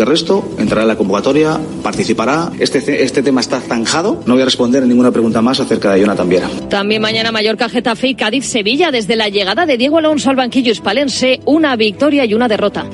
El 0.00 0.06
resto 0.06 0.48
entrará 0.56 0.82
en 0.82 0.88
la 0.88 0.96
convocatoria, 0.96 1.60
participará. 1.82 2.50
Este, 2.58 3.02
este 3.02 3.22
tema 3.22 3.42
está 3.42 3.60
zanjado. 3.60 4.22
No 4.24 4.32
voy 4.32 4.40
a 4.40 4.46
responder 4.46 4.86
ninguna 4.86 5.10
pregunta 5.10 5.42
más 5.42 5.60
acerca 5.60 5.92
de 5.92 6.00
Jonathan 6.00 6.26
Viera. 6.26 6.48
También 6.70 7.02
mañana 7.02 7.30
Mallorca, 7.30 7.68
Getafe 7.68 8.08
y 8.08 8.14
Cádiz, 8.14 8.46
Sevilla. 8.46 8.90
Desde 8.90 9.14
la 9.14 9.28
llegada 9.28 9.66
de 9.66 9.76
Diego 9.76 9.98
Alonso 9.98 10.30
al 10.30 10.36
banquillo 10.36 10.72
hispalense, 10.72 11.40
una 11.44 11.76
victoria 11.76 12.24
y 12.24 12.32
una 12.32 12.48
derrota. 12.48 12.86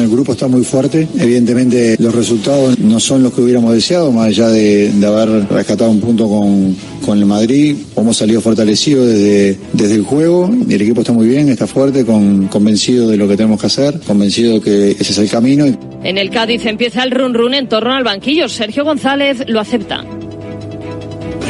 El 0.00 0.08
grupo 0.08 0.32
está 0.32 0.48
muy 0.48 0.64
fuerte. 0.64 1.06
Evidentemente 1.18 1.96
los 1.98 2.14
resultados 2.14 2.78
no 2.78 3.00
son 3.00 3.22
los 3.22 3.32
que 3.32 3.42
hubiéramos 3.42 3.74
deseado, 3.74 4.12
más 4.12 4.26
allá 4.26 4.48
de, 4.48 4.92
haber 5.06 5.48
rescatado 5.48 5.90
un 5.90 6.00
punto 6.00 6.28
con, 6.28 6.76
con, 7.04 7.18
el 7.18 7.26
Madrid. 7.26 7.76
Hemos 7.96 8.16
salido 8.16 8.40
fortalecidos 8.40 9.06
desde, 9.06 9.58
desde 9.72 9.94
el 9.94 10.02
juego. 10.02 10.50
El 10.68 10.80
equipo 10.80 11.00
está 11.00 11.12
muy 11.12 11.28
bien, 11.28 11.48
está 11.48 11.66
fuerte, 11.66 12.04
con, 12.04 12.48
convencido 12.48 13.08
de 13.08 13.16
lo 13.16 13.28
que 13.28 13.36
tenemos 13.36 13.60
que 13.60 13.66
hacer, 13.66 14.00
convencido 14.06 14.60
que 14.60 14.92
ese 14.92 15.12
es 15.12 15.18
el 15.18 15.28
camino. 15.28 15.66
En 16.02 16.18
el 16.18 16.30
Cádiz 16.30 16.64
empieza 16.66 17.02
el 17.02 17.10
run 17.10 17.34
run 17.34 17.54
en 17.54 17.68
torno 17.68 17.92
al 17.94 18.04
banquillo. 18.04 18.48
Sergio 18.48 18.84
González 18.84 19.44
lo 19.46 19.60
acepta 19.60 20.04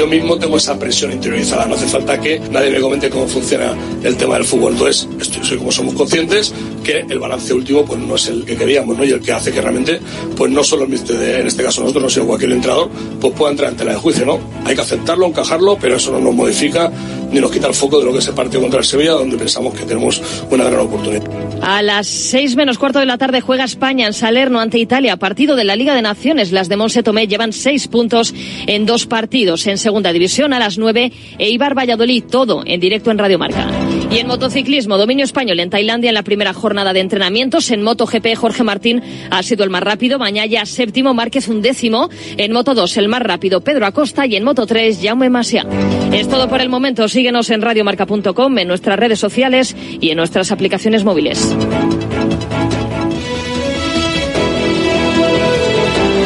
yo 0.01 0.07
mismo 0.07 0.39
tengo 0.39 0.57
esa 0.57 0.79
presión 0.79 1.13
interiorizada. 1.13 1.67
No 1.67 1.75
hace 1.75 1.87
falta 1.87 2.19
que 2.19 2.41
nadie 2.51 2.71
me 2.71 2.81
comente 2.81 3.11
cómo 3.11 3.27
funciona 3.29 3.77
el 4.03 4.17
tema 4.17 4.37
del 4.37 4.45
fútbol. 4.45 4.73
Entonces, 4.73 5.07
estoy, 5.21 5.45
soy 5.45 5.59
como 5.59 5.71
somos 5.71 5.95
conscientes 5.95 6.55
que 6.83 7.01
el 7.01 7.19
balance 7.19 7.53
último 7.53 7.85
pues 7.85 8.01
no 8.01 8.15
es 8.15 8.29
el 8.29 8.47
que 8.47 8.57
queríamos, 8.57 8.97
¿no? 8.97 9.05
Y 9.05 9.11
el 9.11 9.21
que 9.21 9.31
hace 9.31 9.53
que 9.53 9.61
realmente, 9.61 10.01
pues 10.39 10.51
no 10.51 10.65
solo 10.65 10.87
en 10.87 11.47
este 11.47 11.63
caso 11.63 11.83
nosotros, 11.83 12.17
no 12.17 12.27
cualquier 12.27 12.53
entrenador, 12.53 12.89
pues 13.21 13.35
pueda 13.35 13.51
entrar 13.51 13.73
en 13.73 13.77
tela 13.77 13.93
de 13.93 13.99
juicio, 13.99 14.25
¿no? 14.25 14.41
Hay 14.65 14.75
que 14.75 14.81
aceptarlo, 14.81 15.27
encajarlo, 15.27 15.77
pero 15.79 15.97
eso 15.97 16.13
no 16.13 16.21
nos 16.21 16.35
modifica 16.35 16.91
ni 17.31 17.39
nos 17.39 17.51
quita 17.51 17.67
el 17.67 17.75
foco 17.75 17.99
de 17.99 18.07
lo 18.07 18.13
que 18.13 18.21
es 18.21 18.29
el 18.29 18.35
partido 18.35 18.63
contra 18.63 18.81
el 18.81 18.87
Sevilla, 18.87 19.13
donde 19.13 19.37
pensamos 19.37 19.75
que 19.75 19.85
tenemos 19.85 20.23
una 20.51 20.65
gran 20.65 20.81
oportunidad. 20.81 21.50
A 21.63 21.83
las 21.83 22.07
seis 22.07 22.57
menos 22.57 22.79
cuarto 22.79 22.99
de 22.99 23.07
la 23.07 23.19
tarde 23.19 23.41
juega 23.41 23.65
España 23.65 24.07
en 24.07 24.13
Salerno 24.13 24.61
ante 24.61 24.79
Italia, 24.79 25.17
partido 25.17 25.57
de 25.57 25.65
la 25.65 25.77
Liga 25.77 25.95
de 25.95 26.03
Naciones. 26.03 26.53
Las 26.53 26.69
de 26.69 26.77
Monse 26.77 27.03
Tomé 27.03 27.27
llevan 27.27 27.53
seis 27.53 27.87
puntos 27.87 28.35
en 28.67 28.87
dos 28.87 29.07
partidos. 29.07 29.67
En 29.67 29.79
segunda 29.79 30.13
división 30.13 30.53
a 30.53 30.59
las 30.59 30.79
nueve, 30.79 31.13
Eibar 31.39 31.77
Valladolid, 31.77 32.25
todo 32.31 32.63
en 32.65 32.81
directo 32.81 33.11
en 33.11 33.19
Radio 33.19 33.39
Marca. 33.39 33.69
Y 34.11 34.19
en 34.19 34.27
motociclismo, 34.27 34.99
dominio 34.99 35.25
español 35.25 35.61
en 35.61 35.71
Tailandia 35.71 36.11
en 36.11 36.15
la 36.15 36.25
primera 36.25 36.53
jornada 36.53 36.93
de 36.93 36.99
entrenamientos. 36.99 37.71
En 37.71 37.83
MotoGP, 37.83 38.35
Jorge 38.35 38.65
Martín 38.65 39.03
ha 39.31 39.43
sido 39.45 39.63
el 39.63 39.71
más 39.71 39.83
rápido. 39.83 40.19
Mañana 40.19 40.67
séptimo, 40.67 41.15
Márquez 41.15 41.47
un 41.47 41.63
décimo. 41.63 42.11
En 42.37 42.53
Moto 42.53 42.75
2, 42.75 42.97
el 42.97 43.09
más 43.09 43.23
rápido, 43.23 43.61
Pedro 43.61 43.87
Acosta. 43.87 44.27
Y 44.27 44.35
en 44.35 44.43
Moto 44.43 44.67
3, 44.67 44.99
Jaume 45.01 45.31
Masia. 45.31 45.65
Es 46.13 46.29
todo 46.29 46.49
por 46.49 46.61
el 46.61 46.69
momento. 46.69 47.09
Síguenos 47.09 47.51
en 47.51 47.63
radiomarca.com, 47.63 48.59
en 48.59 48.67
nuestras 48.67 48.99
redes 48.99 49.21
sociales 49.21 49.77
y 50.01 50.11
en 50.11 50.17
nuestras 50.17 50.51
aplicaciones 50.51 51.05
móviles. 51.05 51.55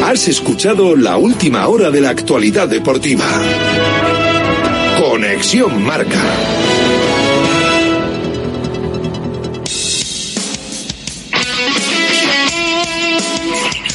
Has 0.03 0.27
escuchado 0.27 0.95
la 0.95 1.17
última 1.17 1.67
hora 1.67 1.91
de 1.91 2.01
la 2.01 2.09
actualidad 2.09 2.67
deportiva. 2.67 3.25
Conexión 4.99 5.83
Marca. 5.83 6.21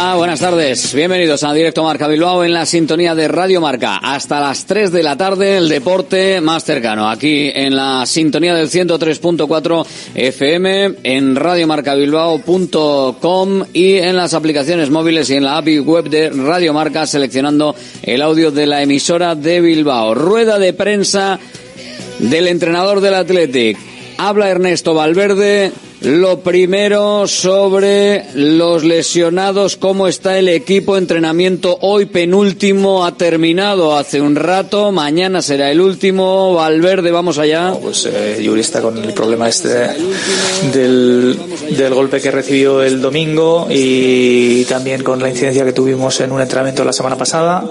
Buenas 0.00 0.40
tardes. 0.40 0.94
Bienvenidos 0.94 1.44
a 1.44 1.52
Directo 1.52 1.84
Marca 1.84 2.08
Bilbao 2.08 2.42
en 2.42 2.54
la 2.54 2.64
sintonía 2.64 3.14
de 3.14 3.28
Radio 3.28 3.60
Marca. 3.60 3.98
Hasta 3.98 4.40
las 4.40 4.64
3 4.64 4.92
de 4.92 5.02
la 5.02 5.18
tarde, 5.18 5.58
el 5.58 5.68
deporte 5.68 6.40
más 6.40 6.64
cercano. 6.64 7.10
Aquí 7.10 7.50
en 7.54 7.76
la 7.76 8.06
sintonía 8.06 8.54
del 8.54 8.70
103.4 8.70 9.86
FM, 10.14 10.94
en 11.02 11.36
radiomarcabilbao.com 11.36 13.64
y 13.74 13.98
en 13.98 14.16
las 14.16 14.32
aplicaciones 14.32 14.88
móviles 14.88 15.28
y 15.28 15.36
en 15.36 15.44
la 15.44 15.58
API 15.58 15.80
web 15.80 16.08
de 16.08 16.30
Radio 16.30 16.72
Marca, 16.72 17.06
seleccionando 17.06 17.76
el 18.02 18.22
audio 18.22 18.50
de 18.50 18.66
la 18.66 18.82
emisora 18.82 19.34
de 19.34 19.60
Bilbao. 19.60 20.14
Rueda 20.14 20.58
de 20.58 20.72
prensa 20.72 21.38
del 22.18 22.48
entrenador 22.48 23.02
del 23.02 23.12
Athletic. 23.14 23.76
Habla 24.16 24.48
Ernesto 24.48 24.94
Valverde 24.94 25.72
lo 26.00 26.40
primero 26.40 27.26
sobre 27.26 28.24
los 28.34 28.84
lesionados, 28.84 29.76
cómo 29.76 30.08
está 30.08 30.38
el 30.38 30.48
equipo, 30.48 30.96
entrenamiento 30.96 31.76
hoy 31.82 32.06
penúltimo, 32.06 33.04
ha 33.04 33.16
terminado 33.16 33.96
hace 33.96 34.20
un 34.20 34.34
rato, 34.34 34.92
mañana 34.92 35.42
será 35.42 35.70
el 35.70 35.80
último, 35.80 36.54
Valverde, 36.54 37.10
vamos 37.10 37.38
allá. 37.38 37.74
pues 37.82 38.06
eh, 38.06 38.40
Yuri 38.42 38.62
está 38.62 38.80
con 38.80 38.96
el 38.96 39.12
problema 39.12 39.48
este 39.48 39.90
del, 40.72 41.38
del 41.76 41.94
golpe 41.94 42.20
que 42.20 42.30
recibió 42.30 42.82
el 42.82 43.02
domingo 43.02 43.66
y 43.68 44.64
también 44.64 45.02
con 45.02 45.20
la 45.20 45.28
incidencia 45.28 45.64
que 45.66 45.72
tuvimos 45.72 46.18
en 46.20 46.32
un 46.32 46.40
entrenamiento 46.40 46.82
la 46.82 46.94
semana 46.94 47.16
pasada 47.16 47.64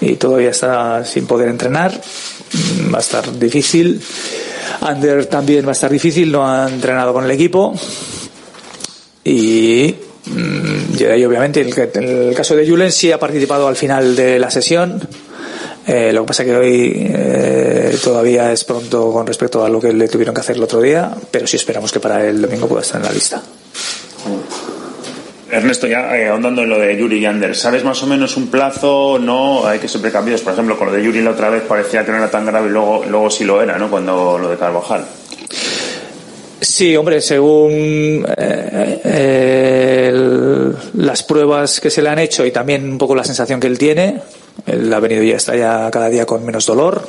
y 0.00 0.16
todavía 0.16 0.50
está 0.50 1.04
sin 1.04 1.26
poder 1.26 1.48
entrenar, 1.48 2.00
va 2.92 2.98
a 2.98 3.00
estar 3.00 3.38
difícil. 3.38 4.00
Ander 4.80 5.26
también 5.26 5.64
va 5.64 5.70
a 5.70 5.72
estar 5.72 5.90
difícil, 5.90 6.30
no 6.30 6.48
ha 6.48 6.68
entrenado 6.68 7.12
con 7.12 7.24
el 7.24 7.30
equipo. 7.30 7.74
Y, 9.24 9.94
mm, 10.26 11.02
y 11.02 11.24
obviamente, 11.24 11.60
en 11.60 12.04
el, 12.04 12.34
caso 12.34 12.56
de 12.56 12.68
Julen 12.68 12.92
sí 12.92 13.12
ha 13.12 13.18
participado 13.18 13.68
al 13.68 13.76
final 13.76 14.16
de 14.16 14.38
la 14.38 14.50
sesión. 14.50 15.00
Eh, 15.86 16.12
lo 16.12 16.22
que 16.22 16.26
pasa 16.26 16.44
que 16.44 16.54
hoy 16.54 16.92
eh, 16.96 17.96
todavía 18.02 18.52
es 18.52 18.64
pronto 18.64 19.10
con 19.10 19.26
respecto 19.26 19.64
a 19.64 19.70
lo 19.70 19.80
que 19.80 19.92
le 19.92 20.08
tuvieron 20.08 20.34
que 20.34 20.42
hacer 20.42 20.56
el 20.56 20.62
otro 20.62 20.82
día, 20.82 21.10
pero 21.30 21.46
sí 21.46 21.56
esperamos 21.56 21.90
que 21.92 22.00
para 22.00 22.26
el 22.26 22.42
domingo 22.42 22.68
pueda 22.68 22.82
estar 22.82 23.00
en 23.00 23.06
la 23.06 23.12
lista. 23.12 23.42
Ernesto, 25.50 25.86
ya 25.86 26.16
eh, 26.16 26.28
ahondando 26.28 26.62
en 26.62 26.68
lo 26.68 26.78
de 26.78 26.96
Yuri 26.96 27.18
y 27.18 27.26
Ander, 27.26 27.56
¿sabes 27.56 27.84
más 27.84 28.02
o 28.02 28.06
menos 28.06 28.36
un 28.36 28.48
plazo? 28.48 29.18
No, 29.18 29.66
hay 29.66 29.78
que 29.78 29.88
ser 29.88 30.00
precavidos. 30.00 30.42
Por 30.42 30.52
ejemplo, 30.52 30.78
con 30.78 30.88
lo 30.88 30.92
de 30.92 31.02
Yuri 31.02 31.22
la 31.22 31.30
otra 31.30 31.48
vez 31.48 31.62
parecía 31.62 32.04
que 32.04 32.10
no 32.10 32.18
era 32.18 32.30
tan 32.30 32.44
grave 32.44 32.68
y 32.68 32.70
luego, 32.70 33.04
luego 33.08 33.30
sí 33.30 33.44
lo 33.44 33.62
era, 33.62 33.78
¿no? 33.78 33.90
Cuando 33.90 34.38
lo 34.38 34.48
de 34.48 34.56
Carvajal. 34.56 35.04
Sí, 36.60 36.96
hombre, 36.96 37.20
según 37.20 38.26
eh, 38.36 40.22
las 40.94 41.22
pruebas 41.22 41.80
que 41.80 41.90
se 41.90 42.02
le 42.02 42.08
han 42.10 42.18
hecho 42.18 42.44
y 42.44 42.50
también 42.50 42.90
un 42.90 42.98
poco 42.98 43.14
la 43.14 43.24
sensación 43.24 43.60
que 43.60 43.68
él 43.68 43.78
tiene, 43.78 44.20
él 44.66 44.92
ha 44.92 45.00
venido 45.00 45.22
ya, 45.22 45.36
está 45.36 45.56
ya 45.56 45.88
cada 45.90 46.08
día 46.08 46.26
con 46.26 46.44
menos 46.44 46.66
dolor 46.66 47.08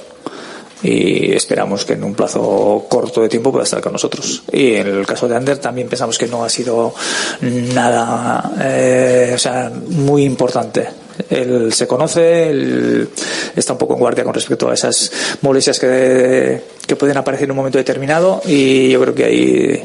y 0.81 1.33
esperamos 1.33 1.85
que 1.85 1.93
en 1.93 2.03
un 2.03 2.15
plazo 2.15 2.85
corto 2.89 3.21
de 3.21 3.29
tiempo 3.29 3.51
pueda 3.51 3.63
estar 3.63 3.81
con 3.81 3.93
nosotros. 3.93 4.43
Y 4.51 4.75
en 4.75 4.87
el 4.87 5.05
caso 5.05 5.27
de 5.27 5.35
Ander 5.35 5.57
también 5.57 5.89
pensamos 5.89 6.17
que 6.17 6.27
no 6.27 6.43
ha 6.43 6.49
sido 6.49 6.93
nada, 7.41 8.51
eh, 8.61 9.31
o 9.35 9.37
sea, 9.37 9.71
muy 9.89 10.23
importante. 10.23 10.87
él 11.29 11.73
se 11.73 11.85
conoce, 11.85 12.49
él 12.49 13.09
está 13.55 13.73
un 13.73 13.79
poco 13.79 13.93
en 13.93 13.99
guardia 13.99 14.23
con 14.23 14.33
respecto 14.33 14.69
a 14.69 14.73
esas 14.73 15.11
molestias 15.41 15.79
que, 15.79 16.61
que 16.87 16.95
pueden 16.95 17.17
aparecer 17.17 17.45
en 17.45 17.51
un 17.51 17.57
momento 17.57 17.77
determinado 17.77 18.41
y 18.45 18.89
yo 18.89 19.01
creo 19.01 19.15
que 19.15 19.25
ahí 19.25 19.83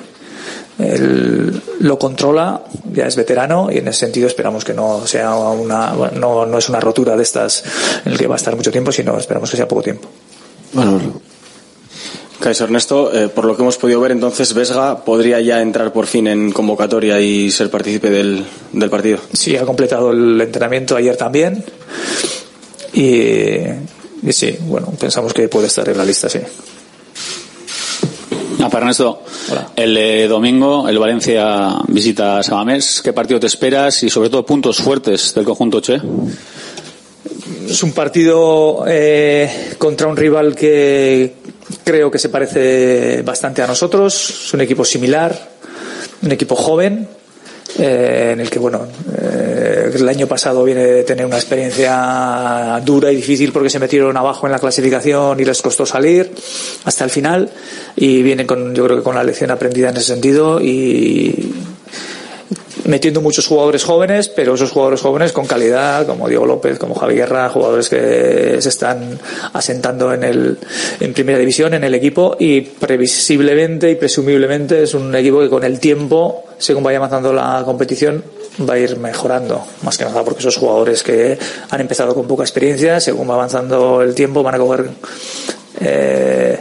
él 0.78 1.62
lo 1.80 1.98
controla, 1.98 2.62
ya 2.92 3.06
es 3.06 3.16
veterano 3.16 3.68
y 3.70 3.78
en 3.78 3.88
ese 3.88 4.00
sentido 4.00 4.26
esperamos 4.26 4.64
que 4.64 4.74
no 4.74 5.06
sea 5.06 5.34
una, 5.34 5.92
no, 6.14 6.46
no 6.46 6.58
es 6.58 6.68
una 6.68 6.80
rotura 6.80 7.16
de 7.16 7.22
estas 7.22 7.64
en 8.04 8.12
el 8.12 8.18
que 8.18 8.26
va 8.26 8.34
a 8.34 8.36
estar 8.36 8.56
mucho 8.56 8.72
tiempo, 8.72 8.90
sino 8.90 9.16
esperamos 9.18 9.50
que 9.50 9.56
sea 9.56 9.68
poco 9.68 9.82
tiempo. 9.82 10.08
Bueno, 10.74 11.00
Kaiser 12.40 12.64
Ernesto, 12.64 13.14
eh, 13.14 13.28
por 13.28 13.44
lo 13.44 13.56
que 13.56 13.62
hemos 13.62 13.78
podido 13.78 14.00
ver, 14.00 14.10
entonces 14.10 14.52
Vesga 14.52 15.04
podría 15.04 15.40
ya 15.40 15.62
entrar 15.62 15.92
por 15.92 16.06
fin 16.06 16.26
en 16.26 16.50
convocatoria 16.50 17.20
y 17.20 17.50
ser 17.50 17.70
partícipe 17.70 18.10
del, 18.10 18.44
del 18.72 18.90
partido. 18.90 19.18
Sí, 19.32 19.56
ha 19.56 19.64
completado 19.64 20.10
el 20.10 20.40
entrenamiento 20.40 20.96
ayer 20.96 21.16
también. 21.16 21.64
Y, 22.92 23.60
y 24.22 24.32
sí, 24.32 24.56
bueno, 24.62 24.92
pensamos 24.98 25.32
que 25.32 25.48
puede 25.48 25.68
estar 25.68 25.88
en 25.88 25.96
la 25.96 26.04
lista, 26.04 26.28
sí. 26.28 26.40
Ah, 28.60 28.68
para 28.68 28.86
Ernesto, 28.86 29.22
el 29.76 29.96
eh, 29.96 30.26
domingo 30.26 30.88
el 30.88 30.98
Valencia 30.98 31.76
visita 31.86 32.38
a 32.38 32.42
Samamés. 32.42 33.00
¿Qué 33.02 33.12
partido 33.12 33.38
te 33.38 33.46
esperas 33.46 34.02
y 34.02 34.10
sobre 34.10 34.30
todo 34.30 34.44
puntos 34.44 34.78
fuertes 34.78 35.34
del 35.34 35.44
conjunto 35.44 35.80
Che? 35.80 36.00
Es 37.68 37.82
un 37.82 37.92
partido 37.92 38.84
eh, 38.86 39.74
contra 39.78 40.06
un 40.06 40.16
rival 40.16 40.54
que 40.54 41.34
creo 41.84 42.10
que 42.10 42.18
se 42.18 42.30
parece 42.30 43.22
bastante 43.22 43.62
a 43.62 43.66
nosotros. 43.66 44.44
Es 44.46 44.54
un 44.54 44.62
equipo 44.62 44.84
similar, 44.84 45.50
un 46.22 46.32
equipo 46.32 46.56
joven, 46.56 47.08
eh, 47.78 48.30
en 48.32 48.40
el 48.40 48.48
que, 48.48 48.58
bueno, 48.58 48.86
eh, 49.20 49.90
el 49.92 50.08
año 50.08 50.26
pasado 50.26 50.62
viene 50.64 50.84
de 50.84 51.02
tener 51.02 51.26
una 51.26 51.36
experiencia 51.36 52.80
dura 52.84 53.10
y 53.10 53.16
difícil 53.16 53.52
porque 53.52 53.68
se 53.68 53.78
metieron 53.78 54.16
abajo 54.16 54.46
en 54.46 54.52
la 54.52 54.58
clasificación 54.58 55.40
y 55.40 55.44
les 55.44 55.60
costó 55.60 55.84
salir 55.84 56.30
hasta 56.84 57.04
el 57.04 57.10
final 57.10 57.50
y 57.96 58.22
vienen 58.22 58.46
con, 58.46 58.74
yo 58.74 58.84
creo 58.84 58.98
que 58.98 59.02
con 59.02 59.16
la 59.16 59.24
lección 59.24 59.50
aprendida 59.50 59.90
en 59.90 59.96
ese 59.96 60.06
sentido 60.06 60.60
y 60.60 61.52
metiendo 62.84 63.20
muchos 63.20 63.46
jugadores 63.46 63.84
jóvenes, 63.84 64.28
pero 64.28 64.54
esos 64.54 64.70
jugadores 64.70 65.00
jóvenes 65.00 65.32
con 65.32 65.46
calidad, 65.46 66.06
como 66.06 66.28
Diego 66.28 66.46
López, 66.46 66.78
como 66.78 66.94
Javi 66.94 67.14
Guerra, 67.14 67.48
jugadores 67.48 67.88
que 67.88 68.56
se 68.60 68.68
están 68.68 69.18
asentando 69.52 70.12
en 70.12 70.24
el 70.24 70.58
en 71.00 71.12
primera 71.12 71.38
división 71.38 71.74
en 71.74 71.84
el 71.84 71.94
equipo 71.94 72.36
y 72.38 72.60
previsiblemente 72.62 73.90
y 73.90 73.94
presumiblemente 73.96 74.82
es 74.82 74.94
un 74.94 75.14
equipo 75.14 75.40
que 75.40 75.48
con 75.48 75.64
el 75.64 75.80
tiempo, 75.80 76.44
según 76.58 76.82
vaya 76.82 76.98
avanzando 76.98 77.32
la 77.32 77.62
competición, 77.64 78.22
va 78.68 78.74
a 78.74 78.78
ir 78.78 78.96
mejorando, 78.98 79.64
más 79.82 79.98
que 79.98 80.04
nada 80.04 80.22
porque 80.22 80.40
esos 80.40 80.56
jugadores 80.56 81.02
que 81.02 81.38
han 81.70 81.80
empezado 81.80 82.14
con 82.14 82.26
poca 82.26 82.44
experiencia, 82.44 83.00
según 83.00 83.28
va 83.28 83.34
avanzando 83.34 84.02
el 84.02 84.14
tiempo, 84.14 84.42
van 84.42 84.54
a 84.54 84.58
coger 84.58 84.90
eh, 85.80 86.58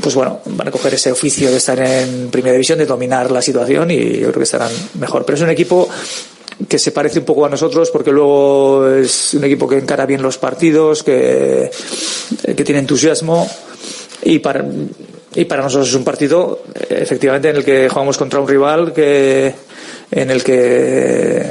pues 0.00 0.14
bueno, 0.14 0.40
van 0.46 0.68
a 0.68 0.70
coger 0.70 0.94
ese 0.94 1.12
oficio 1.12 1.50
de 1.50 1.56
estar 1.56 1.78
en 1.80 2.30
primera 2.30 2.52
división, 2.52 2.78
de 2.78 2.86
dominar 2.86 3.30
la 3.30 3.42
situación 3.42 3.90
y 3.90 4.18
yo 4.18 4.28
creo 4.28 4.34
que 4.34 4.42
estarán 4.42 4.72
mejor. 4.98 5.24
Pero 5.24 5.36
es 5.36 5.42
un 5.42 5.50
equipo 5.50 5.88
que 6.68 6.78
se 6.78 6.92
parece 6.92 7.18
un 7.18 7.24
poco 7.24 7.46
a 7.46 7.48
nosotros 7.48 7.90
porque 7.90 8.12
luego 8.12 8.88
es 8.88 9.34
un 9.34 9.44
equipo 9.44 9.68
que 9.68 9.78
encara 9.78 10.06
bien 10.06 10.22
los 10.22 10.38
partidos, 10.38 11.02
que, 11.02 11.70
que 12.44 12.64
tiene 12.64 12.80
entusiasmo 12.80 13.48
y 14.22 14.38
para, 14.38 14.64
y 15.34 15.44
para 15.44 15.62
nosotros 15.62 15.88
es 15.88 15.94
un 15.94 16.04
partido 16.04 16.62
efectivamente 16.88 17.50
en 17.50 17.56
el 17.56 17.64
que 17.64 17.88
jugamos 17.88 18.16
contra 18.16 18.40
un 18.40 18.48
rival 18.48 18.92
que 18.92 19.54
en 20.10 20.30
el 20.30 20.44
que 20.44 21.50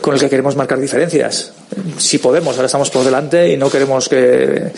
con 0.00 0.14
el 0.14 0.20
que 0.20 0.28
queremos 0.28 0.56
marcar 0.56 0.80
diferencias. 0.80 1.52
Si 1.98 2.18
podemos, 2.18 2.56
ahora 2.56 2.66
estamos 2.66 2.90
por 2.90 3.04
delante 3.04 3.52
y 3.52 3.56
no 3.56 3.70
queremos 3.70 4.08
que, 4.08 4.72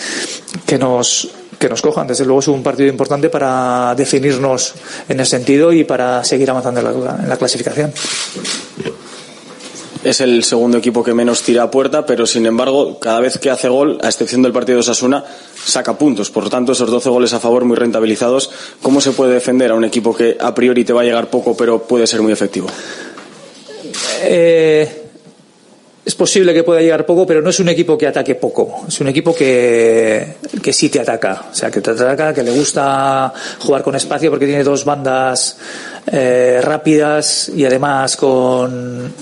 que 0.67 0.79
nos 0.79 1.29
que 1.59 1.69
nos 1.69 1.83
cojan. 1.83 2.07
Desde 2.07 2.25
luego 2.25 2.41
es 2.41 2.49
un 2.49 2.63
partido 2.63 2.89
importante 2.89 3.29
para 3.29 3.95
definirnos 3.97 4.75
en 5.09 5.21
ese 5.21 5.31
sentido 5.31 5.73
y 5.73 5.85
para 5.85 6.25
seguir 6.25 6.51
avanzando 6.51 6.81
en 6.81 6.87
la, 7.05 7.17
en 7.23 7.29
la 7.29 7.37
clasificación. 7.37 7.93
Es 10.05 10.21
el 10.21 10.45
segundo 10.45 10.79
equipo 10.79 11.03
que 11.03 11.13
menos 11.15 11.43
tira 11.43 11.65
a 11.65 11.71
puerta, 11.71 12.07
pero 12.07 12.27
sin 12.27 12.47
embargo, 12.47 13.01
cada 13.01 13.19
vez 13.19 13.39
que 13.39 13.51
hace 13.51 13.69
gol, 13.69 13.99
a 14.03 14.07
excepción 14.07 14.41
del 14.41 14.53
partido 14.53 14.77
de 14.77 14.81
Osasuna, 14.81 15.25
saca 15.65 15.99
puntos. 15.99 16.31
Por 16.31 16.45
lo 16.45 16.51
tanto, 16.51 16.73
esos 16.73 16.89
12 16.89 17.09
goles 17.09 17.33
a 17.33 17.41
favor 17.41 17.65
muy 17.65 17.77
rentabilizados. 17.77 18.51
¿Cómo 18.83 19.01
se 19.01 19.11
puede 19.11 19.35
defender 19.35 19.73
a 19.73 19.75
un 19.75 19.85
equipo 19.85 20.15
que 20.15 20.37
a 20.39 20.55
priori 20.55 20.85
te 20.85 20.93
va 20.93 21.01
a 21.01 21.05
llegar 21.05 21.29
poco, 21.29 21.57
pero 21.57 21.83
puede 21.83 22.07
ser 22.07 22.23
muy 22.23 22.31
efectivo? 22.31 22.69
Eh, 24.23 25.06
es 26.07 26.15
posible 26.15 26.55
que 26.55 26.63
pueda 26.63 26.81
llegar 26.81 27.05
poco, 27.05 27.27
pero 27.27 27.43
no 27.43 27.51
es 27.51 27.59
un 27.59 27.69
equipo 27.69 27.99
que 27.99 28.07
ataque 28.07 28.37
poco. 28.37 28.85
Es 28.87 29.01
un 29.01 29.09
equipo 29.09 29.35
que, 29.35 30.37
que 30.63 30.73
sí 30.73 30.89
te 30.89 31.01
ataca. 31.01 31.47
O 31.51 31.55
sea, 31.55 31.69
que 31.69 31.81
te 31.81 31.91
ataca, 31.91 32.33
que 32.33 32.45
le 32.45 32.53
gusta 32.53 33.33
jugar 33.59 33.83
con 33.83 33.97
espacio 33.97 34.31
porque 34.31 34.47
tiene 34.47 34.63
dos 34.63 34.85
bandas 34.85 35.57
eh, 36.07 36.61
rápidas 36.63 37.49
y 37.49 37.65
además 37.65 38.17
con, 38.17 39.13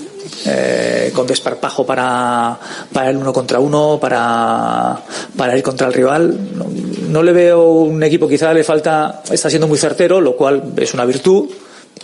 eh, 0.45 1.11
con 1.11 1.25
desparpajo 1.25 1.87
para, 1.87 2.55
para 2.93 3.09
el 3.09 3.17
uno 3.17 3.33
contra 3.33 3.59
uno, 3.59 3.97
para, 3.99 4.95
para 5.35 5.57
ir 5.57 5.63
contra 5.63 5.87
el 5.87 5.93
rival. 5.93 6.37
No, 6.55 6.67
no 7.09 7.23
le 7.23 7.31
veo 7.31 7.67
un 7.67 8.03
equipo, 8.03 8.27
quizá 8.27 8.53
le 8.53 8.63
falta, 8.63 9.23
está 9.31 9.49
siendo 9.49 9.67
muy 9.67 9.79
certero, 9.79 10.21
lo 10.21 10.35
cual 10.35 10.61
es 10.77 10.93
una 10.93 11.05
virtud 11.05 11.49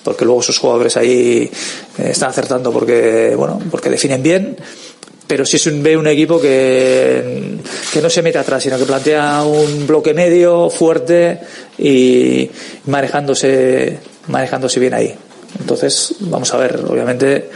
porque 0.03 0.25
luego 0.25 0.41
sus 0.41 0.57
jugadores 0.57 0.97
ahí 0.97 1.49
eh, 1.97 2.09
están 2.09 2.29
acertando 2.29 2.71
porque 2.71 3.33
bueno 3.35 3.59
porque 3.69 3.89
definen 3.89 4.23
bien 4.23 4.57
pero 5.27 5.45
si 5.45 5.55
es 5.55 5.65
un, 5.67 5.81
ve 5.81 5.95
un 5.95 6.07
equipo 6.07 6.41
que, 6.41 7.57
que 7.93 8.01
no 8.01 8.09
se 8.09 8.21
mete 8.21 8.37
atrás 8.37 8.63
sino 8.63 8.77
que 8.77 8.85
plantea 8.85 9.43
un 9.43 9.87
bloque 9.87 10.13
medio 10.13 10.69
fuerte 10.69 11.39
y 11.77 12.49
manejándose 12.87 13.99
manejándose 14.27 14.79
bien 14.79 14.93
ahí. 14.93 15.15
Entonces 15.59 16.15
vamos 16.19 16.53
a 16.53 16.57
ver 16.57 16.81
obviamente 16.87 17.49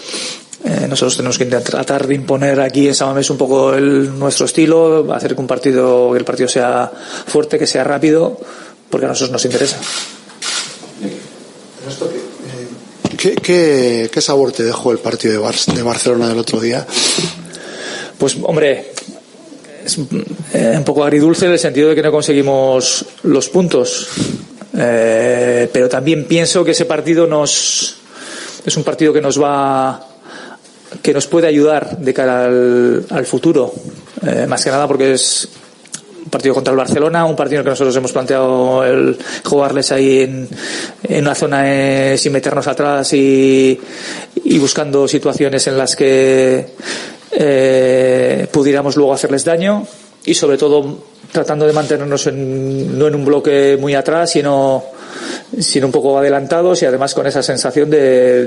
eh, 0.63 0.87
nosotros 0.87 1.17
tenemos 1.17 1.37
que 1.37 1.45
tratar 1.45 2.07
de 2.07 2.15
imponer 2.15 2.59
aquí 2.59 2.87
en 2.87 2.95
Samamés 2.95 3.29
un 3.29 3.37
poco 3.37 3.73
el, 3.73 4.17
nuestro 4.17 4.45
estilo 4.45 5.13
hacer 5.13 5.35
que 5.35 5.41
un 5.41 5.47
partido 5.47 6.11
que 6.11 6.17
el 6.17 6.25
partido 6.25 6.47
sea 6.47 6.89
fuerte 7.27 7.59
que 7.59 7.67
sea 7.67 7.83
rápido 7.83 8.39
porque 8.89 9.05
a 9.05 9.09
nosotros 9.09 9.31
nos 9.31 9.45
interesa 9.45 9.77
¿Qué, 13.25 13.33
qué, 13.37 14.09
qué 14.13 14.21
sabor 14.21 14.51
te 14.51 14.61
dejó 14.61 14.91
el 14.91 14.99
partido 14.99 15.33
de, 15.33 15.39
Bar 15.39 15.55
de 15.55 15.81
Barcelona 15.81 16.29
del 16.29 16.37
otro 16.37 16.59
día? 16.59 16.85
Pues, 18.19 18.37
hombre, 18.43 18.91
es 19.83 19.97
eh, 20.53 20.75
un 20.77 20.83
poco 20.83 21.03
agridulce 21.03 21.47
en 21.47 21.53
el 21.53 21.57
sentido 21.57 21.89
de 21.89 21.95
que 21.95 22.03
no 22.03 22.11
conseguimos 22.11 23.03
los 23.23 23.49
puntos. 23.49 24.09
Eh, 24.77 25.67
pero 25.73 25.89
también 25.89 26.25
pienso 26.25 26.63
que 26.63 26.69
ese 26.73 26.85
partido 26.85 27.25
nos 27.25 27.95
es 28.63 28.77
un 28.77 28.83
partido 28.83 29.11
que 29.11 29.21
nos 29.21 29.41
va 29.41 30.07
que 31.01 31.11
nos 31.11 31.25
puede 31.25 31.47
ayudar 31.47 31.97
de 31.97 32.13
cara 32.13 32.45
al, 32.45 33.07
al 33.09 33.25
futuro 33.25 33.73
eh, 34.21 34.45
más 34.47 34.63
que 34.63 34.69
nada 34.69 34.87
porque 34.87 35.13
es 35.13 35.49
un 36.25 36.31
partido 36.31 36.55
contra 36.55 36.71
el 36.71 36.77
Barcelona, 36.77 37.25
un 37.25 37.35
partido 37.35 37.57
en 37.57 37.59
el 37.59 37.65
que 37.65 37.69
nosotros 37.69 37.95
hemos 37.95 38.11
planteado 38.11 38.83
el 38.83 39.17
jugarles 39.43 39.91
ahí 39.91 40.21
en, 40.21 40.49
una 41.21 41.35
zona 41.35 41.63
eh, 41.71 42.17
sin 42.17 42.33
meternos 42.33 42.67
atrás 42.67 43.13
y, 43.13 43.79
y, 44.43 44.57
buscando 44.57 45.07
situaciones 45.07 45.67
en 45.67 45.77
las 45.77 45.95
que 45.95 46.73
eh, 47.31 48.47
pudiéramos 48.51 48.95
luego 48.95 49.13
hacerles 49.13 49.45
daño 49.45 49.85
y 50.25 50.33
sobre 50.33 50.57
todo 50.57 50.99
tratando 51.31 51.67
de 51.67 51.73
mantenernos 51.73 52.25
en, 52.27 52.97
no 52.97 53.07
en 53.07 53.15
un 53.15 53.25
bloque 53.25 53.77
muy 53.79 53.93
atrás, 53.93 54.31
sino 54.31 54.83
sino 55.59 55.87
un 55.87 55.91
poco 55.91 56.17
adelantados 56.17 56.81
y 56.81 56.85
además 56.85 57.13
con 57.13 57.27
esa 57.27 57.41
sensación 57.41 57.89
de, 57.89 58.45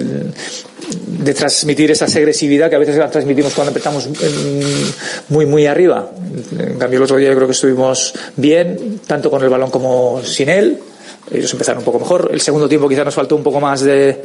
de 1.18 1.34
transmitir 1.34 1.90
esa 1.90 2.06
agresividad 2.06 2.70
que 2.70 2.76
a 2.76 2.78
veces 2.78 2.96
la 2.96 3.10
transmitimos 3.10 3.54
cuando 3.54 3.70
empezamos 3.70 4.08
muy 5.28 5.46
muy 5.46 5.66
arriba. 5.66 6.10
En 6.58 6.78
cambio 6.78 6.98
el 6.98 7.04
otro 7.04 7.16
día 7.16 7.28
yo 7.28 7.34
creo 7.34 7.46
que 7.46 7.52
estuvimos 7.52 8.14
bien, 8.36 9.00
tanto 9.06 9.30
con 9.30 9.42
el 9.42 9.48
balón 9.48 9.70
como 9.70 10.22
sin 10.22 10.48
él. 10.48 10.78
Ellos 11.30 11.52
empezaron 11.52 11.80
un 11.80 11.84
poco 11.84 11.98
mejor. 11.98 12.30
El 12.32 12.40
segundo 12.40 12.68
tiempo 12.68 12.88
quizá 12.88 13.04
nos 13.04 13.14
faltó 13.14 13.36
un 13.36 13.42
poco 13.42 13.60
más 13.60 13.82
de, 13.82 14.24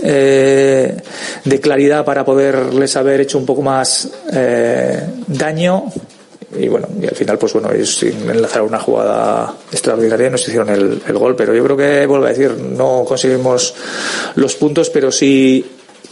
eh, 0.00 0.96
de 1.44 1.60
claridad 1.60 2.04
para 2.04 2.24
poderles 2.24 2.94
haber 2.96 3.22
hecho 3.22 3.38
un 3.38 3.46
poco 3.46 3.62
más 3.62 4.08
eh, 4.32 5.02
daño 5.26 5.86
y 6.58 6.68
bueno, 6.68 6.88
y 7.00 7.06
al 7.06 7.14
final, 7.14 7.38
pues 7.38 7.52
bueno, 7.52 7.70
ellos 7.72 8.02
enlazaron 8.02 8.68
una 8.68 8.78
jugada 8.78 9.54
extraordinaria 9.72 10.30
nos 10.30 10.42
hicieron 10.42 10.68
el, 10.68 11.02
el, 11.06 11.18
gol, 11.18 11.34
pero 11.36 11.54
yo 11.54 11.64
creo 11.64 11.76
que, 11.76 12.06
vuelvo 12.06 12.26
a 12.26 12.30
decir, 12.30 12.52
no 12.52 13.04
conseguimos 13.06 13.74
los 14.36 14.54
puntos, 14.54 14.90
pero 14.90 15.10
sí 15.10 15.64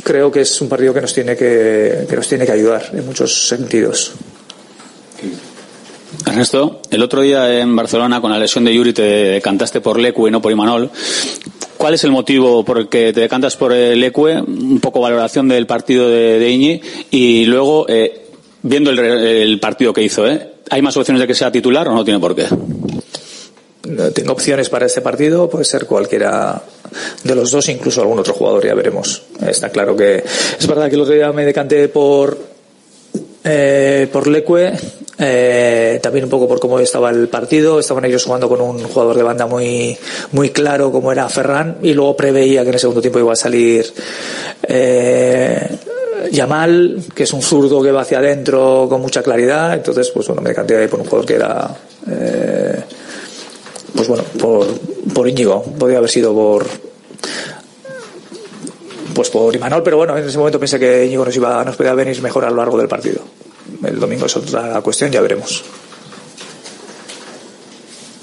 creo 0.02 0.30
que 0.30 0.40
es 0.40 0.60
un 0.60 0.68
partido 0.68 0.92
que 0.94 1.00
nos 1.00 1.14
tiene 1.14 1.36
que, 1.36 2.06
que 2.08 2.16
nos 2.16 2.28
tiene 2.28 2.46
que 2.46 2.52
ayudar 2.52 2.90
en 2.92 3.06
muchos 3.06 3.48
sentidos. 3.48 4.12
Ernesto, 6.26 6.80
el 6.90 7.02
otro 7.02 7.22
día 7.22 7.60
en 7.60 7.74
Barcelona 7.74 8.20
con 8.20 8.30
la 8.30 8.38
lesión 8.38 8.64
de 8.64 8.74
Yuri 8.74 8.92
te 8.92 9.40
cantaste 9.42 9.80
por 9.80 9.98
Lecu 9.98 10.28
y 10.28 10.30
no 10.30 10.40
por 10.40 10.52
Imanol. 10.52 10.90
¿Cuál 11.82 11.94
es 11.94 12.04
el 12.04 12.12
motivo 12.12 12.64
por 12.64 12.78
el 12.78 12.88
que 12.88 13.12
te 13.12 13.20
decantas 13.20 13.56
por 13.56 13.72
el 13.72 14.04
ECUE? 14.04 14.40
Un 14.40 14.78
poco 14.80 15.00
valoración 15.00 15.48
del 15.48 15.66
partido 15.66 16.08
de, 16.08 16.38
de 16.38 16.48
Iñi 16.48 16.80
y 17.10 17.44
luego, 17.46 17.86
eh, 17.88 18.21
viendo 18.62 18.90
el, 18.90 18.98
el, 18.98 19.60
partido 19.60 19.92
que 19.92 20.02
hizo, 20.02 20.26
¿eh? 20.26 20.50
¿hay 20.70 20.82
más 20.82 20.96
opciones 20.96 21.20
de 21.20 21.26
que 21.26 21.34
sea 21.34 21.50
titular 21.50 21.88
o 21.88 21.94
no 21.94 22.04
tiene 22.04 22.20
por 22.20 22.34
qué? 22.34 22.46
Tengo 24.14 24.32
opciones 24.32 24.68
para 24.68 24.86
este 24.86 25.00
partido, 25.00 25.50
puede 25.50 25.64
ser 25.64 25.86
cualquiera 25.86 26.62
de 27.24 27.34
los 27.34 27.50
dos, 27.50 27.68
incluso 27.68 28.00
algún 28.00 28.18
otro 28.18 28.32
jugador, 28.32 28.64
ya 28.64 28.74
veremos. 28.74 29.22
Está 29.44 29.70
claro 29.70 29.96
que 29.96 30.22
es 30.58 30.66
verdad 30.66 30.88
que 30.88 30.94
el 30.94 31.00
otro 31.00 31.14
día 31.14 31.32
me 31.32 31.44
decanté 31.44 31.88
por 31.88 32.52
eh, 33.44 34.08
por 34.12 34.28
Leque, 34.28 34.72
eh, 35.18 35.98
también 36.00 36.24
un 36.24 36.30
poco 36.30 36.46
por 36.46 36.60
cómo 36.60 36.78
estaba 36.78 37.10
el 37.10 37.28
partido. 37.28 37.80
Estaban 37.80 38.04
ellos 38.04 38.24
jugando 38.24 38.48
con 38.48 38.60
un 38.60 38.82
jugador 38.84 39.16
de 39.16 39.22
banda 39.24 39.46
muy, 39.46 39.96
muy 40.30 40.50
claro 40.50 40.92
como 40.92 41.10
era 41.10 41.28
Ferran 41.28 41.78
y 41.82 41.92
luego 41.92 42.16
preveía 42.16 42.62
que 42.62 42.68
en 42.68 42.74
el 42.74 42.80
segundo 42.80 43.00
tiempo 43.00 43.18
iba 43.18 43.32
a 43.32 43.36
salir 43.36 43.84
eh, 44.62 45.76
Yamal, 46.32 47.04
que 47.14 47.24
es 47.24 47.32
un 47.34 47.42
zurdo 47.42 47.82
que 47.82 47.92
va 47.92 48.00
hacia 48.00 48.18
adentro 48.18 48.86
con 48.88 49.02
mucha 49.02 49.22
claridad. 49.22 49.74
Entonces, 49.74 50.10
pues 50.10 50.26
bueno, 50.26 50.40
me 50.40 50.48
decanté 50.48 50.88
por 50.88 51.00
un 51.00 51.06
jugador 51.06 51.26
que 51.26 51.34
era, 51.34 51.76
eh, 52.10 52.82
pues 53.94 54.08
bueno, 54.08 54.24
por, 54.40 54.66
por 55.14 55.28
Íñigo. 55.28 55.62
Podría 55.62 55.98
haber 55.98 56.10
sido 56.10 56.32
por, 56.32 56.66
pues 59.14 59.28
por 59.28 59.54
Imanol, 59.54 59.82
pero 59.82 59.98
bueno, 59.98 60.16
en 60.16 60.26
ese 60.26 60.38
momento 60.38 60.58
pensé 60.58 60.78
que 60.78 61.04
Íñigo 61.04 61.24
nos 61.24 61.36
iba, 61.36 61.62
nos 61.64 61.76
podía 61.76 61.92
venir 61.92 62.20
mejor 62.22 62.46
a 62.46 62.50
lo 62.50 62.56
largo 62.56 62.78
del 62.78 62.88
partido. 62.88 63.20
El 63.84 64.00
domingo 64.00 64.24
es 64.24 64.36
otra 64.36 64.80
cuestión, 64.80 65.10
ya 65.10 65.20
veremos. 65.20 65.62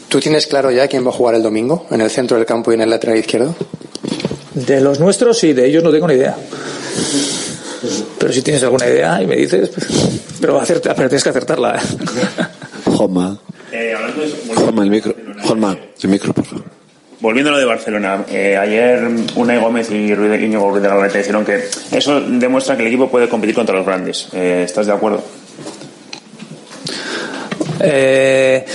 ¿Tú 0.07 0.19
tienes 0.19 0.47
claro 0.47 0.71
ya 0.71 0.87
quién 0.87 1.05
va 1.05 1.09
a 1.09 1.13
jugar 1.13 1.35
el 1.35 1.43
domingo 1.43 1.85
en 1.91 2.01
el 2.01 2.09
centro 2.09 2.37
del 2.37 2.47
campo 2.47 2.71
y 2.71 2.73
en 2.73 2.81
el 2.81 2.89
lateral 2.89 3.17
izquierdo? 3.17 3.55
De 4.55 4.81
los 4.81 4.99
nuestros 4.99 5.43
y 5.43 5.53
de 5.53 5.67
ellos 5.67 5.83
no 5.83 5.91
tengo 5.91 6.07
ni 6.07 6.15
idea. 6.15 6.35
Pero 8.19 8.33
si 8.33 8.41
tienes 8.41 8.61
alguna 8.63 8.85
idea 8.87 9.21
y 9.21 9.27
me 9.27 9.35
dices, 9.37 9.69
pues, 9.69 9.87
pero, 10.41 10.61
tienes 10.61 11.23
que 11.23 11.29
acertarla. 11.29 11.77
¿eh? 11.77 11.79
Juanma. 12.85 13.39
Eh, 13.71 13.93
hablando 13.95 14.21
de... 14.21 14.55
Juanma, 14.55 14.83
el 14.83 14.89
micro. 14.89 15.15
Juanma, 15.43 15.77
el 16.01 16.09
micro, 16.09 16.33
por 16.33 16.45
favor. 16.45 16.79
Volviendo 17.21 17.49
a 17.49 17.53
lo 17.53 17.59
de 17.59 17.65
Barcelona, 17.65 18.23
eh, 18.29 18.55
ayer 18.55 19.05
Unai 19.35 19.59
Gómez 19.59 19.91
y 19.91 20.15
Ruiz 20.15 20.31
de 20.31 20.45
Íñigo 20.45 20.69
Ruiz 20.71 20.81
de 20.81 20.87
Galarreta 20.87 21.17
dijeron 21.17 21.43
que 21.43 21.65
eso 21.91 22.21
demuestra 22.21 22.77
que 22.77 22.83
el 22.83 22.87
equipo 22.87 23.09
puede 23.11 23.27
competir 23.27 23.55
contra 23.55 23.75
los 23.75 23.85
grandes. 23.85 24.29
Eh, 24.31 24.63
¿Estás 24.65 24.87
de 24.87 24.93
acuerdo? 24.93 25.21
Eh, 27.81 28.65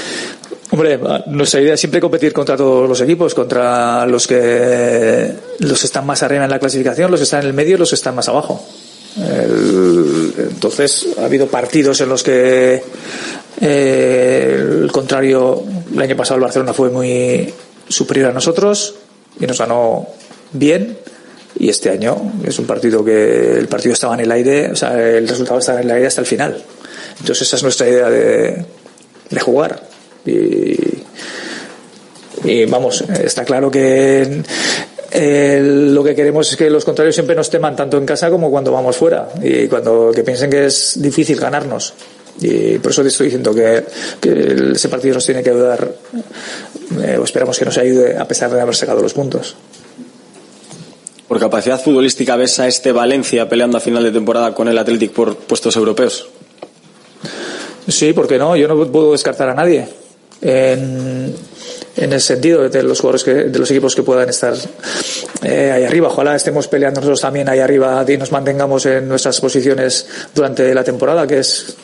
hombre, 0.70 1.00
nuestra 1.28 1.62
idea 1.62 1.72
es 1.72 1.80
siempre 1.80 2.02
competir 2.02 2.34
contra 2.34 2.54
todos 2.54 2.86
los 2.86 3.00
equipos, 3.00 3.34
contra 3.34 4.04
los 4.04 4.26
que 4.26 5.32
los 5.60 5.80
que 5.80 5.86
están 5.86 6.04
más 6.04 6.22
arriba 6.22 6.44
en 6.44 6.50
la 6.50 6.58
clasificación, 6.58 7.10
los 7.10 7.20
que 7.20 7.24
están 7.24 7.40
en 7.40 7.46
el 7.46 7.54
medio 7.54 7.76
y 7.76 7.78
los 7.78 7.88
que 7.88 7.96
están 7.96 8.14
más 8.14 8.28
abajo. 8.28 8.62
Entonces, 9.16 11.08
ha 11.18 11.26
habido 11.26 11.46
partidos 11.46 12.00
en 12.00 12.08
los 12.08 12.22
que 12.22 12.82
eh, 13.60 14.56
el 14.82 14.90
contrario, 14.92 15.62
el 15.92 16.00
año 16.00 16.16
pasado 16.16 16.36
el 16.36 16.42
Barcelona 16.42 16.72
fue 16.72 16.90
muy 16.90 17.52
superior 17.88 18.30
a 18.30 18.32
nosotros 18.32 18.94
y 19.38 19.46
nos 19.46 19.58
ganó 19.58 20.08
bien 20.52 20.98
y 21.58 21.68
este 21.68 21.90
año 21.90 22.32
es 22.44 22.58
un 22.58 22.66
partido 22.66 23.04
que 23.04 23.58
el 23.58 23.68
partido 23.68 23.92
estaba 23.92 24.14
en 24.14 24.20
el 24.20 24.32
aire, 24.32 24.72
o 24.72 24.76
sea, 24.76 25.00
el 25.00 25.28
resultado 25.28 25.60
estaba 25.60 25.80
en 25.80 25.86
el 25.86 25.94
aire 25.94 26.06
hasta 26.08 26.20
el 26.20 26.26
final. 26.26 26.62
Entonces 27.20 27.46
esa 27.46 27.56
es 27.56 27.62
nuestra 27.62 27.88
idea 27.88 28.10
de, 28.10 28.64
de 29.30 29.40
jugar. 29.40 29.80
Y, 30.26 30.76
y, 32.44 32.64
vamos, 32.66 33.02
está 33.02 33.44
claro 33.44 33.70
que 33.70 34.42
eh, 35.16 35.60
lo 35.62 36.02
que 36.02 36.12
queremos 36.12 36.50
es 36.50 36.56
que 36.56 36.68
los 36.68 36.84
contrarios 36.84 37.14
siempre 37.14 37.36
nos 37.36 37.48
teman 37.48 37.76
tanto 37.76 37.96
en 37.96 38.04
casa 38.04 38.28
como 38.30 38.50
cuando 38.50 38.72
vamos 38.72 38.96
fuera 38.96 39.28
y 39.40 39.68
cuando 39.68 40.10
que 40.12 40.24
piensen 40.24 40.50
que 40.50 40.66
es 40.66 41.00
difícil 41.00 41.38
ganarnos. 41.38 41.94
Y 42.40 42.78
por 42.78 42.90
eso 42.90 43.02
te 43.02 43.08
estoy 43.08 43.26
diciendo 43.26 43.54
que, 43.54 43.84
que 44.20 44.72
ese 44.74 44.88
partido 44.88 45.14
nos 45.14 45.24
tiene 45.24 45.40
que 45.40 45.50
ayudar, 45.50 45.88
eh, 47.00 47.16
o 47.16 47.22
esperamos 47.22 47.56
que 47.56 47.64
nos 47.64 47.78
ayude 47.78 48.18
a 48.18 48.26
pesar 48.26 48.50
de 48.50 48.60
haber 48.60 48.74
sacado 48.74 49.00
los 49.00 49.14
puntos. 49.14 49.54
Por 51.28 51.38
capacidad 51.38 51.80
futbolística, 51.80 52.34
¿ves 52.34 52.58
a 52.58 52.66
este 52.66 52.90
Valencia 52.90 53.48
peleando 53.48 53.78
a 53.78 53.80
final 53.80 54.02
de 54.02 54.10
temporada 54.10 54.52
con 54.52 54.66
el 54.66 54.76
Athletic 54.76 55.12
por 55.12 55.36
puestos 55.36 55.76
europeos? 55.76 56.28
Sí, 57.86 58.12
¿por 58.12 58.26
qué 58.26 58.36
no? 58.36 58.56
Yo 58.56 58.66
no 58.66 58.90
puedo 58.90 59.12
descartar 59.12 59.48
a 59.48 59.54
nadie. 59.54 59.86
En, 60.42 61.34
en 61.96 62.12
el 62.12 62.20
sentido 62.20 62.68
de 62.68 62.82
los 62.82 63.00
jugadores 63.00 63.24
que, 63.24 63.34
de 63.34 63.58
los 63.58 63.70
equipos 63.70 63.94
que 63.94 64.02
puedan 64.02 64.28
estar 64.28 64.54
eh, 65.42 65.70
ahí 65.72 65.84
arriba. 65.84 66.08
Ojalá 66.08 66.34
estemos 66.34 66.68
peleando 66.68 67.00
nosotros 67.00 67.20
también 67.20 67.48
ahí 67.48 67.60
arriba 67.60 68.04
y 68.06 68.16
nos 68.16 68.32
mantengamos 68.32 68.86
en 68.86 69.08
nuestras 69.08 69.40
posiciones 69.40 70.06
durante 70.34 70.74
la 70.74 70.82
temporada, 70.82 71.26
que 71.26 71.38
es 71.38 71.76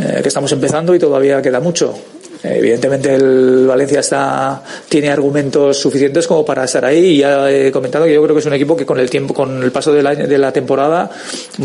eh, 0.00 0.20
que 0.22 0.28
estamos 0.28 0.52
empezando 0.52 0.94
y 0.94 0.98
todavía 0.98 1.40
queda 1.40 1.60
mucho. 1.60 1.94
Evidentemente 2.42 3.14
el 3.14 3.66
Valencia 3.66 4.00
está, 4.00 4.62
tiene 4.86 5.08
argumentos 5.08 5.78
suficientes 5.78 6.26
como 6.26 6.44
para 6.44 6.64
estar 6.64 6.84
ahí 6.84 6.98
y 6.98 7.18
ya 7.18 7.50
he 7.50 7.72
comentado 7.72 8.04
que 8.04 8.12
yo 8.12 8.22
creo 8.22 8.34
que 8.34 8.40
es 8.40 8.46
un 8.46 8.52
equipo 8.52 8.76
que 8.76 8.84
con 8.84 9.00
el 9.00 9.08
tiempo, 9.08 9.32
con 9.32 9.62
el 9.62 9.72
paso 9.72 9.94
de 9.94 10.02
la, 10.02 10.14
de 10.14 10.36
la 10.36 10.52
temporada 10.52 11.10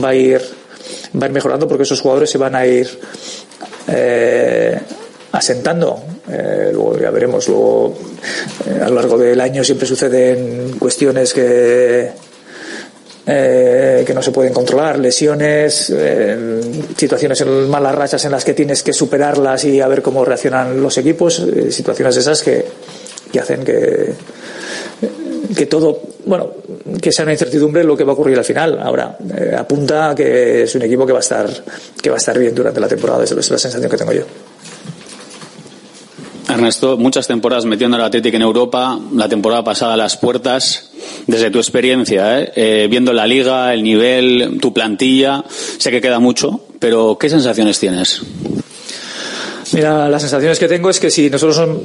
va 0.01 0.09
a 0.09 0.15
ir 0.15 0.41
va 1.21 1.25
a 1.25 1.27
ir 1.27 1.33
mejorando 1.33 1.67
porque 1.67 1.83
esos 1.83 1.99
jugadores 1.99 2.29
se 2.29 2.37
van 2.37 2.55
a 2.55 2.65
ir 2.65 2.87
eh, 3.87 4.79
asentando. 5.31 5.99
Eh, 6.29 6.69
luego 6.73 6.97
ya 6.97 7.11
veremos. 7.11 7.47
Luego 7.47 7.95
eh, 8.67 8.79
a 8.83 8.89
lo 8.89 8.95
largo 8.95 9.17
del 9.17 9.39
año 9.39 9.63
siempre 9.63 9.87
suceden 9.87 10.75
cuestiones 10.79 11.33
que 11.33 12.11
eh, 13.31 14.03
que 14.07 14.13
no 14.15 14.23
se 14.23 14.31
pueden 14.31 14.51
controlar, 14.51 14.97
lesiones, 14.97 15.93
eh, 15.95 16.59
situaciones 16.97 17.39
en 17.41 17.69
malas 17.69 17.93
rachas 17.93 18.25
en 18.25 18.31
las 18.31 18.43
que 18.43 18.55
tienes 18.55 18.81
que 18.81 18.91
superarlas 18.91 19.65
y 19.65 19.79
a 19.81 19.87
ver 19.87 20.01
cómo 20.01 20.25
reaccionan 20.25 20.81
los 20.81 20.97
equipos, 20.97 21.37
eh, 21.37 21.71
situaciones 21.71 22.17
esas 22.17 22.41
que, 22.41 22.65
que 23.31 23.39
hacen 23.39 23.63
que, 23.63 24.13
que 25.55 25.65
todo, 25.67 26.01
bueno, 26.25 26.53
que 26.99 27.11
sea 27.11 27.21
una 27.21 27.33
incertidumbre 27.33 27.83
lo 27.83 27.95
que 27.95 28.03
va 28.03 28.13
a 28.13 28.15
ocurrir 28.15 28.35
al 28.35 28.45
final. 28.45 28.79
Ahora, 28.81 29.15
apunta 29.55 30.09
a 30.09 30.15
que 30.15 30.63
es 30.63 30.73
un 30.73 30.81
equipo 30.81 31.05
que 31.05 31.13
va 31.13 31.19
a 31.19 31.21
estar, 31.21 31.47
que 32.01 32.09
va 32.09 32.15
a 32.15 32.17
estar 32.17 32.35
bien 32.39 32.55
durante 32.55 32.79
la 32.79 32.87
temporada, 32.87 33.23
esa 33.23 33.39
es 33.39 33.51
la 33.51 33.59
sensación 33.59 33.91
que 33.91 33.97
tengo 33.97 34.11
yo. 34.11 34.23
Ernesto, 36.49 36.97
muchas 36.97 37.27
temporadas 37.27 37.65
metiendo 37.65 37.97
al 37.97 38.03
Atlético 38.03 38.35
en 38.35 38.41
Europa, 38.41 38.99
la 39.13 39.29
temporada 39.29 39.63
pasada 39.63 39.93
a 39.93 39.97
las 39.97 40.17
puertas, 40.17 40.89
desde 41.27 41.51
tu 41.51 41.59
experiencia, 41.59 42.39
¿eh? 42.39 42.51
Eh, 42.55 42.87
viendo 42.89 43.13
la 43.13 43.27
liga, 43.27 43.73
el 43.73 43.83
nivel, 43.83 44.57
tu 44.59 44.73
plantilla, 44.73 45.43
sé 45.77 45.91
que 45.91 46.01
queda 46.01 46.19
mucho, 46.19 46.61
pero 46.79 47.17
¿qué 47.19 47.29
sensaciones 47.29 47.79
tienes? 47.79 48.21
Mira, 49.73 50.09
las 50.09 50.21
sensaciones 50.21 50.57
que 50.57 50.67
tengo 50.67 50.89
es 50.89 50.99
que 50.99 51.11
si 51.11 51.29
nosotros 51.29 51.55
son, 51.55 51.83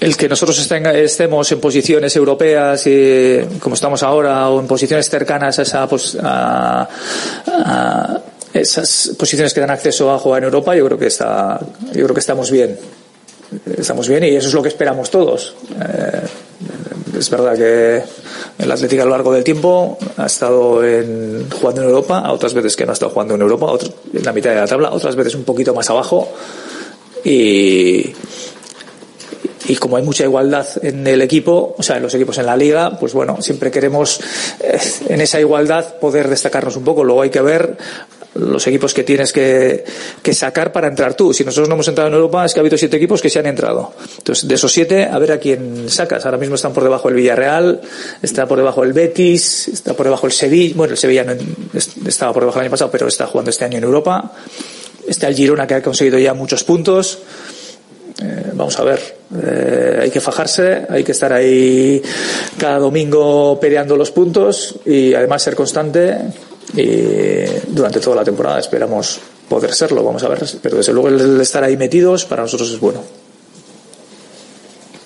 el 0.00 0.16
que 0.16 0.28
nosotros 0.28 0.58
estemos 0.58 1.52
en 1.52 1.60
posiciones 1.60 2.16
europeas 2.16 2.86
y, 2.86 3.40
como 3.58 3.74
estamos 3.74 4.02
ahora 4.02 4.48
o 4.48 4.60
en 4.60 4.66
posiciones 4.66 5.08
cercanas 5.10 5.58
a, 5.58 5.62
esa, 5.62 5.88
a, 6.22 6.88
a 7.46 8.20
esas 8.54 9.10
posiciones 9.18 9.52
que 9.52 9.60
dan 9.60 9.70
acceso 9.70 10.12
a 10.12 10.18
jugar 10.18 10.42
en 10.42 10.44
Europa, 10.44 10.76
yo 10.76 10.86
creo 10.86 10.98
que 10.98 11.08
está, 11.08 11.58
yo 11.86 12.04
creo 12.04 12.14
que 12.14 12.20
estamos 12.20 12.50
bien, 12.52 12.78
estamos 13.76 14.08
bien 14.08 14.22
y 14.24 14.28
eso 14.28 14.48
es 14.48 14.54
lo 14.54 14.62
que 14.62 14.68
esperamos 14.68 15.10
todos. 15.10 15.54
Eh, 15.72 16.20
es 17.18 17.30
verdad 17.30 17.56
que 17.56 18.02
el 18.58 18.70
Atlético 18.70 19.02
a 19.02 19.04
lo 19.06 19.10
largo 19.10 19.32
del 19.32 19.42
tiempo 19.42 19.98
ha 20.16 20.26
estado 20.26 20.84
en, 20.84 21.48
jugando 21.50 21.82
en 21.82 21.88
Europa, 21.88 22.30
otras 22.30 22.54
veces 22.54 22.76
que 22.76 22.84
no 22.84 22.92
ha 22.92 22.94
estado 22.94 23.10
jugando 23.10 23.34
en 23.34 23.42
Europa, 23.42 23.66
otras, 23.66 23.90
en 24.12 24.24
la 24.24 24.32
mitad 24.32 24.50
de 24.50 24.56
la 24.56 24.66
tabla, 24.66 24.92
otras 24.92 25.16
veces 25.16 25.34
un 25.34 25.44
poquito 25.44 25.74
más 25.74 25.90
abajo 25.90 26.32
y 27.24 28.14
y 29.66 29.76
como 29.76 29.96
hay 29.96 30.02
mucha 30.02 30.24
igualdad 30.24 30.66
en 30.82 31.06
el 31.06 31.22
equipo, 31.22 31.74
o 31.78 31.82
sea, 31.82 31.96
en 31.96 32.02
los 32.02 32.14
equipos 32.14 32.36
en 32.38 32.46
la 32.46 32.56
liga, 32.56 32.98
pues 32.98 33.14
bueno, 33.14 33.40
siempre 33.40 33.70
queremos 33.70 34.20
eh, 34.60 34.78
en 35.08 35.20
esa 35.20 35.40
igualdad 35.40 35.98
poder 35.98 36.28
destacarnos 36.28 36.76
un 36.76 36.84
poco. 36.84 37.04
Luego 37.04 37.22
hay 37.22 37.30
que 37.30 37.40
ver 37.40 37.76
los 38.34 38.66
equipos 38.66 38.92
que 38.92 39.04
tienes 39.04 39.32
que, 39.32 39.84
que, 40.22 40.34
sacar 40.34 40.72
para 40.72 40.88
entrar 40.88 41.14
tú. 41.14 41.32
Si 41.32 41.44
nosotros 41.44 41.68
no 41.68 41.74
hemos 41.74 41.88
entrado 41.88 42.08
en 42.08 42.14
Europa, 42.14 42.44
es 42.44 42.52
que 42.52 42.60
ha 42.60 42.62
habido 42.62 42.76
siete 42.76 42.96
equipos 42.96 43.22
que 43.22 43.30
se 43.30 43.38
han 43.38 43.46
entrado. 43.46 43.92
Entonces, 44.18 44.48
de 44.48 44.54
esos 44.54 44.72
siete, 44.72 45.04
a 45.04 45.18
ver 45.18 45.32
a 45.32 45.38
quién 45.38 45.88
sacas. 45.88 46.24
Ahora 46.24 46.38
mismo 46.38 46.56
están 46.56 46.72
por 46.72 46.82
debajo 46.82 47.08
el 47.08 47.14
Villarreal, 47.14 47.80
está 48.22 48.46
por 48.46 48.58
debajo 48.58 48.82
el 48.82 48.92
Betis, 48.92 49.68
está 49.68 49.94
por 49.94 50.06
debajo 50.06 50.26
el 50.26 50.32
Sevilla. 50.32 50.74
Bueno, 50.76 50.92
el 50.92 50.98
Sevilla 50.98 51.24
no, 51.24 51.34
estaba 52.06 52.32
por 52.32 52.42
debajo 52.42 52.58
el 52.58 52.64
año 52.64 52.70
pasado, 52.70 52.90
pero 52.90 53.06
está 53.06 53.26
jugando 53.26 53.50
este 53.50 53.64
año 53.64 53.78
en 53.78 53.84
Europa. 53.84 54.32
Está 55.06 55.28
el 55.28 55.34
Girona, 55.34 55.66
que 55.66 55.74
ha 55.74 55.82
conseguido 55.82 56.18
ya 56.18 56.34
muchos 56.34 56.64
puntos. 56.64 57.18
Eh, 58.22 58.52
vamos 58.54 58.78
a 58.78 58.84
ver, 58.84 59.00
eh, 59.42 59.98
hay 60.02 60.10
que 60.10 60.20
fajarse, 60.20 60.86
hay 60.88 61.02
que 61.02 61.12
estar 61.12 61.32
ahí 61.32 62.00
cada 62.56 62.78
domingo 62.78 63.58
peleando 63.58 63.96
los 63.96 64.12
puntos 64.12 64.76
y 64.86 65.12
además 65.14 65.42
ser 65.42 65.56
constante 65.56 66.16
durante 67.68 68.00
toda 68.00 68.16
la 68.16 68.24
temporada 68.24 68.58
esperamos 68.60 69.18
poder 69.48 69.74
serlo, 69.74 70.02
vamos 70.02 70.22
a 70.22 70.28
ver, 70.28 70.44
pero 70.62 70.78
desde 70.78 70.92
luego 70.92 71.08
el 71.08 71.40
estar 71.40 71.62
ahí 71.62 71.76
metidos 71.76 72.24
para 72.24 72.42
nosotros 72.42 72.70
es 72.70 72.80
bueno. 72.80 73.00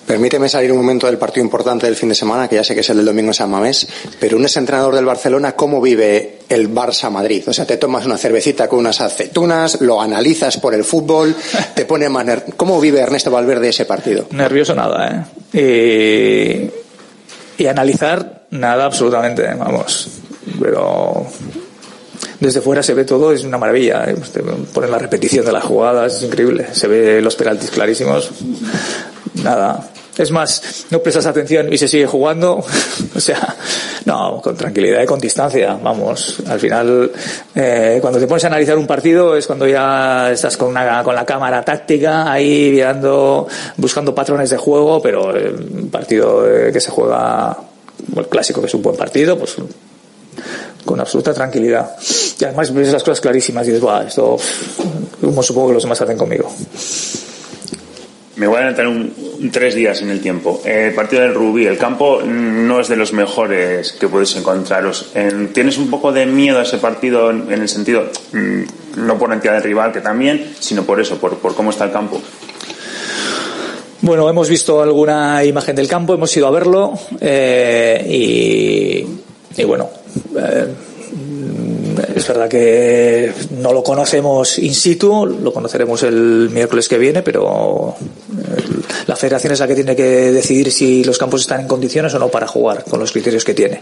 Permíteme 0.07 0.49
salir 0.49 0.71
un 0.71 0.79
momento 0.79 1.05
del 1.05 1.19
partido 1.19 1.43
importante 1.43 1.85
del 1.85 1.95
fin 1.95 2.09
de 2.09 2.15
semana, 2.15 2.47
que 2.47 2.55
ya 2.55 2.63
sé 2.63 2.73
que 2.73 2.79
es 2.79 2.89
el 2.89 2.97
del 2.97 3.05
domingo 3.05 3.29
en 3.29 3.33
San 3.35 3.47
Mamés, 3.51 3.87
pero 4.19 4.37
un 4.37 4.43
entrenador 4.45 4.95
del 4.95 5.05
Barcelona, 5.05 5.51
¿cómo 5.51 5.79
vive 5.79 6.39
el 6.49 6.73
Barça 6.73 7.11
Madrid? 7.11 7.43
O 7.47 7.53
sea, 7.53 7.67
te 7.67 7.77
tomas 7.77 8.07
una 8.07 8.17
cervecita 8.17 8.67
con 8.67 8.79
unas 8.79 8.99
aceitunas, 9.01 9.81
lo 9.81 10.01
analizas 10.01 10.57
por 10.57 10.73
el 10.73 10.83
fútbol, 10.83 11.35
te 11.75 11.85
pone 11.85 12.09
más 12.09 12.25
ner- 12.25 12.43
¿Cómo 12.57 12.79
vive 12.81 13.01
Ernesto 13.01 13.29
Valverde 13.29 13.69
ese 13.69 13.85
partido? 13.85 14.25
Nervioso 14.31 14.73
nada, 14.73 15.27
¿eh? 15.53 16.71
Y, 17.59 17.63
y 17.63 17.67
analizar 17.67 18.45
nada 18.49 18.85
absolutamente, 18.85 19.43
vamos. 19.59 20.07
Pero 20.59 21.25
desde 22.39 22.61
fuera 22.61 22.81
se 22.81 22.93
ve 22.93 23.05
todo, 23.05 23.31
es 23.31 23.43
una 23.43 23.57
maravilla. 23.57 24.05
¿eh? 24.09 24.15
Te 24.33 24.41
ponen 24.41 24.91
la 24.91 24.97
repetición 24.97 25.45
de 25.45 25.51
las 25.51 25.63
jugadas, 25.63 26.17
es 26.17 26.23
increíble. 26.23 26.67
Se 26.71 26.87
ve 26.87 27.21
los 27.21 27.35
penaltis 27.35 27.69
clarísimos. 27.69 28.31
Nada. 29.43 29.91
Es 30.17 30.31
más, 30.31 30.85
no 30.89 30.99
prestas 30.99 31.25
atención 31.27 31.71
y 31.71 31.77
se 31.77 31.87
sigue 31.87 32.05
jugando. 32.05 32.57
o 33.15 33.19
sea, 33.19 33.55
no, 34.03 34.41
con 34.41 34.55
tranquilidad 34.55 35.01
y 35.01 35.05
con 35.05 35.19
distancia. 35.19 35.79
Vamos, 35.81 36.41
al 36.45 36.59
final, 36.59 37.11
eh, 37.55 37.99
cuando 38.01 38.19
te 38.19 38.27
pones 38.27 38.43
a 38.43 38.47
analizar 38.47 38.77
un 38.77 38.85
partido 38.85 39.37
es 39.37 39.47
cuando 39.47 39.65
ya 39.65 40.29
estás 40.31 40.57
con, 40.57 40.69
una, 40.69 41.03
con 41.03 41.15
la 41.15 41.25
cámara 41.25 41.63
táctica 41.63 42.29
ahí 42.29 42.69
mirando, 42.71 43.47
buscando 43.77 44.13
patrones 44.13 44.49
de 44.49 44.57
juego, 44.57 45.01
pero 45.01 45.35
eh, 45.35 45.53
un 45.53 45.89
partido 45.89 46.45
eh, 46.45 46.71
que 46.73 46.81
se 46.81 46.91
juega, 46.91 47.57
el 48.17 48.27
clásico 48.27 48.59
que 48.59 48.67
es 48.67 48.73
un 48.73 48.81
buen 48.81 48.97
partido, 48.97 49.37
pues 49.37 49.55
con 50.85 50.99
absoluta 50.99 51.33
tranquilidad. 51.33 51.95
Y 52.39 52.43
además 52.45 52.73
ves 52.73 52.91
las 52.91 53.03
cosas 53.03 53.21
clarísimas 53.21 53.65
y 53.65 53.71
dices, 53.71 53.81
Buah, 53.81 54.03
esto, 54.07 54.37
como 55.21 55.43
supongo 55.43 55.67
que 55.69 55.73
los 55.75 55.83
demás 55.83 56.01
hacen 56.01 56.17
conmigo. 56.17 56.51
Me 58.35 58.47
voy 58.47 58.55
a 58.55 58.59
adelantar 58.59 58.87
un, 58.87 59.13
un 59.41 59.51
tres 59.51 59.75
días 59.75 60.01
en 60.01 60.11
el 60.11 60.21
tiempo. 60.21 60.61
Eh, 60.63 60.93
partido 60.95 61.21
del 61.23 61.33
Rubí, 61.33 61.65
el 61.65 61.77
campo 61.77 62.21
no 62.23 62.79
es 62.79 62.87
de 62.87 62.95
los 62.95 63.11
mejores 63.11 63.91
que 63.99 64.07
podéis 64.07 64.33
encontraros. 64.37 65.07
En- 65.13 65.51
¿Tienes 65.51 65.77
un 65.77 65.89
poco 65.89 66.13
de 66.13 66.25
miedo 66.25 66.57
a 66.59 66.63
ese 66.63 66.77
partido 66.77 67.31
en, 67.31 67.51
en 67.51 67.61
el 67.61 67.67
sentido, 67.67 68.05
mm, 68.31 69.05
no 69.05 69.17
por 69.19 69.27
la 69.27 69.35
entidad 69.35 69.55
del 69.55 69.63
rival, 69.63 69.91
que 69.91 69.99
también, 69.99 70.53
sino 70.57 70.83
por 70.85 71.01
eso, 71.01 71.17
por, 71.17 71.37
por 71.39 71.53
cómo 71.53 71.71
está 71.71 71.83
el 71.83 71.91
campo? 71.91 72.21
Bueno, 74.01 74.29
hemos 74.29 74.47
visto 74.47 74.81
alguna 74.81 75.43
imagen 75.43 75.75
del 75.75 75.89
campo, 75.89 76.13
hemos 76.13 76.35
ido 76.37 76.47
a 76.47 76.51
verlo 76.51 76.93
eh, 77.19 78.05
y, 78.09 79.61
y 79.61 79.65
bueno, 79.65 79.89
es 82.15 82.27
verdad 82.27 82.49
que 82.49 83.33
no 83.57 83.73
lo 83.73 83.83
conocemos 83.83 84.59
in 84.59 84.73
situ, 84.73 85.25
lo 85.25 85.53
conoceremos 85.53 86.03
el 86.03 86.49
miércoles 86.51 86.87
que 86.87 86.97
viene, 86.97 87.21
pero 87.21 87.95
eh, 87.99 88.61
la 89.07 89.15
federación 89.15 89.53
es 89.53 89.59
la 89.59 89.67
que 89.67 89.75
tiene 89.75 89.95
que 89.95 90.31
decidir 90.31 90.71
si 90.71 91.03
los 91.03 91.17
campos 91.17 91.41
están 91.41 91.61
en 91.61 91.67
condiciones 91.67 92.13
o 92.13 92.19
no 92.19 92.29
para 92.29 92.47
jugar 92.47 92.83
con 92.83 92.99
los 92.99 93.11
criterios 93.11 93.43
que 93.43 93.53
tiene. 93.53 93.81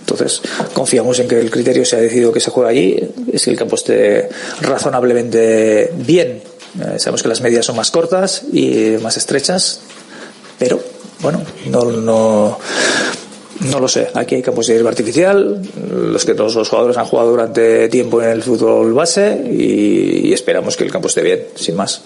Entonces, 0.00 0.42
confiamos 0.72 1.18
en 1.18 1.28
que 1.28 1.38
el 1.38 1.50
criterio 1.50 1.84
se 1.84 1.96
ha 1.96 2.00
decidido 2.00 2.32
que 2.32 2.40
se 2.40 2.50
juegue 2.50 2.70
allí, 2.70 3.08
es 3.32 3.44
que 3.44 3.50
el 3.50 3.56
campo 3.56 3.76
esté 3.76 4.28
razonablemente 4.60 5.92
bien. 5.96 6.42
Eh, 6.80 6.98
sabemos 6.98 7.22
que 7.22 7.28
las 7.28 7.40
medias 7.40 7.64
son 7.64 7.76
más 7.76 7.90
cortas 7.90 8.42
y 8.52 8.96
más 9.00 9.16
estrechas, 9.16 9.80
pero 10.58 10.80
bueno, 11.20 11.42
no, 11.70 11.84
no, 11.84 12.58
no 13.60 13.80
lo 13.80 13.88
sé. 13.88 14.08
Aquí 14.14 14.34
hay 14.34 14.42
campos 14.42 14.66
de 14.66 14.74
hierba 14.74 14.90
artificial, 14.90 15.62
los 15.90 16.24
que 16.24 16.34
todos 16.34 16.54
los 16.54 16.68
jugadores 16.68 16.96
han 16.96 17.06
jugado 17.06 17.30
durante 17.30 17.88
tiempo 17.88 18.22
en 18.22 18.30
el 18.30 18.42
fútbol 18.42 18.92
base 18.92 19.44
y, 19.50 20.28
y 20.28 20.32
esperamos 20.32 20.76
que 20.76 20.84
el 20.84 20.90
campo 20.90 21.08
esté 21.08 21.22
bien, 21.22 21.46
sin 21.54 21.76
más. 21.76 22.02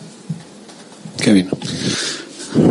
Kevin. 1.21 1.49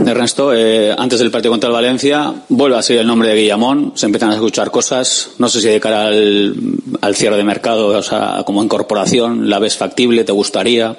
Ernesto, 0.06 0.54
eh, 0.54 0.94
antes 0.98 1.20
del 1.20 1.32
partido 1.32 1.52
contra 1.52 1.70
el 1.70 1.74
Valencia, 1.74 2.34
vuelve 2.50 2.78
a 2.78 2.82
salir 2.82 3.02
el 3.02 3.08
nombre 3.08 3.30
de 3.30 3.36
Guillamón, 3.36 3.94
se 3.96 4.08
empiezan 4.08 4.32
a 4.32 4.36
escuchar 4.36 4.72
cosas, 4.72 5.30
no 5.38 5.48
sé 5.48 5.62
si 5.62 5.68
de 5.70 5.80
cara 5.80 6.08
al, 6.08 6.54
al 7.00 7.16
cierre 7.16 7.38
de 7.38 7.44
mercado, 7.46 7.88
o 7.88 8.04
sea, 8.04 8.44
como 8.46 8.62
incorporación, 8.62 9.50
¿la 9.50 9.60
ves 9.60 9.78
factible? 9.78 10.26
¿Te 10.26 10.34
gustaría? 10.34 10.98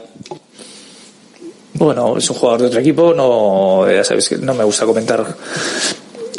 Bueno, 1.75 2.17
es 2.17 2.31
un 2.31 2.37
jugador 2.37 2.63
de 2.63 2.67
otro 2.69 2.81
equipo, 2.81 3.13
no, 3.15 3.91
ya 3.91 4.03
sabéis 4.03 4.31
que 4.31 4.39
no 4.39 4.55
me 4.55 4.65
gusta 4.65 4.87
comentar 4.87 5.37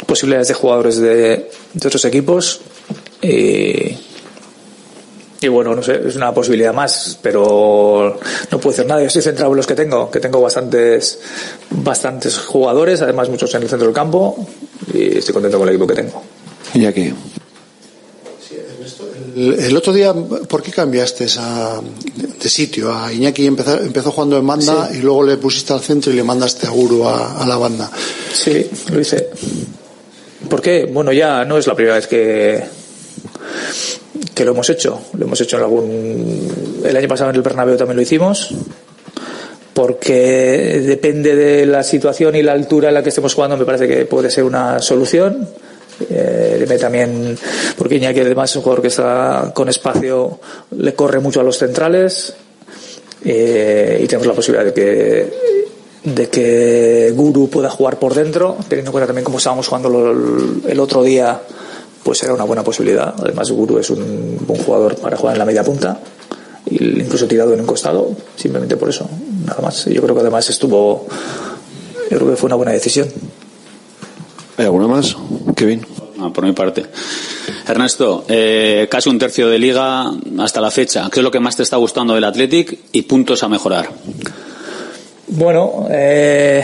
posibilidades 0.06 0.48
de 0.48 0.54
jugadores 0.54 0.98
de, 0.98 1.50
de 1.74 1.86
otros 1.88 2.04
equipos. 2.04 2.60
Y, 3.20 3.96
y 5.42 5.48
bueno, 5.48 5.74
no 5.74 5.82
sé, 5.82 6.00
es 6.06 6.14
una 6.14 6.32
posibilidad 6.32 6.72
más, 6.72 7.18
pero 7.20 8.18
no 8.50 8.60
puedo 8.60 8.76
decir 8.76 8.86
nada. 8.86 9.00
Yo 9.00 9.08
estoy 9.08 9.22
centrado 9.22 9.50
en 9.50 9.56
los 9.56 9.66
que 9.66 9.74
tengo, 9.74 10.08
que 10.08 10.20
tengo 10.20 10.40
bastantes, 10.40 11.18
bastantes 11.70 12.38
jugadores, 12.38 13.02
además 13.02 13.28
muchos 13.28 13.52
en 13.54 13.62
el 13.62 13.68
centro 13.68 13.86
del 13.86 13.94
campo, 13.94 14.46
y 14.94 15.18
estoy 15.18 15.32
contento 15.34 15.58
con 15.58 15.68
el 15.68 15.74
equipo 15.74 15.88
que 15.88 15.94
tengo. 15.94 16.22
Y 16.74 16.86
aquí. 16.86 17.12
El, 19.34 19.76
otro 19.76 19.92
día, 19.92 20.14
¿por 20.14 20.62
qué 20.62 20.70
cambiaste 20.70 21.24
esa, 21.24 21.80
de 21.80 22.48
sitio? 22.48 22.94
A 22.94 23.12
Iñaki 23.12 23.46
empezó, 23.46 23.80
empezó 23.80 24.12
jugando 24.12 24.36
en 24.38 24.46
banda 24.46 24.90
y 24.94 24.98
luego 24.98 25.24
le 25.24 25.38
pusiste 25.38 25.72
al 25.72 25.80
centro 25.80 26.12
y 26.12 26.16
le 26.16 26.22
mandaste 26.22 26.68
a 26.68 26.70
Guru 26.70 27.08
a, 27.08 27.42
a 27.42 27.46
la 27.46 27.56
banda. 27.56 27.90
Sí, 28.32 28.70
lo 28.92 29.00
hice. 29.00 29.30
¿Por 30.48 30.60
qué? 30.60 30.84
Bueno, 30.84 31.12
ya 31.12 31.44
no 31.44 31.58
es 31.58 31.66
la 31.66 31.74
primera 31.74 31.96
vez 31.96 32.06
que, 32.06 32.62
que 34.34 34.44
lo 34.44 34.52
hemos 34.52 34.68
hecho. 34.70 35.00
Lo 35.14 35.24
hemos 35.26 35.40
hecho 35.40 35.56
en 35.56 35.62
algún. 35.62 36.82
El 36.84 36.96
año 36.96 37.08
pasado 37.08 37.30
en 37.30 37.36
el 37.36 37.42
Bernabéu 37.42 37.76
también 37.76 37.96
lo 37.96 38.02
hicimos. 38.02 38.54
Porque 39.74 40.82
depende 40.86 41.34
de 41.34 41.64
la 41.64 41.82
situación 41.82 42.36
y 42.36 42.42
la 42.42 42.52
altura 42.52 42.88
en 42.88 42.94
la 42.94 43.02
que 43.02 43.08
estemos 43.08 43.34
jugando, 43.34 43.56
me 43.56 43.64
parece 43.64 43.88
que 43.88 44.04
puede 44.04 44.30
ser 44.30 44.44
una 44.44 44.80
solución. 44.80 45.48
Eh, 46.10 46.66
también, 46.80 47.38
porque 47.76 47.96
Iñaki 47.96 48.20
además 48.20 48.50
es 48.50 48.56
un 48.56 48.62
jugador 48.62 48.82
que 48.82 48.88
está 48.88 49.52
con 49.54 49.68
espacio, 49.68 50.40
le 50.76 50.94
corre 50.94 51.20
mucho 51.20 51.40
a 51.40 51.44
los 51.44 51.58
centrales. 51.58 52.34
eh, 53.24 54.00
y 54.02 54.06
tenemos 54.06 54.26
la 54.26 54.32
posibilidad 54.34 54.64
de 54.64 54.72
que 54.74 55.32
de 56.04 56.28
que 56.28 57.12
Guru 57.14 57.48
pueda 57.48 57.70
jugar 57.70 57.98
por 57.98 58.14
dentro, 58.14 58.56
teniendo 58.68 58.90
en 58.90 58.92
cuenta 58.92 59.06
también 59.06 59.24
cómo 59.24 59.38
estábamos 59.38 59.68
jugando 59.68 60.12
el 60.66 60.80
otro 60.80 61.02
día, 61.02 61.40
pues 62.02 62.18
será 62.18 62.34
una 62.34 62.44
buena 62.44 62.64
posibilidad. 62.64 63.14
Además, 63.18 63.50
Guru 63.50 63.78
es 63.78 63.90
un 63.90 64.38
buen 64.46 64.62
jugador 64.62 64.96
para 64.96 65.16
jugar 65.16 65.36
en 65.36 65.38
la 65.38 65.44
media 65.44 65.62
punta, 65.62 66.00
y 66.66 67.00
incluso 67.00 67.26
tirado 67.26 67.54
en 67.54 67.60
un 67.60 67.66
costado, 67.66 68.10
simplemente 68.36 68.76
por 68.76 68.88
eso, 68.88 69.08
nada 69.46 69.60
más. 69.60 69.84
Yo 69.86 70.02
creo 70.02 70.14
que 70.14 70.20
además 70.22 70.48
estuvo, 70.50 71.06
yo 72.10 72.18
creo 72.18 72.30
que 72.30 72.36
fue 72.36 72.48
una 72.48 72.56
buena 72.56 72.72
decisión. 72.72 73.08
¿Hay 74.56 74.64
alguna 74.64 74.86
más? 74.86 75.16
Kevin. 75.56 75.86
Ah, 76.20 76.30
por 76.32 76.44
mi 76.44 76.52
parte. 76.52 76.86
Ernesto, 77.66 78.24
eh, 78.28 78.86
casi 78.88 79.08
un 79.08 79.18
tercio 79.18 79.48
de 79.48 79.58
liga 79.58 80.12
hasta 80.38 80.60
la 80.60 80.70
fecha. 80.70 81.08
¿Qué 81.12 81.18
es 81.18 81.24
lo 81.24 81.32
que 81.32 81.40
más 81.40 81.56
te 81.56 81.64
está 81.64 81.76
gustando 81.78 82.14
del 82.14 82.22
Athletic 82.22 82.78
y 82.92 83.02
puntos 83.02 83.42
a 83.42 83.48
mejorar? 83.48 83.90
Bueno, 85.34 85.86
eh, 85.90 86.62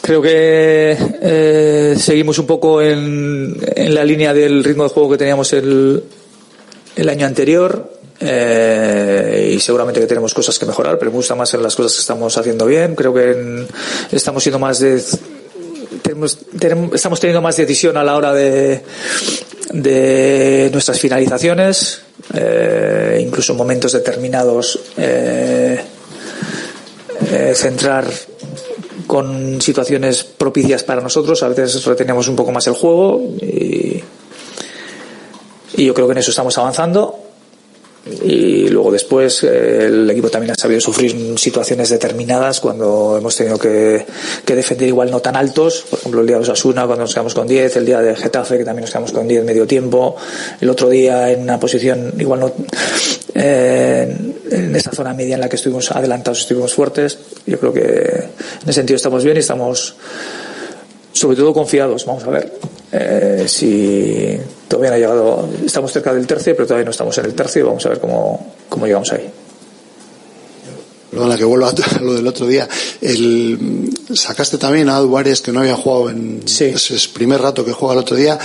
creo 0.00 0.22
que 0.22 0.96
eh, 1.20 1.94
seguimos 1.98 2.38
un 2.38 2.46
poco 2.46 2.80
en, 2.80 3.58
la 3.94 4.02
línea 4.04 4.32
del 4.32 4.64
ritmo 4.64 4.84
de 4.84 4.88
juego 4.88 5.10
que 5.10 5.18
teníamos 5.18 5.52
el, 5.52 6.02
el 6.96 7.08
año 7.10 7.26
anterior. 7.26 7.92
eh, 8.20 9.52
y 9.54 9.60
seguramente 9.60 10.00
que 10.00 10.06
tenemos 10.06 10.32
cosas 10.32 10.58
que 10.58 10.64
mejorar, 10.64 10.98
pero 10.98 11.10
me 11.10 11.18
gusta 11.18 11.34
más 11.34 11.52
en 11.52 11.62
las 11.62 11.76
cosas 11.76 11.92
que 11.92 12.00
estamos 12.00 12.38
haciendo 12.38 12.64
bien. 12.64 12.94
Creo 12.94 13.12
que 13.12 13.66
estamos 14.12 14.42
siendo 14.42 14.58
más 14.58 14.80
de 14.80 15.02
tenemos, 16.02 16.38
estamos 16.94 17.20
teniendo 17.20 17.42
más 17.42 17.56
decisión 17.56 17.98
a 17.98 18.04
la 18.04 18.16
hora 18.16 18.32
de, 18.32 18.82
de 19.72 20.70
nuestras 20.72 20.98
finalizaciones, 20.98 22.00
eh, 22.32 23.22
incluso 23.26 23.52
en 23.52 23.58
momentos 23.58 23.92
determinados. 23.92 24.78
Eh, 27.30 27.54
centrar 27.54 28.06
con 29.06 29.60
situaciones 29.60 30.24
propicias 30.24 30.82
para 30.82 31.00
nosotros. 31.00 31.42
A 31.42 31.48
veces 31.48 31.84
retenemos 31.84 32.28
un 32.28 32.36
poco 32.36 32.52
más 32.52 32.66
el 32.66 32.74
juego 32.74 33.20
y, 33.40 34.02
y 35.76 35.84
yo 35.84 35.94
creo 35.94 36.06
que 36.06 36.12
en 36.12 36.18
eso 36.18 36.30
estamos 36.30 36.56
avanzando. 36.58 37.29
Y 38.22 38.68
luego 38.68 38.90
después 38.90 39.44
eh, 39.44 39.86
el 39.86 40.10
equipo 40.10 40.28
también 40.28 40.52
ha 40.52 40.54
sabido 40.54 40.80
sufrir 40.80 41.38
situaciones 41.38 41.90
determinadas 41.90 42.60
cuando 42.60 43.16
hemos 43.18 43.36
tenido 43.36 43.58
que, 43.58 44.04
defender 44.46 44.88
igual 44.88 45.10
no 45.10 45.20
tan 45.20 45.36
altos. 45.36 45.84
Por 45.88 45.98
ejemplo, 45.98 46.20
el 46.20 46.26
día 46.26 46.36
de 46.36 46.42
Osasuna 46.42 46.86
cuando 46.86 47.04
nos 47.04 47.14
quedamos 47.14 47.34
con 47.34 47.46
10, 47.46 47.76
el 47.76 47.86
día 47.86 48.00
de 48.00 48.16
Getafe 48.16 48.58
que 48.58 48.64
también 48.64 48.82
nos 48.82 48.90
quedamos 48.90 49.12
con 49.12 49.26
10 49.28 49.44
medio 49.44 49.66
tiempo, 49.66 50.16
el 50.60 50.68
otro 50.68 50.88
día 50.88 51.30
en 51.30 51.42
una 51.42 51.58
posición 51.60 52.14
igual 52.18 52.40
no 52.40 52.52
eh, 53.34 54.16
en 54.50 54.76
esa 54.76 54.90
zona 54.90 55.14
media 55.14 55.36
en 55.36 55.40
la 55.40 55.48
que 55.48 55.56
estuvimos 55.56 55.90
adelantados, 55.92 56.40
estuvimos 56.40 56.74
fuertes. 56.74 57.18
Yo 57.46 57.58
creo 57.58 57.72
que 57.72 57.80
en 57.80 58.64
ese 58.64 58.72
sentido 58.72 58.96
estamos 58.96 59.24
bien 59.24 59.36
y 59.36 59.40
estamos 59.40 59.94
sobre 61.12 61.36
todo 61.36 61.52
confiados. 61.52 62.04
Vamos 62.06 62.24
a 62.24 62.30
ver 62.30 62.52
eh, 62.92 63.44
si 63.46 64.38
todavía 64.68 64.90
no 64.90 64.96
ha 64.96 64.98
llegado. 64.98 65.48
Estamos 65.64 65.92
cerca 65.92 66.12
del 66.12 66.26
tercio, 66.26 66.54
pero 66.54 66.66
todavía 66.66 66.84
no 66.84 66.90
estamos 66.90 67.16
en 67.18 67.24
el 67.26 67.34
tercio. 67.34 67.66
Vamos 67.66 67.84
a 67.86 67.90
ver 67.90 68.00
cómo, 68.00 68.54
cómo 68.68 68.86
llegamos 68.86 69.12
ahí. 69.12 69.30
Perdona 71.10 71.36
que 71.36 71.44
vuelva 71.44 71.70
a 71.70 72.00
lo 72.00 72.14
del 72.14 72.26
otro 72.26 72.46
día. 72.46 72.68
El, 73.00 73.90
sacaste 74.14 74.58
también 74.58 74.88
a 74.88 74.98
Arias 74.98 75.40
que 75.40 75.52
no 75.52 75.60
había 75.60 75.76
jugado 75.76 76.10
en 76.10 76.42
ese 76.44 76.74
primer 77.12 77.40
rato 77.40 77.64
que 77.64 77.72
juega 77.72 77.94
el 77.94 78.00
otro 78.00 78.16
día. 78.16 78.38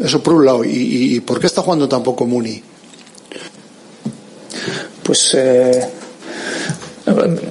Eso 0.00 0.22
por 0.22 0.34
un 0.34 0.44
lado. 0.44 0.64
¿Y, 0.64 1.14
y, 1.16 1.20
por 1.20 1.40
qué 1.40 1.46
está 1.46 1.62
jugando 1.62 1.88
tampoco 1.88 2.26
Muni? 2.26 2.62
Pues 5.02 5.34
eh, 5.34 5.86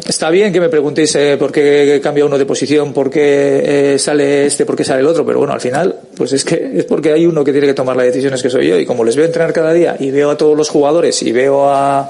está 0.07 0.29
bien 0.29 0.51
que 0.51 0.59
me 0.59 0.69
preguntéis 0.69 1.15
eh, 1.15 1.37
por 1.37 1.51
qué 1.51 1.99
cambia 2.01 2.25
uno 2.25 2.37
de 2.37 2.45
posición, 2.45 2.91
por 2.91 3.09
qué 3.09 3.93
eh, 3.93 3.99
sale 3.99 4.47
este, 4.47 4.65
por 4.65 4.75
qué 4.75 4.83
sale 4.83 5.01
el 5.01 5.07
otro, 5.07 5.25
pero 5.25 5.39
bueno, 5.39 5.53
al 5.53 5.61
final, 5.61 5.95
pues 6.15 6.33
es 6.33 6.43
que 6.43 6.71
es 6.75 6.85
porque 6.85 7.11
hay 7.11 7.25
uno 7.25 7.43
que 7.43 7.51
tiene 7.51 7.67
que 7.67 7.73
tomar 7.73 7.95
las 7.95 8.07
decisiones 8.07 8.41
que 8.41 8.49
soy 8.49 8.67
yo 8.67 8.79
y 8.79 8.85
como 8.85 9.03
les 9.03 9.15
veo 9.15 9.25
entrenar 9.25 9.53
cada 9.53 9.73
día 9.73 9.95
y 9.99 10.09
veo 10.11 10.31
a 10.31 10.37
todos 10.37 10.57
los 10.57 10.69
jugadores 10.69 11.21
y 11.21 11.31
veo 11.31 11.69
a 11.69 12.09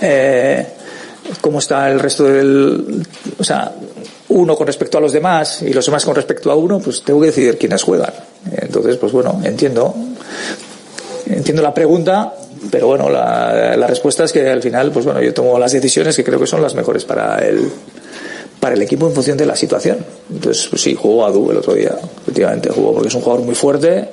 eh, 0.00 0.66
cómo 1.40 1.60
está 1.60 1.90
el 1.90 2.00
resto 2.00 2.24
del, 2.24 3.04
o 3.38 3.44
sea, 3.44 3.72
uno 4.28 4.56
con 4.56 4.66
respecto 4.66 4.98
a 4.98 5.00
los 5.00 5.12
demás 5.12 5.62
y 5.62 5.72
los 5.72 5.86
demás 5.86 6.04
con 6.04 6.14
respecto 6.14 6.50
a 6.50 6.56
uno, 6.56 6.80
pues 6.80 7.02
tengo 7.02 7.20
que 7.20 7.26
decidir 7.26 7.58
quiénes 7.58 7.82
juegan. 7.82 8.12
Entonces, 8.50 8.96
pues 8.96 9.12
bueno, 9.12 9.40
entiendo, 9.44 9.94
entiendo 11.26 11.62
la 11.62 11.72
pregunta, 11.72 12.34
pero 12.70 12.86
bueno, 12.86 13.08
la, 13.10 13.76
la, 13.76 13.86
respuesta 13.86 14.24
es 14.24 14.32
que 14.32 14.48
al 14.48 14.62
final, 14.62 14.90
pues 14.92 15.04
bueno, 15.04 15.20
yo 15.22 15.34
tomo 15.34 15.58
las 15.58 15.72
decisiones 15.72 16.16
que 16.16 16.24
creo 16.24 16.38
que 16.38 16.46
son 16.46 16.62
las 16.62 16.74
mejores 16.74 17.04
para 17.04 17.38
el, 17.38 17.68
para 18.60 18.74
el 18.74 18.82
equipo 18.82 19.08
en 19.08 19.14
función 19.14 19.36
de 19.36 19.46
la 19.46 19.56
situación. 19.56 19.98
Entonces, 20.32 20.68
pues 20.68 20.80
sí, 20.82 20.94
jugó 20.94 21.26
a 21.26 21.30
Du 21.30 21.50
el 21.50 21.56
otro 21.56 21.74
día, 21.74 21.96
efectivamente 22.22 22.70
jugó, 22.70 22.94
porque 22.94 23.08
es 23.08 23.14
un 23.14 23.22
jugador 23.22 23.44
muy 23.44 23.54
fuerte, 23.54 24.08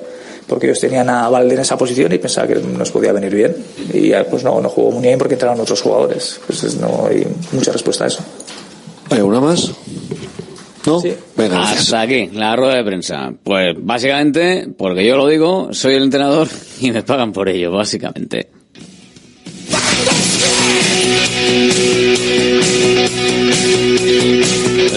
porque 0.46 0.66
ellos 0.66 0.80
tenían 0.80 1.08
a 1.08 1.28
Valde 1.28 1.54
en 1.54 1.60
esa 1.60 1.78
posición 1.78 2.12
y 2.12 2.18
pensaba 2.18 2.48
que 2.48 2.56
nos 2.56 2.90
podía 2.90 3.12
venir 3.12 3.32
bien. 3.32 3.56
Y 3.92 4.12
pues 4.28 4.42
no, 4.42 4.60
no 4.60 4.68
jugó 4.68 4.90
muy 4.90 5.02
bien 5.02 5.18
porque 5.18 5.34
entraron 5.34 5.60
otros 5.60 5.80
jugadores. 5.80 6.40
Pues 6.44 6.74
no 6.76 7.06
hay 7.08 7.24
mucha 7.52 7.70
respuesta 7.70 8.04
a 8.04 8.06
eso. 8.08 8.24
¿Hay 9.10 9.18
alguna 9.18 9.40
más? 9.40 9.70
¿No? 10.90 11.00
Sí. 11.00 11.14
Venga, 11.36 11.70
Hasta 11.70 12.00
aquí, 12.00 12.28
la 12.32 12.56
rueda 12.56 12.74
de 12.76 12.84
prensa. 12.84 13.32
Pues 13.44 13.76
básicamente, 13.78 14.66
porque 14.76 15.06
yo 15.06 15.16
lo 15.16 15.28
digo, 15.28 15.68
soy 15.72 15.94
el 15.94 16.02
entrenador 16.02 16.48
y 16.80 16.90
me 16.90 17.04
pagan 17.04 17.32
por 17.32 17.48
ello, 17.48 17.70
básicamente. 17.70 18.48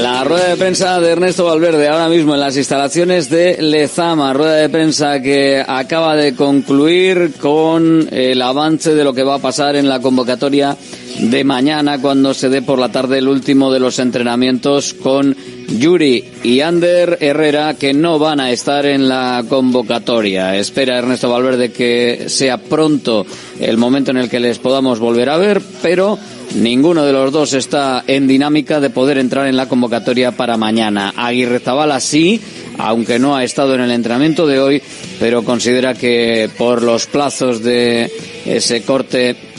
La 0.01 0.23
rueda 0.23 0.49
de 0.49 0.57
prensa 0.57 0.99
de 0.99 1.11
Ernesto 1.11 1.45
Valverde 1.45 1.87
ahora 1.87 2.09
mismo 2.09 2.33
en 2.33 2.39
las 2.39 2.57
instalaciones 2.57 3.29
de 3.29 3.61
Lezama, 3.61 4.33
rueda 4.33 4.55
de 4.55 4.69
prensa 4.69 5.21
que 5.21 5.63
acaba 5.65 6.15
de 6.15 6.33
concluir 6.33 7.33
con 7.39 8.07
el 8.11 8.41
avance 8.41 8.95
de 8.95 9.03
lo 9.03 9.13
que 9.13 9.23
va 9.23 9.35
a 9.35 9.39
pasar 9.39 9.75
en 9.75 9.87
la 9.87 9.99
convocatoria 9.99 10.75
de 11.19 11.43
mañana 11.43 12.01
cuando 12.01 12.33
se 12.33 12.49
dé 12.49 12.61
por 12.61 12.79
la 12.79 12.91
tarde 12.91 13.19
el 13.19 13.27
último 13.27 13.71
de 13.71 13.79
los 13.79 13.99
entrenamientos 13.99 14.93
con 14.93 15.35
Yuri 15.77 16.23
y 16.43 16.61
Ander 16.61 17.17
Herrera 17.21 17.75
que 17.75 17.93
no 17.93 18.19
van 18.19 18.39
a 18.39 18.51
estar 18.51 18.85
en 18.85 19.07
la 19.07 19.43
convocatoria. 19.47 20.57
Espera 20.57 20.97
Ernesto 20.97 21.29
Valverde 21.29 21.71
que 21.71 22.25
sea 22.27 22.57
pronto 22.57 23.25
el 23.59 23.77
momento 23.77 24.11
en 24.11 24.17
el 24.17 24.29
que 24.29 24.39
les 24.39 24.59
podamos 24.59 24.99
volver 24.99 25.29
a 25.29 25.37
ver, 25.37 25.61
pero 25.81 26.17
ninguno 26.55 27.05
de 27.05 27.13
los 27.13 27.31
dos 27.31 27.53
está 27.53 28.03
en 28.07 28.27
dinámica 28.27 28.79
de 28.79 28.89
poder 28.89 29.17
entrar 29.17 29.47
en 29.47 29.57
la 29.57 29.67
convocatoria 29.67 30.31
para 30.31 30.57
mañana. 30.57 31.13
Aguirre 31.15 31.59
Zabala 31.59 31.99
sí, 31.99 32.41
aunque 32.77 33.19
no 33.19 33.35
ha 33.35 33.43
estado 33.43 33.75
en 33.75 33.81
el 33.81 33.91
entrenamiento 33.91 34.45
de 34.47 34.59
hoy, 34.59 34.81
pero 35.19 35.43
considera 35.43 35.93
que 35.93 36.49
por 36.57 36.83
los 36.83 37.07
plazos 37.07 37.63
de 37.63 38.11
ese 38.45 38.81
corte 38.83 39.52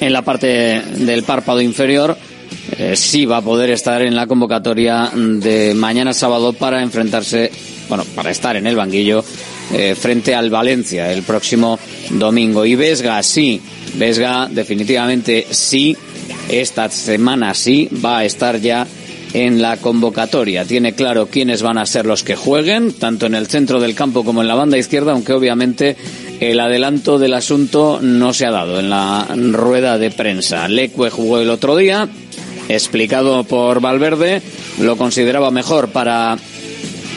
en 0.00 0.12
la 0.12 0.22
parte 0.22 0.82
del 0.96 1.22
párpado 1.22 1.60
inferior, 1.60 2.16
eh, 2.78 2.96
sí 2.96 3.26
va 3.26 3.38
a 3.38 3.42
poder 3.42 3.70
estar 3.70 4.02
en 4.02 4.14
la 4.14 4.26
convocatoria 4.26 5.10
de 5.14 5.74
mañana 5.74 6.12
sábado 6.12 6.52
para 6.52 6.82
enfrentarse, 6.82 7.50
bueno, 7.88 8.04
para 8.14 8.30
estar 8.30 8.56
en 8.56 8.66
el 8.66 8.76
banquillo 8.76 9.24
eh, 9.72 9.94
frente 9.94 10.34
al 10.34 10.50
Valencia 10.50 11.12
el 11.12 11.22
próximo 11.22 11.78
domingo. 12.10 12.64
Y 12.64 12.74
Vesga 12.74 13.22
sí, 13.22 13.60
Vesga 13.94 14.48
definitivamente 14.50 15.46
sí, 15.50 15.96
esta 16.48 16.90
semana 16.90 17.54
sí 17.54 17.88
va 18.04 18.18
a 18.18 18.24
estar 18.24 18.60
ya 18.60 18.86
en 19.34 19.60
la 19.60 19.76
convocatoria. 19.76 20.64
Tiene 20.64 20.94
claro 20.94 21.26
quiénes 21.26 21.62
van 21.62 21.76
a 21.76 21.86
ser 21.86 22.06
los 22.06 22.22
que 22.22 22.36
jueguen, 22.36 22.92
tanto 22.92 23.26
en 23.26 23.34
el 23.34 23.48
centro 23.48 23.80
del 23.80 23.94
campo 23.94 24.24
como 24.24 24.42
en 24.42 24.48
la 24.48 24.54
banda 24.54 24.78
izquierda, 24.78 25.12
aunque 25.12 25.32
obviamente 25.32 25.96
el 26.40 26.60
adelanto 26.60 27.18
del 27.18 27.34
asunto 27.34 28.00
no 28.02 28.32
se 28.32 28.46
ha 28.46 28.50
dado 28.50 28.80
en 28.80 28.90
la 28.90 29.26
rueda 29.52 29.98
de 29.98 30.10
prensa. 30.10 30.68
Leque 30.68 31.10
jugó 31.10 31.38
el 31.38 31.50
otro 31.50 31.76
día, 31.76 32.08
explicado 32.68 33.44
por 33.44 33.80
Valverde, 33.80 34.42
lo 34.80 34.96
consideraba 34.96 35.50
mejor 35.50 35.88
para 35.88 36.36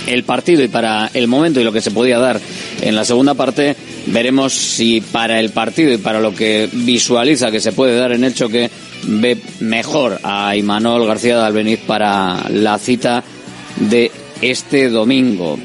el 0.07 0.23
partido 0.23 0.63
y 0.63 0.67
para 0.67 1.11
el 1.13 1.27
momento 1.27 1.59
y 1.59 1.63
lo 1.63 1.73
que 1.73 1.81
se 1.81 1.91
podía 1.91 2.17
dar 2.19 2.39
en 2.81 2.95
la 2.95 3.05
segunda 3.05 3.33
parte. 3.33 3.75
Veremos 4.07 4.53
si 4.53 5.01
para 5.01 5.39
el 5.39 5.49
partido 5.49 5.93
y 5.93 5.97
para 5.97 6.21
lo 6.21 6.33
que 6.33 6.69
visualiza 6.71 7.51
que 7.51 7.59
se 7.59 7.73
puede 7.73 7.97
dar 7.97 8.13
en 8.13 8.23
el 8.23 8.33
choque 8.33 8.69
ve 9.03 9.37
mejor 9.59 10.19
a 10.23 10.55
Imanol 10.55 11.05
García 11.05 11.37
de 11.37 11.43
Albeniz 11.43 11.79
para 11.79 12.49
la 12.49 12.77
cita 12.79 13.23
de 13.77 14.11
este 14.41 14.89
domingo. 14.89 15.59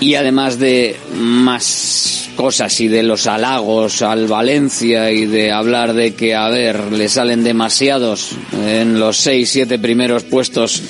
Y 0.00 0.14
además 0.14 0.58
de 0.58 0.96
más 1.14 2.29
cosas 2.40 2.80
y 2.80 2.88
de 2.88 3.02
los 3.02 3.26
halagos 3.26 4.00
al 4.00 4.26
Valencia 4.26 5.10
y 5.10 5.26
de 5.26 5.52
hablar 5.52 5.92
de 5.92 6.14
que, 6.14 6.34
a 6.34 6.48
ver, 6.48 6.90
le 6.90 7.10
salen 7.10 7.44
demasiados 7.44 8.30
en 8.66 8.98
los 8.98 9.18
seis, 9.18 9.50
siete 9.50 9.78
primeros 9.78 10.22
puestos 10.22 10.82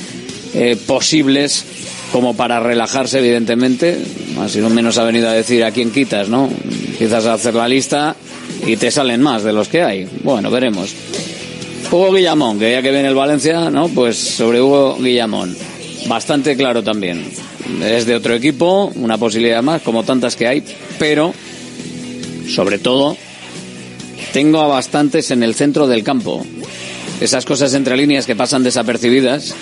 eh, 0.55 0.77
posibles 0.87 1.65
como 2.13 2.37
para 2.37 2.61
relajarse, 2.61 3.19
evidentemente. 3.19 3.99
Más 4.37 4.55
o 4.55 4.71
menos 4.71 4.97
ha 4.99 5.03
venido 5.03 5.29
a 5.29 5.33
decir 5.33 5.65
a 5.65 5.73
quién 5.73 5.91
quitas, 5.91 6.29
¿no? 6.29 6.49
Empiezas 6.93 7.27
a 7.27 7.33
hacer 7.33 7.55
la 7.57 7.67
lista 7.67 8.15
y 8.65 8.77
te 8.77 8.93
salen 8.93 9.21
más 9.21 9.43
de 9.43 9.53
los 9.53 9.67
que 9.67 9.83
hay. 9.83 10.07
Bueno, 10.23 10.53
veremos. 10.53 10.95
Hugo 11.91 12.13
Guillamón, 12.13 12.61
que 12.61 12.71
ya 12.71 12.81
que 12.81 12.93
viene 12.93 13.09
el 13.09 13.17
Valencia, 13.17 13.71
¿no? 13.71 13.89
Pues 13.89 14.17
sobre 14.17 14.63
Hugo 14.63 14.99
Guillamón. 15.01 15.57
Bastante 16.07 16.57
claro 16.57 16.85
también. 16.85 17.25
Es 17.83 18.07
de 18.07 18.15
otro 18.15 18.35
equipo, 18.35 18.93
una 18.95 19.19
posibilidad 19.19 19.63
más, 19.63 19.83
como 19.83 20.05
tantas 20.05 20.37
que 20.37 20.47
hay, 20.47 20.63
pero 20.99 21.33
sobre 22.49 22.79
todo 22.79 23.17
tengo 24.33 24.61
a 24.61 24.67
bastantes 24.67 25.31
en 25.31 25.43
el 25.43 25.55
centro 25.55 25.87
del 25.87 26.05
campo. 26.05 26.45
Esas 27.21 27.45
cosas 27.45 27.75
entre 27.75 27.97
líneas 27.97 28.27
que 28.27 28.37
pasan 28.37 28.63
desapercibidas 28.63 29.55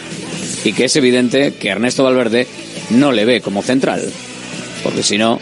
y 0.64 0.72
que 0.72 0.86
es 0.86 0.96
evidente 0.96 1.54
que 1.54 1.68
Ernesto 1.68 2.04
Valverde 2.04 2.46
no 2.90 3.12
le 3.12 3.24
ve 3.24 3.40
como 3.40 3.62
central, 3.62 4.02
porque 4.82 5.02
si 5.02 5.18
no, 5.18 5.38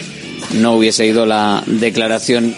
no 0.54 0.74
hubiese 0.74 1.06
ido 1.06 1.26
la 1.26 1.62
declaración 1.66 2.54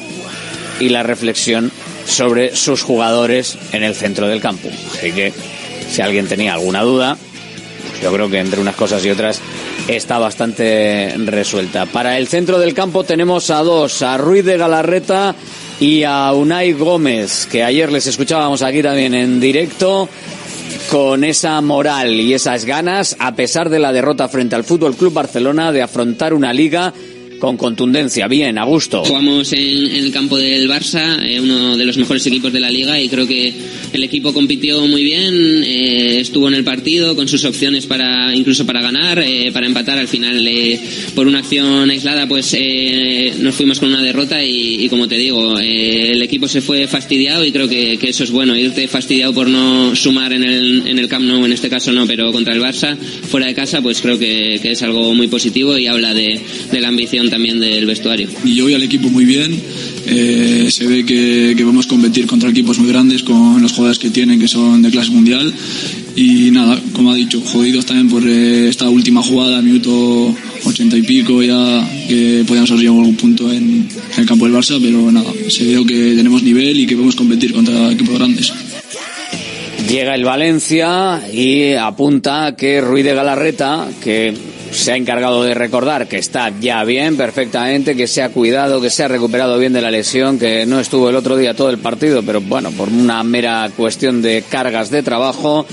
y 0.80 0.88
la 0.90 1.02
reflexión 1.02 1.70
sobre 2.06 2.56
sus 2.56 2.82
jugadores 2.82 3.58
en 3.72 3.82
el 3.82 3.94
centro 3.94 4.28
del 4.28 4.40
campo. 4.40 4.68
Así 4.92 5.12
que 5.12 5.32
si 5.90 6.02
alguien 6.02 6.26
tenía 6.26 6.54
alguna 6.54 6.82
duda, 6.82 7.16
pues 7.88 8.02
yo 8.02 8.12
creo 8.12 8.30
que 8.30 8.38
entre 8.38 8.60
unas 8.60 8.76
cosas 8.76 9.04
y 9.04 9.10
otras 9.10 9.40
está 9.88 10.18
bastante 10.18 11.14
resuelta. 11.16 11.86
Para 11.86 12.18
el 12.18 12.28
centro 12.28 12.58
del 12.58 12.74
campo 12.74 13.04
tenemos 13.04 13.50
a 13.50 13.62
dos, 13.62 14.02
a 14.02 14.18
Ruiz 14.18 14.44
de 14.44 14.58
Galarreta 14.58 15.34
y 15.80 16.04
a 16.04 16.32
Unai 16.32 16.72
Gómez, 16.72 17.46
que 17.50 17.64
ayer 17.64 17.90
les 17.90 18.06
escuchábamos 18.06 18.62
aquí 18.62 18.82
también 18.82 19.14
en 19.14 19.40
directo 19.40 20.08
con 20.90 21.24
esa 21.24 21.60
moral 21.60 22.20
y 22.20 22.34
esas 22.34 22.64
ganas, 22.64 23.16
a 23.18 23.34
pesar 23.34 23.70
de 23.70 23.78
la 23.78 23.92
derrota 23.92 24.28
frente 24.28 24.54
al 24.54 24.64
Fútbol 24.64 24.94
Club 24.94 25.12
Barcelona, 25.12 25.72
de 25.72 25.82
afrontar 25.82 26.34
una 26.34 26.52
liga 26.52 26.92
con 27.38 27.56
contundencia, 27.56 28.28
bien, 28.28 28.58
a 28.58 28.64
gusto. 28.64 29.04
Jugamos 29.04 29.52
en, 29.52 29.86
en 29.86 30.04
el 30.04 30.12
campo 30.12 30.36
del 30.36 30.68
Barça, 30.68 31.18
eh, 31.22 31.40
uno 31.40 31.76
de 31.76 31.84
los 31.84 31.96
mejores 31.96 32.26
equipos 32.26 32.52
de 32.52 32.60
la 32.60 32.70
liga, 32.70 33.00
y 33.00 33.08
creo 33.08 33.26
que 33.26 33.52
el 33.92 34.02
equipo 34.02 34.32
compitió 34.32 34.86
muy 34.86 35.02
bien, 35.04 35.62
eh, 35.64 36.20
estuvo 36.20 36.48
en 36.48 36.54
el 36.54 36.64
partido 36.64 37.14
con 37.14 37.28
sus 37.28 37.44
opciones 37.44 37.86
para 37.86 38.34
incluso 38.34 38.66
para 38.66 38.82
ganar, 38.82 39.18
eh, 39.20 39.50
para 39.52 39.66
empatar. 39.66 39.98
Al 39.98 40.08
final, 40.08 40.46
eh, 40.46 40.78
por 41.14 41.26
una 41.26 41.38
acción 41.38 41.90
aislada, 41.90 42.28
pues 42.28 42.54
eh, 42.58 43.32
nos 43.40 43.54
fuimos 43.54 43.78
con 43.78 43.88
una 43.88 44.02
derrota 44.02 44.42
y, 44.44 44.84
y 44.84 44.88
como 44.88 45.08
te 45.08 45.16
digo, 45.16 45.58
eh, 45.58 46.12
el 46.12 46.22
equipo 46.22 46.48
se 46.48 46.60
fue 46.60 46.86
fastidiado 46.86 47.44
y 47.44 47.52
creo 47.52 47.68
que, 47.68 47.98
que 47.98 48.10
eso 48.10 48.24
es 48.24 48.30
bueno, 48.30 48.56
irte 48.56 48.86
fastidiado 48.88 49.32
por 49.32 49.48
no 49.48 49.94
sumar 49.96 50.32
en 50.32 50.44
el, 50.44 50.86
en 50.86 50.98
el 50.98 51.08
Camp 51.08 51.24
Nou, 51.24 51.44
en 51.44 51.52
este 51.52 51.68
caso 51.68 51.92
no, 51.92 52.06
pero 52.06 52.32
contra 52.32 52.54
el 52.54 52.60
Barça, 52.60 52.96
fuera 52.96 53.46
de 53.46 53.54
casa, 53.54 53.80
pues 53.82 54.00
creo 54.00 54.18
que, 54.18 54.58
que 54.62 54.72
es 54.72 54.82
algo 54.82 55.14
muy 55.14 55.28
positivo 55.28 55.76
y 55.78 55.86
habla 55.86 56.14
de, 56.14 56.40
de 56.70 56.80
la 56.80 56.88
ambición 56.88 57.27
también 57.28 57.60
del 57.60 57.86
vestuario. 57.86 58.28
Y 58.44 58.54
yo 58.54 58.64
voy 58.64 58.74
al 58.74 58.82
equipo 58.82 59.08
muy 59.08 59.24
bien. 59.24 59.60
Eh, 60.06 60.68
se 60.70 60.86
ve 60.86 61.04
que, 61.04 61.54
que 61.56 61.64
vamos 61.64 61.86
a 61.86 61.88
competir 61.88 62.26
contra 62.26 62.50
equipos 62.50 62.78
muy 62.78 62.88
grandes 62.88 63.22
con 63.22 63.60
los 63.60 63.72
jugadores 63.72 63.98
que 63.98 64.10
tienen, 64.10 64.40
que 64.40 64.48
son 64.48 64.82
de 64.82 64.90
clase 64.90 65.10
mundial. 65.10 65.52
Y 66.16 66.50
nada, 66.50 66.80
como 66.92 67.12
ha 67.12 67.14
dicho, 67.14 67.40
jodidos 67.40 67.86
también 67.86 68.08
por 68.08 68.26
eh, 68.28 68.68
esta 68.68 68.88
última 68.88 69.22
jugada, 69.22 69.62
minuto 69.62 70.34
ochenta 70.64 70.96
y 70.96 71.02
pico, 71.02 71.42
ya 71.42 71.88
que 72.08 72.44
podíamos 72.46 72.70
haber 72.70 72.82
llegado 72.82 72.98
a 72.98 73.02
algún 73.02 73.16
punto 73.16 73.52
en, 73.52 73.88
en 74.14 74.18
el 74.18 74.26
campo 74.26 74.46
del 74.46 74.54
Barça, 74.54 74.80
pero 74.82 75.12
nada, 75.12 75.30
se 75.48 75.64
veo 75.64 75.86
que 75.86 76.14
tenemos 76.16 76.42
nivel 76.42 76.80
y 76.80 76.86
que 76.86 76.94
podemos 76.94 77.14
competir 77.14 77.52
contra 77.52 77.92
equipos 77.92 78.18
grandes. 78.18 78.52
Llega 79.88 80.14
el 80.16 80.24
Valencia 80.24 81.22
y 81.32 81.72
apunta 81.72 82.56
que 82.56 82.80
Ruiz 82.80 83.04
de 83.04 83.14
Galarreta, 83.14 83.88
que 84.02 84.34
se 84.70 84.92
ha 84.92 84.96
encargado 84.96 85.42
de 85.42 85.54
recordar 85.54 86.06
que 86.06 86.18
está 86.18 86.52
ya 86.60 86.84
bien, 86.84 87.16
perfectamente, 87.16 87.96
que 87.96 88.06
se 88.06 88.22
ha 88.22 88.30
cuidado, 88.30 88.80
que 88.80 88.90
se 88.90 89.04
ha 89.04 89.08
recuperado 89.08 89.58
bien 89.58 89.72
de 89.72 89.82
la 89.82 89.90
lesión, 89.90 90.38
que 90.38 90.66
no 90.66 90.80
estuvo 90.80 91.08
el 91.08 91.16
otro 91.16 91.36
día 91.36 91.54
todo 91.54 91.70
el 91.70 91.78
partido, 91.78 92.22
pero 92.22 92.40
bueno, 92.40 92.70
por 92.72 92.88
una 92.88 93.22
mera 93.22 93.70
cuestión 93.76 94.22
de 94.22 94.44
cargas 94.48 94.90
de 94.90 95.02
trabajo, 95.02 95.66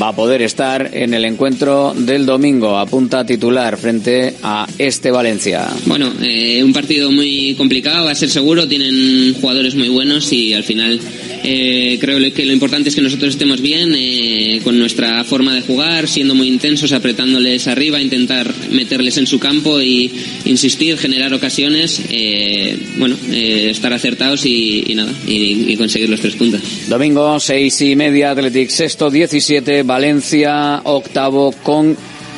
va 0.00 0.08
a 0.08 0.16
poder 0.16 0.42
estar 0.42 0.90
en 0.92 1.14
el 1.14 1.24
encuentro 1.24 1.94
del 1.96 2.24
domingo, 2.24 2.78
a 2.78 2.86
punta 2.86 3.24
titular 3.24 3.76
frente 3.76 4.34
a 4.42 4.66
este 4.78 5.10
Valencia. 5.10 5.68
Bueno, 5.86 6.12
eh, 6.22 6.62
un 6.62 6.72
partido 6.72 7.10
muy 7.10 7.54
complicado, 7.56 8.06
va 8.06 8.12
a 8.12 8.14
ser 8.14 8.30
seguro, 8.30 8.68
tienen 8.68 9.34
jugadores 9.34 9.74
muy 9.74 9.88
buenos 9.88 10.32
y 10.32 10.52
al 10.54 10.64
final 10.64 11.00
eh, 11.42 11.98
creo 12.00 12.18
que 12.32 12.44
lo 12.44 12.52
importante 12.52 12.88
es 12.88 12.94
que 12.94 13.00
nosotros 13.00 13.30
estemos 13.30 13.60
bien 13.60 13.94
eh, 13.96 14.60
con 14.64 14.78
nuestra 14.78 15.24
forma 15.24 15.54
de 15.54 15.62
jugar, 15.62 16.08
siendo 16.08 16.34
muy 16.34 16.48
intensos, 16.48 16.92
apretándoles 16.92 17.66
arriba, 17.68 18.00
intentar 18.00 18.52
meterles 18.70 19.16
en 19.18 19.26
su 19.26 19.38
campo 19.38 19.80
y 19.80 20.10
insistir, 20.44 20.98
generar 20.98 21.32
ocasiones, 21.32 22.02
eh, 22.10 22.76
bueno, 22.98 23.16
estar 23.30 23.92
acertados 23.92 24.44
y, 24.46 24.84
y 24.86 24.94
nada, 24.94 25.12
y, 25.26 25.72
y 25.72 25.76
conseguir 25.76 26.08
los 26.08 26.20
tres 26.20 26.34
puntos. 26.34 26.60
Domingo, 26.88 27.38
seis 27.40 27.80
y 27.82 27.96
media, 27.96 28.32
Athletic 28.32 28.70
sexto, 28.70 29.10
17, 29.10 29.82
Valencia 29.88 30.82
octavo 30.84 31.50
con 31.62 31.96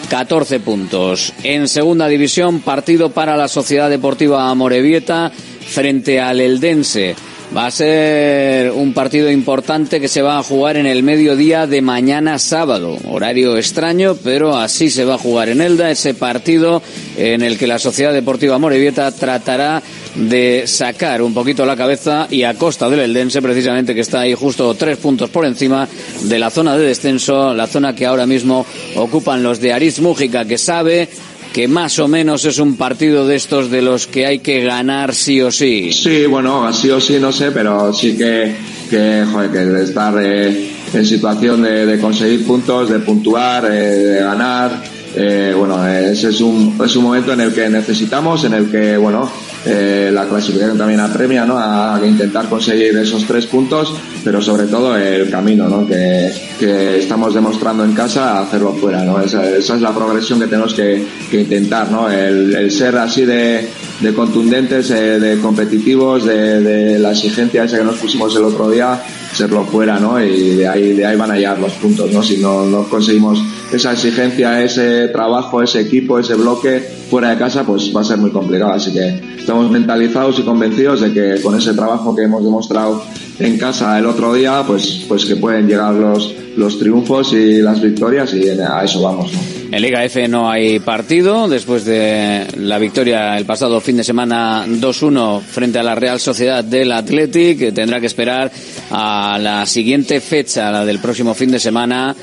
14 0.08 0.60
puntos. 0.60 1.32
En 1.42 1.66
segunda 1.66 2.06
división, 2.06 2.60
partido 2.60 3.10
para 3.10 3.36
la 3.36 3.48
Sociedad 3.48 3.90
Deportiva 3.90 4.54
Morevieta 4.54 5.32
frente 5.66 6.20
al 6.20 6.40
Eldense. 6.40 7.16
Va 7.54 7.66
a 7.66 7.70
ser 7.72 8.70
un 8.70 8.94
partido 8.94 9.28
importante 9.28 10.00
que 10.00 10.06
se 10.06 10.22
va 10.22 10.38
a 10.38 10.44
jugar 10.44 10.76
en 10.76 10.86
el 10.86 11.02
mediodía 11.02 11.66
de 11.66 11.82
mañana 11.82 12.38
sábado. 12.38 12.96
Horario 13.08 13.56
extraño, 13.56 14.16
pero 14.22 14.56
así 14.56 14.88
se 14.88 15.04
va 15.04 15.14
a 15.14 15.18
jugar 15.18 15.48
en 15.48 15.60
Elda 15.60 15.90
ese 15.90 16.14
partido 16.14 16.80
en 17.16 17.42
el 17.42 17.58
que 17.58 17.66
la 17.66 17.80
Sociedad 17.80 18.12
Deportiva 18.12 18.58
Morevieta 18.58 19.10
tratará 19.10 19.82
de 20.14 20.64
sacar 20.66 21.23
un 21.23 21.35
poquito 21.35 21.64
la 21.64 21.77
cabeza 21.77 22.27
y 22.31 22.42
a 22.42 22.55
costa 22.55 22.88
del 22.88 23.01
Eldense, 23.01 23.42
precisamente 23.42 23.94
que 23.94 24.01
está 24.01 24.20
ahí 24.20 24.35
justo 24.35 24.75
tres 24.75 24.99
puntos 24.99 25.31
por 25.31 25.44
encima 25.44 25.88
de 26.23 26.38
la 26.38 26.51
zona 26.51 26.77
de 26.77 26.87
descenso, 26.87 27.55
la 27.55 27.66
zona 27.66 27.94
que 27.94 28.07
ahora 28.07 28.27
mismo 28.27 28.66
ocupan 28.96 29.42
los 29.42 29.61
de 29.61 29.73
Ariz 29.73 30.01
Mújica, 30.01 30.44
que 30.44 30.59
sabe 30.59 31.09
que 31.53 31.66
más 31.66 31.99
o 31.99 32.09
menos 32.09 32.44
es 32.44 32.59
un 32.59 32.77
partido 32.77 33.27
de 33.27 33.37
estos 33.37 33.70
de 33.70 33.83
los 33.83 34.07
que 34.07 34.27
hay 34.27 34.38
que 34.38 34.62
ganar 34.62 35.14
sí 35.14 35.40
o 35.40 35.51
sí. 35.51 35.92
Sí, 35.92 36.27
bueno, 36.27 36.73
sí 36.73 36.90
o 36.90 37.01
sí 37.01 37.18
no 37.20 37.33
sé, 37.33 37.51
pero 37.51 37.92
sí 37.92 38.16
que, 38.16 38.55
que, 38.88 39.25
joder, 39.31 39.51
que 39.51 39.83
estar 39.83 40.14
eh, 40.20 40.70
en 40.92 41.07
situación 41.07 41.62
de, 41.62 41.87
de, 41.87 41.99
conseguir 41.99 42.46
puntos, 42.46 42.90
de 42.90 43.01
puntuar, 43.01 43.64
eh, 43.66 43.70
de 43.70 44.20
ganar, 44.20 44.81
eh, 45.14 45.53
bueno, 45.57 45.87
ese 45.87 46.29
es 46.29 46.40
un, 46.40 46.79
es 46.85 46.94
un 46.94 47.05
momento 47.05 47.33
en 47.33 47.40
el 47.40 47.53
que 47.53 47.68
necesitamos, 47.68 48.44
en 48.44 48.55
el 48.55 48.70
que, 48.70 48.96
bueno, 48.96 49.31
eh, 49.66 50.11
la 50.12 50.27
clasificación 50.27 50.79
también 50.79 51.01
apremia, 51.01 51.44
¿no? 51.44 51.59
A, 51.59 52.01
intentar 52.05 52.49
conseguir 52.49 52.96
esos 52.96 53.25
tres 53.27 53.46
puntos, 53.46 53.94
pero 54.25 54.40
sobre 54.40 54.66
todo 54.66 54.96
el 54.96 55.29
camino, 55.31 55.68
¿no? 55.68 55.87
Que, 55.87 56.33
que 56.59 56.99
estamos 56.99 57.35
demostrando 57.35 57.85
en 57.85 57.92
casa 57.92 58.40
hacerlo 58.40 58.73
fuera, 58.73 59.05
¿no? 59.05 59.20
Esa, 59.20 59.57
es 59.57 59.68
la 59.81 59.94
progresión 59.94 60.40
que 60.40 60.46
tenemos 60.46 60.73
que, 60.73 61.05
que 61.31 61.42
intentar, 61.42 61.90
¿no? 61.90 62.11
El, 62.11 62.70
ser 62.70 62.96
así 62.96 63.27
de, 63.27 63.68
de 64.01 64.14
contundentes, 64.14 64.90
eh, 64.90 65.20
de 65.20 65.38
competitivos, 65.40 66.25
de, 66.25 66.61
de, 66.61 66.99
la 66.99 67.12
exigencia 67.12 67.64
esa 67.64 67.79
que 67.79 67.85
nos 67.85 67.96
pusimos 67.96 68.35
el 68.37 68.44
otro 68.44 68.70
día, 68.70 69.03
serlo 69.35 69.64
fuera, 69.64 69.99
¿no? 69.99 70.23
Y 70.25 70.57
de 70.57 70.68
ahí, 70.68 70.92
de 70.94 71.05
ahí 71.05 71.16
van 71.16 71.33
a 71.33 71.37
llegar 71.37 71.59
los 71.59 71.73
puntos, 71.75 72.11
¿no? 72.11 72.23
Si 72.23 72.38
no, 72.38 72.64
no 72.64 72.85
conseguimos 72.85 73.42
esa 73.72 73.92
exigencia, 73.92 74.62
ese 74.62 75.09
trabajo, 75.09 75.62
ese 75.62 75.80
equipo, 75.80 76.18
ese 76.18 76.35
bloque 76.35 76.80
fuera 77.09 77.30
de 77.30 77.37
casa, 77.37 77.64
pues 77.64 77.92
va 77.94 78.00
a 78.00 78.04
ser 78.04 78.18
muy 78.18 78.30
complicado. 78.30 78.72
Así 78.72 78.92
que 78.92 79.20
estamos 79.38 79.70
mentalizados 79.70 80.38
y 80.38 80.42
convencidos 80.42 81.00
de 81.00 81.12
que 81.12 81.42
con 81.42 81.56
ese 81.56 81.74
trabajo 81.74 82.14
que 82.14 82.22
hemos 82.22 82.44
demostrado 82.44 83.02
en 83.38 83.59
casa 83.59 83.98
el 83.98 84.06
otro 84.06 84.35
día, 84.35 84.62
pues, 84.66 85.04
pues 85.09 85.24
que 85.24 85.37
pueden 85.37 85.66
llegar 85.66 85.94
los, 85.94 86.35
los 86.56 86.78
triunfos 86.78 87.33
y 87.33 87.61
las 87.61 87.80
victorias 87.80 88.35
y 88.35 88.48
a 88.48 88.85
eso 88.85 89.02
vamos. 89.02 89.33
¿no? 89.33 89.61
En 89.72 89.83
Liga 89.83 90.04
F 90.04 90.26
no 90.26 90.50
hay 90.50 90.80
partido 90.80 91.48
después 91.48 91.85
de 91.85 92.44
la 92.56 92.78
victoria 92.78 93.38
el 93.38 93.44
pasado 93.44 93.80
fin 93.80 93.98
de 93.98 94.04
semana 94.04 94.66
2-1 94.66 95.42
frente 95.42 95.78
a 95.78 95.85
la 95.85 95.94
Real 95.94 96.18
Sociedad 96.18 96.64
del 96.64 96.90
Athletic, 96.90 97.72
tendrá 97.72 98.00
que 98.00 98.06
esperar 98.06 98.50
a 98.90 99.38
la 99.40 99.64
siguiente 99.66 100.20
fecha, 100.20 100.72
la 100.72 100.85
del 100.85 100.98
próximo 100.98 101.35
fin 101.35 101.52
de 101.52 101.61
semana, 101.61 102.16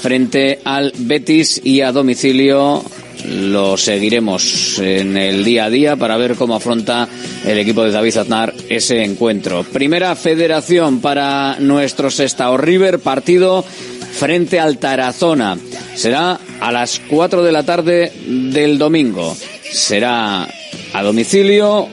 frente 0.00 0.60
al 0.64 0.92
Betis 0.96 1.60
y 1.62 1.80
a 1.82 1.92
domicilio 1.92 2.82
lo 3.28 3.76
seguiremos 3.76 4.78
en 4.78 5.16
el 5.16 5.44
día 5.44 5.66
a 5.66 5.70
día 5.70 5.96
para 5.96 6.16
ver 6.16 6.36
cómo 6.36 6.56
afronta 6.56 7.08
el 7.44 7.58
equipo 7.58 7.84
de 7.84 7.90
David 7.90 8.16
Aznar 8.16 8.54
ese 8.68 9.04
encuentro. 9.04 9.64
Primera 9.64 10.14
federación 10.16 11.00
para 11.00 11.56
nuestro 11.60 12.10
Sestao 12.10 12.56
River, 12.56 12.98
partido 13.00 13.62
frente 13.62 14.58
al 14.58 14.78
Tarazona. 14.78 15.58
Será 15.94 16.40
a 16.60 16.72
las 16.72 17.00
4 17.08 17.42
de 17.42 17.52
la 17.52 17.62
tarde 17.62 18.12
del 18.26 18.78
domingo. 18.78 19.36
Será 19.70 20.48
a 20.92 21.02
domicilio 21.02 21.88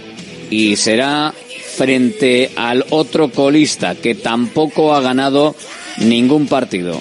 y 0.50 0.76
será 0.76 1.34
frente 1.76 2.52
al 2.56 2.86
otro 2.90 3.30
colista 3.30 3.96
que 3.96 4.16
tampoco 4.16 4.96
ha 4.96 5.02
ganado 5.02 5.56
ningún 6.00 6.48
partido. 6.48 7.00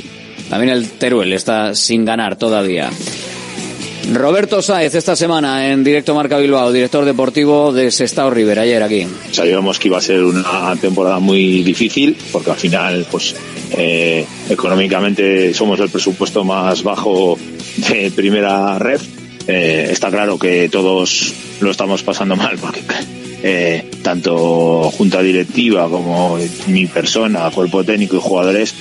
También 0.49 0.73
el 0.73 0.89
Teruel 0.91 1.33
está 1.33 1.75
sin 1.75 2.05
ganar 2.05 2.37
todavía. 2.37 2.91
Roberto 4.13 4.63
Sáez 4.63 4.95
esta 4.95 5.17
semana 5.17 5.69
en 5.69 5.83
directo 5.83 6.15
Marca 6.15 6.39
Bilbao, 6.39 6.71
director 6.71 7.05
deportivo 7.05 7.73
de 7.73 7.91
Sestao 7.91 8.31
River, 8.31 8.61
ayer 8.61 8.83
aquí. 8.83 9.05
Sabíamos 9.33 9.81
que 9.81 9.89
iba 9.89 9.99
a 9.99 10.01
ser 10.01 10.23
una 10.23 10.77
temporada 10.81 11.19
muy 11.19 11.63
difícil 11.65 12.17
porque 12.31 12.53
al 12.53 12.57
final, 12.57 13.07
pues 13.11 13.35
eh, 13.77 14.25
económicamente 14.49 15.53
somos 15.53 15.81
el 15.81 15.91
presupuesto 15.91 16.45
más 16.45 16.85
bajo 16.85 17.37
de 17.91 18.13
primera 18.13 18.79
red. 18.79 19.01
Eh, 19.49 19.89
está 19.91 20.11
claro 20.11 20.39
que 20.39 20.69
todos 20.69 21.33
lo 21.61 21.71
estamos 21.73 22.03
pasando 22.05 22.37
mal 22.37 22.57
porque 22.59 22.83
eh, 23.43 23.91
tanto 24.03 24.91
junta 24.93 25.21
directiva 25.21 25.89
como 25.89 26.39
mi 26.69 26.87
persona, 26.87 27.51
cuerpo 27.51 27.83
técnico 27.83 28.17
y 28.17 28.21
jugadores 28.21 28.75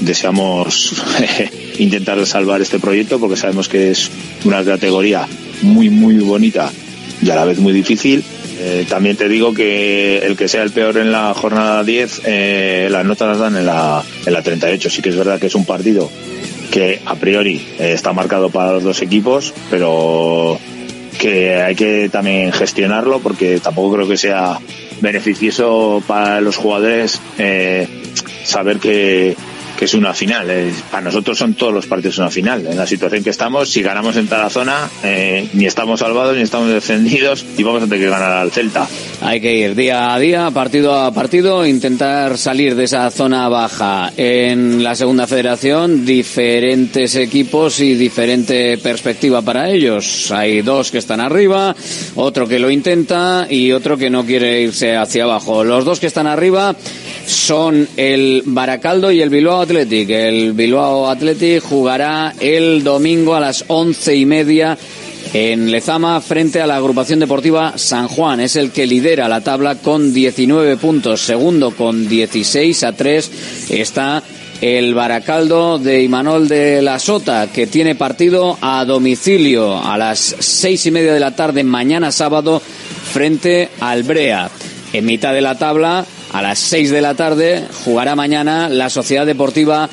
deseamos 0.00 0.94
intentar 1.78 2.24
salvar 2.26 2.60
este 2.60 2.78
proyecto 2.78 3.18
porque 3.18 3.36
sabemos 3.36 3.68
que 3.68 3.90
es 3.90 4.10
una 4.44 4.64
categoría 4.64 5.26
muy 5.62 5.90
muy 5.90 6.18
bonita 6.18 6.70
y 7.22 7.30
a 7.30 7.34
la 7.34 7.44
vez 7.44 7.58
muy 7.58 7.72
difícil. 7.72 8.24
Eh, 8.60 8.86
también 8.88 9.16
te 9.16 9.28
digo 9.28 9.54
que 9.54 10.18
el 10.18 10.36
que 10.36 10.48
sea 10.48 10.62
el 10.62 10.70
peor 10.70 10.96
en 10.98 11.12
la 11.12 11.32
jornada 11.34 11.84
10, 11.84 12.22
eh, 12.24 12.88
las 12.90 13.04
notas 13.04 13.28
las 13.28 13.38
dan 13.38 13.56
en 13.56 13.66
la, 13.66 14.02
en 14.26 14.32
la 14.32 14.42
38. 14.42 14.90
Sí 14.90 15.02
que 15.02 15.10
es 15.10 15.16
verdad 15.16 15.38
que 15.38 15.46
es 15.46 15.54
un 15.54 15.64
partido 15.64 16.10
que 16.72 17.00
a 17.06 17.14
priori 17.14 17.64
eh, 17.78 17.92
está 17.92 18.12
marcado 18.12 18.50
para 18.50 18.72
los 18.72 18.82
dos 18.82 19.02
equipos, 19.02 19.54
pero 19.70 20.58
que 21.18 21.56
hay 21.56 21.74
que 21.74 22.08
también 22.08 22.52
gestionarlo 22.52 23.20
porque 23.20 23.58
tampoco 23.60 23.94
creo 23.94 24.08
que 24.08 24.16
sea 24.16 24.58
beneficioso 25.00 26.02
para 26.06 26.40
los 26.40 26.56
jugadores 26.56 27.20
saber 28.44 28.78
que, 28.78 29.36
que 29.78 29.84
es 29.84 29.94
una 29.94 30.12
final. 30.12 30.50
Eh, 30.50 30.72
para 30.90 31.04
nosotros 31.04 31.38
son 31.38 31.54
todos 31.54 31.72
los 31.72 31.86
partidos 31.86 32.18
una 32.18 32.30
final. 32.30 32.66
En 32.66 32.76
la 32.76 32.86
situación 32.86 33.22
que 33.22 33.30
estamos, 33.30 33.70
si 33.70 33.80
ganamos 33.80 34.16
en 34.16 34.26
Tarazona, 34.26 34.90
eh, 35.04 35.48
ni 35.52 35.66
estamos 35.66 36.00
salvados 36.00 36.36
ni 36.36 36.42
estamos 36.42 36.68
defendidos 36.68 37.44
y 37.56 37.62
vamos 37.62 37.82
a 37.82 37.84
tener 37.86 38.00
que 38.00 38.10
ganar 38.10 38.32
al 38.32 38.50
Celta. 38.50 38.88
Hay 39.20 39.40
que 39.40 39.54
ir 39.54 39.76
día 39.76 40.12
a 40.12 40.18
día, 40.18 40.50
partido 40.50 40.98
a 40.98 41.12
partido, 41.14 41.64
intentar 41.64 42.38
salir 42.38 42.74
de 42.74 42.84
esa 42.84 43.08
zona 43.12 43.48
baja. 43.48 44.12
En 44.16 44.82
la 44.82 44.96
segunda 44.96 45.28
federación, 45.28 46.04
diferentes 46.04 47.14
equipos 47.14 47.78
y 47.78 47.94
diferente 47.94 48.78
perspectiva 48.78 49.42
para 49.42 49.70
ellos. 49.70 50.32
Hay 50.32 50.62
dos 50.62 50.90
que 50.90 50.98
están 50.98 51.20
arriba, 51.20 51.76
otro 52.16 52.48
que 52.48 52.58
lo 52.58 52.68
intenta 52.70 53.46
y 53.48 53.70
otro 53.70 53.96
que 53.96 54.10
no 54.10 54.26
quiere 54.26 54.60
irse 54.60 54.96
hacia 54.96 55.22
abajo. 55.22 55.62
Los 55.62 55.84
dos 55.84 56.00
que 56.00 56.08
están 56.08 56.26
arriba 56.26 56.74
son 57.28 57.86
el 57.96 58.42
Baracaldo 58.46 59.12
y 59.12 59.20
el 59.20 59.30
Bilbao 59.30 59.60
Athletic. 59.60 60.08
El 60.10 60.52
Bilbao 60.54 61.08
Athletic 61.08 61.62
jugará 61.62 62.34
el 62.40 62.82
domingo 62.82 63.34
a 63.34 63.40
las 63.40 63.64
once 63.68 64.16
y 64.16 64.24
media 64.24 64.76
en 65.34 65.70
Lezama 65.70 66.20
frente 66.22 66.62
a 66.62 66.66
la 66.66 66.76
agrupación 66.76 67.20
deportiva 67.20 67.76
San 67.76 68.08
Juan. 68.08 68.40
Es 68.40 68.56
el 68.56 68.70
que 68.70 68.86
lidera 68.86 69.28
la 69.28 69.42
tabla 69.42 69.76
con 69.76 70.14
19 70.14 70.78
puntos. 70.78 71.20
Segundo 71.20 71.72
con 71.72 72.08
16 72.08 72.84
a 72.84 72.92
3 72.92 73.30
está 73.70 74.22
el 74.60 74.94
Baracaldo 74.94 75.78
de 75.78 76.02
Imanol 76.02 76.48
de 76.48 76.82
la 76.82 76.98
Sota, 76.98 77.48
que 77.52 77.66
tiene 77.66 77.94
partido 77.94 78.58
a 78.60 78.84
domicilio 78.84 79.78
a 79.78 79.96
las 79.96 80.18
seis 80.38 80.84
y 80.86 80.90
media 80.90 81.12
de 81.12 81.20
la 81.20 81.36
tarde 81.36 81.62
mañana 81.62 82.10
sábado 82.10 82.60
frente 83.12 83.68
al 83.80 84.02
Brea. 84.02 84.50
En 84.92 85.04
mitad 85.04 85.34
de 85.34 85.42
la 85.42 85.58
tabla 85.58 86.06
a 86.32 86.42
las 86.42 86.58
6 86.58 86.90
de 86.90 87.00
la 87.00 87.14
tarde 87.14 87.64
jugará 87.84 88.14
mañana 88.14 88.68
la 88.68 88.90
Sociedad 88.90 89.26
Deportiva 89.26 89.88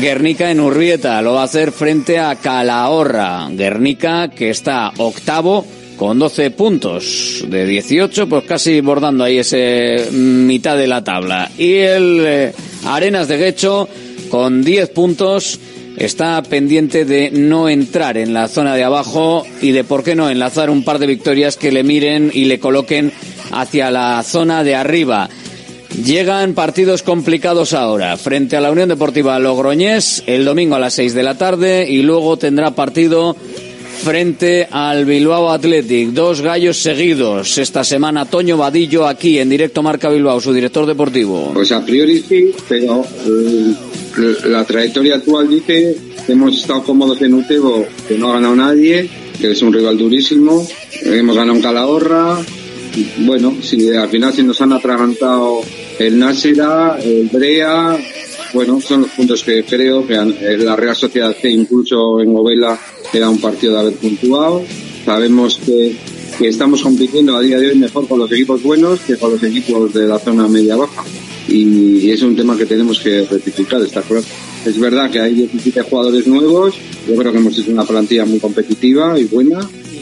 Guernica 0.00 0.50
en 0.50 0.60
Urrieta. 0.60 1.20
Lo 1.22 1.34
va 1.34 1.42
a 1.42 1.44
hacer 1.44 1.72
frente 1.72 2.18
a 2.18 2.36
Calahorra. 2.36 3.48
Guernica 3.50 4.28
que 4.28 4.50
está 4.50 4.92
octavo 4.96 5.66
con 5.96 6.18
12 6.18 6.50
puntos 6.52 7.44
de 7.46 7.66
18, 7.66 8.28
pues 8.28 8.44
casi 8.44 8.80
bordando 8.80 9.24
ahí 9.24 9.38
ese 9.38 10.08
mitad 10.12 10.76
de 10.76 10.86
la 10.86 11.04
tabla. 11.04 11.50
Y 11.58 11.74
el 11.74 12.24
eh, 12.26 12.52
Arenas 12.86 13.28
de 13.28 13.36
Guecho 13.38 13.88
con 14.30 14.64
10 14.64 14.88
puntos 14.90 15.60
está 15.96 16.42
pendiente 16.42 17.04
de 17.04 17.30
no 17.30 17.68
entrar 17.68 18.16
en 18.16 18.32
la 18.32 18.48
zona 18.48 18.74
de 18.74 18.84
abajo 18.84 19.44
y 19.60 19.72
de 19.72 19.84
por 19.84 20.02
qué 20.02 20.14
no 20.14 20.30
enlazar 20.30 20.70
un 20.70 20.84
par 20.84 20.98
de 20.98 21.06
victorias 21.06 21.56
que 21.56 21.70
le 21.70 21.84
miren 21.84 22.30
y 22.32 22.46
le 22.46 22.58
coloquen 22.58 23.12
hacia 23.52 23.90
la 23.90 24.22
zona 24.22 24.64
de 24.64 24.74
arriba. 24.74 25.28
Llegan 25.96 26.54
partidos 26.54 27.02
complicados 27.02 27.74
ahora. 27.74 28.16
Frente 28.16 28.56
a 28.56 28.60
la 28.60 28.70
Unión 28.70 28.88
Deportiva 28.88 29.38
Logroñés, 29.38 30.22
el 30.26 30.44
domingo 30.44 30.74
a 30.74 30.78
las 30.78 30.94
6 30.94 31.12
de 31.14 31.22
la 31.22 31.36
tarde, 31.36 31.86
y 31.88 32.02
luego 32.02 32.36
tendrá 32.38 32.70
partido 32.70 33.36
frente 34.02 34.66
al 34.70 35.04
Bilbao 35.04 35.50
Athletic. 35.50 36.08
Dos 36.08 36.40
gallos 36.40 36.78
seguidos 36.78 37.58
esta 37.58 37.84
semana. 37.84 38.24
Toño 38.24 38.56
Vadillo 38.56 39.06
aquí 39.06 39.38
en 39.38 39.50
directo 39.50 39.82
Marca 39.82 40.08
Bilbao, 40.08 40.40
su 40.40 40.52
director 40.52 40.86
deportivo. 40.86 41.52
Pues 41.52 41.70
a 41.72 41.84
priori 41.84 42.24
sí, 42.26 42.52
pero 42.68 43.04
eh, 43.26 43.74
la 44.46 44.64
trayectoria 44.64 45.16
actual 45.16 45.48
dice 45.48 45.96
que 46.26 46.32
hemos 46.32 46.56
estado 46.56 46.82
cómodos 46.82 47.20
en 47.22 47.34
Utebo, 47.34 47.86
que 48.08 48.16
no 48.18 48.30
ha 48.30 48.34
ganado 48.34 48.56
nadie, 48.56 49.08
que 49.38 49.52
es 49.52 49.62
un 49.62 49.72
rival 49.72 49.98
durísimo. 49.98 50.66
Hemos 51.04 51.36
ganado 51.36 51.56
en 51.56 51.62
Calahorra. 51.62 52.38
Bueno, 53.18 53.56
si 53.62 53.88
al 53.90 54.08
final 54.08 54.32
si 54.32 54.42
nos 54.42 54.60
han 54.60 54.72
atragantado 54.72 55.60
el 55.98 56.18
Násera, 56.18 56.98
el 57.02 57.28
Brea, 57.32 57.96
bueno, 58.52 58.80
son 58.80 59.02
los 59.02 59.10
puntos 59.10 59.42
que 59.42 59.64
creo 59.64 60.06
que 60.06 60.14
la 60.14 60.76
Real 60.76 60.94
Sociedad 60.94 61.34
C 61.40 61.50
incluso 61.50 62.20
en 62.20 62.36
Ovela 62.36 62.78
era 63.12 63.30
un 63.30 63.40
partido 63.40 63.74
de 63.74 63.80
haber 63.80 63.94
puntuado. 63.94 64.62
Sabemos 65.04 65.58
que, 65.64 65.96
que 66.38 66.48
estamos 66.48 66.82
compitiendo 66.82 67.34
a 67.36 67.40
día 67.40 67.58
de 67.58 67.68
hoy 67.68 67.78
mejor 67.78 68.06
con 68.06 68.18
los 68.18 68.30
equipos 68.30 68.62
buenos 68.62 69.00
que 69.00 69.16
con 69.16 69.32
los 69.32 69.42
equipos 69.42 69.92
de 69.94 70.06
la 70.06 70.18
zona 70.18 70.46
media-baja. 70.48 71.02
Y 71.48 72.10
es 72.10 72.22
un 72.22 72.36
tema 72.36 72.56
que 72.56 72.66
tenemos 72.66 73.00
que 73.00 73.24
rectificar, 73.24 73.80
está 73.82 74.02
claro. 74.02 74.24
Es 74.64 74.78
verdad 74.78 75.10
que 75.10 75.18
hay 75.18 75.34
17 75.34 75.82
jugadores 75.82 76.26
nuevos, 76.26 76.76
yo 77.08 77.16
creo 77.16 77.32
que 77.32 77.38
hemos 77.38 77.58
hecho 77.58 77.72
una 77.72 77.84
plantilla 77.84 78.24
muy 78.24 78.38
competitiva 78.38 79.18
y 79.18 79.24
buena, 79.24 79.58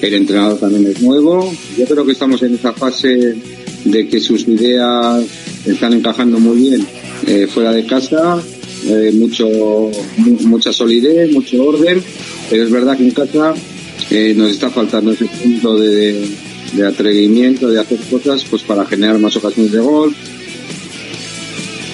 el 0.09 0.15
entrenador 0.15 0.59
también 0.59 0.87
es 0.87 1.01
nuevo, 1.03 1.53
yo 1.77 1.85
creo 1.87 2.05
que 2.05 2.13
estamos 2.13 2.43
en 2.43 2.55
esa 2.55 2.73
fase 2.73 3.37
de 3.85 4.09
que 4.09 4.21
sus 4.21 4.47
ideas 4.49 5.25
están 5.67 5.93
encajando 5.95 6.39
muy 6.39 6.59
bien 6.59 6.87
eh, 7.27 7.47
fuera 7.47 7.73
de 7.73 7.85
casa, 7.87 8.43
eh, 8.87 9.13
mucho, 9.15 9.49
mucha 10.17 10.73
solidez, 10.73 11.31
mucho 11.33 11.63
orden, 11.65 12.03
pero 12.49 12.65
es 12.65 12.71
verdad 12.71 12.97
que 12.97 13.05
en 13.05 13.11
casa 13.11 13.55
eh, 14.11 14.35
nos 14.37 14.51
está 14.51 14.71
faltando 14.71 15.13
ese 15.13 15.27
punto 15.27 15.79
de, 15.79 16.29
de 16.73 16.87
atrevimiento, 16.87 17.69
de 17.69 17.81
hacer 17.81 17.99
cosas 18.11 18.45
pues 18.45 18.63
para 18.63 18.85
generar 18.87 19.19
más 19.19 19.37
ocasiones 19.37 19.73
de 19.73 19.81
gol, 19.81 20.15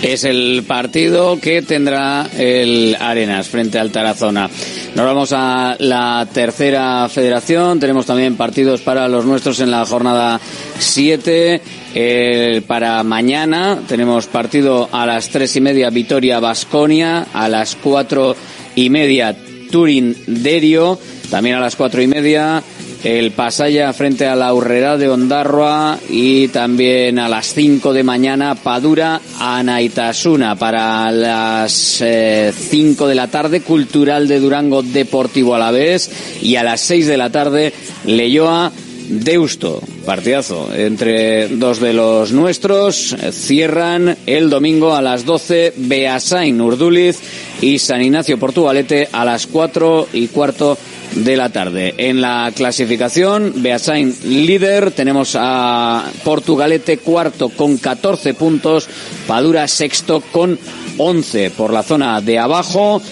es 0.03 0.25
el 0.25 0.63
partido 0.67 1.41
que 1.41 1.63
tendrá 1.63 2.29
el 2.39 2.97
Arenas 3.01 3.49
frente 3.49 3.79
al 3.79 3.91
Tarazona. 3.91 4.49
Nos 4.97 5.05
vamos 5.05 5.31
a 5.35 5.77
la 5.79 6.27
tercera 6.33 7.07
federación. 7.11 7.79
Tenemos 7.79 8.07
también 8.07 8.35
partidos 8.35 8.81
para 8.81 9.07
los 9.09 9.27
nuestros 9.27 9.61
en 9.61 9.71
la 9.71 9.85
jornada 9.85 10.41
7. 10.79 12.63
para 12.67 13.03
mañana 13.03 13.81
tenemos 13.87 14.27
partido 14.27 14.89
a 14.91 15.05
las 15.05 15.29
tres 15.29 15.55
y 15.55 15.61
media 15.61 15.91
Vitoria 15.91 16.41
Basconia, 16.41 17.27
a 17.35 17.47
las 17.47 17.77
cuatro 17.77 18.35
y 18.75 18.89
media 18.89 19.37
Turín 19.71 20.17
Derio, 20.27 20.99
también 21.31 21.57
a 21.57 21.61
las 21.61 21.77
cuatro 21.77 22.01
y 22.01 22.07
media 22.07 22.63
el 23.05 23.31
Pasaya 23.33 23.93
frente 23.93 24.27
a 24.27 24.37
la 24.37 24.53
Urrera 24.53 24.97
de 24.97 25.09
Ondarroa 25.09 25.99
y 26.09 26.49
también 26.49 27.19
a 27.19 27.29
las 27.29 27.53
5 27.55 27.93
de 27.93 28.03
mañana 28.03 28.55
Padura 28.55 29.21
Anaitasuna. 29.39 30.57
Para 30.57 31.11
las 31.11 31.73
5 31.73 32.05
eh, 32.05 33.09
de 33.09 33.15
la 33.15 33.29
tarde 33.29 33.61
Cultural 33.61 34.29
de 34.29 34.41
Durango 34.41 34.83
Deportivo 34.83 35.55
a 35.55 35.59
la 35.59 35.71
vez 35.71 36.11
y 36.43 36.57
a 36.57 36.63
las 36.63 36.81
6 36.81 37.07
de 37.07 37.17
la 37.17 37.31
tarde 37.31 37.73
Leyoa 38.05 38.73
Deusto, 39.09 39.81
partidazo 40.05 40.69
entre 40.75 41.47
dos 41.49 41.81
de 41.81 41.93
los 41.93 42.33
nuestros. 42.33 43.15
Cierran 43.31 44.17
el 44.27 44.51
domingo 44.51 44.97
a 44.97 45.03
las 45.03 45.25
12 45.25 45.75
Beasain 45.77 46.61
Urduliz 46.61 47.21
y 47.61 47.79
San 47.79 48.03
Ignacio 48.03 48.39
Portugalete 48.39 49.09
a 49.13 49.25
las 49.25 49.47
4 49.47 50.09
y 50.13 50.27
cuarto 50.27 50.77
de 51.17 51.37
la 51.37 51.49
tarde. 51.49 51.95
En 51.99 52.21
la 52.21 52.53
clasificación, 52.55 53.55
Beasain 53.57 54.15
líder, 54.25 54.91
tenemos 54.91 55.37
a 55.39 56.05
Portugalete 56.25 56.99
cuarto 56.99 57.49
con 57.49 57.79
14 57.79 58.35
puntos, 58.35 58.89
Padura 59.27 59.67
sexto 59.67 60.21
con 60.21 60.59
11 60.99 61.51
por 61.51 61.73
la 61.73 61.83
zona 61.83 62.21
de 62.21 62.39
abajo. 62.39 63.03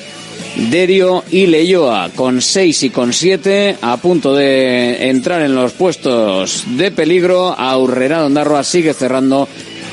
Derio 0.70 1.24
y 1.32 1.46
Leyoa 1.46 2.10
con 2.14 2.40
6 2.40 2.84
y 2.84 2.90
con 2.90 3.12
7 3.12 3.76
a 3.82 3.96
punto 3.96 4.34
de 4.34 5.08
entrar 5.08 5.42
en 5.42 5.54
los 5.54 5.72
puestos 5.72 6.64
de 6.76 6.92
peligro. 6.92 7.58
Aurrera 7.58 8.24
Ondarroa 8.24 8.62
sigue 8.62 8.94
cerrando 8.94 9.48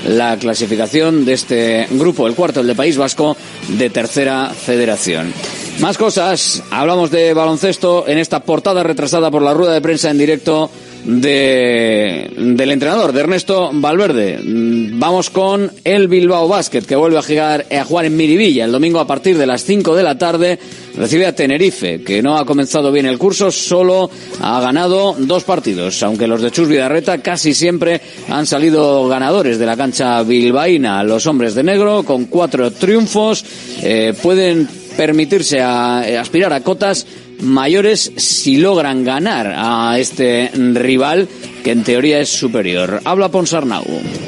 la 0.08 0.38
clasificación 0.38 1.26
de 1.26 1.34
este 1.34 1.88
grupo, 1.92 2.28
el 2.28 2.36
cuarto, 2.36 2.60
el 2.62 2.68
de 2.68 2.76
País 2.76 2.98
Vasco, 2.98 3.36
de 3.70 3.90
tercera 3.90 4.50
federación. 4.50 5.34
Más 5.82 5.98
cosas, 5.98 6.62
hablamos 6.70 7.10
de 7.10 7.34
baloncesto 7.34 8.08
en 8.08 8.20
esta 8.20 8.42
portada 8.42 8.84
retrasada 8.84 9.32
por 9.32 9.42
la 9.42 9.52
rueda 9.52 9.74
de 9.74 9.82
prensa 9.82 10.12
en 10.12 10.20
directo 10.20 10.70
de, 11.06 12.32
del 12.38 12.72
entrenador, 12.72 13.12
de 13.14 13.20
Ernesto 13.20 13.72
Valverde. 13.74 14.40
Vamos 14.44 15.30
con 15.30 15.72
el 15.84 16.08
Bilbao 16.08 16.48
Basket, 16.48 16.82
que 16.82 16.96
vuelve 16.96 17.18
a 17.18 17.22
jugar, 17.22 17.66
a 17.72 17.84
jugar 17.84 18.06
en 18.06 18.18
Miribilla 18.18 18.66
el 18.66 18.72
domingo 18.72 19.00
a 19.00 19.08
partir 19.08 19.38
de 19.38 19.48
las 19.48 19.64
5 19.64 19.96
de 19.96 20.04
la 20.04 20.18
tarde. 20.18 20.60
Recibe 20.96 21.26
a 21.26 21.36
Tenerife, 21.36 22.02
que 22.02 22.22
no 22.22 22.38
ha 22.38 22.46
comenzado 22.46 22.92
bien 22.92 23.06
el 23.06 23.18
curso, 23.18 23.50
solo 23.50 24.10
ha 24.42 24.60
ganado 24.60 25.16
dos 25.18 25.44
partidos, 25.44 26.04
aunque 26.04 26.28
los 26.28 26.42
de 26.42 26.52
Chus 26.52 26.68
Vidarreta 26.68 27.20
casi 27.20 27.54
siempre 27.54 28.02
han 28.30 28.46
salido 28.46 29.08
ganadores 29.08 29.58
de 29.58 29.66
la 29.66 29.78
cancha 29.78 30.22
bilbaína. 30.24 31.04
Los 31.04 31.28
hombres 31.28 31.56
de 31.56 31.64
negro, 31.64 32.04
con 32.04 32.26
cuatro 32.26 32.72
triunfos, 32.72 33.46
eh, 33.82 34.14
pueden 34.22 34.68
permitirse 34.98 35.58
eh, 35.58 36.18
aspirar 36.18 36.54
a 36.54 36.62
cotas 36.62 37.06
mayores 37.42 38.12
si 38.16 38.58
logran 38.58 39.04
ganar 39.04 39.54
a 39.56 40.00
este 40.00 40.50
rival 40.54 41.28
que 41.64 41.72
en 41.72 41.84
teoría 41.84 42.20
es 42.20 42.30
superior. 42.30 43.02
Habla 43.04 43.30
Ponsarnau. 43.30 43.84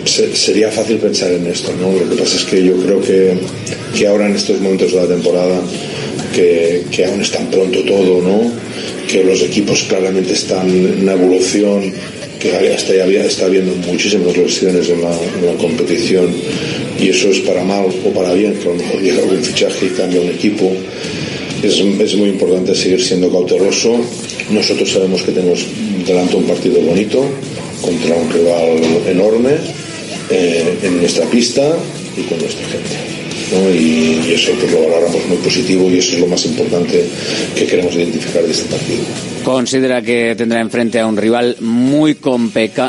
sería 0.06 0.70
fácil 0.70 0.98
pensar 0.98 1.32
en 1.32 1.48
esto, 1.48 1.74
¿no? 1.80 1.92
Lo 1.92 2.10
que 2.10 2.16
pasa 2.16 2.36
es 2.36 2.44
que 2.44 2.64
yo 2.64 2.76
creo 2.78 3.02
que, 3.02 3.38
que 3.98 4.08
ahora 4.08 4.28
en 4.28 4.36
estos 4.36 4.60
momentos 4.60 4.92
de 4.92 5.02
la 5.02 5.08
temporada, 5.08 5.60
que, 6.34 6.84
que 6.92 7.06
aún 7.06 7.22
es 7.22 7.32
tan 7.32 7.48
pronto 7.48 7.80
todo, 7.84 8.22
¿no? 8.22 8.52
Que 9.08 9.24
los 9.24 9.42
equipos 9.42 9.84
claramente 9.84 10.34
están 10.34 10.70
en 10.70 11.08
evolución, 11.08 11.92
que 12.40 12.74
hasta 12.74 12.94
ya 12.94 13.06
está 13.24 13.46
habiendo 13.46 13.74
muchísimas 13.88 14.36
lesiones 14.36 14.90
en 14.90 15.02
la, 15.02 15.12
en 15.12 15.46
la 15.46 15.54
competición 15.54 16.30
y 17.00 17.10
eso 17.10 17.30
es 17.30 17.40
para 17.40 17.64
mal 17.64 17.86
o 17.86 18.10
para 18.10 18.34
bien, 18.34 18.54
que 18.56 18.68
a 18.68 18.72
lo 18.72 18.76
mejor 18.76 19.02
llega 19.02 19.24
algún 19.24 19.42
fichaje 19.42 19.86
y 19.86 19.90
cambia 19.90 20.22
un 20.22 20.30
equipo. 20.30 20.72
Es, 21.64 22.16
muy 22.16 22.28
importante 22.28 22.76
seguir 22.76 23.02
siendo 23.02 23.32
cauteloso. 23.32 23.96
Nosotros 24.50 24.92
sabemos 24.92 25.24
que 25.24 25.32
tenemos 25.32 25.66
delante 26.06 26.36
un 26.36 26.44
partido 26.44 26.82
bonito 26.82 27.24
contra 27.82 28.16
un 28.16 28.30
rival 28.30 28.80
enorme 29.08 29.52
eh, 30.30 30.78
en 30.84 31.00
nuestra 31.00 31.26
pista 31.28 31.74
y 32.18 32.22
con 32.24 32.38
nuestra 32.40 32.68
gente. 32.68 33.13
Y, 33.74 34.28
y, 34.28 34.34
eso 34.34 34.52
pues 34.60 34.72
lo 34.72 34.82
valoramos 34.84 35.28
muy 35.28 35.38
positivo 35.38 35.90
y 35.90 36.00
eso 36.00 36.14
es 36.14 36.20
lo 36.20 36.28
más 36.28 36.46
importante 36.46 37.04
que 37.56 37.66
queremos 37.66 37.94
identificar 37.96 38.44
de 38.44 38.52
este 38.52 38.70
partido. 38.70 39.00
Considera 39.44 40.02
que 40.02 40.36
tendrá 40.38 40.62
enfrente 40.62 41.00
a 41.00 41.08
un 41.08 41.18
rival 41.18 41.58
muy, 41.60 42.16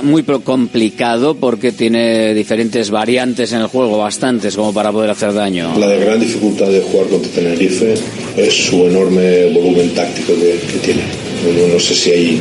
muy 0.02 0.24
complicado 0.24 1.34
porque 1.34 1.72
tiene 1.72 2.32
diferentes 2.34 2.90
variantes 2.90 3.52
en 3.52 3.60
el 3.60 3.66
juego, 3.66 3.98
bastantes 3.98 4.56
como 4.56 4.72
para 4.72 4.92
poder 4.92 5.10
hacer 5.10 5.32
daño. 5.32 5.76
La 5.78 5.88
de 5.88 5.98
gran 5.98 6.20
dificultad 6.20 6.66
de 6.66 6.80
jugar 6.80 7.08
contra 7.08 7.30
Tenerife 7.32 7.94
es 8.36 8.54
su 8.54 8.86
enorme 8.86 9.46
volumen 9.52 9.90
táctico 9.90 10.32
que, 10.34 10.58
que 10.72 10.78
tiene. 10.78 11.02
No, 11.44 11.74
no 11.74 11.80
sé 11.80 11.94
si 11.94 12.10
hay 12.10 12.40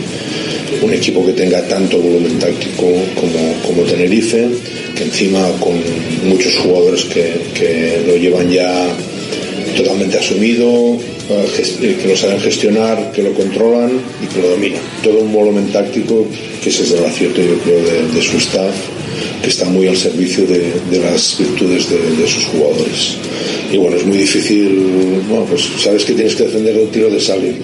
un 0.82 0.94
equipo 0.94 1.26
que 1.26 1.34
tenga 1.34 1.62
tanto 1.68 1.98
volumen 1.98 2.38
táctico 2.40 2.86
como, 3.16 3.54
como 3.66 3.84
Tenerife, 3.84 4.48
que 4.96 5.04
encima 5.04 5.48
con 5.60 5.74
muchos 6.26 6.56
jugadores 6.58 7.06
que, 7.06 7.34
que 7.54 8.04
lo 8.06 8.16
llevan 8.16 8.50
ya 8.50 8.88
totalmente 9.76 10.18
asumido, 10.18 10.98
eh, 11.30 11.98
que 12.02 12.08
lo 12.08 12.16
saben 12.16 12.40
gestionar, 12.40 13.12
que 13.12 13.24
lo 13.24 13.34
controlan 13.34 13.92
y 14.22 14.28
que 14.28 14.42
lo 14.42 14.50
dominan. 14.50 14.82
Todo 15.02 15.20
un 15.20 15.34
volumen 15.34 15.72
táctico 15.72 16.28
que 16.62 16.70
es 16.70 16.92
el 16.92 17.06
acierto, 17.06 17.42
yo 17.42 17.58
creo, 17.60 17.80
de, 18.14 18.22
su 18.22 18.38
staff 18.38 18.74
que 19.42 19.50
está 19.50 19.66
muy 19.66 19.88
al 19.88 19.98
servicio 19.98 20.46
de, 20.46 21.00
las 21.00 21.38
virtudes 21.38 21.90
de, 21.90 21.98
de, 21.98 22.28
sus 22.28 22.46
jugadores. 22.46 23.18
Y 23.72 23.78
bueno, 23.78 23.98
es 23.98 24.06
muy 24.06 24.18
difícil, 24.18 25.22
bueno, 25.28 25.46
pues 25.46 25.64
sabes 25.82 26.04
que 26.06 26.14
tienes 26.14 26.36
que 26.36 26.44
defender 26.44 26.78
el 26.78 26.90
tiro 26.90 27.10
de 27.10 27.20
Salim, 27.20 27.56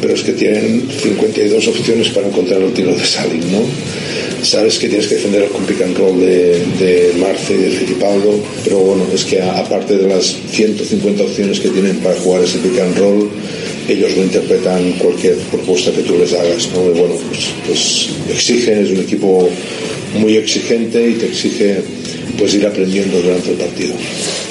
pero 0.00 0.14
es 0.14 0.22
que 0.22 0.32
tienen 0.32 0.88
52 0.90 1.68
opciones 1.68 2.08
para 2.10 2.28
encontrar 2.28 2.60
el 2.62 2.72
tiro 2.72 2.94
de 2.94 3.04
Salim, 3.04 3.52
¿no? 3.52 3.62
sabes 4.42 4.78
que 4.78 4.88
tienes 4.88 5.06
que 5.08 5.16
defender 5.16 5.42
el 5.42 5.64
pick 5.66 5.82
and 5.82 5.96
roll 5.96 6.20
de, 6.20 6.62
de 6.78 7.12
Marce 7.18 7.54
y 7.54 7.58
de 7.58 7.70
Fittipaldo, 7.70 8.40
pero 8.64 8.78
bueno, 8.78 9.06
es 9.12 9.24
que 9.24 9.40
aparte 9.42 9.96
de 9.96 10.08
las 10.08 10.36
150 10.50 11.22
opciones 11.22 11.60
que 11.60 11.68
tienen 11.68 11.96
para 11.98 12.14
jugar 12.16 12.44
ese 12.44 12.58
pick 12.58 12.78
and 12.78 12.96
roll, 12.98 13.28
ellos 13.88 14.16
lo 14.16 14.22
interpretan 14.22 14.92
cualquier 14.92 15.36
propuesta 15.50 15.90
que 15.92 16.02
tú 16.02 16.16
les 16.18 16.32
hagas, 16.32 16.68
¿no? 16.74 16.86
Y 16.86 16.98
bueno, 16.98 17.14
pues, 17.28 17.46
pues 17.66 18.08
exigen, 18.30 18.84
es 18.84 18.90
un 18.90 18.98
equipo 18.98 19.48
muy 20.18 20.36
exigente 20.36 21.10
y 21.10 21.14
te 21.14 21.26
exige 21.26 21.78
pues 22.38 22.54
ir 22.54 22.66
aprendiendo 22.66 23.20
durante 23.20 23.50
el 23.50 23.56
partido. 23.56 23.94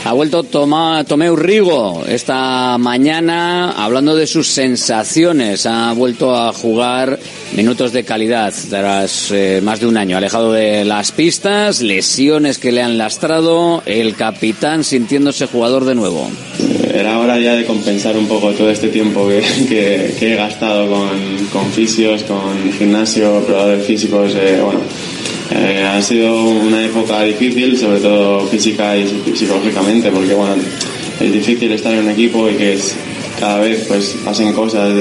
Ha 0.06 0.14
vuelto 0.14 0.44
Toma, 0.44 1.04
Tomeu 1.04 1.36
Rigo 1.36 2.04
esta 2.08 2.78
mañana 2.78 3.72
hablando 3.72 4.16
de 4.16 4.26
sus 4.26 4.48
sensaciones. 4.48 5.66
Ha 5.66 5.92
vuelto 5.94 6.36
a 6.36 6.54
jugar 6.54 7.20
minutos 7.56 7.92
de 7.92 8.04
calidad 8.04 8.54
tras 8.70 9.32
eh, 9.32 9.60
más 9.62 9.80
de 9.80 9.88
un 9.88 9.98
año, 9.98 10.18
alejado 10.18 10.54
de 10.54 10.86
las 10.86 11.12
pistas, 11.12 11.82
lesiones 11.82 12.58
que 12.58 12.72
le 12.72 12.82
han 12.82 12.98
lastrado, 12.98 13.84
el 13.86 14.16
capitán 14.16 14.84
sintiéndose 14.84 15.48
jugador 15.48 15.84
de 15.86 15.96
nuevo. 15.96 16.30
Era 16.94 17.20
hora 17.20 17.38
ya 17.40 17.54
de 17.54 17.66
compensar 17.66 18.18
un 18.18 18.28
poco 18.28 18.52
todo 18.54 18.70
este 18.70 18.88
tiempo 18.88 19.28
que, 19.28 19.42
que, 19.70 20.16
que 20.18 20.34
he 20.34 20.36
gastado 20.36 20.90
con, 20.90 21.48
con 21.52 21.72
fisios, 21.72 22.24
con 22.24 22.72
gimnasio, 22.74 23.44
probadores 23.46 23.86
físicos. 23.86 24.34
Eh, 24.36 24.60
bueno, 24.64 24.80
eh, 25.52 25.84
ha 25.84 26.02
sido 26.02 26.44
una 26.44 26.86
época 26.86 27.24
difícil, 27.24 27.78
sobre 27.78 28.00
todo 28.00 28.42
física 28.48 28.98
y 28.98 29.08
psicológicamente, 29.36 30.12
porque 30.12 30.34
bueno, 30.34 30.56
es 31.20 31.32
difícil 31.32 31.72
estar 31.72 31.94
en 31.94 32.06
un 32.06 32.10
equipo 32.12 32.50
y 32.50 32.54
que 32.54 32.78
cada 33.40 33.60
vez 33.60 33.86
pues 33.88 34.18
pasen 34.26 34.52
cosas 34.54 34.94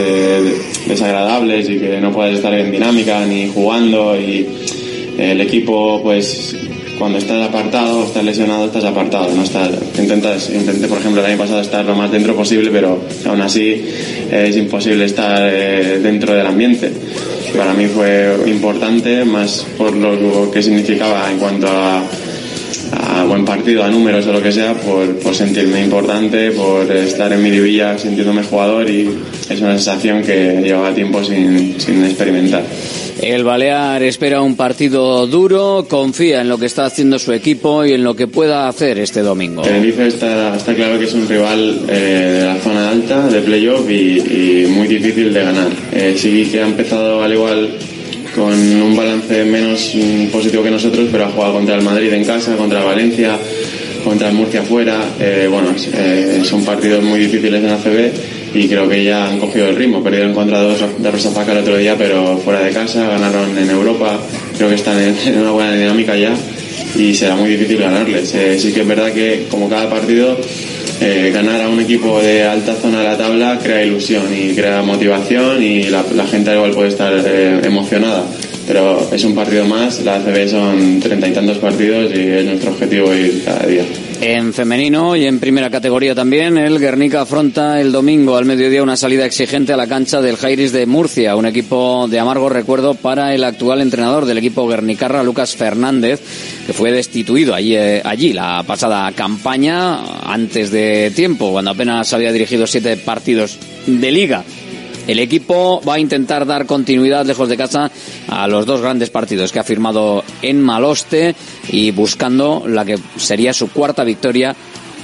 desagradables 0.86 1.68
y 1.68 1.78
que 1.78 2.00
no 2.00 2.12
puedes 2.12 2.36
estar 2.36 2.52
en 2.54 2.70
dinámica 2.70 3.24
ni 3.24 3.48
jugando 3.48 4.14
y 4.18 4.46
el 5.18 5.40
equipo 5.40 6.02
pues 6.02 6.54
cuando 6.98 7.18
estás 7.18 7.48
apartado, 7.48 8.04
estás 8.04 8.24
lesionado, 8.24 8.66
estás 8.66 8.84
apartado, 8.84 9.30
no 9.34 9.42
estás, 9.42 9.70
intentas, 9.98 10.50
intenté 10.50 10.88
por 10.88 10.98
ejemplo 10.98 11.20
el 11.20 11.26
año 11.26 11.38
pasado 11.38 11.60
estar 11.60 11.84
lo 11.84 11.94
más 11.94 12.10
dentro 12.10 12.34
posible, 12.34 12.70
pero 12.70 12.98
aún 13.26 13.40
así 13.40 13.84
es 14.30 14.56
imposible 14.56 15.04
estar 15.04 15.50
eh, 15.52 15.98
dentro 16.02 16.34
del 16.34 16.46
ambiente 16.46 16.90
para 17.56 17.72
mí 17.74 17.86
fue 17.86 18.44
importante, 18.46 19.24
más 19.24 19.66
por 19.76 19.94
lo 19.94 20.50
que 20.50 20.62
significaba 20.62 21.30
en 21.30 21.38
cuanto 21.38 21.66
a, 21.68 22.02
a 22.92 23.24
buen 23.24 23.44
partido, 23.44 23.82
a 23.82 23.88
números 23.88 24.26
o 24.26 24.32
lo 24.32 24.42
que 24.42 24.52
sea, 24.52 24.74
por, 24.74 25.16
por 25.18 25.34
sentirme 25.34 25.82
importante, 25.82 26.50
por 26.52 26.90
estar 26.90 27.32
en 27.32 27.42
mi 27.42 27.50
divilla 27.50 27.98
sintiéndome 27.98 28.42
jugador 28.42 28.88
y 28.88 29.08
es 29.48 29.60
una 29.60 29.72
sensación 29.78 30.22
que 30.22 30.60
llevaba 30.62 30.94
tiempo 30.94 31.22
sin, 31.24 31.80
sin 31.80 32.04
experimentar. 32.04 32.64
El 33.20 33.44
Balear 33.44 34.02
espera 34.02 34.42
un 34.42 34.56
partido 34.56 35.26
duro, 35.26 35.86
confía 35.88 36.42
en 36.42 36.50
lo 36.50 36.58
que 36.58 36.66
está 36.66 36.84
haciendo 36.84 37.18
su 37.18 37.32
equipo 37.32 37.84
y 37.84 37.92
en 37.92 38.04
lo 38.04 38.14
que 38.14 38.26
pueda 38.26 38.68
hacer 38.68 38.98
este 38.98 39.22
domingo. 39.22 39.62
Tenerife 39.62 40.06
está, 40.06 40.54
está 40.54 40.74
claro 40.74 40.98
que 40.98 41.06
es 41.06 41.14
un 41.14 41.26
rival 41.26 41.80
eh, 41.88 42.38
de 42.40 42.44
la 42.44 42.56
zona 42.56 42.90
alta, 42.90 43.26
de 43.28 43.40
playoff 43.40 43.88
y, 43.88 44.18
y 44.18 44.66
muy 44.68 44.86
difícil 44.86 45.32
de 45.32 45.42
ganar. 45.42 45.68
Eh, 45.92 46.14
sí 46.16 46.46
que 46.52 46.60
ha 46.60 46.66
empezado 46.66 47.22
al 47.22 47.32
igual 47.32 47.70
con 48.36 48.52
un 48.52 48.94
balance 48.94 49.44
menos 49.44 49.92
positivo 50.30 50.62
que 50.62 50.70
nosotros, 50.70 51.08
pero 51.10 51.24
ha 51.24 51.28
jugado 51.30 51.54
contra 51.54 51.74
el 51.74 51.82
Madrid 51.82 52.12
en 52.12 52.24
casa, 52.24 52.54
contra 52.56 52.84
Valencia, 52.84 53.38
contra 54.04 54.28
el 54.28 54.34
Murcia 54.34 54.60
afuera. 54.60 55.00
Eh, 55.18 55.48
bueno, 55.50 55.74
eh, 55.94 56.42
son 56.44 56.64
partidos 56.64 57.02
muy 57.02 57.18
difíciles 57.18 57.64
en 57.64 57.70
ACB 57.70 58.12
y 58.54 58.68
creo 58.68 58.88
que 58.88 59.02
ya 59.02 59.26
han 59.26 59.38
cogido 59.40 59.68
el 59.68 59.76
ritmo. 59.76 60.04
Perdieron 60.04 60.34
contra 60.34 60.60
dos 60.60 60.78
de 60.98 61.10
Rosafaca 61.10 61.52
el 61.52 61.58
otro 61.58 61.78
día, 61.78 61.96
pero 61.96 62.36
fuera 62.38 62.60
de 62.60 62.70
casa, 62.70 63.08
ganaron 63.08 63.56
en 63.56 63.70
Europa, 63.70 64.20
creo 64.56 64.68
que 64.68 64.74
están 64.74 65.00
en, 65.00 65.16
en 65.26 65.38
una 65.40 65.52
buena 65.52 65.72
dinámica 65.74 66.14
ya 66.14 66.34
y 66.94 67.14
será 67.14 67.36
muy 67.36 67.50
difícil 67.50 67.78
ganarles. 67.78 68.34
Eh, 68.34 68.58
sí 68.58 68.72
que 68.72 68.82
es 68.82 68.86
verdad 68.86 69.12
que 69.12 69.46
como 69.50 69.68
cada 69.68 69.88
partido 69.88 70.36
eh, 71.00 71.30
ganar 71.32 71.60
a 71.60 71.68
un 71.68 71.80
equipo 71.80 72.20
de 72.20 72.44
alta 72.44 72.74
zona 72.74 72.98
de 73.00 73.04
la 73.04 73.18
tabla 73.18 73.58
crea 73.62 73.84
ilusión 73.84 74.24
y 74.34 74.54
crea 74.54 74.82
motivación 74.82 75.62
y 75.62 75.84
la, 75.84 76.04
la 76.14 76.26
gente 76.26 76.54
igual 76.54 76.72
puede 76.72 76.88
estar 76.88 77.12
eh, 77.14 77.60
emocionada. 77.64 78.24
Pero 78.66 79.08
es 79.12 79.22
un 79.24 79.34
partido 79.34 79.64
más, 79.66 80.00
la 80.02 80.16
ACB 80.16 80.48
son 80.48 81.00
treinta 81.00 81.28
y 81.28 81.32
tantos 81.32 81.58
partidos 81.58 82.12
y 82.12 82.20
es 82.20 82.44
nuestro 82.44 82.70
objetivo 82.70 83.14
ir 83.14 83.42
cada 83.44 83.66
día. 83.66 83.84
En 84.20 84.54
femenino 84.54 85.14
y 85.14 85.26
en 85.26 85.38
primera 85.38 85.68
categoría 85.68 86.14
también, 86.14 86.56
el 86.56 86.78
Guernica 86.78 87.20
afronta 87.20 87.80
el 87.80 87.92
domingo 87.92 88.36
al 88.36 88.46
mediodía 88.46 88.82
una 88.82 88.96
salida 88.96 89.26
exigente 89.26 89.74
a 89.74 89.76
la 89.76 89.86
cancha 89.86 90.22
del 90.22 90.36
Jairis 90.36 90.72
de 90.72 90.86
Murcia, 90.86 91.36
un 91.36 91.44
equipo 91.44 92.08
de 92.08 92.18
amargo 92.18 92.48
recuerdo 92.48 92.94
para 92.94 93.34
el 93.34 93.44
actual 93.44 93.82
entrenador 93.82 94.24
del 94.24 94.38
equipo 94.38 94.66
guernicarra, 94.66 95.22
Lucas 95.22 95.54
Fernández, 95.54 96.20
que 96.66 96.72
fue 96.72 96.92
destituido 96.92 97.54
allí, 97.54 97.76
eh, 97.76 98.00
allí 98.04 98.32
la 98.32 98.62
pasada 98.66 99.12
campaña 99.12 99.98
antes 100.22 100.70
de 100.70 101.12
tiempo, 101.14 101.52
cuando 101.52 101.72
apenas 101.72 102.12
había 102.14 102.32
dirigido 102.32 102.66
siete 102.66 102.96
partidos 102.96 103.58
de 103.86 104.10
liga. 104.10 104.44
El 105.06 105.18
equipo 105.20 105.80
va 105.86 105.94
a 105.94 105.98
intentar 106.00 106.46
dar 106.46 106.66
continuidad 106.66 107.26
lejos 107.26 107.48
de 107.48 107.56
casa 107.56 107.90
a 108.28 108.48
los 108.48 108.66
dos 108.66 108.80
grandes 108.80 109.10
partidos 109.10 109.52
que 109.52 109.60
ha 109.60 109.64
firmado 109.64 110.24
en 110.42 110.60
Maloste 110.60 111.34
y 111.68 111.92
buscando 111.92 112.64
la 112.66 112.84
que 112.84 112.98
sería 113.16 113.52
su 113.52 113.70
cuarta 113.70 114.04
victoria 114.04 114.54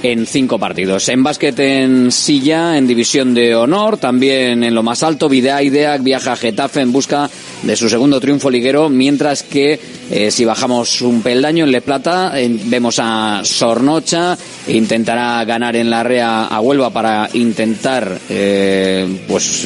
en 0.03 0.27
cinco 0.27 0.59
partidos. 0.59 1.07
En 1.09 1.23
básquet 1.23 1.57
en 1.59 2.11
silla, 2.11 2.77
en 2.77 2.85
división 2.85 3.33
de 3.33 3.55
honor, 3.55 3.97
también 3.97 4.63
en 4.63 4.75
lo 4.75 4.83
más 4.83 5.01
alto, 5.01 5.29
Videa 5.29 5.63
Ideac 5.63 6.03
viaja 6.03 6.33
a 6.33 6.35
Getafe 6.35 6.81
en 6.81 6.91
busca 6.91 7.29
de 7.63 7.75
su 7.77 7.89
segundo 7.89 8.19
triunfo 8.19 8.49
liguero, 8.49 8.89
mientras 8.89 9.43
que 9.43 9.79
eh, 10.11 10.29
si 10.29 10.43
bajamos 10.43 11.01
un 11.01 11.21
peldaño 11.21 11.63
en 11.63 11.71
Le 11.71 11.81
Plata, 11.81 12.33
eh, 12.35 12.49
vemos 12.65 12.99
a 12.99 13.41
Sornocha, 13.45 14.37
intentará 14.67 15.43
ganar 15.45 15.77
en 15.77 15.89
la 15.89 16.03
Rea 16.03 16.45
a 16.45 16.59
Huelva 16.59 16.89
para 16.89 17.29
intentar 17.33 18.19
eh, 18.29 19.07
pues 19.27 19.65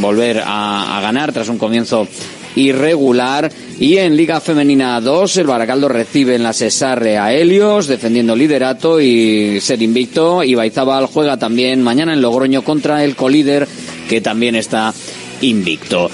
volver 0.00 0.42
a, 0.44 0.98
a 0.98 1.00
ganar 1.00 1.32
tras 1.32 1.48
un 1.48 1.58
comienzo 1.58 2.08
irregular. 2.58 3.50
Y 3.78 3.96
en 3.98 4.16
Liga 4.16 4.40
Femenina 4.40 5.00
2, 5.00 5.36
el 5.38 5.46
Baracaldo 5.46 5.88
recibe 5.88 6.34
en 6.34 6.42
la 6.42 6.52
Cesarre 6.52 7.16
a 7.16 7.32
Helios, 7.32 7.86
defendiendo 7.86 8.34
liderato 8.34 9.00
y 9.00 9.60
ser 9.60 9.80
invicto. 9.82 10.42
Y 10.42 10.54
Baizabal 10.54 11.06
juega 11.06 11.36
también 11.36 11.82
mañana 11.82 12.12
en 12.12 12.22
Logroño 12.22 12.62
contra 12.62 13.04
el 13.04 13.14
colíder, 13.14 13.68
que 14.08 14.20
también 14.20 14.56
está 14.56 14.92
invicto. 15.40 16.10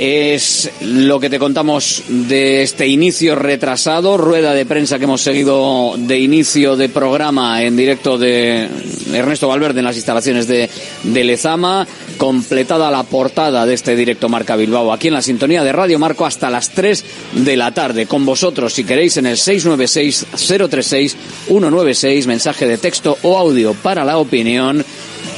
Es 0.00 0.70
lo 0.80 1.18
que 1.18 1.28
te 1.28 1.40
contamos 1.40 2.04
de 2.06 2.62
este 2.62 2.86
inicio 2.86 3.34
retrasado, 3.34 4.16
rueda 4.16 4.54
de 4.54 4.64
prensa 4.64 4.96
que 4.96 5.06
hemos 5.06 5.22
seguido 5.22 5.94
de 5.96 6.20
inicio 6.20 6.76
de 6.76 6.88
programa 6.88 7.64
en 7.64 7.76
directo 7.76 8.16
de 8.16 8.68
Ernesto 9.12 9.48
Valverde 9.48 9.80
en 9.80 9.86
las 9.86 9.96
instalaciones 9.96 10.46
de, 10.46 10.70
de 11.02 11.24
Lezama, 11.24 11.84
completada 12.16 12.92
la 12.92 13.02
portada 13.02 13.66
de 13.66 13.74
este 13.74 13.96
directo 13.96 14.28
Marca 14.28 14.54
Bilbao 14.54 14.92
aquí 14.92 15.08
en 15.08 15.14
la 15.14 15.22
sintonía 15.22 15.64
de 15.64 15.72
Radio 15.72 15.98
Marco 15.98 16.24
hasta 16.24 16.48
las 16.48 16.70
3 16.70 17.04
de 17.32 17.56
la 17.56 17.74
tarde. 17.74 18.06
Con 18.06 18.24
vosotros, 18.24 18.74
si 18.74 18.84
queréis, 18.84 19.16
en 19.16 19.26
el 19.26 19.36
696-036-196, 19.36 22.26
mensaje 22.26 22.68
de 22.68 22.78
texto 22.78 23.18
o 23.22 23.36
audio 23.36 23.74
para 23.74 24.04
la 24.04 24.18
opinión 24.18 24.84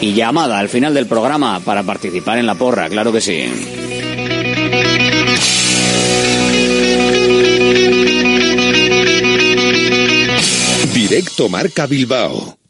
y 0.02 0.12
llamada 0.12 0.58
al 0.58 0.68
final 0.68 0.92
del 0.92 1.06
programa 1.06 1.60
para 1.60 1.82
participar 1.82 2.36
en 2.36 2.44
la 2.44 2.56
porra, 2.56 2.90
claro 2.90 3.10
que 3.10 3.22
sí. 3.22 3.89
Directo 10.92 11.48
Marca 11.48 11.86
Bilbao 11.86 12.59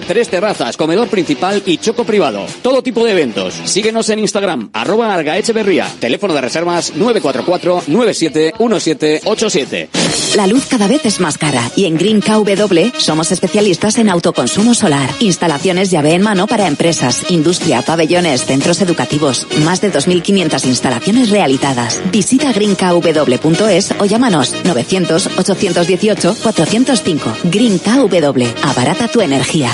tres 0.00 0.28
terrazas, 0.28 0.76
comedor 0.76 1.06
principal 1.08 1.62
y 1.66 1.78
choco 1.78 2.04
privado. 2.04 2.46
Todo 2.62 2.82
tipo 2.82 3.04
de 3.04 3.12
eventos. 3.12 3.54
Síguenos 3.64 4.08
en 4.10 4.18
Instagram, 4.18 4.70
arroba 4.72 5.14
Argaecheverría. 5.14 5.86
Teléfono 6.00 6.34
de 6.34 6.40
reservas 6.40 6.92
944-971787. 6.94 9.88
La 10.36 10.46
luz 10.46 10.66
cada 10.66 10.86
vez 10.86 11.04
es 11.04 11.18
más 11.20 11.38
cara 11.38 11.70
y 11.76 11.86
en 11.86 11.96
Green 11.96 12.20
KW 12.20 12.98
somos 12.98 13.32
especialistas 13.32 13.98
en 13.98 14.08
autoconsumo 14.08 14.74
solar, 14.74 15.10
instalaciones 15.20 15.90
llave 15.90 16.14
en 16.14 16.22
mano 16.22 16.46
para 16.46 16.66
empresas, 16.66 17.30
industria, 17.30 17.82
pabellones, 17.82 18.44
centros 18.44 18.80
educativos. 18.80 19.46
Más 19.64 19.80
de 19.80 19.92
2.500 19.92 20.66
instalaciones 20.66 21.30
realizadas. 21.30 22.00
Visita 22.10 22.52
greenkw.es 22.52 23.94
o 23.98 24.04
llámanos 24.04 24.54
900-818-405. 24.64 27.20
Green 27.44 27.78
KW. 27.78 28.44
Abarata 28.62 29.08
tu 29.08 29.20
energía. 29.20 29.70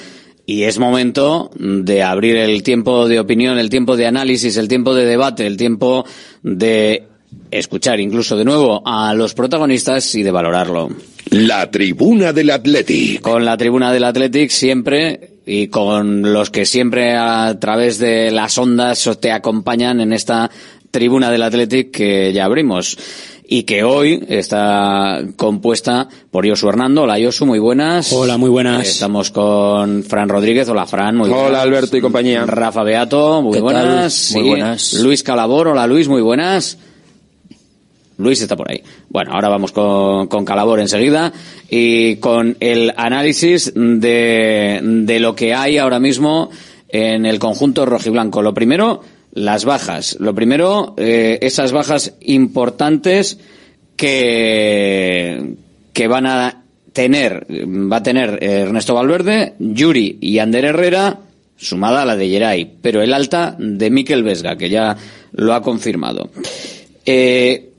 Y 0.46 0.64
es 0.64 0.78
momento 0.78 1.50
de 1.58 2.04
abrir 2.04 2.38
el 2.38 2.62
tiempo 2.62 3.08
de 3.08 3.20
opinión, 3.20 3.58
el 3.58 3.70
tiempo 3.70 3.98
de 3.98 4.06
análisis, 4.06 4.58
el 4.58 4.68
tiempo 4.68 4.94
de 4.94 5.06
debate, 5.06 5.48
el 5.48 5.58
tiempo 5.58 6.06
de 6.44 7.04
escuchar 7.52 8.00
incluso 8.00 8.38
de 8.38 8.46
nuevo 8.46 8.82
a 8.86 9.14
los 9.14 9.34
protagonistas 9.34 10.14
y 10.16 10.24
de 10.24 10.32
valorarlo. 10.32 10.90
La 11.32 11.70
tribuna 11.72 12.32
del 12.32 12.52
Athletic. 12.52 13.22
Con 13.22 13.44
la 13.44 13.58
tribuna 13.58 13.92
del 13.92 14.04
Athletic 14.04 14.52
siempre 14.52 15.32
y 15.46 15.68
con 15.68 16.34
los 16.34 16.50
que 16.50 16.66
siempre 16.66 17.16
a 17.16 17.58
través 17.60 17.98
de 17.98 18.32
las 18.32 18.58
ondas 18.58 19.10
te 19.20 19.32
acompañan 19.32 20.02
en 20.02 20.14
esta 20.14 20.50
tribuna 20.92 21.32
del 21.32 21.44
Athletic 21.44 21.92
que 21.92 22.34
ya 22.34 22.46
abrimos 22.46 22.98
y 23.48 23.64
que 23.64 23.84
hoy 23.84 24.24
está 24.28 25.22
compuesta 25.36 26.08
por 26.32 26.48
Josu 26.48 26.68
Hernando. 26.70 27.04
Hola 27.04 27.18
Josu, 27.22 27.46
muy 27.46 27.60
buenas. 27.60 28.12
Hola, 28.14 28.38
muy 28.38 28.50
buenas. 28.50 28.88
Estamos 28.88 29.32
con 29.32 30.04
Fran 30.04 30.30
Rodríguez. 30.30 30.68
Hola 30.70 30.86
Fran, 30.86 31.16
muy 31.18 31.30
buenas. 31.30 31.48
Hola 31.50 31.62
Alberto 31.62 31.98
y 31.98 32.02
compañía. 32.02 32.46
Rafa 32.46 32.84
Beato, 32.84 33.42
muy 33.42 33.60
buenas. 33.60 34.32
Muy 34.34 34.44
Sí. 34.44 34.50
buenas. 34.50 34.94
Luis 34.96 35.24
Calabor, 35.24 35.68
hola 35.70 35.86
Luis, 35.88 36.08
muy 36.08 36.22
buenas. 36.22 36.78
Luis 38.18 38.42
está 38.42 38.56
por 38.56 38.72
ahí. 38.72 38.82
Bueno, 39.10 39.32
ahora 39.34 39.50
vamos 39.50 39.72
con, 39.74 40.28
con 40.28 40.46
Calabor 40.46 40.80
enseguida 40.80 41.34
y 41.70 42.16
con 42.18 42.56
el 42.62 42.94
análisis 42.96 43.74
de, 43.76 44.80
de 44.82 45.20
lo 45.20 45.36
que 45.36 45.54
hay 45.54 45.78
ahora 45.78 46.00
mismo 46.00 46.50
en 46.88 47.26
el 47.26 47.40
conjunto 47.40 47.86
rojiblanco. 47.86 48.42
Lo 48.42 48.54
primero, 48.54 49.02
las 49.36 49.66
bajas. 49.66 50.18
Lo 50.20 50.34
primero, 50.34 50.96
eh, 50.98 51.38
esas 51.42 51.72
bajas 51.72 52.16
importantes 52.22 53.38
que, 53.96 55.56
que 55.94 56.08
van 56.08 56.26
a 56.26 56.64
tener, 56.94 57.46
va 57.50 57.98
a 57.98 58.04
tener 58.04 58.40
Ernesto 58.42 58.96
Valverde, 58.96 59.54
Yuri 59.60 60.18
y 60.22 60.40
Ander 60.40 60.66
Herrera, 60.66 61.20
sumada 61.58 62.02
a 62.02 62.06
la 62.06 62.16
de 62.16 62.30
Geray, 62.30 62.72
pero 62.82 63.02
el 63.02 63.14
alta 63.14 63.56
de 63.60 63.90
Miquel 63.90 64.24
Vesga, 64.24 64.58
que 64.58 64.70
ya 64.70 64.98
lo 65.34 65.54
ha 65.54 65.62
confirmado. 65.62 66.30
Eh, 67.06 67.72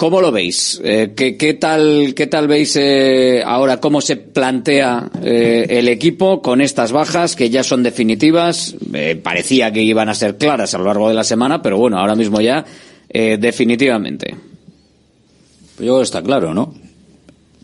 ¿Cómo 0.00 0.22
lo 0.22 0.32
veis? 0.32 0.80
Eh, 0.82 1.12
¿qué, 1.14 1.58
tal, 1.60 2.14
¿Qué 2.16 2.26
tal 2.26 2.48
veis 2.48 2.74
eh, 2.76 3.42
ahora 3.44 3.82
cómo 3.82 4.00
se 4.00 4.16
plantea 4.16 5.10
eh, 5.22 5.66
el 5.68 5.88
equipo 5.88 6.40
con 6.40 6.62
estas 6.62 6.90
bajas 6.90 7.36
que 7.36 7.50
ya 7.50 7.62
son 7.62 7.82
definitivas? 7.82 8.74
Eh, 8.94 9.20
parecía 9.22 9.70
que 9.70 9.82
iban 9.82 10.08
a 10.08 10.14
ser 10.14 10.38
claras 10.38 10.72
a 10.72 10.78
lo 10.78 10.84
largo 10.84 11.06
de 11.10 11.14
la 11.14 11.22
semana, 11.22 11.60
pero 11.60 11.76
bueno, 11.76 11.98
ahora 11.98 12.14
mismo 12.14 12.40
ya 12.40 12.64
eh, 13.10 13.36
definitivamente. 13.38 14.34
Yo 15.78 16.00
está 16.00 16.22
claro, 16.22 16.54
¿no? 16.54 16.72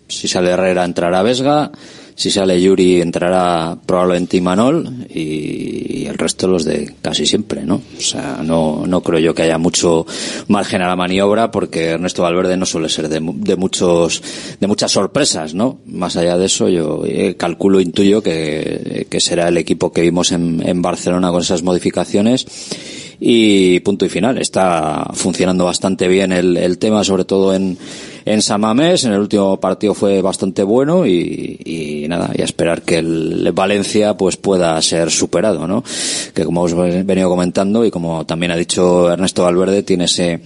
Si 0.06 0.28
sale 0.28 0.50
Herrera 0.50 0.84
entrará 0.84 1.22
Vesga, 1.22 1.72
si 2.16 2.30
sale 2.30 2.60
Yuri 2.60 3.02
entrará 3.02 3.76
probablemente 3.84 4.38
Imanol 4.38 5.06
y 5.10 6.06
el 6.06 6.16
resto 6.16 6.48
los 6.48 6.64
de 6.64 6.94
casi 7.02 7.26
siempre, 7.26 7.62
¿no? 7.62 7.82
O 7.96 8.00
sea, 8.00 8.40
no, 8.42 8.86
no 8.86 9.02
creo 9.02 9.18
yo 9.18 9.34
que 9.34 9.42
haya 9.42 9.58
mucho 9.58 10.06
margen 10.48 10.80
a 10.80 10.88
la 10.88 10.96
maniobra 10.96 11.50
porque 11.50 11.90
Ernesto 11.90 12.22
Valverde 12.22 12.56
no 12.56 12.64
suele 12.64 12.88
ser 12.88 13.10
de, 13.10 13.20
de 13.20 13.56
muchos, 13.56 14.22
de 14.58 14.66
muchas 14.66 14.92
sorpresas, 14.92 15.52
¿no? 15.52 15.78
Más 15.84 16.16
allá 16.16 16.38
de 16.38 16.46
eso, 16.46 16.70
yo 16.70 17.02
eh, 17.04 17.36
calculo, 17.36 17.80
intuyo 17.80 18.22
que, 18.22 19.06
que 19.10 19.20
será 19.20 19.48
el 19.48 19.58
equipo 19.58 19.92
que 19.92 20.00
vimos 20.00 20.32
en, 20.32 20.66
en 20.66 20.80
Barcelona 20.80 21.30
con 21.30 21.42
esas 21.42 21.62
modificaciones 21.62 22.46
y 23.20 23.80
punto 23.80 24.04
y 24.04 24.08
final. 24.08 24.38
Está 24.38 25.08
funcionando 25.14 25.64
bastante 25.64 26.08
bien 26.08 26.32
el, 26.32 26.56
el 26.56 26.78
tema, 26.78 27.04
sobre 27.04 27.24
todo 27.24 27.54
en, 27.54 27.78
en 28.24 28.42
Samamés. 28.42 29.04
En 29.04 29.12
el 29.12 29.20
último 29.20 29.58
partido 29.58 29.94
fue 29.94 30.20
bastante 30.22 30.62
bueno 30.62 31.06
y, 31.06 31.60
y 31.64 32.08
nada, 32.08 32.30
y 32.34 32.42
a 32.42 32.44
esperar 32.44 32.82
que 32.82 32.98
el 32.98 33.50
Valencia 33.52 34.16
pues 34.16 34.36
pueda 34.36 34.80
ser 34.82 35.10
superado, 35.10 35.66
¿no? 35.66 35.82
Que 36.34 36.44
como 36.44 36.62
os 36.62 36.72
he 36.72 37.02
venido 37.02 37.28
comentando 37.28 37.84
y 37.84 37.90
como 37.90 38.26
también 38.26 38.52
ha 38.52 38.56
dicho 38.56 39.10
Ernesto 39.10 39.42
Valverde, 39.44 39.82
tiene 39.82 40.04
ese 40.04 40.40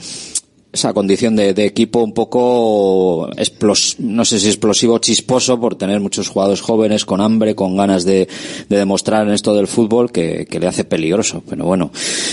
esa 0.72 0.92
condición 0.92 1.34
de, 1.34 1.52
de 1.52 1.64
equipo 1.64 2.00
un 2.00 2.12
poco 2.12 3.28
explos, 3.36 3.96
no 3.98 4.24
sé 4.24 4.38
si 4.38 4.46
explosivo 4.46 4.98
chisposo 4.98 5.58
por 5.58 5.74
tener 5.74 5.98
muchos 5.98 6.28
jugadores 6.28 6.60
jóvenes 6.60 7.04
con 7.04 7.20
hambre, 7.20 7.56
con 7.56 7.76
ganas 7.76 8.04
de, 8.04 8.28
de 8.68 8.76
demostrar 8.76 9.26
en 9.26 9.32
esto 9.32 9.52
del 9.54 9.66
fútbol 9.66 10.12
que, 10.12 10.46
que, 10.48 10.60
le 10.60 10.68
hace 10.68 10.84
peligroso. 10.84 11.42
Pero 11.48 11.64
bueno, 11.64 11.90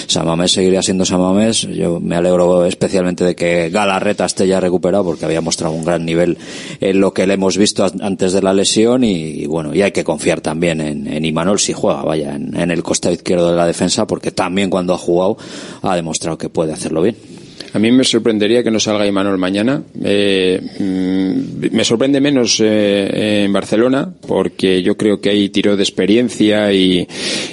Samamés 0.08 0.52
seguiría 0.52 0.84
siendo 0.84 1.04
Samamés. 1.04 1.62
Yo 1.62 2.00
me 2.00 2.16
alegro 2.16 2.66
especialmente 2.66 3.24
de 3.24 3.36
que 3.36 3.70
Galarreta 3.70 4.26
esté 4.26 4.48
ya 4.48 4.60
recuperado 4.60 5.04
porque 5.04 5.26
había 5.26 5.42
mostrado 5.42 5.74
un 5.74 5.84
gran 5.84 6.06
nivel 6.06 6.38
en 6.80 7.00
lo 7.00 7.14
que 7.14 7.26
le 7.26 7.34
hemos 7.34 7.58
visto 7.58 7.88
antes 8.02 8.34
de 8.34 8.42
la 8.44 8.54
lesión 8.54 9.04
y, 9.04 9.48
bueno, 9.48 9.74
y 9.74 9.82
hay 9.82 9.92
que 9.92 10.04
confiar 10.04 10.42
también 10.42 10.80
en, 10.82 11.12
en 11.12 11.26
Imanol 11.26 11.60
si 11.60 11.74
juega, 11.74 12.04
vaya, 12.04 12.36
en, 12.36 12.56
en 12.56 12.70
el 12.70 12.84
costado 12.84 13.16
izquierdo 13.16 13.50
de 13.50 13.56
la 13.56 13.66
defensa 13.66 14.06
porque 14.06 14.32
también 14.32 14.70
cuando 14.70 14.94
ha 14.94 14.98
jugado 14.98 15.38
ha 15.82 15.96
demostrado 15.96 16.38
que 16.38 16.50
puede 16.50 16.74
hacerlo 16.74 17.02
bien. 17.02 17.37
A 17.74 17.80
mí 17.80 17.92
me 17.92 18.04
sorprendería 18.04 18.64
que 18.64 18.72
no 18.72 18.80
salga 18.80 19.06
Imanol 19.06 19.38
mañana. 19.38 19.82
Eh, 20.04 20.60
mm, 20.80 21.76
me 21.76 21.84
sorprende 21.84 22.22
menos 22.22 22.60
eh, 22.60 23.44
en 23.46 23.54
Barcelona 23.54 24.10
porque 24.28 24.82
yo 24.82 24.96
creo 24.96 25.20
que 25.20 25.30
ahí 25.30 25.50
tiró 25.50 25.76
de 25.76 25.84
experiencia 25.84 26.72
y, 26.74 27.08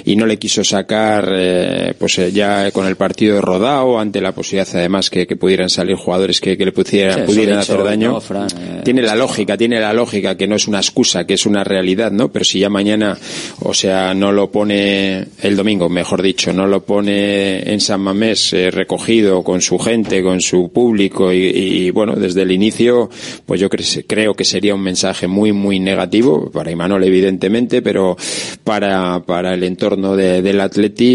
y 0.05 0.15
no 0.15 0.25
le 0.25 0.37
quiso 0.37 0.63
sacar 0.63 1.29
eh, 1.31 1.93
pues 1.97 2.17
eh, 2.19 2.31
ya 2.31 2.71
con 2.71 2.87
el 2.87 2.95
partido 2.95 3.41
rodado 3.41 3.99
ante 3.99 4.21
la 4.21 4.33
posibilidad 4.33 4.67
además 4.75 5.09
que, 5.09 5.27
que 5.27 5.35
pudieran 5.35 5.69
salir 5.69 5.95
jugadores 5.95 6.39
que, 6.39 6.57
que 6.57 6.65
le 6.65 6.71
pudieran, 6.71 7.19
Sí, 7.19 7.25
pudieran 7.25 7.59
eso 7.59 7.73
hacer 7.73 7.85
daño. 7.85 8.11
¿no, 8.13 8.21
Fran? 8.21 8.47
Eh, 8.57 8.81
tiene 8.83 9.01
la 9.01 9.15
lógica, 9.15 9.57
tiene 9.57 9.79
la 9.79 9.93
lógica 9.93 10.35
que 10.37 10.47
no 10.47 10.55
es 10.55 10.67
una 10.67 10.79
excusa, 10.79 11.25
que 11.25 11.33
es 11.33 11.45
una 11.45 11.63
realidad, 11.63 12.11
¿no? 12.11 12.31
Pero 12.31 12.45
si 12.45 12.59
ya 12.59 12.69
mañana, 12.69 13.17
o 13.61 13.73
sea, 13.73 14.13
no 14.13 14.31
lo 14.31 14.51
pone 14.51 15.25
el 15.41 15.55
domingo, 15.55 15.89
mejor 15.89 16.21
dicho, 16.21 16.53
no 16.53 16.67
lo 16.67 16.83
pone 16.83 17.71
en 17.71 17.79
San 17.79 18.01
Mamés 18.01 18.53
eh, 18.53 18.71
recogido 18.71 19.43
con 19.43 19.61
su 19.61 19.77
gente, 19.79 20.04
con 20.23 20.39
su 20.41 20.71
público 20.71 21.31
y, 21.33 21.37
y, 21.37 21.89
bueno, 21.91 22.13
desde 22.15 22.43
el 22.43 22.51
inicio, 22.51 23.09
pues 23.45 23.59
yo 23.59 23.69
cre- 23.69 24.05
creo 24.07 24.33
que 24.33 24.45
sería 24.45 24.75
un 24.75 24.81
mensaje 24.81 25.27
muy, 25.27 25.51
muy 25.51 25.79
negativo 25.79 26.49
para 26.51 26.71
Imanol 26.71 27.03
evidentemente, 27.03 27.81
pero 27.81 28.15
para, 28.63 29.19
para 29.25 29.53
el 29.53 29.63
entorno 29.63 30.15
de- 30.15 30.41
del 30.41 30.61
Atleti 30.61 31.05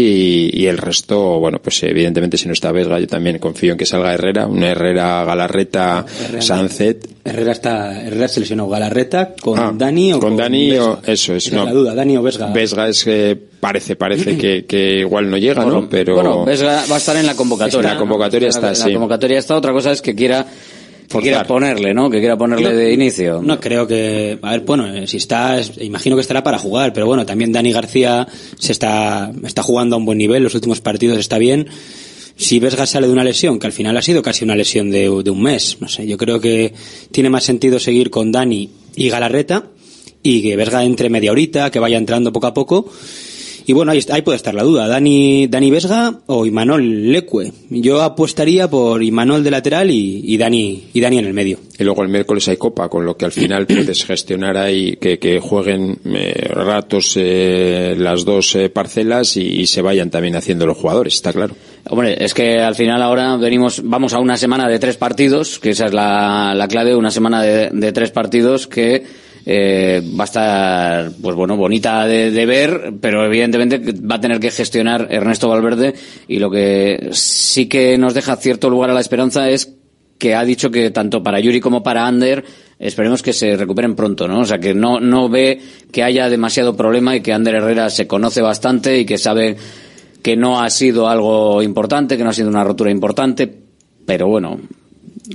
y, 0.53 0.61
y 0.61 0.65
el 0.67 0.77
resto, 0.77 1.39
bueno, 1.39 1.59
pues 1.61 1.81
evidentemente 1.83 2.37
si 2.37 2.47
no 2.47 2.53
está 2.53 2.71
Vesga, 2.71 2.99
yo 2.99 3.07
también 3.07 3.39
confío 3.39 3.71
en 3.73 3.77
que 3.77 3.85
salga 3.85 4.13
Herrera, 4.13 4.47
un 4.47 4.63
Herrera 4.63 5.23
Galarreta. 5.25 6.05
Sanzet. 6.41 7.07
Herrera 7.23 7.51
está, 7.51 8.01
Herrera 8.01 8.27
se 8.27 8.39
lesionó. 8.39 8.67
Galarreta 8.67 9.33
con 9.41 9.59
Ah, 9.59 9.71
Dani 9.75 10.13
o 10.13 10.19
con 10.19 10.29
con 10.31 10.37
Dani 10.37 10.75
o- 10.77 10.99
eso 11.05 11.35
es, 11.35 11.47
Esa 11.47 11.55
no. 11.55 11.65
la 11.65 11.71
duda, 11.73 11.93
Dani 11.95 12.17
o 12.17 12.23
Vesga. 12.23 12.47
Vesga 12.47 12.87
es 12.89 13.03
que 13.03 13.37
parece, 13.59 13.95
parece 13.95 14.37
que, 14.37 14.65
que 14.65 14.99
igual 15.01 15.29
no 15.29 15.37
llega, 15.37 15.63
¿no? 15.65 15.87
Pero 15.89 16.15
Bueno, 16.15 16.45
Vesga 16.45 16.83
va 16.89 16.95
a 16.95 16.97
estar 16.97 17.15
en 17.15 17.27
la 17.27 17.35
convocatoria. 17.35 17.89
En 17.89 17.93
la 17.95 17.99
convocatoria 17.99 18.49
está, 18.49 18.69
En 18.69 18.75
sí. 18.75 18.87
la 18.87 18.93
convocatoria 18.93 19.39
está. 19.39 19.55
Otra 19.55 19.71
cosa 19.71 19.91
es 19.91 20.01
que 20.01 20.15
quiera, 20.15 20.45
que 21.09 21.19
quiera 21.19 21.43
ponerle, 21.43 21.93
¿no? 21.93 22.09
Que 22.09 22.19
quiera 22.19 22.37
ponerle 22.37 22.73
de 22.73 22.91
inicio. 22.93 23.41
No 23.43 23.59
creo 23.59 23.85
que, 23.85 24.39
a 24.41 24.51
ver, 24.51 24.61
bueno, 24.61 24.87
eh, 24.91 25.05
si 25.07 25.17
está, 25.17 25.59
es- 25.59 25.73
imagino 25.79 26.15
que 26.15 26.21
estará 26.21 26.41
para 26.43 26.57
jugar, 26.57 26.91
pero 26.93 27.05
bueno, 27.05 27.25
también 27.25 27.51
Dani 27.51 27.71
García 27.71 28.27
se 28.57 28.71
está, 28.71 29.31
está 29.45 29.61
jugando 29.61 29.95
a 29.95 29.99
un 29.99 30.05
buen 30.05 30.17
nivel, 30.17 30.41
los 30.41 30.55
últimos 30.55 30.81
partidos 30.81 31.17
está 31.19 31.37
bien. 31.37 31.67
Si 32.35 32.59
Vesga 32.59 32.85
sale 32.85 33.07
de 33.07 33.13
una 33.13 33.23
lesión, 33.23 33.59
que 33.59 33.67
al 33.67 33.73
final 33.73 33.95
ha 33.97 34.01
sido 34.01 34.21
casi 34.21 34.43
una 34.43 34.55
lesión 34.55 34.89
de, 34.89 35.09
de 35.23 35.29
un 35.29 35.41
mes, 35.41 35.77
no 35.79 35.87
sé, 35.87 36.07
yo 36.07 36.17
creo 36.17 36.39
que 36.39 36.73
tiene 37.11 37.29
más 37.29 37.43
sentido 37.43 37.79
seguir 37.79 38.09
con 38.09 38.31
Dani 38.31 38.69
y 38.95 39.09
Galarreta 39.09 39.65
y 40.23 40.41
que 40.41 40.55
Vesga 40.55 40.83
entre 40.83 41.09
media 41.09 41.31
horita, 41.31 41.71
que 41.71 41.79
vaya 41.79 41.97
entrando 41.97 42.31
poco 42.31 42.47
a 42.47 42.53
poco. 42.53 42.89
Y 43.65 43.73
bueno, 43.73 43.91
ahí, 43.91 43.99
ahí 44.09 44.21
puede 44.21 44.37
estar 44.37 44.55
la 44.55 44.63
duda. 44.63 44.87
Dani, 44.87 45.47
Dani 45.47 45.69
Vesga 45.69 46.19
o 46.25 46.45
Imanol 46.45 47.11
Leque. 47.11 47.53
Yo 47.69 48.01
apostaría 48.01 48.69
por 48.69 49.03
Imanol 49.03 49.43
de 49.43 49.51
lateral 49.51 49.91
y, 49.91 50.21
y 50.25 50.37
Dani, 50.37 50.89
y 50.93 50.99
Dani 50.99 51.19
en 51.19 51.25
el 51.25 51.33
medio. 51.33 51.59
Y 51.77 51.83
luego 51.83 52.01
el 52.01 52.09
miércoles 52.09 52.47
hay 52.47 52.57
copa, 52.57 52.89
con 52.89 53.05
lo 53.05 53.15
que 53.15 53.25
al 53.25 53.31
final 53.31 53.67
puedes 53.67 54.03
gestionar 54.05 54.57
ahí 54.57 54.97
que, 54.99 55.19
que 55.19 55.39
jueguen 55.39 55.99
eh, 56.05 56.47
ratos 56.49 57.13
eh, 57.17 57.95
las 57.97 58.25
dos 58.25 58.55
eh, 58.55 58.69
parcelas 58.69 59.37
y, 59.37 59.41
y 59.41 59.67
se 59.67 59.81
vayan 59.81 60.09
también 60.09 60.35
haciendo 60.35 60.65
los 60.65 60.77
jugadores, 60.77 61.13
está 61.13 61.31
claro. 61.31 61.55
Hombre, 61.89 62.23
es 62.23 62.33
que 62.33 62.59
al 62.59 62.75
final 62.75 63.01
ahora 63.01 63.35
venimos, 63.37 63.81
vamos 63.83 64.13
a 64.13 64.19
una 64.19 64.37
semana 64.37 64.67
de 64.67 64.79
tres 64.79 64.97
partidos, 64.97 65.59
que 65.59 65.71
esa 65.71 65.87
es 65.87 65.93
la, 65.93 66.53
la 66.55 66.67
clave, 66.67 66.95
una 66.95 67.11
semana 67.11 67.41
de, 67.41 67.69
de 67.71 67.91
tres 67.91 68.11
partidos 68.11 68.67
que 68.67 69.03
eh, 69.45 70.01
va 70.17 70.23
a 70.23 70.25
estar, 70.25 71.11
pues 71.21 71.35
bueno, 71.35 71.57
bonita 71.57 72.05
de, 72.05 72.31
de 72.31 72.45
ver, 72.45 72.93
pero 73.01 73.25
evidentemente 73.25 73.79
va 73.93 74.15
a 74.15 74.21
tener 74.21 74.39
que 74.39 74.51
gestionar 74.51 75.07
Ernesto 75.09 75.49
Valverde 75.49 75.95
y 76.27 76.37
lo 76.37 76.51
que 76.51 77.09
sí 77.11 77.67
que 77.67 77.97
nos 77.97 78.13
deja 78.13 78.35
cierto 78.35 78.69
lugar 78.69 78.91
a 78.91 78.93
la 78.93 79.01
esperanza 79.01 79.49
es 79.49 79.73
que 80.19 80.35
ha 80.35 80.45
dicho 80.45 80.69
que 80.69 80.91
tanto 80.91 81.23
para 81.23 81.39
Yuri 81.39 81.59
como 81.59 81.81
para 81.81 82.05
Ander 82.05 82.45
esperemos 82.77 83.23
que 83.23 83.33
se 83.33 83.55
recuperen 83.57 83.95
pronto, 83.95 84.27
¿no? 84.27 84.41
O 84.41 84.45
sea, 84.45 84.59
que 84.59 84.75
no, 84.75 84.99
no 84.99 85.29
ve 85.29 85.59
que 85.91 86.03
haya 86.03 86.29
demasiado 86.29 86.75
problema 86.75 87.15
y 87.15 87.21
que 87.21 87.33
Ander 87.33 87.55
Herrera 87.55 87.89
se 87.89 88.05
conoce 88.05 88.41
bastante 88.41 88.99
y 88.99 89.05
que 89.05 89.17
sabe 89.17 89.57
que 90.21 90.35
no 90.35 90.61
ha 90.61 90.69
sido 90.69 91.07
algo 91.07 91.61
importante, 91.63 92.17
que 92.17 92.23
no 92.23 92.29
ha 92.29 92.33
sido 92.33 92.49
una 92.49 92.63
rotura 92.63 92.91
importante, 92.91 93.51
pero 94.05 94.27
bueno, 94.27 94.59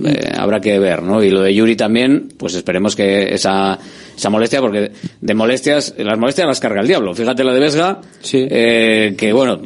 eh, 0.05 0.32
habrá 0.37 0.61
que 0.61 0.78
ver, 0.78 1.03
¿no? 1.03 1.22
Y 1.22 1.30
lo 1.30 1.43
de 1.43 1.55
Yuri 1.55 1.76
también, 1.76 2.28
pues 2.37 2.55
esperemos 2.55 2.95
que 2.95 3.34
esa, 3.34 3.78
esa 4.16 4.30
molestia, 4.30 4.61
porque 4.61 4.93
de 5.20 5.34
molestias, 5.34 5.95
las 5.99 6.18
molestias 6.18 6.47
las 6.47 6.61
carga 6.61 6.80
el 6.80 6.89
diablo. 6.89 7.14
Fíjate 7.14 7.45
la 7.45 7.53
de 7.53 7.61
Vesga, 7.61 8.01
eh, 8.32 9.14
que 9.16 9.32
bueno, 9.32 9.61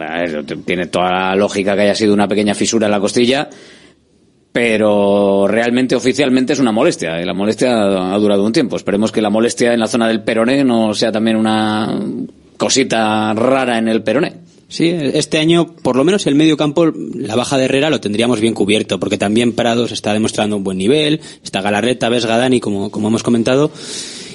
tiene 0.64 0.87
toda 0.87 1.11
la 1.11 1.37
lógica 1.37 1.75
que 1.75 1.83
haya 1.83 1.95
sido 1.95 2.14
una 2.14 2.29
pequeña 2.29 2.55
fisura 2.55 2.87
en 2.87 2.93
la 2.93 3.01
costilla, 3.01 3.49
pero 4.53 5.47
realmente 5.49 5.95
oficialmente 5.95 6.53
es 6.53 6.59
una 6.59 6.73
molestia 6.73 7.21
y 7.21 7.25
la 7.25 7.35
molestia 7.35 8.12
ha 8.14 8.18
durado 8.18 8.45
un 8.45 8.53
tiempo. 8.53 8.77
Esperemos 8.77 9.12
que 9.12 9.23
la 9.23 9.31
molestia 9.31 9.73
en 9.73 9.81
la 9.81 9.87
zona 9.87 10.09
del 10.09 10.23
peroné 10.23 10.64
no 10.64 10.95
sea 10.95 11.12
también 11.12 11.37
una 11.37 11.99
cosita 12.57 13.33
rara 13.35 13.79
en 13.79 13.89
el 13.89 14.03
peroné. 14.03 14.50
Sí, 14.71 14.87
este 14.89 15.39
año, 15.39 15.75
por 15.83 15.97
lo 15.97 16.05
menos 16.05 16.29
el 16.29 16.37
medio 16.37 16.57
campo, 16.57 16.93
la 17.16 17.35
baja 17.35 17.59
de 17.59 17.64
Herrera 17.64 17.91
lo 17.91 18.01
tendríamos 18.01 18.41
bien 18.41 18.55
cubierto, 18.55 19.01
porque 19.01 19.18
también 19.18 19.53
Prados 19.53 19.91
está 19.91 20.12
demostrando 20.12 20.57
un 20.57 20.62
buen 20.62 20.79
nivel, 20.79 21.21
está 21.43 21.61
Galarreta, 21.61 22.09
Vesga, 22.09 22.37
Dani, 22.37 22.61
como, 22.61 22.89
como 22.89 23.09
hemos 23.09 23.25
comentado. 23.25 23.73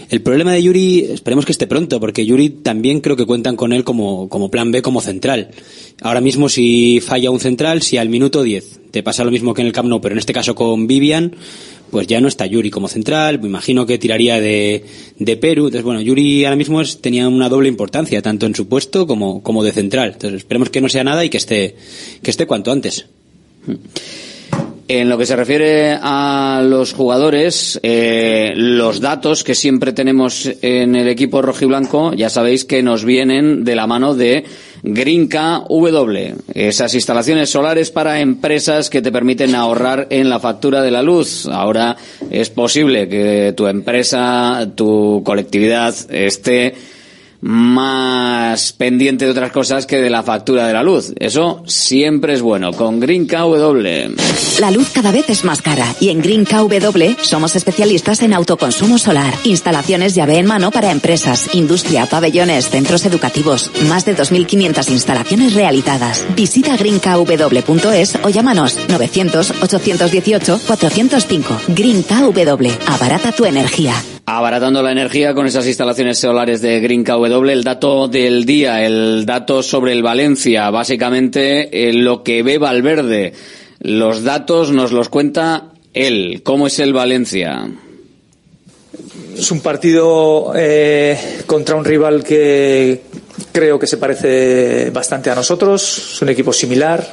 El 0.09 0.21
problema 0.21 0.51
de 0.51 0.61
Yuri, 0.61 1.05
esperemos 1.05 1.45
que 1.45 1.53
esté 1.53 1.67
pronto, 1.67 2.01
porque 2.01 2.25
Yuri 2.25 2.49
también 2.49 2.99
creo 2.99 3.15
que 3.15 3.25
cuentan 3.25 3.55
con 3.55 3.71
él 3.71 3.85
como, 3.85 4.27
como 4.27 4.51
plan 4.51 4.73
B, 4.73 4.81
como 4.81 4.99
central. 4.99 5.51
Ahora 6.01 6.19
mismo 6.19 6.49
si 6.49 6.99
falla 6.99 7.31
un 7.31 7.39
central, 7.39 7.81
si 7.81 7.95
al 7.95 8.09
minuto 8.09 8.43
10 8.43 8.81
te 8.91 9.03
pasa 9.03 9.23
lo 9.23 9.31
mismo 9.31 9.53
que 9.53 9.61
en 9.61 9.67
el 9.67 9.73
Camp 9.73 9.89
Nou, 9.89 9.99
pero 9.99 10.15
en 10.15 10.19
este 10.19 10.31
caso 10.31 10.55
con 10.55 10.87
Vivian, 10.87 11.35
pues 11.91 12.07
ya 12.07 12.19
no 12.21 12.27
está 12.27 12.45
Yuri 12.45 12.69
como 12.69 12.87
central, 12.87 13.39
me 13.39 13.47
imagino 13.47 13.85
que 13.85 13.97
tiraría 13.97 14.39
de, 14.39 14.83
de 15.17 15.37
Perú. 15.37 15.65
Entonces, 15.65 15.83
bueno, 15.83 16.01
Yuri 16.01 16.43
ahora 16.45 16.55
mismo 16.57 16.81
es- 16.81 16.99
tenía 17.01 17.27
una 17.27 17.47
doble 17.49 17.69
importancia, 17.69 18.21
tanto 18.21 18.45
en 18.45 18.55
su 18.55 18.67
puesto 18.67 19.07
como, 19.07 19.41
como 19.43 19.63
de 19.63 19.71
central. 19.71 20.11
Entonces, 20.13 20.39
esperemos 20.39 20.69
que 20.69 20.81
no 20.81 20.89
sea 20.89 21.03
nada 21.03 21.23
y 21.23 21.29
que 21.29 21.37
esté, 21.37 21.75
que 22.21 22.31
esté 22.31 22.45
cuanto 22.45 22.71
antes. 22.71 23.05
En 24.87 25.09
lo 25.09 25.17
que 25.17 25.25
se 25.25 25.35
refiere 25.35 25.97
a 25.99 26.61
los 26.63 26.93
jugadores, 26.93 27.79
eh, 27.81 28.53
los 28.55 28.99
datos 29.01 29.43
que 29.43 29.55
siempre 29.55 29.93
tenemos 29.93 30.47
en 30.61 30.95
el 30.95 31.07
equipo 31.07 31.41
rojiblanco, 31.41 32.13
ya 32.13 32.29
sabéis 32.29 32.65
que 32.65 32.83
nos 32.83 33.03
vienen 33.03 33.63
de 33.63 33.75
la 33.75 33.87
mano 33.87 34.13
de 34.13 34.43
Grinca 34.87 35.63
W, 35.67 36.35
esas 36.53 36.93
instalaciones 36.93 37.49
solares 37.49 37.89
para 37.89 38.19
empresas 38.19 38.91
que 38.91 39.01
te 39.01 39.11
permiten 39.11 39.55
ahorrar 39.55 40.05
en 40.11 40.29
la 40.29 40.39
factura 40.39 40.83
de 40.83 40.91
la 40.91 41.01
luz. 41.01 41.47
Ahora 41.47 41.97
es 42.29 42.51
posible 42.51 43.09
que 43.09 43.53
tu 43.57 43.65
empresa, 43.65 44.69
tu 44.75 45.23
colectividad 45.25 45.95
esté 46.11 46.75
más 47.45 48.73
pendiente 48.73 49.25
de 49.25 49.31
otras 49.31 49.51
cosas 49.51 49.85
que 49.85 49.97
de 49.97 50.09
la 50.09 50.23
factura 50.23 50.65
de 50.65 50.73
la 50.73 50.81
luz. 50.81 51.13
Eso 51.19 51.61
siempre 51.67 52.33
es 52.33 52.41
bueno. 52.41 52.73
Con 52.73 52.99
Green 52.99 53.27
KW. 53.27 54.15
La 54.59 54.71
luz 54.71 54.89
cada 54.89 55.11
vez 55.11 55.29
es 55.29 55.45
más 55.45 55.61
cara 55.61 55.85
y 55.99 56.09
en 56.09 56.23
Green 56.23 56.45
KW 56.45 57.21
somos 57.21 57.55
especialistas 57.55 58.23
en 58.23 58.33
autoconsumo 58.33 58.97
solar, 58.97 59.31
instalaciones 59.43 60.15
llave 60.15 60.39
en 60.39 60.47
mano 60.47 60.71
para 60.71 60.89
empresas, 60.89 61.53
industria, 61.53 62.07
pabellones, 62.07 62.67
centros 62.69 63.05
educativos, 63.05 63.69
más 63.89 64.05
de 64.05 64.17
2.500 64.17 64.89
instalaciones 64.89 65.53
realizadas. 65.53 66.25
Visita 66.35 66.75
greenkw.es 66.75 68.17
o 68.23 68.29
llámanos 68.29 68.79
900-818-405. 68.87 71.59
Green 71.67 72.01
KW, 72.01 72.71
abarata 72.87 73.31
tu 73.33 73.45
energía. 73.45 73.93
Abaratando 74.27 74.81
la 74.81 74.91
energía 74.91 75.35
con 75.35 75.45
esas 75.45 75.67
instalaciones 75.67 76.17
solares 76.17 76.59
de 76.59 76.79
Green 76.79 77.03
KW. 77.03 77.47
El 77.47 77.63
dato 77.63 78.07
del 78.07 78.43
día, 78.43 78.83
el 78.83 79.23
dato 79.23 79.61
sobre 79.61 79.91
el 79.91 80.01
Valencia, 80.01 80.71
básicamente 80.71 81.89
eh, 81.89 81.93
lo 81.93 82.23
que 82.23 82.41
ve 82.41 82.57
Valverde. 82.57 83.33
Los 83.81 84.23
datos 84.23 84.71
nos 84.71 84.91
los 84.91 85.09
cuenta 85.09 85.73
él. 85.93 86.41
¿Cómo 86.43 86.65
es 86.65 86.79
el 86.79 86.91
Valencia? 86.91 87.69
Es 89.37 89.51
un 89.51 89.59
partido 89.59 90.53
eh, 90.55 91.43
contra 91.45 91.75
un 91.75 91.85
rival 91.85 92.23
que 92.23 93.03
creo 93.51 93.77
que 93.77 93.85
se 93.85 93.97
parece 93.97 94.89
bastante 94.89 95.29
a 95.29 95.35
nosotros. 95.35 96.13
Es 96.13 96.21
un 96.23 96.29
equipo 96.29 96.51
similar, 96.51 97.05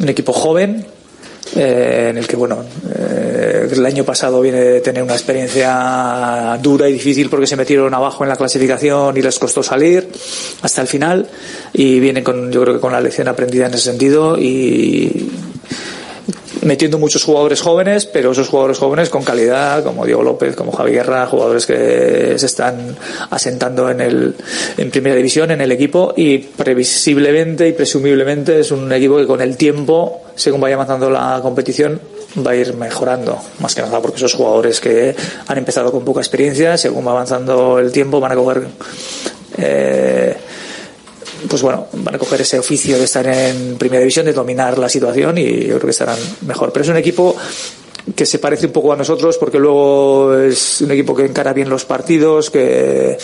un 0.00 0.08
equipo 0.08 0.32
joven 0.32 0.84
eh, 1.56 2.08
en 2.10 2.18
el 2.18 2.26
que, 2.26 2.36
bueno, 2.36 2.64
eh, 2.96 3.68
el 3.70 3.86
año 3.86 4.04
pasado 4.04 4.40
viene 4.40 4.60
de 4.60 4.80
tener 4.80 5.02
una 5.02 5.14
experiencia 5.14 6.58
dura 6.62 6.88
y 6.88 6.94
difícil 6.94 7.30
porque 7.30 7.46
se 7.46 7.56
metieron 7.56 7.92
abajo 7.94 8.24
en 8.24 8.28
la 8.28 8.36
clasificación 8.36 9.16
y 9.16 9.22
les 9.22 9.38
costó 9.38 9.62
salir 9.62 10.08
hasta 10.62 10.80
el 10.80 10.88
final. 10.88 11.28
Y 11.72 12.00
vienen 12.00 12.24
con, 12.24 12.50
yo 12.50 12.62
creo 12.62 12.74
que 12.74 12.80
con 12.80 12.92
la 12.92 13.00
lección 13.00 13.28
aprendida 13.28 13.66
en 13.66 13.74
ese 13.74 13.90
sentido 13.90 14.38
y 14.38 15.30
metiendo 16.64 16.98
muchos 16.98 17.22
jugadores 17.24 17.60
jóvenes, 17.60 18.06
pero 18.06 18.32
esos 18.32 18.48
jugadores 18.48 18.78
jóvenes 18.78 19.10
con 19.10 19.22
calidad, 19.22 19.84
como 19.84 20.04
Diego 20.04 20.22
López, 20.22 20.56
como 20.56 20.72
Javi 20.72 20.92
Guerra, 20.92 21.26
jugadores 21.26 21.66
que 21.66 22.34
se 22.36 22.46
están 22.46 22.96
asentando 23.30 23.90
en 23.90 24.00
el 24.00 24.34
en 24.76 24.90
primera 24.90 25.16
división, 25.16 25.50
en 25.50 25.60
el 25.60 25.70
equipo, 25.72 26.12
y 26.16 26.38
previsiblemente 26.38 27.68
y 27.68 27.72
presumiblemente 27.72 28.60
es 28.60 28.70
un 28.70 28.92
equipo 28.92 29.16
que 29.18 29.26
con 29.26 29.40
el 29.40 29.56
tiempo, 29.56 30.22
según 30.34 30.60
vaya 30.60 30.74
avanzando 30.74 31.10
la 31.10 31.38
competición, 31.42 32.00
va 32.44 32.52
a 32.52 32.56
ir 32.56 32.74
mejorando, 32.74 33.38
más 33.60 33.74
que 33.74 33.82
nada 33.82 34.00
porque 34.00 34.16
esos 34.16 34.34
jugadores 34.34 34.80
que 34.80 35.14
han 35.46 35.58
empezado 35.58 35.92
con 35.92 36.04
poca 36.04 36.20
experiencia, 36.20 36.76
según 36.76 37.06
va 37.06 37.12
avanzando 37.12 37.78
el 37.78 37.92
tiempo, 37.92 38.20
van 38.20 38.32
a 38.32 38.34
coger 38.34 38.66
eh, 39.58 40.36
pues 41.48 41.62
bueno, 41.62 41.86
van 41.92 42.14
a 42.14 42.18
coger 42.18 42.40
ese 42.40 42.58
oficio 42.58 42.98
de 42.98 43.04
estar 43.04 43.26
en 43.26 43.76
primera 43.76 44.00
división, 44.00 44.26
de 44.26 44.32
dominar 44.32 44.78
la 44.78 44.88
situación 44.88 45.38
y 45.38 45.60
yo 45.60 45.76
creo 45.76 45.80
que 45.80 45.90
estarán 45.90 46.18
mejor. 46.46 46.72
Pero 46.72 46.84
es 46.84 46.88
un 46.88 46.96
equipo 46.96 47.36
que 48.14 48.26
se 48.26 48.38
parece 48.38 48.66
un 48.66 48.72
poco 48.72 48.92
a 48.92 48.96
nosotros 48.96 49.38
porque 49.38 49.58
luego 49.58 50.36
es 50.38 50.80
un 50.82 50.90
equipo 50.90 51.14
que 51.14 51.24
encara 51.24 51.52
bien 51.52 51.68
los 51.68 51.84
partidos, 51.84 52.50
que, 52.50 53.16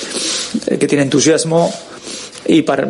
que 0.66 0.86
tiene 0.86 1.04
entusiasmo 1.04 1.72
y 2.46 2.62
para, 2.62 2.88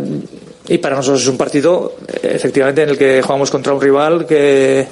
y 0.69 0.79
para 0.79 0.97
nosotros 0.97 1.23
es 1.23 1.29
un 1.29 1.37
partido 1.37 1.97
efectivamente 2.23 2.83
en 2.83 2.91
el 2.91 2.99
que 2.99 3.23
jugamos 3.23 3.51
contra 3.51 3.73
un 3.73 3.81
rival 3.81 4.27
que 4.27 4.87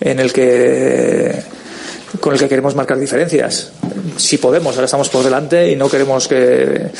en 0.00 0.20
el 0.20 0.32
que 0.32 1.42
con 2.20 2.32
el 2.32 2.38
que 2.38 2.48
queremos 2.48 2.74
marcar 2.74 2.98
diferencias. 2.98 3.72
Si 4.16 4.38
podemos, 4.38 4.74
ahora 4.74 4.86
estamos 4.86 5.08
por 5.08 5.22
delante 5.22 5.70
y 5.70 5.76
no 5.76 5.88
queremos 5.88 6.28
que, 6.28 6.90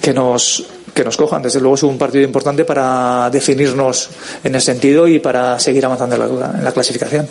que 0.00 0.12
nos 0.12 0.64
que 0.94 1.04
nos 1.04 1.16
cojan. 1.16 1.42
Desde 1.42 1.60
luego 1.60 1.74
es 1.74 1.82
un 1.82 1.98
partido 1.98 2.24
importante 2.24 2.64
para 2.64 3.28
definirnos 3.30 4.10
en 4.42 4.54
ese 4.54 4.66
sentido 4.66 5.06
y 5.08 5.18
para 5.18 5.58
seguir 5.58 5.84
avanzando 5.84 6.16
en 6.16 6.64
la 6.64 6.72
clasificación. 6.72 7.28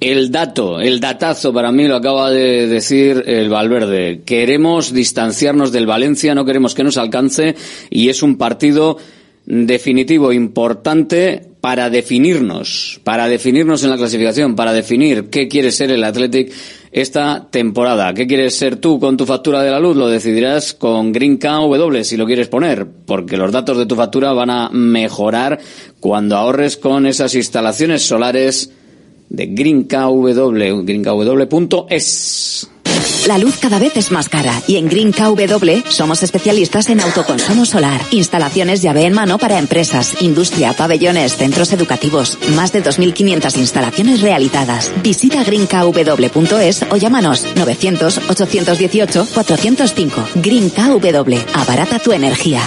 El 0.00 0.30
dato, 0.30 0.80
el 0.80 1.00
datazo 1.00 1.52
para 1.52 1.72
mí 1.72 1.88
lo 1.88 1.96
acaba 1.96 2.30
de 2.30 2.68
decir 2.68 3.24
el 3.26 3.50
Valverde. 3.50 4.22
Queremos 4.24 4.92
distanciarnos 4.92 5.72
del 5.72 5.86
Valencia, 5.86 6.36
no 6.36 6.44
queremos 6.44 6.76
que 6.76 6.84
nos 6.84 6.98
alcance 6.98 7.56
y 7.90 8.08
es 8.08 8.22
un 8.22 8.38
partido 8.38 8.96
definitivo, 9.48 10.30
importante 10.30 11.42
para 11.62 11.88
definirnos, 11.88 13.00
para 13.02 13.28
definirnos 13.28 13.82
en 13.82 13.88
la 13.90 13.96
clasificación, 13.96 14.54
para 14.54 14.74
definir 14.74 15.30
qué 15.30 15.48
quiere 15.48 15.72
ser 15.72 15.90
el 15.90 16.04
Athletic 16.04 16.52
esta 16.92 17.48
temporada. 17.50 18.12
¿Qué 18.12 18.26
quieres 18.26 18.54
ser 18.54 18.76
tú 18.76 19.00
con 19.00 19.16
tu 19.16 19.24
factura 19.24 19.62
de 19.62 19.70
la 19.70 19.80
luz? 19.80 19.96
Lo 19.96 20.08
decidirás 20.08 20.74
con 20.74 21.12
Green 21.12 21.38
KW 21.38 22.02
si 22.02 22.18
lo 22.18 22.26
quieres 22.26 22.48
poner, 22.48 22.86
porque 23.06 23.38
los 23.38 23.50
datos 23.50 23.78
de 23.78 23.86
tu 23.86 23.96
factura 23.96 24.34
van 24.34 24.50
a 24.50 24.68
mejorar 24.68 25.58
cuando 25.98 26.36
ahorres 26.36 26.76
con 26.76 27.06
esas 27.06 27.34
instalaciones 27.34 28.02
solares 28.02 28.70
de 29.30 29.46
Green 29.46 29.84
KW, 29.84 30.82
greenkw.es. 30.84 32.68
La 33.28 33.36
luz 33.36 33.58
cada 33.60 33.78
vez 33.78 33.94
es 33.98 34.10
más 34.10 34.30
cara 34.30 34.62
y 34.66 34.76
en 34.76 34.88
Green 34.88 35.12
KW 35.12 35.90
somos 35.90 36.22
especialistas 36.22 36.88
en 36.88 36.98
autoconsumo 36.98 37.66
solar. 37.66 38.00
Instalaciones 38.10 38.80
llave 38.80 39.04
en 39.04 39.12
mano 39.12 39.36
para 39.36 39.58
empresas, 39.58 40.22
industria, 40.22 40.72
pabellones, 40.72 41.36
centros 41.36 41.74
educativos. 41.74 42.38
Más 42.56 42.72
de 42.72 42.82
2.500 42.82 43.58
instalaciones 43.58 44.22
realizadas. 44.22 44.90
Visita 45.02 45.44
greenkw.es 45.44 46.86
o 46.90 46.96
llámanos 46.96 47.46
900-818-405. 47.54 50.10
Green 50.36 50.70
KW. 50.70 51.34
Abarata 51.52 51.98
tu 51.98 52.12
energía. 52.12 52.62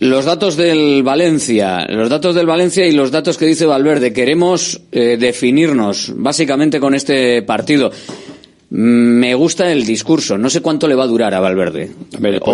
Los 0.00 0.24
datos 0.24 0.56
del 0.56 1.04
Valencia, 1.04 1.86
los 1.88 2.08
datos 2.08 2.34
del 2.34 2.46
Valencia 2.46 2.84
y 2.84 2.90
los 2.92 3.12
datos 3.12 3.38
que 3.38 3.46
dice 3.46 3.66
Valverde. 3.66 4.12
Queremos 4.12 4.80
eh, 4.90 5.16
definirnos 5.20 6.12
básicamente 6.16 6.80
con 6.80 6.96
este 6.96 7.42
partido. 7.42 7.92
Me 8.70 9.34
gusta 9.34 9.72
el 9.72 9.86
discurso. 9.86 10.36
No 10.36 10.50
sé 10.50 10.60
cuánto 10.60 10.88
le 10.88 10.94
va 10.94 11.04
a 11.04 11.06
durar 11.06 11.34
a 11.34 11.40
Valverde. 11.40 11.90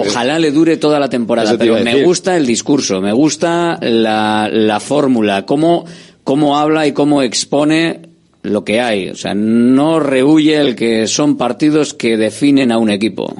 Ojalá 0.08 0.38
le 0.38 0.52
dure 0.52 0.76
toda 0.76 1.00
la 1.00 1.08
temporada, 1.08 1.56
pero 1.58 1.74
me 1.82 2.04
gusta 2.04 2.36
el 2.36 2.46
discurso, 2.46 3.00
me 3.00 3.12
gusta 3.12 3.78
la, 3.80 4.48
la 4.52 4.78
fórmula, 4.78 5.44
cómo, 5.44 5.84
cómo 6.22 6.56
habla 6.58 6.86
y 6.86 6.92
cómo 6.92 7.22
expone 7.22 8.02
lo 8.42 8.64
que 8.64 8.80
hay. 8.80 9.08
O 9.08 9.16
sea, 9.16 9.34
no 9.34 9.98
rehuye 9.98 10.60
el 10.60 10.76
que 10.76 11.08
son 11.08 11.36
partidos 11.36 11.94
que 11.94 12.16
definen 12.16 12.70
a 12.70 12.78
un 12.78 12.90
equipo. 12.90 13.34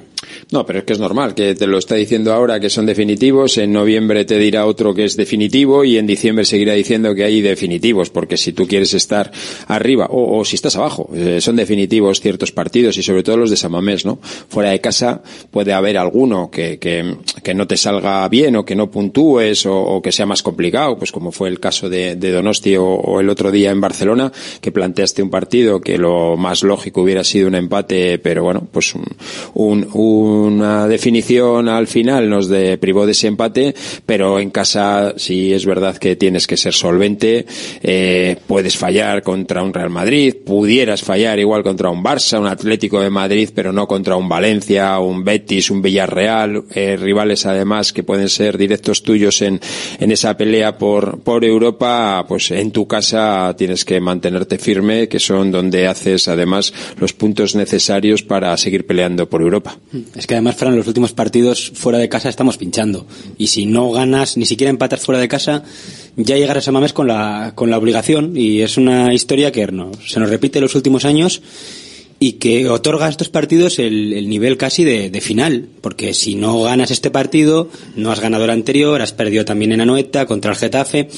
No, 0.51 0.65
pero 0.67 0.81
es 0.81 0.85
que 0.85 0.93
es 0.93 0.99
normal, 0.99 1.35
que 1.35 1.55
te 1.55 1.67
lo 1.67 1.79
está 1.79 1.95
diciendo 1.95 2.33
ahora 2.33 2.61
que 2.61 2.71
son 2.71 2.87
definitivos, 2.87 3.59
en 3.59 3.73
noviembre 3.73 4.25
te 4.25 4.39
dirá 4.39 4.67
otro 4.67 4.95
que 4.95 5.05
es 5.05 5.17
definitivo 5.17 5.85
y 5.85 5.99
en 5.99 6.07
diciembre 6.07 6.45
seguirá 6.45 6.75
diciendo 6.75 7.15
que 7.15 7.25
hay 7.25 7.41
definitivos, 7.41 8.11
porque 8.11 8.37
si 8.37 8.53
tú 8.53 8.67
quieres 8.67 8.95
estar 8.95 9.31
arriba 9.67 10.09
o, 10.11 10.45
si 10.45 10.57
estás 10.57 10.77
abajo, 10.77 11.11
eh, 11.15 11.41
son 11.41 11.57
definitivos 11.57 12.21
ciertos 12.21 12.53
partidos 12.53 12.97
y 12.99 13.03
sobre 13.03 13.23
todo 13.23 13.37
los 13.39 13.51
de 13.51 13.57
Samamés, 13.57 14.05
¿no? 14.05 14.19
Fuera 14.23 14.71
de 14.71 14.81
casa 14.81 15.23
puede 15.51 15.73
haber 15.73 15.99
alguno 15.99 16.51
que, 16.51 16.79
que, 16.79 17.17
que 17.43 17.55
no 17.55 17.67
te 17.67 17.77
salga 17.77 18.29
bien 18.29 18.57
o 18.57 18.65
que 18.65 18.77
no 18.77 18.91
puntúes 18.91 19.67
o, 19.67 20.01
que 20.03 20.13
sea 20.13 20.27
más 20.27 20.43
complicado, 20.43 20.99
pues 20.99 21.13
como 21.13 21.33
fue 21.33 21.49
el 21.49 21.61
caso 21.61 21.89
de, 21.89 22.17
de 22.17 22.31
Donosti 22.31 22.77
o, 22.77 22.85
o 22.85 23.21
el 23.21 23.29
otro 23.29 23.51
día 23.51 23.71
en 23.71 23.81
Barcelona, 23.81 24.33
que 24.61 24.73
planteaste 24.73 25.23
un 25.23 25.31
partido 25.31 25.81
que 25.81 25.99
lo 25.99 26.37
más 26.37 26.63
lógico 26.63 27.03
hubiera 27.03 27.25
sido 27.25 27.49
un 27.49 27.55
empate, 27.55 28.19
pero 28.19 28.43
bueno, 28.43 28.67
pues 28.71 28.95
un, 28.95 29.05
un, 29.55 29.87
una 30.35 30.87
definición 30.89 31.68
al 31.68 31.87
final 31.87 32.28
nos 32.28 32.49
de, 32.49 32.78
privó 32.78 33.07
de 33.07 33.12
ese 33.12 33.28
empate, 33.28 33.74
pero 34.05 34.39
en 34.39 34.51
casa 34.51 35.14
sí 35.16 35.53
es 35.53 35.66
verdad 35.66 35.97
que 35.97 36.16
tienes 36.16 36.47
que 36.47 36.57
ser 36.57 36.74
solvente, 36.74 37.47
eh, 37.82 38.37
puedes 38.47 38.76
fallar 38.76 39.22
contra 39.22 39.62
un 39.62 39.72
Real 39.72 39.91
Madrid, 39.91 40.35
pudieras 40.45 41.03
fallar 41.03 41.39
igual 41.39 41.62
contra 41.62 41.91
un 41.91 42.03
Barça, 42.03 42.39
un 42.39 42.47
Atlético 42.47 43.01
de 43.01 43.11
Madrid, 43.11 43.51
pero 43.55 43.72
no 43.72 43.87
contra 43.87 44.16
un 44.16 44.28
Valencia, 44.28 44.99
un 44.99 45.24
Betis, 45.24 45.70
un 45.70 45.82
Villarreal, 45.82 46.64
eh, 46.74 46.97
rivales 46.97 47.47
además 47.47 47.93
que 47.93 48.03
pueden 48.03 48.28
ser 48.28 48.59
directos 48.59 49.03
tuyos 49.03 49.43
en, 49.43 49.61
en 49.99 50.11
esa 50.11 50.37
pelea 50.37 50.76
por, 50.78 51.20
por 51.20 51.45
Europa, 51.45 52.24
pues 52.28 52.51
en 52.51 52.70
tu 52.70 52.87
casa 52.87 53.55
tienes 53.57 53.85
que 53.85 54.01
mantenerte 54.01 54.59
firme, 54.59 55.09
que 55.09 55.18
son 55.18 55.51
donde 55.51 55.87
haces 55.87 56.28
además 56.28 56.72
los 56.99 57.12
puntos 57.12 57.55
necesarios 57.55 58.22
para 58.22 58.57
seguir 58.57 58.87
peleando 58.87 59.28
por 59.28 59.43
Europa. 59.43 59.76
Es 60.14 60.24
que 60.27 60.35
además, 60.35 60.57
Fran, 60.57 60.77
los 60.77 60.87
últimos 60.87 61.12
partidos 61.12 61.72
fuera 61.75 61.99
de 61.99 62.09
casa 62.09 62.29
estamos 62.29 62.57
pinchando. 62.57 63.07
Y 63.39 63.49
si 63.49 63.66
no 63.66 63.91
ganas, 63.91 64.37
ni 64.37 64.47
siquiera 64.47 64.70
empatas 64.70 65.01
fuera 65.01 65.20
de 65.20 65.29
casa, 65.29 65.64
ya 66.16 66.37
llegarás 66.37 66.68
a 66.68 66.72
Mamés 66.72 66.93
con 66.93 67.07
la, 67.07 67.53
con 67.55 67.70
la 67.70 67.79
obligación. 67.79 68.37
Y 68.37 68.61
es 68.61 68.77
una 68.77 69.12
historia 69.12 69.53
que 69.53 69.66
no, 69.68 69.93
se 70.07 70.20
nos 70.20 70.29
repite 70.29 70.61
los 70.61 70.75
últimos 70.75 71.05
años 71.05 71.43
y 72.20 72.33
que 72.33 72.68
otorga 72.68 73.07
a 73.07 73.11
estos 73.11 73.29
partidos 73.29 73.79
el, 73.79 74.12
el 74.12 74.29
nivel 74.29 74.57
casi 74.57 74.85
de, 74.85 75.11
de 75.11 75.20
final. 75.20 75.68
Porque 75.81 76.14
si 76.14 76.35
no 76.35 76.62
ganas 76.62 76.91
este 76.91 77.11
partido, 77.11 77.68
no 77.97 78.12
has 78.12 78.20
ganado 78.20 78.45
el 78.45 78.51
anterior, 78.51 79.03
has 79.03 79.12
perdido 79.12 79.45
también 79.45 79.72
en 79.72 79.81
Anoeta 79.81 80.27
contra 80.27 80.53
el 80.53 80.57
Getafe. 80.57 81.09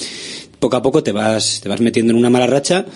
Poco 0.58 0.76
a 0.76 0.82
poco 0.82 1.02
te 1.02 1.12
vas, 1.12 1.60
te 1.62 1.68
vas 1.68 1.80
metiendo 1.80 2.12
en 2.12 2.18
una 2.18 2.30
mala 2.30 2.46
racha. 2.46 2.86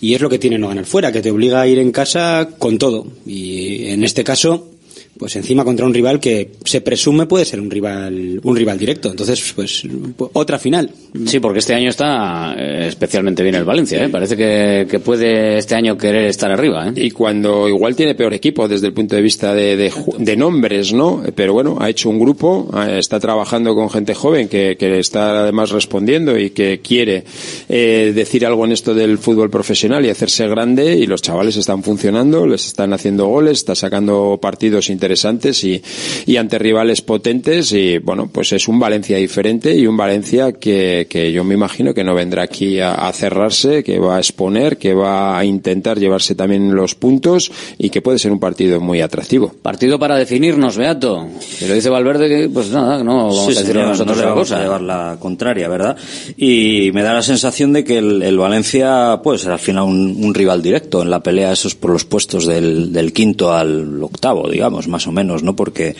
Y 0.00 0.14
es 0.14 0.20
lo 0.20 0.30
que 0.30 0.38
tiene 0.38 0.58
no 0.58 0.68
ganar 0.68 0.86
fuera, 0.86 1.12
que 1.12 1.20
te 1.20 1.30
obliga 1.30 1.60
a 1.60 1.66
ir 1.66 1.78
en 1.78 1.92
casa 1.92 2.48
con 2.58 2.78
todo. 2.78 3.06
Y 3.26 3.86
en 3.88 4.02
este 4.02 4.24
caso, 4.24 4.70
pues 5.18 5.36
encima 5.36 5.64
contra 5.64 5.84
un 5.86 5.92
rival 5.92 6.18
que 6.20 6.52
se 6.64 6.80
presume 6.80 7.26
puede 7.26 7.44
ser 7.44 7.60
un 7.60 7.70
rival 7.70 8.40
un 8.42 8.56
rival 8.56 8.78
directo 8.78 9.10
entonces 9.10 9.52
pues 9.54 9.82
otra 10.32 10.58
final 10.58 10.90
Sí, 11.26 11.40
porque 11.40 11.58
este 11.58 11.74
año 11.74 11.90
está 11.90 12.54
eh, 12.56 12.86
especialmente 12.86 13.42
bien 13.42 13.56
el 13.56 13.64
Valencia, 13.64 14.04
¿eh? 14.04 14.08
Parece 14.08 14.36
que, 14.36 14.86
que 14.88 15.00
puede 15.00 15.58
este 15.58 15.74
año 15.74 15.98
querer 15.98 16.26
estar 16.26 16.52
arriba, 16.52 16.86
¿eh? 16.88 16.92
Y 16.94 17.10
cuando 17.10 17.68
igual 17.68 17.96
tiene 17.96 18.14
peor 18.14 18.32
equipo 18.32 18.68
desde 18.68 18.86
el 18.86 18.92
punto 18.92 19.16
de 19.16 19.22
vista 19.22 19.52
de, 19.52 19.76
de, 19.76 19.90
ju- 19.90 20.16
de 20.18 20.36
nombres, 20.36 20.92
¿no? 20.92 21.20
Pero 21.34 21.52
bueno, 21.52 21.78
ha 21.80 21.90
hecho 21.90 22.10
un 22.10 22.20
grupo, 22.20 22.70
eh, 22.86 22.98
está 23.00 23.18
trabajando 23.18 23.74
con 23.74 23.90
gente 23.90 24.14
joven 24.14 24.48
que, 24.48 24.76
que 24.78 25.00
está 25.00 25.40
además 25.42 25.70
respondiendo 25.70 26.38
y 26.38 26.50
que 26.50 26.78
quiere 26.80 27.24
eh, 27.68 28.12
decir 28.14 28.46
algo 28.46 28.64
en 28.64 28.70
esto 28.70 28.94
del 28.94 29.18
fútbol 29.18 29.50
profesional 29.50 30.06
y 30.06 30.10
hacerse 30.10 30.46
grande 30.46 30.94
y 30.96 31.06
los 31.06 31.22
chavales 31.22 31.56
están 31.56 31.82
funcionando, 31.82 32.46
les 32.46 32.66
están 32.68 32.92
haciendo 32.92 33.26
goles, 33.26 33.58
está 33.58 33.74
sacando 33.74 34.38
partidos 34.40 34.90
interesantes 35.00 35.64
y, 35.64 35.82
y 36.26 36.36
ante 36.36 36.58
rivales 36.58 37.02
potentes 37.02 37.72
y 37.72 37.98
bueno, 37.98 38.28
pues 38.32 38.52
es 38.52 38.68
un 38.68 38.78
Valencia 38.78 39.16
diferente 39.16 39.74
y 39.74 39.86
un 39.86 39.96
Valencia 39.96 40.52
que 40.52 40.70
que, 40.70 41.06
que 41.10 41.32
yo 41.32 41.42
me 41.42 41.54
imagino 41.54 41.92
que 41.94 42.04
no 42.04 42.14
vendrá 42.14 42.42
aquí 42.44 42.78
a, 42.78 42.92
a 42.94 43.12
cerrarse, 43.12 43.82
que 43.82 43.98
va 43.98 44.16
a 44.16 44.18
exponer, 44.18 44.76
que 44.78 44.94
va 44.94 45.36
a 45.36 45.44
intentar 45.44 45.98
llevarse 45.98 46.36
también 46.36 46.74
los 46.76 46.94
puntos 46.94 47.50
y 47.76 47.90
que 47.90 48.00
puede 48.02 48.20
ser 48.20 48.30
un 48.30 48.38
partido 48.38 48.80
muy 48.80 49.00
atractivo. 49.00 49.52
Partido 49.62 49.98
para 49.98 50.16
definirnos, 50.16 50.76
Beato. 50.76 51.26
Y 51.60 51.66
lo 51.66 51.74
dice 51.74 51.88
Valverde 51.88 52.28
que, 52.28 52.48
pues 52.48 52.70
nada, 52.70 53.02
no 53.02 53.16
vamos 53.16 53.36
Sí, 53.46 53.56
a 53.56 53.60
decir 53.60 53.66
señor, 53.72 53.88
nosotros 53.88 54.16
no 54.16 54.22
le 54.22 54.28
otra 54.28 54.30
vamos 54.30 54.48
cosa. 54.48 54.60
a 54.60 54.62
llevar 54.62 54.82
la 54.82 55.16
contraria, 55.18 55.68
¿verdad? 55.68 55.96
Y 56.36 56.90
me 56.94 57.02
da 57.02 57.14
la 57.14 57.22
sensación 57.22 57.72
de 57.72 57.82
que 57.82 57.98
el, 57.98 58.22
el 58.22 58.38
Valencia 58.38 59.20
puede 59.24 59.38
ser 59.38 59.50
al 59.50 59.58
final 59.58 59.84
un, 59.84 60.22
un 60.22 60.34
rival 60.34 60.62
directo 60.62 61.02
en 61.02 61.10
la 61.10 61.20
pelea 61.20 61.52
esos 61.52 61.74
por 61.74 61.90
los 61.90 62.04
puestos 62.04 62.46
del, 62.46 62.92
del 62.92 63.12
quinto 63.12 63.52
al 63.52 64.00
octavo, 64.02 64.48
digamos, 64.48 64.86
más 64.90 65.06
o 65.06 65.12
menos, 65.12 65.42
¿no? 65.42 65.56
Porque, 65.56 65.96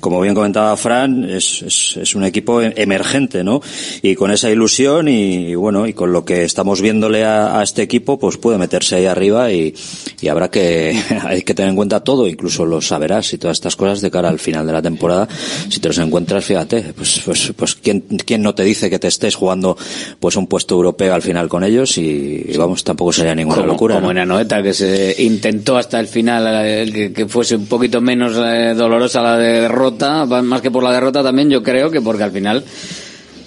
como 0.00 0.20
bien 0.20 0.34
comentaba 0.34 0.76
Fran, 0.76 1.24
es, 1.24 1.62
es, 1.62 1.96
es 1.96 2.14
un 2.14 2.24
equipo 2.24 2.60
emergente, 2.60 3.44
¿no? 3.44 3.62
Y 4.02 4.14
con 4.14 4.30
esa 4.30 4.50
ilusión 4.50 5.08
y, 5.08 5.54
bueno, 5.54 5.86
y 5.86 5.94
con 5.94 6.12
lo 6.12 6.24
que 6.24 6.44
estamos 6.44 6.80
viéndole 6.80 7.24
a, 7.24 7.58
a 7.58 7.62
este 7.62 7.82
equipo, 7.82 8.18
pues 8.18 8.36
puede 8.36 8.58
meterse 8.58 8.96
ahí 8.96 9.06
arriba 9.06 9.50
y, 9.52 9.74
y 10.20 10.28
habrá 10.28 10.50
que, 10.50 11.00
hay 11.24 11.42
que 11.42 11.54
tener 11.54 11.70
en 11.70 11.76
cuenta 11.76 12.00
todo, 12.00 12.26
incluso 12.28 12.66
los 12.66 12.86
saberás 12.88 13.32
y 13.32 13.38
todas 13.38 13.56
estas 13.56 13.76
cosas 13.76 14.00
de 14.00 14.10
cara 14.10 14.28
al 14.28 14.38
final 14.38 14.66
de 14.66 14.72
la 14.72 14.82
temporada. 14.82 15.28
Si 15.68 15.80
te 15.80 15.88
los 15.88 15.98
encuentras, 15.98 16.44
fíjate, 16.44 16.92
pues, 16.96 17.22
pues, 17.24 17.52
pues 17.56 17.74
¿quién, 17.76 18.00
quién 18.24 18.42
no 18.42 18.54
te 18.54 18.64
dice 18.64 18.90
que 18.90 18.98
te 18.98 19.08
estés 19.08 19.34
jugando 19.34 19.76
pues 20.20 20.36
un 20.36 20.46
puesto 20.46 20.74
europeo 20.74 21.14
al 21.14 21.22
final 21.22 21.48
con 21.48 21.64
ellos 21.64 21.98
y, 21.98 22.44
y 22.48 22.56
vamos, 22.56 22.84
tampoco 22.84 23.12
sería 23.12 23.34
ninguna 23.34 23.56
como, 23.56 23.68
locura. 23.68 23.94
como 23.96 24.06
¿no? 24.06 24.12
en 24.12 24.18
Anoeta, 24.18 24.62
que 24.62 24.74
se 24.74 25.14
intentó 25.22 25.76
hasta 25.76 26.00
el 26.00 26.06
final 26.06 26.66
eh, 26.66 26.90
que, 26.92 27.12
que 27.12 27.26
fuese 27.26 27.56
un 27.56 27.66
poquito 27.66 28.00
menos 28.00 28.31
eh, 28.36 28.74
dolorosa 28.74 29.22
la 29.22 29.36
derrota, 29.36 30.26
más 30.26 30.60
que 30.60 30.70
por 30.70 30.82
la 30.82 30.92
derrota 30.92 31.22
también, 31.22 31.50
yo 31.50 31.62
creo 31.62 31.90
que 31.90 32.00
porque 32.00 32.22
al 32.22 32.32
final, 32.32 32.64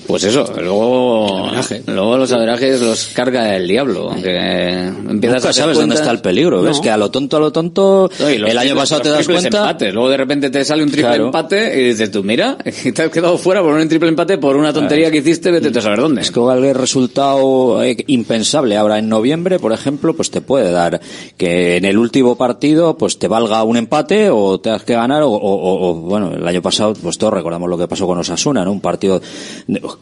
pues 0.07 0.23
eso, 0.23 0.45
luego, 0.61 1.49
luego 1.87 2.17
los 2.17 2.31
averajes 2.31 2.81
los 2.81 3.07
carga 3.07 3.55
el 3.55 3.67
diablo. 3.67 4.09
Aunque 4.11 4.35
empiezas 4.87 5.37
Nunca 5.43 5.49
a 5.49 5.53
sabes 5.53 5.77
dónde 5.77 5.95
está 5.95 6.11
el 6.11 6.19
peligro, 6.19 6.61
¿ves? 6.61 6.79
Que 6.79 6.89
a 6.89 6.97
lo 6.97 7.09
tonto, 7.11 7.37
a 7.37 7.39
lo 7.39 7.51
tonto, 7.51 8.09
No, 8.19 8.27
el 8.27 8.57
año 8.57 8.75
pasado 8.75 9.01
te 9.01 9.09
das 9.09 9.25
cuenta. 9.25 9.47
empates. 9.47 9.93
Luego 9.93 10.09
de 10.09 10.17
repente 10.17 10.49
te 10.49 10.63
sale 10.65 10.83
un 10.83 10.89
triple 10.89 11.09
Claro. 11.09 11.25
empate 11.25 11.79
y 11.81 11.83
dices 11.89 12.11
tú, 12.11 12.23
mira, 12.23 12.57
te 12.93 13.01
has 13.01 13.09
quedado 13.09 13.37
fuera 13.37 13.61
por 13.61 13.73
un 13.73 13.87
triple 13.89 14.09
empate 14.09 14.37
por 14.37 14.55
una 14.55 14.71
tontería 14.73 15.09
que 15.11 15.17
hiciste, 15.17 15.51
vete 15.51 15.77
a 15.77 15.81
saber 15.81 15.99
dónde. 16.01 16.21
Es 16.21 16.31
que 16.31 16.39
cualquier 16.39 16.77
resultado 16.77 17.83
eh, 17.83 17.97
impensable 18.07 18.77
ahora 18.77 18.99
en 18.99 19.09
noviembre, 19.09 19.59
por 19.59 19.71
ejemplo, 19.73 20.15
pues 20.15 20.31
te 20.31 20.41
puede 20.41 20.71
dar 20.71 20.99
que 21.37 21.77
en 21.77 21.85
el 21.85 21.97
último 21.97 22.35
partido 22.37 22.97
pues 22.97 23.17
te 23.19 23.27
valga 23.27 23.63
un 23.63 23.77
empate 23.77 24.29
o 24.29 24.59
tengas 24.59 24.83
que 24.83 24.93
ganar 24.93 25.21
o, 25.23 25.29
o- 25.29 25.37
o- 25.37 25.89
o, 25.89 25.93
bueno, 25.95 26.31
el 26.33 26.47
año 26.47 26.61
pasado 26.61 26.93
pues 26.93 27.17
todos 27.17 27.33
recordamos 27.33 27.69
lo 27.69 27.77
que 27.77 27.87
pasó 27.87 28.05
con 28.07 28.17
Osasuna, 28.17 28.63
¿no? 28.63 28.71
Un 28.71 28.81
partido 28.81 29.21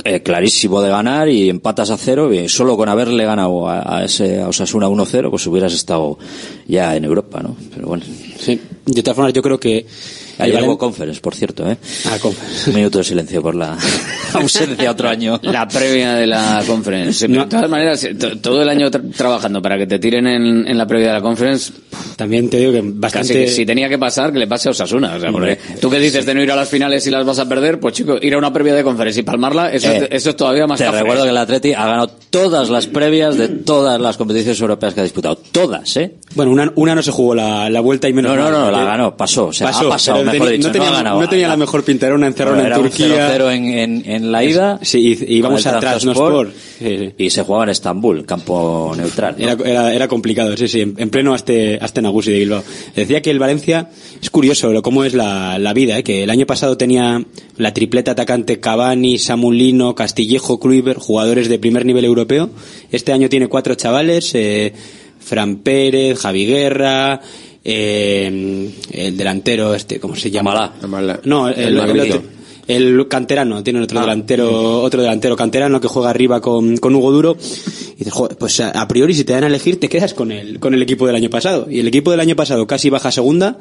eh, 0.04 0.22
clarísimo 0.22 0.82
de 0.82 0.90
ganar 0.90 1.30
y 1.30 1.50
empatas 1.50 1.90
a 1.90 1.98
cero 1.98 2.34
y 2.34 2.50
solo 2.50 2.78
con 2.78 2.90
haberle 2.90 3.26
ganado 3.26 3.68
a, 3.68 3.98
a 3.98 4.06
ese 4.06 4.42
a 4.42 4.48
Osasuna 4.48 4.88
1-0 4.88 5.30
pues 5.30 5.46
hubieras 5.48 5.74
estado 5.74 6.18
ya 6.68 6.96
en 6.96 7.06
Europa, 7.06 7.42
¿no? 7.42 7.56
Pero 7.74 7.88
bueno. 7.88 8.04
Sí. 8.38 8.60
De 8.86 9.02
todas 9.02 9.16
formas, 9.16 9.34
yo 9.34 9.42
creo 9.42 9.60
que. 9.60 9.86
Ayer 10.40 10.56
el 10.56 10.64
hubo 10.64 10.74
Valen- 10.74 10.78
conference, 10.80 11.22
por 11.22 11.36
cierto, 11.36 11.70
¿eh? 11.70 11.78
Ah, 12.06 12.18
conference. 12.22 12.70
Un 12.70 12.76
minuto 12.76 12.98
de 13.00 13.04
silencio 13.04 13.42
por 13.42 13.56
la 13.56 13.78
ausencia 14.34 14.92
otro 14.92 15.10
año. 15.10 15.40
La 15.44 15.68
previa 15.68 16.16
de 16.16 16.28
la 16.28 16.64
conference. 16.66 17.28
De 17.28 17.46
todas 17.46 17.70
maneras, 17.70 18.08
to- 18.20 18.38
todo 18.40 18.62
el 18.62 18.70
año 18.70 18.90
tra- 18.90 19.14
trabajando 19.16 19.62
para 19.62 19.78
que 19.78 19.88
te 19.88 20.00
tiren 20.00 20.26
en, 20.28 20.68
en 20.68 20.78
la 20.78 20.86
previa 20.88 21.08
de 21.08 21.14
la 21.14 21.22
conference. 21.22 21.72
También 22.16 22.50
te 22.50 22.58
digo 22.58 22.72
que 22.72 22.82
bastante. 22.84 23.28
Casi 23.30 23.34
que 23.34 23.48
si 23.48 23.66
tenía 23.66 23.90
que 23.90 23.98
pasar, 23.98 24.32
que 24.34 24.40
le 24.40 24.48
pase 24.48 24.70
a 24.70 24.72
Osasuna. 24.72 25.16
O 25.16 25.20
sea, 25.20 25.32
porque 25.32 25.52
Hombre, 25.54 25.78
tú 25.80 25.90
que 25.90 26.00
dices 26.00 26.26
de 26.26 26.34
no 26.34 26.42
ir 26.42 26.52
a 26.52 26.56
las 26.56 26.70
finales 26.70 27.06
y 27.08 27.12
las 27.12 27.26
vas 27.26 27.40
a 27.40 27.48
perder, 27.48 27.80
pues 27.80 27.94
chico, 27.96 28.18
ir 28.22 28.34
a 28.34 28.38
una 28.38 28.52
previa 28.52 28.74
de 28.74 28.84
conference 28.84 29.20
y 29.20 29.24
palmarla, 29.24 29.72
eso, 29.72 29.90
Eh, 29.92 29.98
es, 30.10 30.22
eso 30.22 30.30
es 30.32 30.36
todavía 30.36 30.66
más 30.68 30.80
Te 30.80 30.90
recuerdo 30.90 31.24
que 31.24 31.30
el 31.30 31.38
Atleti 31.38 31.74
ha 31.74 31.86
ganado 31.86 32.08
todas 32.30 32.70
las 32.70 32.88
previas 32.88 33.38
de 33.38 33.48
todas 33.50 34.00
las 34.00 34.18
competiciones 34.18 34.60
europeas 34.60 34.94
que 34.94 35.02
ha 35.02 35.04
disputado. 35.04 35.36
Todas, 35.52 35.96
¿eh? 35.98 36.16
Bueno, 36.36 36.52
una, 36.52 36.72
una 36.76 36.96
no 36.96 37.04
se 37.04 37.12
jugó 37.12 37.36
la, 37.36 37.70
la 37.70 37.80
vuelta 37.82 38.10
y 38.10 38.14
menos 38.14 38.36
No, 38.36 38.44
no, 38.44 38.50
no, 38.52 38.66
porque- 38.66 38.78
la 38.78 38.86
ganó, 38.86 39.16
pasó. 39.16 39.46
O 39.48 39.54
sea, 39.54 39.70
ha 39.70 39.72
pasado, 39.90 40.23
mejor 40.24 40.50
dicho, 40.50 40.68
no 40.68 40.72
tenía, 40.72 40.88
no 40.88 40.94
ha 40.94 40.98
ganado. 40.98 41.22
no 41.22 41.30
tenía 41.30 41.48
la 41.48 41.58
mejor 41.58 41.84
pinta, 41.84 42.06
era 42.06 42.16
una 42.16 42.28
encerrona 42.28 42.66
Era 42.66 42.76
en 42.76 42.82
un 42.82 42.90
Turquía. 42.90 43.38
0-0 43.38 43.54
en, 43.54 43.66
en, 43.66 44.04
en 44.06 44.32
la 44.32 44.44
ida. 44.44 44.80
Sí, 44.82 45.18
y, 45.28 45.40
el 45.40 45.46
a 45.46 45.80
Trabzonspor. 45.80 46.52
Y 47.18 47.30
se 47.30 47.44
jugaba 47.44 47.64
en 47.66 47.70
Estambul, 47.70 48.26
campo 48.26 48.94
neutral. 48.96 49.36
Era, 49.38 49.58
era, 49.66 49.94
era 49.94 50.08
complicado, 50.08 50.56
sí, 50.58 50.68
sí, 50.68 50.82
en, 50.82 50.96
en 50.98 51.10
pleno 51.10 51.34
Aste, 51.34 51.78
Astenagusi 51.82 52.32
de 52.32 52.40
Bilbao. 52.40 52.64
Decía 52.96 53.22
que 53.22 53.32
el 53.32 53.40
Valencia, 53.40 53.90
es 54.22 54.30
curioso 54.30 54.72
lo, 54.72 54.82
cómo 54.82 55.04
es 55.04 55.14
la, 55.14 55.58
la 55.60 55.74
vida, 55.74 55.98
¿eh? 55.98 56.04
que 56.04 56.24
el 56.24 56.30
año 56.30 56.46
pasado 56.46 56.78
tenía 56.78 57.24
la 57.58 57.74
tripleta 57.74 58.12
atacante 58.12 58.60
Cavani, 58.60 59.18
Samulino, 59.18 59.96
Castillejo, 59.96 60.60
Kluivert, 60.60 61.00
jugadores 61.00 61.50
de 61.50 61.60
primer 61.60 61.86
nivel 61.86 62.06
europeo. 62.06 62.50
Este 62.92 63.14
año 63.14 63.30
tiene 63.30 63.48
cuatro 63.48 63.76
chavales, 63.76 64.34
eh, 64.36 64.74
Fran 65.20 65.58
Pérez, 65.58 66.20
Javi 66.20 66.46
Guerra, 66.46 67.22
eh, 67.64 68.70
el 68.92 69.18
delantero, 69.18 69.74
este, 69.74 70.00
¿cómo 70.00 70.16
se 70.16 70.30
llama? 70.32 70.74
No, 71.24 71.48
el, 71.50 71.56
El 71.60 71.68
el 71.68 71.76
Magneto. 71.76 72.16
otro. 72.18 72.44
El 72.66 73.08
canterano, 73.10 73.62
tiene 73.62 73.82
otro 73.82 74.00
Ah. 74.00 74.04
delantero, 74.04 74.82
otro 74.82 75.02
delantero 75.02 75.36
canterano 75.36 75.82
que 75.82 75.90
juega 75.90 76.10
arriba 76.10 76.40
con, 76.40 76.78
con 76.78 76.96
Hugo 76.96 77.12
Duro. 77.12 77.36
Y 77.96 77.98
dices, 78.00 78.14
"Joder, 78.14 78.38
pues 78.38 78.58
a, 78.62 78.70
a 78.70 78.88
priori 78.88 79.14
si 79.14 79.26
te 79.26 79.34
dan 79.34 79.44
a 79.44 79.48
elegir 79.48 79.82
te 79.82 79.90
quedas 79.90 80.14
con 80.14 80.32
el, 80.32 80.62
con 80.62 80.74
el 80.74 80.82
equipo 80.82 81.06
del 81.06 81.18
año 81.18 81.30
pasado. 81.30 81.68
Y 81.70 81.80
el 81.82 81.88
equipo 81.90 82.12
del 82.12 82.22
año 82.22 82.38
pasado 82.38 82.66
casi 82.66 82.90
baja 82.90 83.10
a 83.10 83.12
segunda 83.12 83.58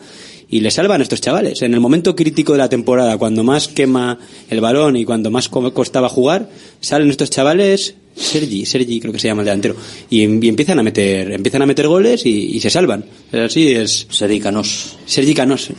y 0.49 0.61
le 0.61 0.71
salvan 0.71 1.01
a 1.01 1.03
estos 1.03 1.21
chavales. 1.21 1.63
En 1.63 1.75
el 1.75 1.81
momento 1.81 2.15
crítico 2.15 2.53
de 2.53 2.59
la 2.59 2.69
temporada, 2.69 3.19
cuando 3.19 3.43
más 3.43 3.67
quema 3.67 4.19
el 4.51 4.61
balón 4.61 4.95
y 4.97 5.05
cuando 5.05 5.33
más 5.33 5.49
co- 5.49 5.75
costaba 5.75 6.09
jugar, 6.09 6.49
salen 6.81 7.11
estos 7.11 7.29
chavales, 7.31 7.97
Sergi, 8.15 8.65
Sergi 8.67 9.01
creo 9.01 9.13
que 9.13 9.19
se 9.19 9.29
llama 9.29 9.43
el 9.43 9.47
delantero, 9.47 9.77
y, 10.11 10.23
y 10.23 10.49
empiezan 10.49 10.79
a 10.79 10.83
meter, 10.83 11.33
empiezan 11.33 11.63
a 11.63 11.67
meter 11.67 11.89
goles 11.89 12.25
y, 12.27 12.57
y 12.57 12.61
se 12.61 12.71
salvan. 12.71 13.05
Pero 13.31 13.45
así 13.45 13.73
es. 13.73 14.07
Sergi 14.11 14.41
Canós. 14.41 14.97
Sergi 15.07 15.35
Canós. 15.35 15.71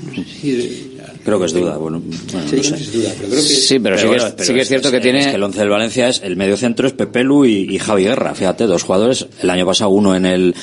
Creo 1.23 1.39
que 1.39 1.45
es 1.45 1.53
duda. 1.53 1.77
Bueno, 1.77 2.01
bueno, 2.01 2.19
no 2.33 2.49
sé. 2.49 2.63
Sí, 2.63 3.79
pero, 3.79 3.97
sí, 3.97 4.07
que 4.07 4.15
es, 4.17 4.33
sí 4.39 4.53
que 4.53 4.61
es 4.61 4.67
cierto 4.67 4.91
que 4.91 4.99
tiene... 4.99 5.21
Es 5.21 5.27
que 5.27 5.35
el 5.35 5.43
once 5.43 5.59
del 5.59 5.69
Valencia 5.69 6.09
es 6.09 6.21
el 6.21 6.35
medio 6.35 6.57
centro 6.57 6.85
es 6.85 6.93
Pepelu 6.93 7.45
y, 7.45 7.73
y 7.73 7.79
Javi 7.79 8.03
Guerra. 8.03 8.35
Fíjate, 8.35 8.65
dos 8.65 8.83
jugadores. 8.83 9.25
El 9.41 9.49
año 9.49 9.65
pasado 9.65 9.91
uno 9.91 10.15
en 10.15 10.25
el 10.25 10.55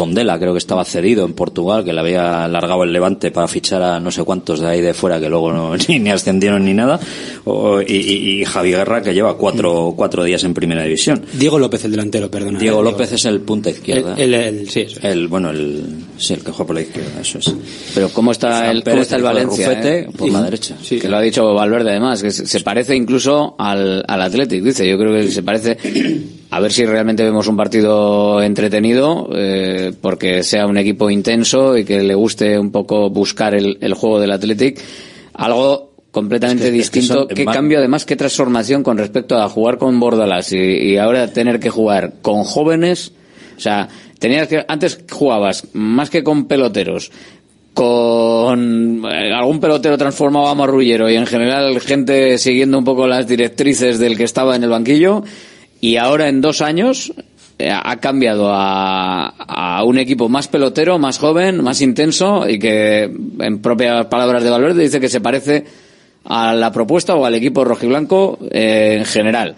Tondela, 0.00 0.38
creo 0.38 0.52
que 0.54 0.58
estaba 0.58 0.82
cedido 0.86 1.26
en 1.26 1.34
Portugal, 1.34 1.84
que 1.84 1.92
le 1.92 2.00
había 2.00 2.48
largado 2.48 2.84
el 2.84 2.90
Levante 2.92 3.30
para 3.30 3.46
fichar 3.48 3.82
a 3.82 4.00
no 4.00 4.10
sé 4.10 4.24
cuántos 4.24 4.58
de 4.60 4.66
ahí 4.66 4.80
de 4.80 4.94
fuera 4.94 5.20
que 5.20 5.28
luego 5.28 5.52
no, 5.52 5.76
ni, 5.88 5.98
ni 5.98 6.08
ascendieron 6.08 6.64
ni 6.64 6.72
nada. 6.72 6.98
O- 7.44 7.82
y, 7.82 7.92
y, 7.96 8.40
y 8.40 8.44
Javi 8.46 8.70
Guerra 8.70 9.02
que 9.02 9.12
lleva 9.12 9.36
cuatro, 9.36 9.92
cuatro 9.94 10.24
días 10.24 10.42
en 10.44 10.54
primera 10.54 10.82
división. 10.84 11.22
Diego 11.34 11.58
López, 11.58 11.84
el 11.84 11.90
delantero, 11.90 12.30
perdona. 12.30 12.58
Diego 12.58 12.82
López 12.82 13.12
es 13.12 13.26
el 13.26 13.40
punta 13.42 13.68
izquierda. 13.68 14.14
El, 14.16 14.32
el- 14.32 14.58
el- 14.60 14.70
sí, 14.70 14.80
eso. 14.80 15.00
El, 15.02 15.28
bueno, 15.28 15.50
el, 15.50 15.84
sí, 16.16 16.32
el 16.32 16.40
que 16.42 16.50
juega 16.50 16.66
por 16.66 16.76
la 16.76 16.80
izquierda, 16.80 17.20
eso 17.20 17.38
es. 17.38 17.54
Pero 17.94 18.08
¿cómo 18.08 18.32
está 18.32 18.70
el, 18.70 18.78
cómo 18.78 18.84
Pérez, 18.84 19.02
está 19.02 19.16
el 19.16 19.22
Valencia? 19.22 19.68
Rufete, 19.68 19.98
eh? 20.00 20.08
por 20.16 20.30
la 20.30 20.42
derecha. 20.44 20.76
Que 20.88 21.08
lo 21.10 21.18
ha 21.18 21.20
dicho 21.20 21.52
Valverde 21.52 21.90
además, 21.90 22.22
que 22.22 22.30
se 22.30 22.46
se 22.46 22.60
parece 22.60 22.96
incluso 22.96 23.54
al, 23.58 24.02
al 24.08 24.22
Athletic, 24.22 24.62
dice. 24.62 24.88
Yo 24.88 24.96
creo 24.96 25.12
que 25.12 25.28
se 25.30 25.42
parece... 25.42 25.76
A 26.52 26.58
ver 26.60 26.72
si 26.72 26.84
realmente 26.84 27.22
vemos 27.22 27.46
un 27.46 27.56
partido 27.56 28.42
entretenido, 28.42 29.28
eh, 29.34 29.92
porque 30.00 30.42
sea 30.42 30.66
un 30.66 30.78
equipo 30.78 31.08
intenso 31.08 31.76
y 31.78 31.84
que 31.84 32.02
le 32.02 32.14
guste 32.14 32.58
un 32.58 32.72
poco 32.72 33.08
buscar 33.08 33.54
el, 33.54 33.78
el 33.80 33.94
juego 33.94 34.18
del 34.18 34.32
Athletic. 34.32 34.80
Algo 35.34 35.90
completamente 36.10 36.64
Es 36.66 36.70
que- 36.72 36.78
es 36.80 36.90
que 36.90 36.98
distinto. 37.00 37.20
son- 37.26 37.28
qué 37.36 37.44
cambio, 37.44 37.78
además, 37.78 38.04
qué 38.04 38.16
transformación 38.16 38.82
con 38.82 38.98
respecto 38.98 39.36
a 39.40 39.48
jugar 39.48 39.78
con 39.78 40.00
Bordalas 40.00 40.52
y, 40.52 40.56
y 40.58 40.96
ahora 40.96 41.32
tener 41.32 41.60
que 41.60 41.70
jugar 41.70 42.14
con 42.20 42.42
jóvenes. 42.42 43.12
O 43.56 43.60
sea, 43.60 43.88
tenías 44.18 44.48
que, 44.48 44.64
antes 44.66 44.98
jugabas 45.08 45.68
más 45.72 46.10
que 46.10 46.24
con 46.24 46.46
peloteros, 46.46 47.12
con 47.74 49.02
eh, 49.08 49.32
algún 49.32 49.60
pelotero 49.60 49.96
transformado 49.96 50.48
a 50.48 50.54
marrullero 50.54 51.08
y 51.08 51.14
en 51.14 51.26
general 51.26 51.78
gente 51.80 52.36
siguiendo 52.38 52.76
un 52.78 52.84
poco 52.84 53.06
las 53.06 53.26
directrices 53.28 53.98
del 53.98 54.16
que 54.16 54.24
estaba 54.24 54.56
en 54.56 54.64
el 54.64 54.70
banquillo 54.70 55.22
y 55.80 55.96
ahora 55.96 56.28
en 56.28 56.40
dos 56.40 56.60
años 56.60 57.12
eh, 57.58 57.70
ha 57.70 57.96
cambiado 57.96 58.48
a, 58.50 59.82
un 59.84 59.98
equipo 59.98 60.28
más 60.28 60.48
pelotero, 60.48 60.98
más 60.98 61.18
joven, 61.18 61.62
más 61.62 61.80
intenso 61.80 62.48
y 62.48 62.58
que 62.58 63.02
en 63.02 63.60
propias 63.60 64.06
palabras 64.06 64.42
de 64.42 64.50
Valverde 64.50 64.82
dice 64.82 65.00
que 65.00 65.08
se 65.08 65.20
parece 65.20 65.64
a 66.24 66.54
la 66.54 66.70
propuesta 66.72 67.14
o 67.14 67.24
al 67.24 67.34
equipo 67.34 67.64
rojiblanco 67.64 68.38
eh, 68.50 68.96
en 68.98 69.04
general. 69.04 69.56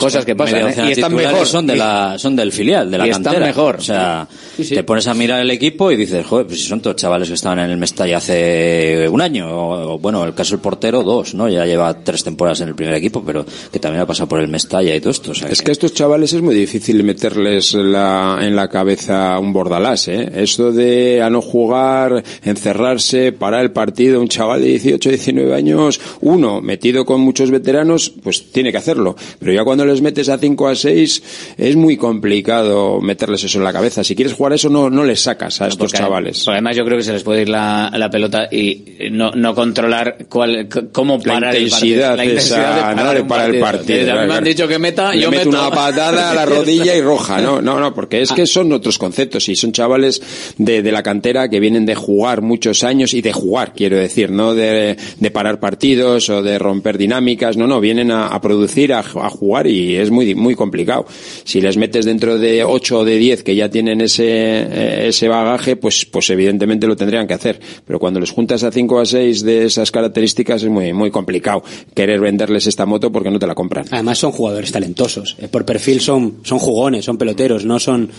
Cosas 0.00 0.24
que 0.24 0.34
pasan, 0.34 0.68
¿eh? 0.68 0.74
Y 0.88 0.92
están 0.92 1.14
mejor. 1.14 1.46
Son, 1.46 1.66
de 1.66 1.76
la, 1.76 2.18
son 2.18 2.34
del 2.34 2.50
filial, 2.52 2.90
de 2.90 2.98
la 2.98 3.06
Y 3.06 3.10
están 3.10 3.24
cantera. 3.24 3.46
mejor. 3.46 3.76
O 3.76 3.82
sea, 3.82 4.26
Sí, 4.56 4.64
sí. 4.64 4.74
te 4.74 4.82
pones 4.84 5.06
a 5.06 5.14
mirar 5.14 5.40
el 5.40 5.50
equipo 5.50 5.90
y 5.92 5.96
dices, 5.96 6.26
joder, 6.26 6.46
pues 6.46 6.60
si 6.60 6.66
son 6.68 6.80
todos 6.80 6.96
chavales 6.96 7.28
que 7.28 7.34
estaban 7.34 7.58
en 7.60 7.70
el 7.70 7.76
Mestalla 7.76 8.16
hace 8.18 9.08
un 9.08 9.20
año. 9.20 9.48
O, 9.48 9.94
o, 9.94 9.98
bueno, 9.98 10.24
el 10.24 10.34
caso 10.34 10.52
del 10.56 10.60
portero, 10.60 11.02
dos, 11.02 11.34
¿no? 11.34 11.48
Ya 11.48 11.64
lleva 11.66 11.94
tres 12.02 12.24
temporadas 12.24 12.60
en 12.62 12.68
el 12.68 12.74
primer 12.74 12.94
equipo, 12.94 13.22
pero 13.24 13.44
que 13.72 13.78
también 13.78 14.02
ha 14.02 14.06
pasado 14.06 14.28
por 14.28 14.40
el 14.40 14.48
Mestalla 14.48 14.94
y 14.94 15.00
todo 15.00 15.10
esto. 15.10 15.30
O 15.32 15.34
sea, 15.34 15.48
Es 15.48 15.62
que 15.62 15.70
a 15.70 15.72
estos 15.72 15.94
chavales 15.94 16.32
es 16.32 16.42
muy 16.42 16.54
difícil 16.54 17.02
meterles 17.04 17.74
la- 17.74 18.38
en 18.42 18.56
la 18.56 18.68
cabeza 18.68 19.38
un 19.38 19.52
bordalás, 19.52 20.08
¿eh? 20.08 20.30
Esto 20.34 20.72
de 20.72 21.22
a 21.22 21.30
no 21.30 21.40
jugar, 21.42 22.22
encerrarse, 22.42 23.32
parar 23.32 23.62
el 23.62 23.72
partido, 23.72 24.20
un 24.20 24.28
chaval 24.28 24.60
de 24.62 24.68
18, 24.68 25.08
19 25.10 25.54
años, 25.54 26.00
uno, 26.20 26.60
metido 26.60 27.04
con 27.04 27.20
muchos 27.20 27.50
veteranos, 27.50 28.12
pues 28.22 28.50
tiene 28.52 28.70
que 28.72 28.78
hacerlo. 28.78 29.16
Pero 29.38 29.52
ya 29.52 29.64
cuando 29.64 29.84
les 29.90 30.00
metes 30.00 30.28
a 30.28 30.38
5 30.38 30.68
a 30.68 30.74
6, 30.74 31.22
es 31.58 31.76
muy 31.76 31.96
complicado 31.96 33.00
meterles 33.00 33.44
eso 33.44 33.58
en 33.58 33.64
la 33.64 33.72
cabeza. 33.72 34.04
Si 34.04 34.14
quieres 34.14 34.34
jugar 34.34 34.52
eso, 34.54 34.68
no, 34.68 34.88
no 34.90 35.04
les 35.04 35.20
sacas 35.20 35.60
a 35.60 35.66
estos 35.66 35.78
Porque- 35.90 35.98
chavales. 35.98 36.44
porque 36.44 36.52
además 36.56 36.76
yo 36.76 36.84
creo 36.84 36.96
que 36.98 37.04
se 37.04 37.12
les 37.12 37.22
puede 37.22 37.42
ir 37.42 37.48
la, 37.48 37.90
la 37.94 38.08
pelota 38.10 38.48
y 38.50 38.84
no, 39.10 39.30
no 39.32 39.54
controlar 39.54 40.16
cuál, 40.28 40.68
cómo 40.92 41.18
La 41.24 41.34
parar 41.34 41.54
intensidad, 41.56 42.12
el 42.12 42.16
partido. 42.16 42.16
La 42.16 42.24
intensidad 42.24 42.78
esa, 42.78 42.88
de 43.14 43.20
no, 43.22 43.28
parar 43.28 43.50
el 43.54 43.60
partido. 43.60 44.26
Me 44.26 44.34
han 44.34 44.44
dicho 44.44 44.68
que 44.68 44.78
meta, 44.78 45.12
Le 45.14 45.20
yo 45.22 45.30
meto 45.30 45.46
meto. 45.50 45.60
una 45.66 45.70
patada 45.74 46.30
a 46.30 46.34
la 46.34 46.46
rodilla 46.46 46.94
y 46.96 47.00
roja. 47.00 47.40
No, 47.40 47.60
no, 47.60 47.80
no, 47.80 47.94
porque 47.94 48.20
es 48.22 48.32
que 48.32 48.46
son 48.46 48.72
otros 48.72 48.98
conceptos 48.98 49.48
y 49.48 49.56
son 49.56 49.72
chavales 49.72 50.22
de, 50.58 50.82
de 50.82 50.92
la 50.92 51.02
cantera 51.02 51.48
que 51.48 51.60
vienen 51.60 51.86
de 51.86 51.94
jugar 51.94 52.42
muchos 52.42 52.84
años 52.84 53.14
y 53.14 53.22
de 53.22 53.32
jugar, 53.32 53.72
quiero 53.74 53.96
decir, 53.96 54.30
no 54.30 54.54
de, 54.54 54.96
de 55.18 55.30
parar 55.30 55.58
partidos 55.60 56.28
o 56.30 56.42
de 56.42 56.58
romper 56.58 56.98
dinámicas. 56.98 57.56
No, 57.56 57.66
no, 57.66 57.80
vienen 57.80 58.10
a, 58.10 58.28
a 58.28 58.40
producir, 58.40 58.92
a, 58.92 59.00
a 59.00 59.30
jugar 59.30 59.66
y 59.66 59.79
es 59.96 60.10
muy, 60.10 60.34
muy 60.34 60.54
complicado. 60.54 61.06
Si 61.44 61.60
les 61.60 61.76
metes 61.76 62.04
dentro 62.04 62.38
de 62.38 62.64
8 62.64 62.98
o 63.00 63.04
de 63.04 63.16
10 63.18 63.42
que 63.42 63.54
ya 63.54 63.68
tienen 63.70 64.00
ese, 64.00 64.24
eh, 64.28 65.08
ese 65.08 65.28
bagaje, 65.28 65.76
pues, 65.76 66.04
pues 66.06 66.28
evidentemente 66.30 66.86
lo 66.86 66.96
tendrían 66.96 67.26
que 67.26 67.34
hacer. 67.34 67.60
Pero 67.86 67.98
cuando 67.98 68.20
les 68.20 68.30
juntas 68.30 68.62
a 68.64 68.70
5 68.70 68.96
o 68.96 69.00
a 69.00 69.06
6 69.06 69.42
de 69.42 69.64
esas 69.64 69.90
características 69.90 70.62
es 70.62 70.68
muy, 70.68 70.92
muy 70.92 71.10
complicado 71.10 71.62
querer 71.94 72.20
venderles 72.20 72.66
esta 72.66 72.86
moto 72.86 73.10
porque 73.12 73.30
no 73.30 73.38
te 73.38 73.46
la 73.46 73.54
compran. 73.54 73.86
Además 73.90 74.18
son 74.18 74.32
jugadores 74.32 74.72
talentosos. 74.72 75.36
Eh, 75.40 75.48
Por 75.48 75.64
perfil 75.64 76.00
son, 76.00 76.36
son 76.42 76.58
jugones, 76.58 77.04
son 77.04 77.18
peloteros, 77.18 77.64
no 77.64 77.78
son 77.78 78.10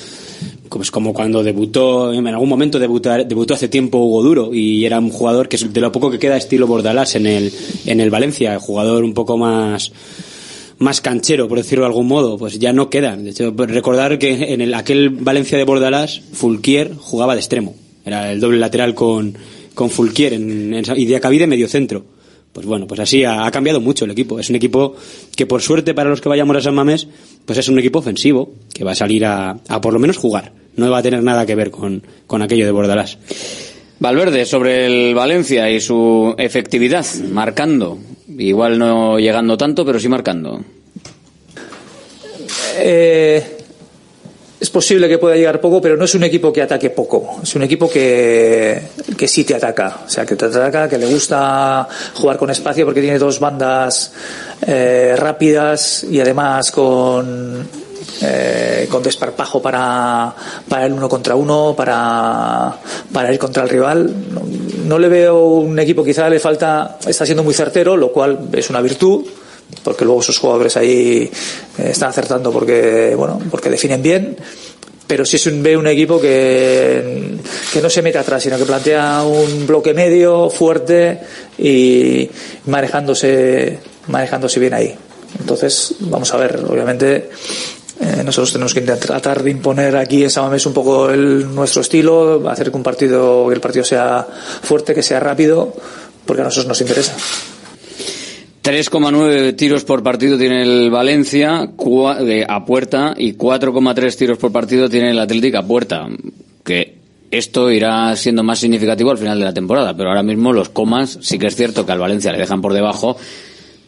pues 0.69 0.89
como 0.89 1.13
cuando 1.13 1.43
debutó, 1.43 2.13
en 2.13 2.25
algún 2.27 2.47
momento 2.47 2.79
debutar- 2.79 3.27
debutó 3.27 3.53
hace 3.53 3.67
tiempo 3.67 3.97
Hugo 3.97 4.23
Duro 4.23 4.53
y 4.53 4.85
era 4.85 4.99
un 4.99 5.09
jugador 5.09 5.49
que 5.49 5.57
es 5.57 5.73
de 5.73 5.81
lo 5.81 5.91
poco 5.91 6.09
que 6.09 6.17
queda 6.17 6.37
estilo 6.37 6.65
Bordalás 6.65 7.15
en 7.15 7.25
el, 7.27 7.51
en 7.85 7.99
el 7.99 8.09
Valencia, 8.09 8.57
jugador 8.57 9.03
un 9.03 9.13
poco 9.13 9.37
más 9.37 9.91
más 10.81 10.99
canchero, 10.99 11.47
por 11.47 11.59
decirlo 11.59 11.83
de 11.83 11.89
algún 11.89 12.07
modo, 12.07 12.37
pues 12.37 12.57
ya 12.57 12.73
no 12.73 12.89
quedan. 12.89 13.23
De 13.23 13.29
hecho, 13.29 13.55
pues 13.55 13.69
recordar 13.69 14.17
que 14.17 14.53
en 14.53 14.61
el, 14.61 14.73
aquel 14.73 15.11
Valencia 15.11 15.57
de 15.57 15.63
Bordalás, 15.63 16.21
Fulquier 16.33 16.95
jugaba 16.95 17.35
de 17.35 17.39
extremo. 17.39 17.75
Era 18.03 18.31
el 18.31 18.39
doble 18.39 18.57
lateral 18.57 18.95
con, 18.95 19.37
con 19.75 19.91
Fulquier 19.91 20.33
en, 20.33 20.73
en, 20.73 20.83
y 20.95 21.05
Diacabí 21.05 21.37
de 21.37 21.45
medio 21.45 21.67
centro. 21.67 22.03
Pues 22.51 22.65
bueno, 22.65 22.87
pues 22.87 22.99
así 22.99 23.23
ha, 23.23 23.45
ha 23.45 23.51
cambiado 23.51 23.79
mucho 23.79 24.05
el 24.05 24.11
equipo. 24.11 24.39
Es 24.39 24.49
un 24.49 24.55
equipo 24.55 24.95
que 25.35 25.45
por 25.45 25.61
suerte 25.61 25.93
para 25.93 26.09
los 26.09 26.19
que 26.19 26.29
vayamos 26.29 26.57
a 26.57 26.61
San 26.61 26.73
Mamés, 26.73 27.07
pues 27.45 27.59
es 27.59 27.69
un 27.69 27.77
equipo 27.77 27.99
ofensivo, 27.99 28.51
que 28.73 28.83
va 28.83 28.91
a 28.93 28.95
salir 28.95 29.23
a, 29.23 29.59
a 29.67 29.81
por 29.81 29.93
lo 29.93 29.99
menos 29.99 30.17
jugar. 30.17 30.51
No 30.75 30.89
va 30.89 30.97
a 30.97 31.03
tener 31.03 31.21
nada 31.21 31.45
que 31.45 31.53
ver 31.53 31.69
con, 31.69 32.01
con 32.25 32.41
aquello 32.41 32.65
de 32.65 32.71
Bordalás. 32.71 33.19
Valverde 33.99 34.45
sobre 34.47 34.87
el 34.87 35.13
Valencia 35.13 35.69
y 35.69 35.79
su 35.79 36.33
efectividad, 36.39 37.05
marcando. 37.31 37.99
Igual 38.37 38.77
no 38.77 39.19
llegando 39.19 39.57
tanto, 39.57 39.85
pero 39.85 39.99
sí 39.99 40.07
marcando. 40.07 40.61
Eh, 42.77 43.57
es 44.59 44.69
posible 44.69 45.09
que 45.09 45.17
pueda 45.17 45.35
llegar 45.35 45.59
poco, 45.59 45.81
pero 45.81 45.97
no 45.97 46.05
es 46.05 46.13
un 46.13 46.23
equipo 46.23 46.53
que 46.53 46.61
ataque 46.61 46.91
poco. 46.91 47.39
Es 47.41 47.55
un 47.55 47.63
equipo 47.63 47.89
que, 47.89 48.79
que 49.17 49.27
sí 49.27 49.43
te 49.43 49.55
ataca. 49.55 50.01
O 50.05 50.09
sea, 50.09 50.25
que 50.25 50.35
te 50.35 50.45
ataca, 50.45 50.87
que 50.87 50.99
le 50.99 51.07
gusta 51.07 51.87
jugar 52.13 52.37
con 52.37 52.51
espacio 52.51 52.85
porque 52.85 53.01
tiene 53.01 53.17
dos 53.17 53.39
bandas 53.39 54.13
eh, 54.67 55.15
rápidas 55.17 56.03
y 56.03 56.19
además 56.19 56.71
con, 56.71 57.67
eh, 58.21 58.87
con 58.89 59.01
desparpajo 59.01 59.61
para, 59.61 60.33
para 60.67 60.85
el 60.85 60.93
uno 60.93 61.07
contra 61.07 61.35
uno, 61.35 61.73
para, 61.75 62.77
para 63.11 63.33
ir 63.33 63.39
contra 63.39 63.63
el 63.63 63.69
rival. 63.69 64.13
No, 64.85 64.99
le 64.99 65.07
veo 65.07 65.45
un 65.45 65.79
equipo, 65.79 66.03
quizá 66.03 66.29
le 66.29 66.39
falta, 66.39 66.97
está 67.07 67.25
siendo 67.25 67.43
muy 67.43 67.53
certero, 67.53 67.95
lo 67.95 68.11
cual 68.11 68.49
es 68.53 68.69
una 68.69 68.81
virtud 68.81 69.25
porque 69.83 70.03
luego 70.03 70.21
sus 70.21 70.37
jugadores 70.37 70.75
ahí 70.75 71.31
eh, 71.77 71.89
están 71.91 72.09
acertando 72.09 72.51
porque 72.51 73.13
bueno 73.15 73.39
porque 73.49 73.69
definen 73.69 74.01
bien 74.01 74.35
pero 75.07 75.25
sí 75.25 75.37
es 75.37 75.45
un, 75.47 75.63
ve 75.63 75.77
un 75.77 75.87
equipo 75.87 76.19
que, 76.19 77.37
que 77.71 77.81
no 77.81 77.89
se 77.89 78.01
mete 78.01 78.17
atrás 78.17 78.43
sino 78.43 78.57
que 78.57 78.65
plantea 78.65 79.23
un 79.23 79.65
bloque 79.65 79.93
medio 79.93 80.49
fuerte 80.49 81.21
y 81.57 82.29
manejándose 82.65 83.79
manejándose 84.07 84.59
bien 84.59 84.73
ahí 84.73 84.93
entonces 85.39 85.95
vamos 86.01 86.33
a 86.33 86.37
ver 86.37 86.59
obviamente 86.67 87.29
eh, 88.01 88.23
nosotros 88.23 88.51
tenemos 88.51 88.73
que 88.73 88.81
tratar 88.81 89.43
de 89.43 89.51
imponer 89.51 89.95
aquí 89.95 90.23
en 90.23 90.29
Samamés 90.29 90.65
un 90.65 90.73
poco 90.73 91.09
el, 91.09 91.53
nuestro 91.53 91.81
estilo 91.81 92.49
hacer 92.49 92.71
que 92.71 92.77
un 92.77 92.83
partido 92.83 93.47
que 93.47 93.53
el 93.53 93.61
partido 93.61 93.85
sea 93.85 94.25
fuerte 94.61 94.93
que 94.93 95.03
sea 95.03 95.19
rápido 95.19 95.73
porque 96.25 96.41
a 96.41 96.45
nosotros 96.45 96.67
nos 96.67 96.81
interesa 96.81 97.15
3,9 98.63 99.55
tiros 99.55 99.83
por 99.83 100.03
partido 100.03 100.37
tiene 100.37 100.61
el 100.61 100.91
Valencia 100.91 101.61
a 101.61 102.65
puerta 102.65 103.15
y 103.17 103.33
4,3 103.33 104.15
tiros 104.15 104.37
por 104.37 104.51
partido 104.51 104.87
tiene 104.87 105.11
el 105.11 105.19
Atlético 105.19 105.57
a 105.57 105.63
puerta. 105.63 106.07
Que 106.63 106.97
esto 107.31 107.71
irá 107.71 108.15
siendo 108.15 108.43
más 108.43 108.59
significativo 108.59 109.09
al 109.09 109.17
final 109.17 109.39
de 109.39 109.45
la 109.45 109.53
temporada, 109.53 109.95
pero 109.95 110.09
ahora 110.09 110.21
mismo 110.21 110.53
los 110.53 110.69
comas 110.69 111.17
sí 111.21 111.39
que 111.39 111.47
es 111.47 111.55
cierto 111.55 111.87
que 111.87 111.91
al 111.91 111.99
Valencia 111.99 112.31
le 112.31 112.37
dejan 112.37 112.61
por 112.61 112.73
debajo, 112.73 113.17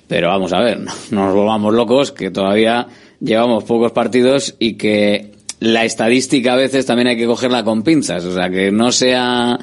pero 0.07 0.30
vamos 0.30 0.53
a 0.53 0.59
ver, 0.59 0.80
no 1.11 1.26
nos 1.26 1.36
volvamos 1.36 1.74
locos, 1.74 2.11
que 2.11 2.32
todavía 2.32 2.88
llevamos 3.24 3.63
pocos 3.63 3.91
partidos 3.91 4.55
y 4.59 4.74
que 4.74 5.32
la 5.59 5.86
estadística 5.86 6.53
a 6.53 6.57
veces 6.57 6.86
también 6.86 7.07
hay 7.07 7.17
que 7.17 7.26
cogerla 7.26 7.63
con 7.63 7.84
pinzas, 7.84 8.26
o 8.26 8.34
sea, 8.34 8.49
que 8.49 8.71
no 8.71 8.91
sea 8.91 9.57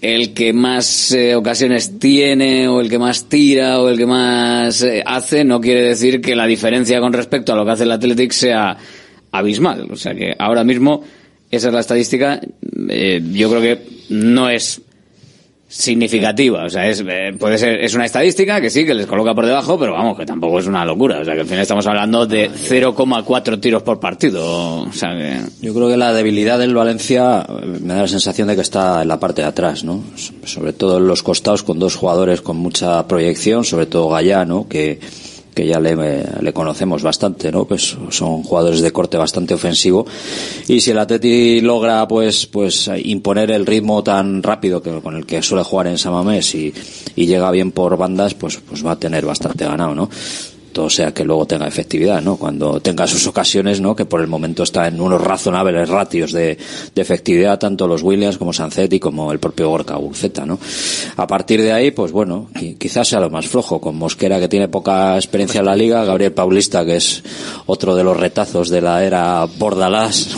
el 0.00 0.34
que 0.34 0.52
más 0.52 1.12
eh, 1.12 1.34
ocasiones 1.36 1.98
tiene 1.98 2.68
o 2.68 2.80
el 2.80 2.90
que 2.90 2.98
más 2.98 3.28
tira 3.28 3.80
o 3.80 3.88
el 3.88 3.96
que 3.96 4.06
más 4.06 4.82
eh, 4.82 5.02
hace 5.06 5.44
no 5.44 5.60
quiere 5.60 5.82
decir 5.82 6.20
que 6.20 6.34
la 6.34 6.46
diferencia 6.46 7.00
con 7.00 7.12
respecto 7.12 7.52
a 7.52 7.56
lo 7.56 7.64
que 7.64 7.70
hace 7.70 7.84
el 7.84 7.92
Athletic 7.92 8.32
sea 8.32 8.76
abismal. 9.30 9.88
O 9.90 9.96
sea 9.96 10.14
que 10.14 10.34
ahora 10.38 10.64
mismo 10.64 11.04
esa 11.50 11.68
es 11.68 11.74
la 11.74 11.80
estadística. 11.80 12.40
eh, 12.88 13.22
yo 13.32 13.48
creo 13.48 13.62
que 13.62 13.82
no 14.10 14.48
es 14.48 14.81
significativa. 15.72 16.64
O 16.64 16.68
sea, 16.68 16.86
es, 16.86 17.02
eh, 17.08 17.34
puede 17.38 17.56
ser, 17.56 17.82
es 17.82 17.94
una 17.94 18.04
estadística 18.04 18.60
que 18.60 18.68
sí, 18.68 18.84
que 18.84 18.92
les 18.92 19.06
coloca 19.06 19.34
por 19.34 19.46
debajo, 19.46 19.78
pero 19.78 19.94
vamos, 19.94 20.18
que 20.18 20.26
tampoco 20.26 20.58
es 20.58 20.66
una 20.66 20.84
locura. 20.84 21.20
O 21.20 21.24
sea, 21.24 21.34
que 21.34 21.40
al 21.40 21.46
final 21.46 21.62
estamos 21.62 21.86
hablando 21.86 22.26
de 22.26 22.50
0,4 22.50 23.58
tiros 23.58 23.82
por 23.82 23.98
partido. 23.98 24.82
O 24.82 24.92
sea, 24.92 25.16
que... 25.16 25.40
Yo 25.62 25.72
creo 25.72 25.88
que 25.88 25.96
la 25.96 26.12
debilidad 26.12 26.58
del 26.58 26.74
Valencia 26.74 27.46
eh, 27.48 27.78
me 27.80 27.94
da 27.94 28.02
la 28.02 28.08
sensación 28.08 28.48
de 28.48 28.54
que 28.54 28.60
está 28.60 29.02
en 29.02 29.08
la 29.08 29.18
parte 29.18 29.40
de 29.40 29.48
atrás, 29.48 29.82
¿no? 29.82 30.04
Sobre 30.44 30.74
todo 30.74 30.98
en 30.98 31.06
los 31.06 31.22
costados 31.22 31.62
con 31.62 31.78
dos 31.78 31.96
jugadores 31.96 32.42
con 32.42 32.58
mucha 32.58 33.06
proyección, 33.08 33.64
sobre 33.64 33.86
todo 33.86 34.10
Gallano, 34.10 34.66
que, 34.68 35.00
que 35.54 35.66
ya 35.66 35.80
le, 35.80 35.96
le 36.40 36.52
conocemos 36.52 37.02
bastante, 37.02 37.52
¿no? 37.52 37.64
Pues 37.64 37.96
son 38.10 38.42
jugadores 38.42 38.80
de 38.80 38.90
corte 38.90 39.16
bastante 39.16 39.54
ofensivo. 39.54 40.06
Y 40.68 40.80
si 40.80 40.90
el 40.90 40.98
Atleti 40.98 41.60
logra, 41.60 42.06
pues, 42.08 42.46
pues 42.46 42.90
imponer 43.02 43.50
el 43.50 43.66
ritmo 43.66 44.02
tan 44.02 44.42
rápido 44.42 44.82
que, 44.82 45.00
con 45.00 45.16
el 45.16 45.26
que 45.26 45.42
suele 45.42 45.64
jugar 45.64 45.88
en 45.88 45.98
Samamés 45.98 46.54
y, 46.54 46.72
y 47.16 47.26
llega 47.26 47.50
bien 47.50 47.72
por 47.72 47.96
bandas, 47.96 48.34
pues, 48.34 48.58
pues 48.58 48.84
va 48.84 48.92
a 48.92 48.98
tener 48.98 49.26
bastante 49.26 49.64
ganado, 49.64 49.94
¿no? 49.94 50.08
Todo 50.72 50.90
sea 50.90 51.12
que 51.14 51.24
luego 51.24 51.46
tenga 51.46 51.66
efectividad, 51.68 52.20
¿no? 52.20 52.36
Cuando 52.36 52.80
tenga 52.80 53.06
sus 53.06 53.26
ocasiones, 53.26 53.80
¿no? 53.80 53.94
Que 53.94 54.04
por 54.04 54.20
el 54.20 54.26
momento 54.26 54.62
está 54.64 54.88
en 54.88 55.00
unos 55.00 55.20
razonables 55.22 55.88
ratios 55.88 56.32
de, 56.32 56.58
de 56.94 57.02
efectividad, 57.02 57.58
tanto 57.58 57.86
los 57.86 58.02
Williams 58.02 58.38
como 58.38 58.52
Sanzetti 58.52 58.98
como 58.98 59.30
el 59.32 59.38
propio 59.38 59.68
Gorka 59.68 59.96
Buceta, 59.96 60.44
¿no? 60.46 60.58
A 61.16 61.26
partir 61.26 61.60
de 61.62 61.72
ahí, 61.72 61.90
pues 61.90 62.10
bueno, 62.12 62.48
qui- 62.54 62.76
quizás 62.78 63.08
sea 63.08 63.20
lo 63.20 63.30
más 63.30 63.46
flojo, 63.46 63.80
con 63.80 63.96
Mosquera 63.96 64.40
que 64.40 64.48
tiene 64.48 64.68
poca 64.68 65.14
experiencia 65.16 65.60
en 65.60 65.66
la 65.66 65.76
liga, 65.76 66.04
Gabriel 66.04 66.32
Paulista 66.32 66.84
que 66.84 66.96
es 66.96 67.22
otro 67.66 67.94
de 67.94 68.04
los 68.04 68.16
retazos 68.16 68.68
de 68.70 68.80
la 68.80 69.04
era 69.04 69.46
Bordalás. 69.58 70.28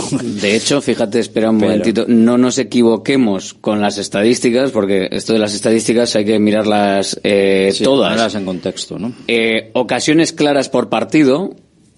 De 0.43 0.57
hecho, 0.57 0.81
fíjate, 0.81 1.21
espera 1.21 1.51
un 1.51 1.59
Pero- 1.59 1.71
momentito, 1.71 2.05
no 2.09 2.37
nos 2.39 2.59
equivoquemos 2.59 3.55
con 3.55 3.81
las 3.81 3.99
estadísticas, 3.99 4.71
porque 4.71 5.09
esto 5.11 5.33
de 5.33 5.39
las 5.39 5.55
estadísticas 5.55 6.15
hay 6.17 6.25
que 6.25 6.39
mirarlas 6.39 7.19
eh, 7.23 7.71
Sí, 7.73 7.85
todas. 7.85 8.35
en 8.35 8.45
contexto, 8.45 8.99
¿no? 8.99 9.13
Eh, 9.29 9.71
ocasiones 9.75 10.24
claras 10.33 10.69
por 10.69 10.89
partido, 10.89 11.55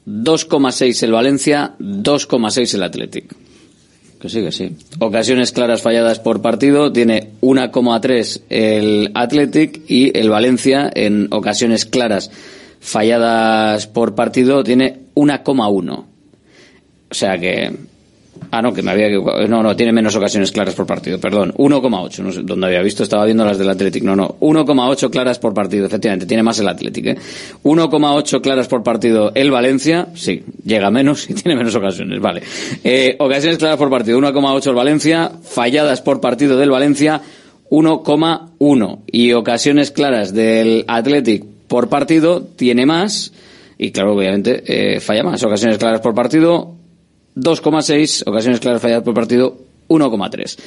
2,6 0.07 1.03
el 1.03 1.13
Valencia, 1.13 1.75
2,6 1.79 2.75
el 2.75 2.83
Athletic. 2.83 3.35
Que 4.21 4.29
sí, 4.29 4.41
que 4.41 4.53
sí. 4.53 4.77
Ocasiones 4.99 5.53
claras 5.53 5.83
falladas 5.83 6.21
por 6.21 6.41
partido, 6.41 6.93
tiene 6.93 7.33
1,3 7.43 8.43
el 8.49 9.11
Athletic 9.15 9.83
y 9.89 10.17
el 10.19 10.31
Valencia 10.31 10.91
en 10.95 11.29
ocasiones 11.31 11.85
claras 11.85 12.31
falladas 12.81 13.87
por 13.87 14.15
partido 14.15 14.63
tiene 14.65 15.01
1,1. 15.15 16.05
O 17.09 17.15
sea 17.15 17.39
que 17.39 17.73
Ah, 18.51 18.63
no, 18.63 18.73
que 18.73 18.83
me 18.83 18.91
había. 18.91 19.09
No, 19.49 19.63
no, 19.63 19.77
tiene 19.77 19.93
menos 19.93 20.15
ocasiones 20.17 20.53
claras 20.53 20.75
por 20.75 20.87
partido, 20.87 21.19
perdón. 21.19 21.53
1,8, 21.57 22.19
no 22.19 22.33
sé 22.33 22.43
dónde 22.43 22.67
había 22.67 22.83
visto, 22.83 23.03
estaba 23.03 23.25
viendo 23.25 23.45
las 23.45 23.59
del 23.59 23.69
Athletic. 23.69 24.03
No, 24.03 24.17
no, 24.17 24.37
1,8 24.41 25.11
claras 25.11 25.39
por 25.39 25.55
partido, 25.55 25.87
efectivamente, 25.87 26.27
tiene 26.27 26.43
más 26.43 26.59
el 26.59 26.69
Athletic, 26.69 27.07
¿eh? 27.07 27.19
1,8 27.65 28.41
claras 28.41 28.69
por 28.69 28.83
partido 28.83 29.33
el 29.35 29.51
Valencia, 29.51 30.09
sí, 30.15 30.43
llega 30.65 30.91
menos 30.91 31.29
y 31.31 31.35
tiene 31.43 31.57
menos 31.57 31.75
ocasiones, 31.75 32.21
vale. 32.21 32.43
Eh, 32.85 33.17
ocasiones 33.19 33.59
claras 33.59 33.79
por 33.79 33.91
partido, 33.91 34.19
1,8 34.19 34.69
el 34.69 34.75
Valencia, 34.75 35.33
falladas 35.43 36.01
por 36.01 36.21
partido 36.21 36.57
del 36.57 36.71
Valencia, 36.71 37.21
1,1. 37.71 38.99
Y 39.11 39.33
ocasiones 39.33 39.91
claras 39.91 40.33
del 40.33 40.85
Athletic 40.87 41.45
por 41.69 41.89
partido 41.89 42.43
tiene 42.43 42.87
más, 42.87 43.33
y 43.79 43.91
claro, 43.91 44.15
obviamente, 44.15 44.63
eh, 44.67 45.01
falla 45.01 45.23
más. 45.23 45.43
Ocasiones 45.43 45.79
claras 45.79 46.01
por 46.01 46.15
partido, 46.15 46.75
2,6, 47.37 48.25
ocasiones 48.27 48.61
claras 48.61 48.83
falladas 48.83 49.05
por 49.05 49.15
partido, 49.15 49.59
1,3. 49.89 50.59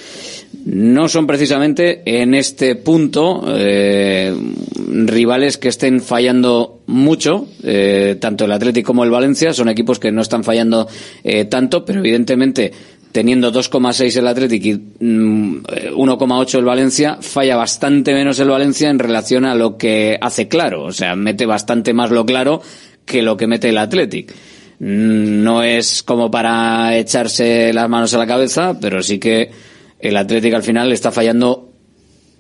No 0.66 1.10
son 1.10 1.28
precisamente 1.28 2.02
en 2.06 2.36
este 2.36 2.76
punto 2.76 3.44
eh, 3.48 4.34
rivales 4.78 5.58
que 5.58 5.70
estén 5.70 6.02
fallando 6.02 6.82
mucho, 6.88 7.48
eh, 7.64 8.18
tanto 8.20 8.46
el 8.46 8.52
Atlético 8.52 8.88
como 8.88 9.04
el 9.04 9.12
Valencia, 9.12 9.54
son 9.54 9.70
equipos 9.70 10.00
que 10.00 10.12
no 10.12 10.22
están 10.22 10.44
fallando 10.44 10.88
eh, 11.24 11.46
tanto, 11.46 11.84
pero 11.84 12.00
evidentemente 12.00 12.72
teniendo 13.12 13.52
2,6 13.52 14.18
el 14.18 14.28
Atlético 14.28 14.68
y 14.68 14.74
1,8 15.02 16.60
el 16.60 16.66
Valencia, 16.66 17.18
falla 17.20 17.56
bastante 17.56 18.14
menos 18.14 18.40
el 18.40 18.50
Valencia 18.50 18.90
en 18.90 19.00
relación 19.00 19.46
a 19.46 19.56
lo 19.56 19.78
que 19.78 20.18
hace 20.22 20.48
claro, 20.48 20.84
o 20.84 20.92
sea, 20.92 21.16
mete 21.16 21.46
bastante 21.46 21.94
más 21.94 22.12
lo 22.12 22.26
claro 22.26 22.62
que 23.06 23.24
lo 23.24 23.36
que 23.36 23.48
mete 23.48 23.70
el 23.70 23.80
Atlético. 23.80 24.34
Mm, 24.80 25.44
no 25.44 25.62
es 25.62 26.04
como 26.04 26.32
para 26.32 26.98
echarse 26.98 27.74
las 27.74 27.90
manos 27.90 28.14
a 28.14 28.18
la 28.18 28.28
cabeza, 28.28 28.78
pero 28.80 29.04
sí 29.04 29.20
que 29.20 29.52
el 30.00 30.16
Atlético 30.16 30.56
al 30.56 30.64
final 30.64 30.92
está 30.92 31.12
fallando 31.12 31.69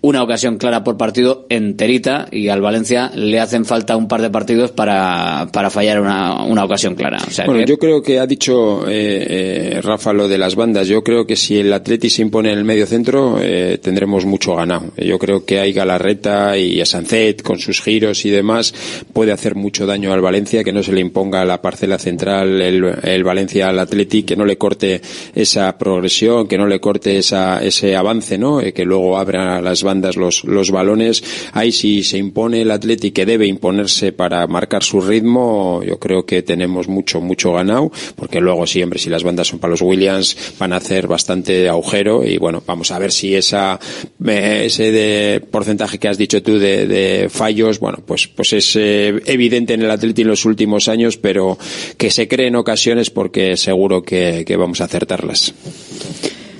una 0.01 0.23
ocasión 0.23 0.57
clara 0.57 0.83
por 0.83 0.97
partido 0.97 1.45
enterita 1.49 2.27
y 2.31 2.47
al 2.47 2.61
Valencia 2.61 3.11
le 3.15 3.39
hacen 3.39 3.65
falta 3.65 3.97
un 3.97 4.07
par 4.07 4.21
de 4.21 4.29
partidos 4.29 4.71
para, 4.71 5.49
para 5.51 5.69
fallar 5.69 5.99
una, 5.99 6.43
una 6.45 6.63
ocasión 6.63 6.95
clara. 6.95 7.17
bueno, 7.45 7.65
yo 7.65 7.77
creo 7.77 8.01
que 8.01 8.19
ha 8.19 8.25
dicho 8.25 8.87
eh, 8.87 9.73
eh, 9.75 9.81
Rafa 9.81 10.13
lo 10.13 10.29
de 10.29 10.37
las 10.37 10.55
bandas. 10.55 10.87
Yo 10.87 11.03
creo 11.03 11.27
que 11.27 11.35
si 11.35 11.57
el 11.57 11.73
Atleti 11.73 12.09
se 12.09 12.21
impone 12.21 12.51
en 12.51 12.59
el 12.59 12.63
medio 12.63 12.85
centro 12.85 13.39
eh, 13.41 13.77
tendremos 13.81 14.25
mucho 14.25 14.55
ganado. 14.55 14.91
Yo 14.97 15.19
creo 15.19 15.43
que 15.43 15.59
hay 15.59 15.73
Galarreta 15.73 16.57
y 16.57 16.83
Sancet 16.85 17.41
con 17.41 17.59
sus 17.59 17.81
giros 17.81 18.25
y 18.25 18.29
demás 18.29 18.73
puede 19.11 19.33
hacer 19.33 19.55
mucho 19.55 19.85
daño 19.85 20.13
al 20.13 20.21
Valencia, 20.21 20.63
que 20.63 20.71
no 20.71 20.81
se 20.81 20.93
le 20.93 21.01
imponga 21.01 21.43
la 21.43 21.61
parcela 21.61 21.99
central 21.99 22.61
el, 22.61 22.85
el 23.03 23.23
Valencia 23.23 23.67
al 23.67 23.79
Atleti, 23.79 24.23
que 24.23 24.37
no 24.37 24.45
le 24.45 24.57
corte 24.57 25.01
esa 25.35 25.77
progresión, 25.77 26.47
que 26.47 26.57
no 26.57 26.67
le 26.67 26.79
corte 26.79 27.17
esa, 27.17 27.61
ese 27.61 27.97
avance, 27.97 28.37
¿no? 28.37 28.59
que 28.59 28.85
luego 28.85 29.17
abra 29.17 29.61
las 29.61 29.83
bandas 29.83 29.88
los, 30.15 30.43
los 30.43 30.71
balones. 30.71 31.23
Ahí 31.53 31.71
si 31.71 32.03
se 32.03 32.17
impone 32.17 32.61
el 32.61 32.71
Atlético 32.71 33.13
que 33.13 33.25
debe 33.25 33.47
imponerse 33.47 34.11
para 34.11 34.45
marcar 34.47 34.83
su 34.83 35.01
ritmo, 35.01 35.81
yo 35.85 35.99
creo 35.99 36.25
que 36.25 36.41
tenemos 36.43 36.87
mucho, 36.87 37.21
mucho 37.21 37.53
ganado, 37.53 37.91
porque 38.15 38.39
luego 38.39 38.67
siempre 38.67 38.99
si 38.99 39.09
las 39.09 39.23
bandas 39.23 39.47
son 39.47 39.59
para 39.59 39.71
los 39.71 39.81
Williams 39.81 40.35
van 40.59 40.73
a 40.73 40.77
hacer 40.77 41.07
bastante 41.07 41.67
agujero 41.69 42.23
y 42.25 42.37
bueno, 42.37 42.63
vamos 42.65 42.91
a 42.91 42.99
ver 42.99 43.11
si 43.11 43.35
esa, 43.35 43.79
eh, 44.25 44.63
ese 44.65 44.91
de 44.91 45.41
porcentaje 45.41 45.97
que 45.97 46.07
has 46.07 46.17
dicho 46.17 46.41
tú 46.43 46.59
de, 46.59 47.27
fallos, 47.29 47.79
bueno, 47.79 47.99
pues, 48.05 48.27
pues 48.27 48.53
es 48.53 48.75
eh, 48.75 49.21
evidente 49.25 49.73
en 49.73 49.81
el 49.81 49.91
Atlético 49.91 50.21
en 50.21 50.27
los 50.29 50.45
últimos 50.45 50.87
años, 50.87 51.17
pero 51.17 51.57
que 51.97 52.11
se 52.11 52.27
cree 52.27 52.47
en 52.47 52.55
ocasiones 52.55 53.09
porque 53.09 53.55
seguro 53.57 54.03
que 54.03 54.55
vamos 54.57 54.81
a 54.81 54.85
acertarlas. 54.85 55.53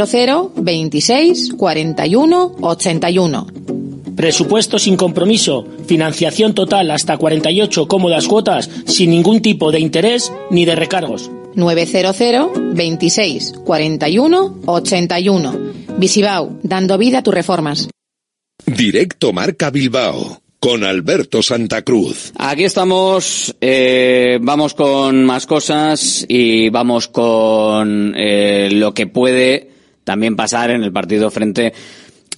900 0.00 0.52
26 0.56 1.52
41 1.58 2.56
81. 2.60 3.46
Presupuesto 4.16 4.78
sin 4.78 4.96
compromiso, 4.96 5.66
financiación 5.86 6.54
total 6.54 6.90
hasta 6.90 7.18
48 7.18 7.86
cómodas 7.86 8.26
cuotas 8.26 8.70
sin 8.86 9.10
ningún 9.10 9.42
tipo 9.42 9.70
de 9.70 9.80
interés 9.80 10.32
ni 10.50 10.64
de 10.64 10.74
recargos. 10.74 11.30
900 11.54 12.74
26 12.74 13.52
41 13.64 14.60
81. 14.64 15.58
Visibao, 15.98 16.58
dando 16.62 16.96
vida 16.96 17.18
a 17.18 17.22
tus 17.22 17.34
reformas. 17.34 17.88
Directo 18.64 19.34
Marca 19.34 19.70
Bilbao 19.70 20.40
con 20.60 20.84
Alberto 20.84 21.42
Santa 21.42 21.82
Cruz. 21.82 22.32
Aquí 22.38 22.64
estamos, 22.64 23.54
eh, 23.60 24.38
vamos 24.40 24.74
con 24.74 25.24
más 25.24 25.46
cosas 25.46 26.24
y 26.28 26.68
vamos 26.68 27.08
con 27.08 28.14
eh, 28.16 28.68
lo 28.70 28.92
que 28.92 29.06
puede 29.06 29.79
también 30.04 30.36
pasar 30.36 30.70
en 30.70 30.82
el 30.82 30.92
partido 30.92 31.30
frente 31.30 31.72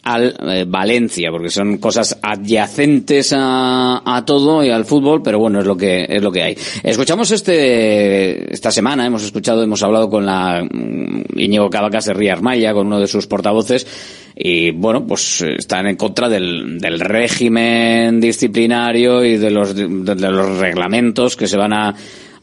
al 0.03 0.35
eh, 0.49 0.65
Valencia, 0.67 1.31
porque 1.31 1.49
son 1.49 1.79
cosas 1.79 2.19
adyacentes 2.23 3.33
a, 3.37 4.23
todo 4.27 4.65
y 4.65 4.71
al 4.71 4.85
fútbol, 4.85 5.23
pero 5.23 5.39
bueno, 5.39 5.61
es 5.61 5.67
lo 5.67 5.77
que 5.77 6.07
es 6.09 6.23
lo 6.23 6.33
que 6.33 6.43
hay. 6.43 6.57
Escuchamos 6.83 7.31
este 7.31 8.53
esta 8.53 8.71
semana, 8.71 9.07
hemos 9.07 9.23
escuchado, 9.23 9.63
hemos 9.63 9.83
hablado 9.83 10.11
con 10.11 10.27
la 10.27 10.65
mm, 10.65 11.39
Íñigo 11.39 11.71
Cavacas 11.71 12.07
de 12.07 12.15
Ría 12.15 12.33
Armaya, 12.33 12.73
con 12.73 12.89
uno 12.89 12.99
de 12.99 13.07
sus 13.07 13.27
portavoces, 13.27 13.87
y 14.35 14.73
bueno, 14.73 15.07
pues 15.07 15.43
están 15.43 15.87
en 15.87 15.97
contra 15.97 16.29
del, 16.29 16.81
régimen 16.99 18.21
disciplinario 18.21 19.25
y 19.25 19.37
de 19.37 19.51
los, 19.51 19.75
de, 19.75 19.87
los 19.87 20.59
reglamentos 20.59 21.37
que 21.37 21.47
se 21.47 21.57
van 21.57 21.73
a, 21.73 21.95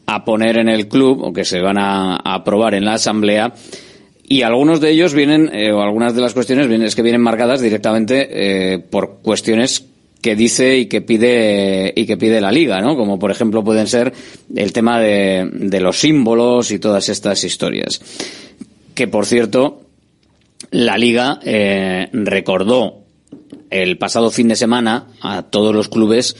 a 0.06 0.24
poner 0.24 0.58
en 0.58 0.68
el 0.68 0.88
club 0.88 1.22
o 1.22 1.32
que 1.32 1.44
se 1.44 1.60
van 1.60 1.78
a 1.78 2.16
aprobar 2.16 2.74
en 2.74 2.84
la 2.86 2.94
asamblea 2.94 3.52
y 4.32 4.42
algunos 4.42 4.80
de 4.80 4.92
ellos 4.92 5.12
vienen, 5.12 5.50
eh, 5.52 5.72
o 5.72 5.82
algunas 5.82 6.14
de 6.14 6.20
las 6.20 6.34
cuestiones 6.34 6.68
vienen, 6.68 6.86
es 6.86 6.94
que 6.94 7.02
vienen 7.02 7.20
marcadas 7.20 7.60
directamente 7.60 8.28
eh, 8.30 8.78
por 8.78 9.18
cuestiones 9.22 9.86
que 10.22 10.36
dice 10.36 10.78
y 10.78 10.86
que 10.86 11.00
pide 11.00 11.92
y 11.96 12.06
que 12.06 12.16
pide 12.16 12.40
la 12.40 12.52
liga, 12.52 12.80
¿no? 12.80 12.94
Como 12.94 13.18
por 13.18 13.32
ejemplo 13.32 13.64
pueden 13.64 13.88
ser 13.88 14.12
el 14.54 14.72
tema 14.72 15.00
de, 15.00 15.50
de 15.52 15.80
los 15.80 15.98
símbolos 15.98 16.70
y 16.70 16.78
todas 16.78 17.08
estas 17.08 17.42
historias. 17.42 18.00
Que 18.94 19.08
por 19.08 19.26
cierto, 19.26 19.80
la 20.70 20.96
liga 20.96 21.40
eh, 21.42 22.08
recordó 22.12 22.98
el 23.68 23.98
pasado 23.98 24.30
fin 24.30 24.46
de 24.46 24.54
semana 24.54 25.08
a 25.20 25.42
todos 25.42 25.74
los 25.74 25.88
clubes 25.88 26.36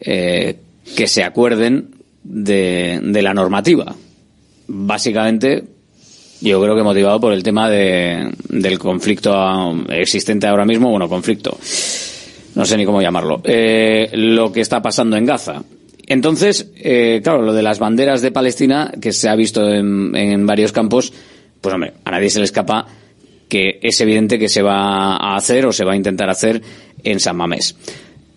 eh, 0.00 0.56
que 0.96 1.06
se 1.06 1.22
acuerden 1.22 1.90
de, 2.24 2.98
de 3.00 3.22
la 3.22 3.32
normativa. 3.32 3.94
Básicamente 4.66 5.77
yo 6.40 6.60
creo 6.62 6.76
que 6.76 6.82
motivado 6.82 7.20
por 7.20 7.32
el 7.32 7.42
tema 7.42 7.68
de, 7.68 8.32
del 8.48 8.78
conflicto 8.78 9.74
existente 9.88 10.46
ahora 10.46 10.64
mismo, 10.64 10.90
bueno, 10.90 11.08
conflicto, 11.08 11.58
no 12.54 12.64
sé 12.64 12.76
ni 12.76 12.84
cómo 12.84 13.02
llamarlo, 13.02 13.40
eh, 13.44 14.10
lo 14.12 14.52
que 14.52 14.60
está 14.60 14.80
pasando 14.80 15.16
en 15.16 15.26
Gaza. 15.26 15.62
Entonces, 16.06 16.70
eh, 16.76 17.20
claro, 17.22 17.42
lo 17.42 17.52
de 17.52 17.62
las 17.62 17.78
banderas 17.78 18.22
de 18.22 18.30
Palestina, 18.30 18.92
que 19.00 19.12
se 19.12 19.28
ha 19.28 19.36
visto 19.36 19.68
en, 19.68 20.14
en 20.16 20.46
varios 20.46 20.72
campos, 20.72 21.12
pues 21.60 21.74
hombre, 21.74 21.92
a 22.04 22.10
nadie 22.10 22.30
se 22.30 22.38
le 22.38 22.46
escapa 22.46 22.86
que 23.48 23.78
es 23.82 24.00
evidente 24.00 24.38
que 24.38 24.48
se 24.48 24.62
va 24.62 25.16
a 25.16 25.36
hacer 25.36 25.66
o 25.66 25.72
se 25.72 25.84
va 25.84 25.92
a 25.92 25.96
intentar 25.96 26.28
hacer 26.30 26.62
en 27.02 27.20
San 27.20 27.36
Mamés. 27.36 27.76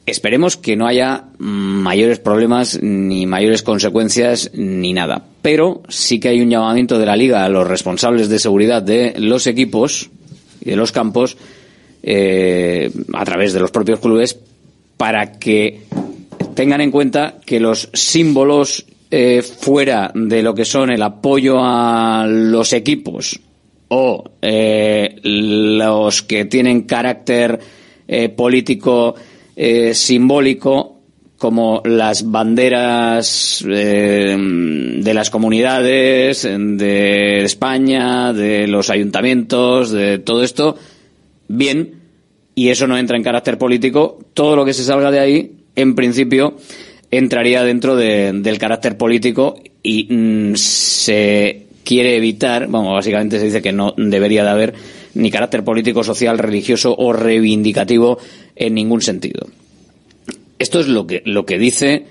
Esperemos 0.05 0.57
que 0.57 0.75
no 0.75 0.87
haya 0.87 1.25
mayores 1.37 2.19
problemas 2.19 2.81
ni 2.81 3.25
mayores 3.25 3.63
consecuencias 3.63 4.51
ni 4.53 4.93
nada. 4.93 5.23
Pero 5.41 5.83
sí 5.89 6.19
que 6.19 6.29
hay 6.29 6.41
un 6.41 6.49
llamamiento 6.49 6.97
de 6.97 7.05
la 7.05 7.15
Liga 7.15 7.45
a 7.45 7.49
los 7.49 7.67
responsables 7.67 8.27
de 8.27 8.39
seguridad 8.39 8.81
de 8.81 9.13
los 9.17 9.47
equipos 9.47 10.09
y 10.59 10.71
de 10.71 10.75
los 10.75 10.91
campos 10.91 11.37
eh, 12.03 12.91
a 13.13 13.25
través 13.25 13.53
de 13.53 13.59
los 13.59 13.71
propios 13.71 13.99
clubes 13.99 14.37
para 14.97 15.33
que 15.33 15.81
tengan 16.55 16.81
en 16.81 16.91
cuenta 16.91 17.35
que 17.45 17.59
los 17.59 17.89
símbolos 17.93 18.85
eh, 19.09 19.41
fuera 19.41 20.11
de 20.15 20.41
lo 20.41 20.55
que 20.55 20.65
son 20.65 20.89
el 20.89 21.01
apoyo 21.01 21.57
a 21.59 22.25
los 22.27 22.71
equipos 22.73 23.39
o 23.89 24.23
eh, 24.41 25.19
los 25.23 26.21
que 26.21 26.45
tienen 26.45 26.83
carácter 26.83 27.59
eh, 28.07 28.29
político 28.29 29.15
eh, 29.63 29.93
simbólico 29.93 31.01
como 31.37 31.83
las 31.85 32.31
banderas 32.31 33.63
eh, 33.69 34.35
de 34.35 35.13
las 35.13 35.29
comunidades, 35.29 36.41
de 36.41 37.43
España, 37.43 38.33
de 38.33 38.65
los 38.65 38.89
ayuntamientos, 38.89 39.91
de 39.91 40.17
todo 40.17 40.41
esto, 40.41 40.77
bien, 41.47 41.93
y 42.55 42.69
eso 42.69 42.87
no 42.87 42.97
entra 42.97 43.17
en 43.17 43.23
carácter 43.23 43.59
político, 43.59 44.17
todo 44.33 44.55
lo 44.55 44.65
que 44.65 44.73
se 44.73 44.83
salga 44.83 45.11
de 45.11 45.19
ahí, 45.19 45.51
en 45.75 45.93
principio, 45.93 46.55
entraría 47.11 47.63
dentro 47.63 47.95
de, 47.95 48.31
del 48.33 48.57
carácter 48.57 48.97
político 48.97 49.61
y 49.83 50.07
mm, 50.11 50.55
se 50.55 51.67
quiere 51.83 52.17
evitar, 52.17 52.65
bueno, 52.65 52.93
básicamente 52.93 53.37
se 53.37 53.45
dice 53.45 53.61
que 53.61 53.73
no 53.73 53.93
debería 53.95 54.43
de 54.43 54.49
haber 54.49 54.73
ni 55.13 55.31
carácter 55.31 55.63
político, 55.63 56.03
social, 56.03 56.37
religioso 56.37 56.95
o 56.97 57.13
reivindicativo 57.13 58.17
en 58.55 58.73
ningún 58.75 59.01
sentido. 59.01 59.47
Esto 60.59 60.79
es 60.79 60.87
lo 60.87 61.07
que, 61.07 61.21
lo 61.25 61.45
que 61.45 61.57
dice 61.57 62.05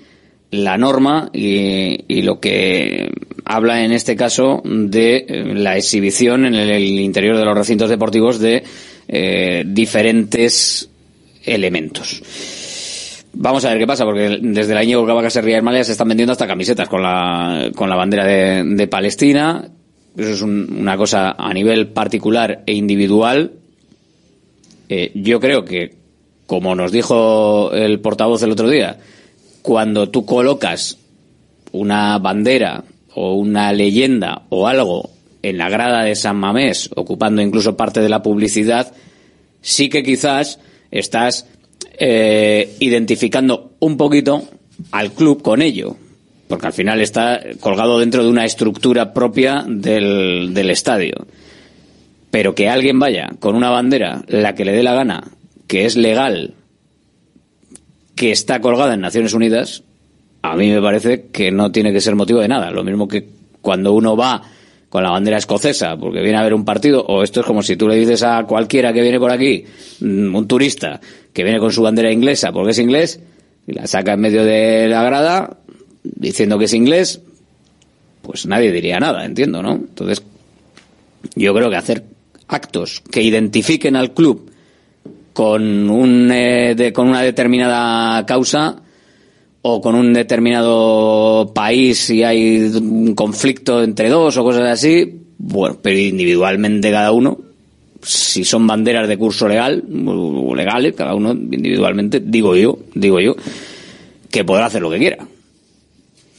la 0.51 0.77
norma 0.77 1.29
y, 1.33 2.03
y, 2.13 2.21
lo 2.23 2.39
que 2.39 3.09
habla 3.45 3.85
en 3.85 3.93
este 3.93 4.15
caso 4.17 4.61
de 4.65 5.25
la 5.55 5.77
exhibición 5.77 6.45
en 6.45 6.55
el, 6.55 6.83
interior 6.99 7.37
de 7.37 7.45
los 7.45 7.57
recintos 7.57 7.89
deportivos 7.89 8.39
de 8.39 8.63
eh, 9.07 9.63
diferentes 9.65 10.89
elementos. 11.45 12.21
Vamos 13.33 13.63
a 13.63 13.69
ver 13.69 13.79
qué 13.79 13.87
pasa, 13.87 14.03
porque 14.03 14.39
desde 14.41 14.73
el 14.73 14.77
año 14.77 15.21
que 15.21 15.29
se 15.29 15.41
ría 15.41 15.57
Hermalia 15.57 15.85
se 15.85 15.93
están 15.93 16.09
vendiendo 16.09 16.33
hasta 16.33 16.47
camisetas 16.47 16.89
con 16.89 17.01
la, 17.01 17.71
con 17.73 17.89
la 17.89 17.95
bandera 17.95 18.25
de, 18.25 18.63
de 18.65 18.87
Palestina. 18.87 19.69
Eso 20.17 20.29
es 20.29 20.41
un, 20.41 20.75
una 20.79 20.97
cosa 20.97 21.31
a 21.37 21.53
nivel 21.53 21.87
particular 21.89 22.63
e 22.65 22.73
individual. 22.73 23.53
Eh, 24.89 25.11
yo 25.15 25.39
creo 25.39 25.63
que 25.63 26.01
como 26.51 26.75
nos 26.75 26.91
dijo 26.91 27.71
el 27.71 28.01
portavoz 28.01 28.43
el 28.43 28.51
otro 28.51 28.69
día, 28.69 28.97
cuando 29.61 30.09
tú 30.09 30.25
colocas 30.25 30.97
una 31.71 32.17
bandera 32.17 32.83
o 33.15 33.35
una 33.35 33.71
leyenda 33.71 34.43
o 34.49 34.67
algo 34.67 35.11
en 35.43 35.57
la 35.57 35.69
grada 35.69 36.03
de 36.03 36.13
San 36.13 36.35
Mamés, 36.35 36.89
ocupando 36.93 37.41
incluso 37.41 37.77
parte 37.77 38.01
de 38.01 38.09
la 38.09 38.21
publicidad, 38.21 38.91
sí 39.61 39.87
que 39.87 40.03
quizás 40.03 40.59
estás 40.91 41.47
eh, 41.97 42.75
identificando 42.79 43.71
un 43.79 43.95
poquito 43.95 44.43
al 44.91 45.13
club 45.13 45.41
con 45.41 45.61
ello, 45.61 45.95
porque 46.51 46.67
al 46.67 46.73
final 46.73 46.99
está 46.99 47.39
colgado 47.61 47.97
dentro 47.97 48.25
de 48.25 48.29
una 48.29 48.43
estructura 48.43 49.13
propia 49.13 49.63
del, 49.65 50.53
del 50.53 50.69
estadio. 50.69 51.25
Pero 52.29 52.55
que 52.55 52.67
alguien 52.67 52.99
vaya 52.99 53.29
con 53.39 53.55
una 53.55 53.69
bandera, 53.69 54.21
la 54.27 54.53
que 54.53 54.65
le 54.65 54.73
dé 54.73 54.83
la 54.83 54.93
gana, 54.93 55.23
que 55.67 55.85
es 55.85 55.95
legal, 55.95 56.55
que 58.15 58.33
está 58.33 58.59
colgada 58.59 58.95
en 58.95 58.99
Naciones 58.99 59.33
Unidas, 59.33 59.83
a 60.41 60.57
mí 60.57 60.69
me 60.69 60.81
parece 60.81 61.27
que 61.31 61.51
no 61.51 61.71
tiene 61.71 61.93
que 61.93 62.01
ser 62.01 62.15
motivo 62.15 62.41
de 62.41 62.49
nada. 62.49 62.69
Lo 62.69 62.83
mismo 62.83 63.07
que 63.07 63.29
cuando 63.61 63.93
uno 63.93 64.17
va 64.17 64.41
con 64.89 65.03
la 65.03 65.11
bandera 65.11 65.37
escocesa 65.37 65.95
porque 65.95 66.19
viene 66.19 66.37
a 66.37 66.43
ver 66.43 66.53
un 66.53 66.65
partido, 66.65 67.01
o 67.01 67.23
esto 67.23 67.39
es 67.39 67.45
como 67.45 67.63
si 67.63 67.77
tú 67.77 67.87
le 67.87 67.95
dices 67.95 68.23
a 68.23 68.43
cualquiera 68.43 68.91
que 68.91 69.01
viene 69.01 69.19
por 69.19 69.31
aquí, 69.31 69.63
mm, 70.01 70.35
un 70.35 70.47
turista, 70.49 70.99
que 71.31 71.45
viene 71.45 71.59
con 71.59 71.71
su 71.71 71.81
bandera 71.81 72.11
inglesa 72.11 72.51
porque 72.51 72.71
es 72.71 72.79
inglés, 72.79 73.21
y 73.67 73.71
la 73.71 73.87
saca 73.87 74.13
en 74.13 74.19
medio 74.19 74.43
de 74.43 74.87
la 74.89 75.03
grada 75.03 75.60
diciendo 76.03 76.57
que 76.57 76.65
es 76.65 76.73
inglés, 76.73 77.21
pues 78.21 78.45
nadie 78.45 78.71
diría 78.71 78.99
nada, 78.99 79.25
entiendo, 79.25 79.61
¿no? 79.61 79.73
Entonces, 79.73 80.23
yo 81.35 81.53
creo 81.53 81.69
que 81.69 81.75
hacer 81.75 82.03
actos 82.47 83.01
que 83.11 83.21
identifiquen 83.21 83.95
al 83.95 84.13
club 84.13 84.51
con, 85.33 85.89
un, 85.89 86.31
eh, 86.31 86.75
de, 86.75 86.91
con 86.93 87.07
una 87.07 87.21
determinada 87.21 88.25
causa 88.25 88.81
o 89.61 89.81
con 89.81 89.95
un 89.95 90.13
determinado 90.13 91.51
país 91.53 91.99
si 91.99 92.23
hay 92.23 92.63
un 92.63 93.13
conflicto 93.15 93.83
entre 93.83 94.09
dos 94.09 94.35
o 94.37 94.43
cosas 94.43 94.69
así, 94.69 95.21
bueno, 95.37 95.77
pero 95.81 95.97
individualmente 95.97 96.91
cada 96.91 97.11
uno, 97.11 97.39
si 98.01 98.43
son 98.43 98.65
banderas 98.65 99.07
de 99.07 99.17
curso 99.17 99.47
legal, 99.47 99.83
legales, 100.55 100.95
cada 100.95 101.13
uno 101.13 101.31
individualmente, 101.31 102.19
digo 102.19 102.55
yo, 102.55 102.79
digo 102.95 103.19
yo, 103.19 103.35
que 104.29 104.43
podrá 104.43 104.65
hacer 104.65 104.81
lo 104.81 104.89
que 104.89 104.97
quiera. 104.97 105.27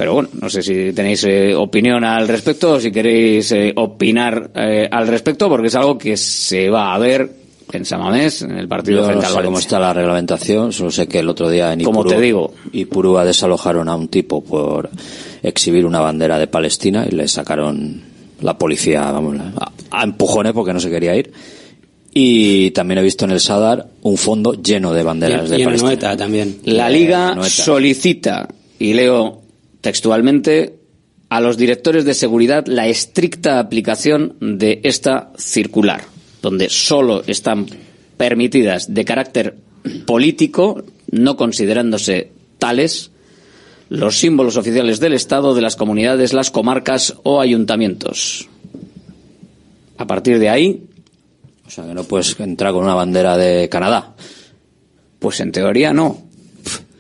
Pero 0.03 0.15
bueno, 0.15 0.31
no 0.41 0.51
sé 0.51 0.65
si 0.65 0.93
tenéis 0.93 1.23
eh, 1.23 1.55
opinión 1.55 2.03
al 2.03 2.27
respecto 2.27 2.73
o 2.73 2.81
si 2.81 2.91
queréis 2.91 3.53
eh, 3.53 3.73
opinar 3.77 4.51
eh, 4.53 4.89
al 4.91 5.07
respecto, 5.07 5.49
porque 5.49 5.69
es 5.69 5.77
algo 5.77 5.97
que 5.97 6.17
se 6.17 6.69
va 6.69 6.93
a 6.93 6.99
ver 6.99 7.31
en 7.73 7.85
Samamés, 7.85 8.43
en 8.43 8.51
el 8.59 8.67
partido 8.67 8.99
Yo 8.99 9.05
frente 9.07 9.23
no 9.23 9.29
al 9.29 9.35
sé 9.37 9.45
cómo 9.45 9.59
está 9.61 9.79
la 9.79 9.93
reglamentación, 9.93 10.73
solo 10.73 10.91
sé 10.91 11.07
que 11.07 11.21
el 11.21 11.29
otro 11.29 11.49
día 11.49 11.73
en 11.73 11.85
Como 11.85 12.01
Ipurú, 12.01 12.11
te 12.17 12.21
digo. 12.21 12.53
Ipurúa 12.73 13.25
desalojaron 13.25 13.89
a 13.89 13.95
un 13.95 14.09
tipo 14.09 14.43
por 14.43 14.91
exhibir 15.41 15.87
una 15.87 16.01
bandera 16.01 16.37
de 16.37 16.49
Palestina 16.49 17.07
y 17.09 17.15
le 17.15 17.29
sacaron 17.29 18.03
la 18.41 18.59
policía, 18.59 19.03
vamos, 19.13 19.37
a, 19.39 19.71
a 19.89 20.03
empujones 20.03 20.53
porque 20.53 20.73
no 20.73 20.81
se 20.81 20.91
quería 20.91 21.15
ir. 21.15 21.33
Y 22.13 22.73
también 22.73 22.99
he 22.99 23.03
visto 23.05 23.25
en 23.25 23.31
el 23.31 23.39
Sadar 23.39 23.87
un 24.03 24.17
fondo 24.17 24.61
lleno 24.61 24.93
de 24.95 25.05
banderas 25.05 25.49
de 25.49 25.59
y 25.59 25.61
en 25.61 25.67
Palestina. 25.67 25.91
Anoeta 25.91 26.17
también. 26.17 26.59
La 26.65 26.91
Liga 26.91 27.37
solicita, 27.45 28.49
y 28.81 28.95
leo 28.95 29.42
textualmente, 29.83 30.79
a 31.29 31.41
los 31.41 31.59
directores 31.59 32.07
de 32.07 32.15
seguridad 32.15 32.67
la 32.67 32.89
estricta 32.89 33.59
aplicación 33.59 34.37
de 34.41 34.81
esta 34.85 35.33
circular, 35.37 36.05
donde 36.41 36.71
solo 36.71 37.23
están 37.27 37.67
permitidas 38.17 38.93
de 38.95 39.05
carácter 39.05 39.57
político, 40.07 40.85
no 41.11 41.37
considerándose 41.37 42.31
tales, 42.59 43.11
los 43.89 44.17
símbolos 44.17 44.57
oficiales 44.57 45.01
del 45.01 45.13
Estado, 45.13 45.55
de 45.55 45.61
las 45.61 45.77
comunidades, 45.77 46.33
las 46.33 46.51
comarcas 46.51 47.15
o 47.25 47.41
ayuntamientos. 47.41 48.49
A 49.99 50.07
partir 50.07 50.39
de 50.39 50.49
ahí, 50.49 50.83
O 51.67 51.71
sea, 51.71 51.87
que 51.87 51.95
no 51.95 52.05
puedes 52.05 52.39
entrar 52.39 52.73
con 52.73 52.85
una 52.85 52.95
bandera 52.95 53.37
de 53.39 53.69
Canadá. 53.71 54.15
Pues 55.19 55.41
en 55.41 55.53
teoría 55.53 55.95
no. 55.95 56.19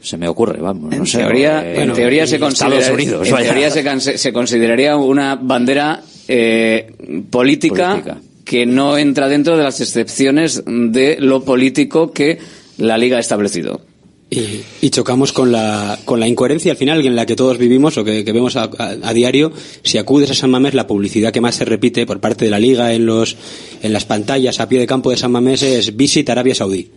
Se 0.02 0.16
me 0.16 0.26
ocurre, 0.28 0.60
vamos. 0.60 0.92
En 0.92 0.98
no 0.98 1.06
sé, 1.06 1.18
teoría, 1.18 1.64
eh, 1.64 1.82
en 1.82 1.92
teoría 1.92 2.26
se 2.26 2.34
Estados 2.36 2.58
considera, 2.58 2.92
Unidos, 2.92 3.26
en 3.28 3.32
vaya. 3.34 3.46
teoría 3.52 3.70
se, 4.18 4.32
consideraría 4.32 4.96
una 4.96 5.36
bandera 5.36 6.02
eh, 6.28 6.92
política, 7.30 7.90
Política. 7.92 8.18
que 8.44 8.66
no 8.66 8.98
entra 8.98 9.28
dentro 9.28 9.56
de 9.56 9.62
las 9.62 9.80
excepciones 9.80 10.62
de 10.66 11.16
lo 11.20 11.44
político 11.44 12.12
que 12.12 12.38
la 12.78 12.98
liga 12.98 13.18
ha 13.18 13.20
establecido. 13.20 13.80
Y, 14.28 14.62
y 14.80 14.88
chocamos 14.90 15.30
con 15.32 15.52
la, 15.52 15.98
con 16.06 16.18
la 16.18 16.26
incoherencia 16.26 16.72
al 16.72 16.78
final 16.78 17.04
en 17.06 17.14
la 17.14 17.26
que 17.26 17.36
todos 17.36 17.58
vivimos 17.58 17.98
o 17.98 18.02
que, 18.04 18.24
que 18.24 18.32
vemos 18.32 18.56
a, 18.56 18.62
a- 18.62 18.96
a 19.02 19.12
diario. 19.12 19.52
Si 19.84 19.98
acudes 19.98 20.30
a 20.30 20.34
San 20.34 20.50
Mamés, 20.50 20.72
la 20.72 20.86
publicidad 20.86 21.32
que 21.32 21.42
más 21.42 21.54
se 21.56 21.66
repite 21.66 22.06
por 22.06 22.18
parte 22.18 22.46
de 22.46 22.50
la 22.50 22.58
liga 22.58 22.94
en 22.94 23.04
los, 23.04 23.36
en 23.82 23.92
las 23.92 24.06
pantallas 24.06 24.58
a 24.58 24.68
pie 24.70 24.78
de 24.80 24.86
campo 24.86 25.10
de 25.10 25.18
San 25.18 25.32
Mamés 25.32 25.62
es 25.62 25.94
Visita 25.96 26.32
Arabia 26.32 26.54
Saudí. 26.54 26.90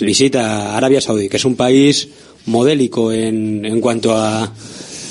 Visita 0.00 0.76
Arabia 0.76 1.00
Saudí, 1.00 1.28
que 1.28 1.36
es 1.36 1.44
un 1.44 1.56
país 1.56 2.08
modélico 2.46 3.12
en, 3.12 3.64
en 3.64 3.80
cuanto 3.80 4.16
a, 4.16 4.52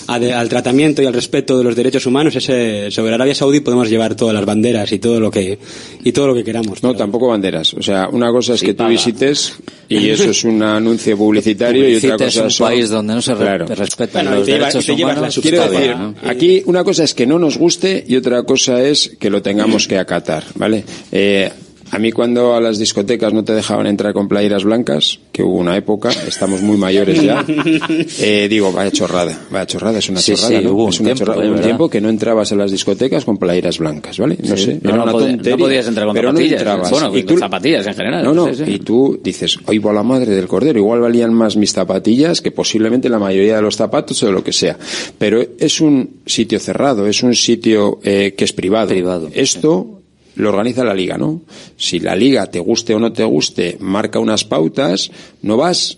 a 0.07 0.19
de- 0.19 0.33
al 0.33 0.49
tratamiento 0.49 1.01
y 1.01 1.05
al 1.05 1.13
respeto 1.13 1.57
de 1.57 1.63
los 1.63 1.75
derechos 1.75 2.05
humanos. 2.05 2.35
Ese, 2.35 2.89
sobre 2.91 3.13
Arabia 3.13 3.35
Saudí 3.35 3.59
podemos 3.59 3.89
llevar 3.89 4.15
todas 4.15 4.33
las 4.33 4.45
banderas 4.45 4.91
y 4.91 4.99
todo 4.99 5.19
lo 5.19 5.29
que, 5.29 5.59
y 6.03 6.11
todo 6.11 6.27
lo 6.27 6.33
que 6.35 6.43
queramos. 6.43 6.81
No, 6.81 6.95
tampoco 6.95 7.27
banderas. 7.27 7.73
O 7.75 7.81
sea, 7.83 8.09
una 8.11 8.31
cosa 8.31 8.55
es 8.55 8.59
Sí, 8.61 8.65
que 8.65 8.73
tú 8.73 8.87
visites 8.87 9.53
y 9.87 10.09
eso 10.09 10.31
es 10.31 10.43
un 10.43 10.61
anuncio 10.63 11.15
publicitario 11.17 11.87
y 11.87 11.95
otra 11.97 12.17
cosa 12.17 12.43
un 12.43 12.51
son- 12.51 12.67
país 12.69 12.89
donde 12.89 13.13
no 13.13 13.21
se 13.21 13.33
re- 13.35 13.39
Claro. 13.45 13.65
respetan 13.67 14.25
Bueno, 14.25 14.37
los 14.39 14.45
te 14.47 14.51
derechos 14.53 14.85
te 14.85 14.91
humanos. 14.93 15.39
Quiero 15.41 15.69
decir, 15.69 15.95
aquí 16.25 16.63
una 16.65 16.83
cosa 16.83 17.03
es 17.03 17.13
que 17.13 17.27
no 17.27 17.37
nos 17.37 17.57
guste 17.57 18.03
y 18.07 18.15
otra 18.15 18.41
cosa 18.43 18.81
es 18.81 19.15
que 19.19 19.29
lo 19.29 19.41
tengamos 19.43 19.87
que 19.87 19.97
acatar, 19.99 20.43
¿vale? 20.55 20.83
Eh, 21.11 21.51
a 21.91 21.99
mí 21.99 22.11
cuando 22.11 22.53
a 22.55 22.61
las 22.61 22.77
discotecas 22.79 23.33
no 23.33 23.43
te 23.43 23.53
dejaban 23.53 23.87
entrar 23.87 24.13
con 24.13 24.27
playeras 24.27 24.63
blancas, 24.63 25.19
que 25.31 25.43
hubo 25.43 25.57
una 25.57 25.75
época, 25.77 26.09
estamos 26.27 26.61
muy 26.61 26.77
mayores 26.77 27.21
ya, 27.21 27.45
eh, 28.21 28.47
digo, 28.49 28.71
vaya 28.71 28.91
chorrada, 28.91 29.37
vaya 29.51 29.65
chorrada, 29.65 29.99
es 29.99 30.09
una 30.09 30.19
Sí, 30.19 30.33
chorrada, 30.35 30.59
sí, 30.59 30.65
¿no? 30.65 30.71
hubo 30.73 30.83
un 30.85 30.89
una 30.89 30.97
tiempo, 30.97 31.25
chorrada, 31.25 31.51
un 31.51 31.61
tiempo 31.61 31.89
que 31.89 32.01
no 32.01 32.09
entrabas 32.09 32.51
a 32.51 32.55
las 32.55 32.71
discotecas 32.71 33.25
con 33.25 33.37
playeras 33.37 33.77
blancas, 33.79 34.17
¿vale? 34.17 34.37
No 34.43 34.55
Sí, 34.57 34.65
sé, 34.65 34.79
no, 34.81 34.89
era 34.89 34.97
no 34.97 35.03
una 35.03 35.11
podía- 35.11 35.35
no 35.37 35.57
podías 35.57 35.87
entrar 35.87 36.05
con 36.07 36.15
pero 36.15 36.29
zapatillas, 36.29 36.51
no 36.51 36.57
entrabas. 36.71 36.91
bueno, 36.91 37.17
y 37.17 37.23
con 37.23 37.37
zapatillas 37.39 37.87
en 37.87 37.93
general, 37.93 38.23
No, 38.23 38.33
no, 38.33 38.49
y 38.49 38.79
tú 38.79 39.19
dices, 39.23 39.57
hoy 39.65 39.79
va 39.79 39.93
la 39.93 40.03
madre 40.03 40.35
del 40.35 40.47
cordero, 40.47 40.79
igual 40.79 40.99
valían 41.01 41.33
más 41.33 41.55
mis 41.57 41.71
zapatillas 41.73 42.41
que 42.41 42.51
posiblemente 42.51 43.09
la 43.09 43.19
mayoría 43.19 43.55
de 43.57 43.61
los 43.61 43.75
zapatos 43.75 44.21
o 44.23 44.31
lo 44.31 44.43
que 44.43 44.53
sea. 44.53 44.77
Pero 45.17 45.43
es 45.59 45.81
un 45.81 46.21
sitio 46.25 46.59
cerrado, 46.59 47.07
es 47.07 47.23
un 47.23 47.33
sitio 47.35 47.99
eh, 48.03 48.33
que 48.37 48.45
es 48.45 48.53
privado. 48.53 48.89
Esto 49.33 49.98
lo 50.39 50.49
organiza 50.49 50.83
la 50.83 50.93
liga, 50.93 51.17
¿no? 51.17 51.41
Si 51.77 51.99
la 51.99 52.15
liga 52.15 52.47
te 52.47 52.59
guste 52.59 52.95
o 52.95 52.99
no 52.99 53.11
te 53.11 53.23
guste, 53.23 53.77
marca 53.79 54.19
unas 54.19 54.45
pautas, 54.45 55.11
no 55.41 55.57
vas. 55.57 55.97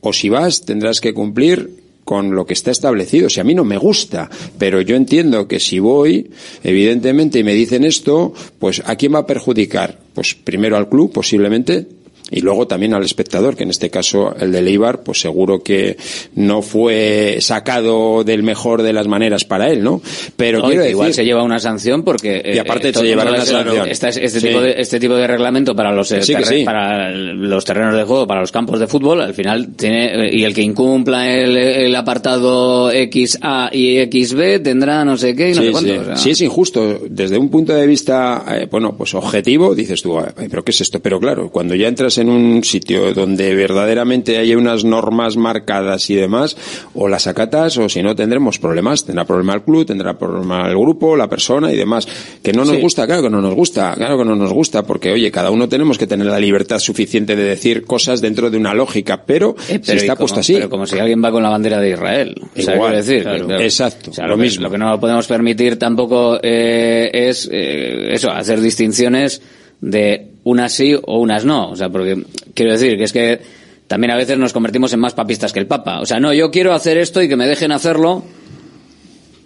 O 0.00 0.12
si 0.12 0.28
vas, 0.28 0.62
tendrás 0.62 1.00
que 1.00 1.14
cumplir 1.14 1.82
con 2.04 2.34
lo 2.34 2.46
que 2.46 2.54
está 2.54 2.70
establecido. 2.70 3.28
Si 3.28 3.40
a 3.40 3.44
mí 3.44 3.54
no 3.54 3.64
me 3.64 3.78
gusta, 3.78 4.30
pero 4.58 4.80
yo 4.80 4.96
entiendo 4.96 5.48
que 5.48 5.60
si 5.60 5.78
voy, 5.78 6.30
evidentemente, 6.62 7.38
y 7.38 7.44
me 7.44 7.54
dicen 7.54 7.84
esto, 7.84 8.32
pues 8.58 8.82
¿a 8.84 8.96
quién 8.96 9.14
va 9.14 9.20
a 9.20 9.26
perjudicar? 9.26 9.98
Pues 10.14 10.34
primero 10.34 10.76
al 10.76 10.88
club, 10.88 11.12
posiblemente, 11.12 11.86
y 12.32 12.40
luego 12.40 12.66
también 12.66 12.94
al 12.94 13.04
espectador, 13.04 13.54
que 13.56 13.62
en 13.64 13.70
este 13.70 13.90
caso 13.90 14.34
el 14.38 14.50
de 14.52 14.62
Leibar, 14.62 15.02
pues 15.02 15.20
seguro 15.20 15.62
que 15.62 15.96
no 16.34 16.62
fue 16.62 17.36
sacado 17.40 18.24
del 18.24 18.42
mejor 18.42 18.82
de 18.82 18.92
las 18.92 19.06
maneras 19.06 19.44
para 19.44 19.70
él, 19.70 19.82
¿no? 19.82 20.00
Pero 20.36 20.58
No, 20.60 20.64
quiero 20.66 20.80
decir, 20.82 20.92
igual 20.92 21.12
se 21.14 21.24
lleva 21.24 21.42
una 21.42 21.58
sanción 21.60 22.02
porque 22.02 22.42
Y 22.54 22.58
aparte 22.58 22.88
eh, 22.88 22.94
se 22.94 23.04
llevará 23.04 23.30
una 23.32 23.44
sanción. 23.44 23.88
este 23.88 24.12
Sí. 24.12 24.40
tipo 24.48 24.60
de 24.60 24.74
este 24.78 24.98
tipo 24.98 25.14
de 25.14 25.26
reglamento 25.26 25.74
para 25.76 25.92
los 25.92 26.10
eh, 26.12 26.22
sí, 26.22 26.34
sí. 26.44 26.64
para 26.64 27.10
los 27.10 27.64
terrenos 27.64 27.94
de 27.96 28.04
juego 28.04 28.26
para 28.26 28.40
los 28.40 28.50
campos 28.50 28.80
de 28.80 28.86
fútbol 28.86 29.20
al 29.20 29.34
final 29.34 29.74
tiene 29.76 30.28
eh, 30.28 30.30
y 30.36 30.44
el 30.44 30.54
que 30.54 30.62
incumpla 30.62 31.30
el, 31.32 31.56
el 31.56 31.94
apartado 31.94 32.90
XA 32.90 33.70
y 33.72 33.98
XB 34.04 34.62
tendrá 34.62 35.04
no 35.04 35.16
sé 35.16 35.34
qué 35.36 35.50
y 35.50 35.54
no 35.54 35.60
Sí, 35.60 35.66
sé 35.66 35.72
cuánto 35.72 35.92
sí. 35.92 35.98
o 35.98 36.04
sea. 36.04 36.16
Sí, 36.16 36.30
es 36.30 36.40
injusto. 36.40 37.00
Desde 37.08 37.38
un 37.38 37.48
punto 37.50 37.72
de 37.74 37.86
vista, 37.86 38.44
eh, 38.50 38.68
bueno, 38.70 38.94
pues 38.96 39.14
objetivo, 39.14 39.74
dices 39.74 40.02
tú, 40.02 40.18
"Ay, 40.18 40.48
pero 40.50 40.64
¿qué 40.64 40.70
es 40.70 40.80
esto? 40.80 41.00
Pero 41.00 41.20
claro, 41.20 41.50
cuando 41.50 41.74
ya 41.74 41.88
entras 41.88 42.18
en 42.18 42.21
un 42.28 42.62
sitio 42.64 43.12
donde 43.14 43.54
verdaderamente 43.54 44.38
hay 44.38 44.54
unas 44.54 44.84
normas 44.84 45.36
marcadas 45.36 46.08
y 46.10 46.14
demás, 46.14 46.56
o 46.94 47.08
las 47.08 47.26
acatas 47.26 47.76
o 47.78 47.88
si 47.88 48.02
no 48.02 48.14
tendremos 48.16 48.58
problemas. 48.58 49.04
Tendrá 49.04 49.24
problema 49.24 49.54
el 49.54 49.62
club, 49.62 49.86
tendrá 49.86 50.18
problema 50.18 50.68
el 50.68 50.76
grupo, 50.76 51.16
la 51.16 51.28
persona 51.28 51.72
y 51.72 51.76
demás. 51.76 52.06
Que 52.42 52.52
no 52.52 52.64
nos 52.64 52.76
Sí. 52.76 52.80
gusta, 52.82 53.06
claro 53.06 53.22
que 53.22 53.30
no 53.30 53.40
nos 53.40 53.54
gusta, 53.54 53.94
claro 53.94 54.18
que 54.18 54.24
no 54.24 54.34
nos 54.36 54.52
gusta, 54.52 54.82
porque 54.84 55.12
oye, 55.12 55.30
cada 55.30 55.50
uno 55.50 55.68
tenemos 55.68 55.98
que 55.98 56.06
tener 56.06 56.26
la 56.26 56.38
libertad 56.38 56.78
suficiente 56.78 57.36
de 57.36 57.44
decir 57.44 57.84
cosas 57.84 58.20
dentro 58.20 58.50
de 58.50 58.58
una 58.58 58.74
lógica, 58.74 59.22
pero, 59.24 59.54
Eh, 59.68 59.80
pero 59.84 59.98
está 59.98 60.04
y 60.04 60.08
como- 60.08 60.16
puesto 60.18 60.40
así. 60.40 60.54
pero 60.54 60.68
como 60.70 60.86
si 60.86 60.98
alguien 60.98 61.22
va 61.22 61.30
con 61.30 61.42
la 61.42 61.48
bandera 61.50 61.80
de 61.80 61.90
Israel 61.90 62.34
Igual, 62.54 62.94
decir 62.96 63.22
claro. 63.22 63.60
Exacto, 63.60 64.10
o 64.10 64.14
sea, 64.14 64.24
lo 64.24 64.30
lo, 64.30 64.36
que- 64.36 64.42
mismo. 64.42 64.62
lo 64.64 64.70
que 64.70 64.78
no 64.78 64.98
podemos 65.00 65.26
permitir 65.26 65.78
tampoco 65.78 66.38
eh, 66.42 67.10
es 67.12 67.48
eh, 67.52 68.12
eso 68.14 68.30
hacer 68.30 68.60
distinciones 68.60 69.40
de 69.82 70.28
unas 70.44 70.72
sí 70.72 70.94
o 70.94 71.18
unas 71.18 71.44
no 71.44 71.70
o 71.70 71.76
sea 71.76 71.90
porque 71.90 72.24
quiero 72.54 72.72
decir 72.72 72.96
que 72.96 73.04
es 73.04 73.12
que 73.12 73.40
también 73.86 74.12
a 74.12 74.16
veces 74.16 74.38
nos 74.38 74.54
convertimos 74.54 74.92
en 74.94 75.00
más 75.00 75.12
papistas 75.12 75.52
que 75.52 75.58
el 75.58 75.66
Papa 75.66 76.00
o 76.00 76.06
sea 76.06 76.18
no 76.18 76.32
yo 76.32 76.50
quiero 76.50 76.72
hacer 76.72 76.96
esto 76.96 77.20
y 77.20 77.28
que 77.28 77.36
me 77.36 77.46
dejen 77.46 77.72
hacerlo 77.72 78.24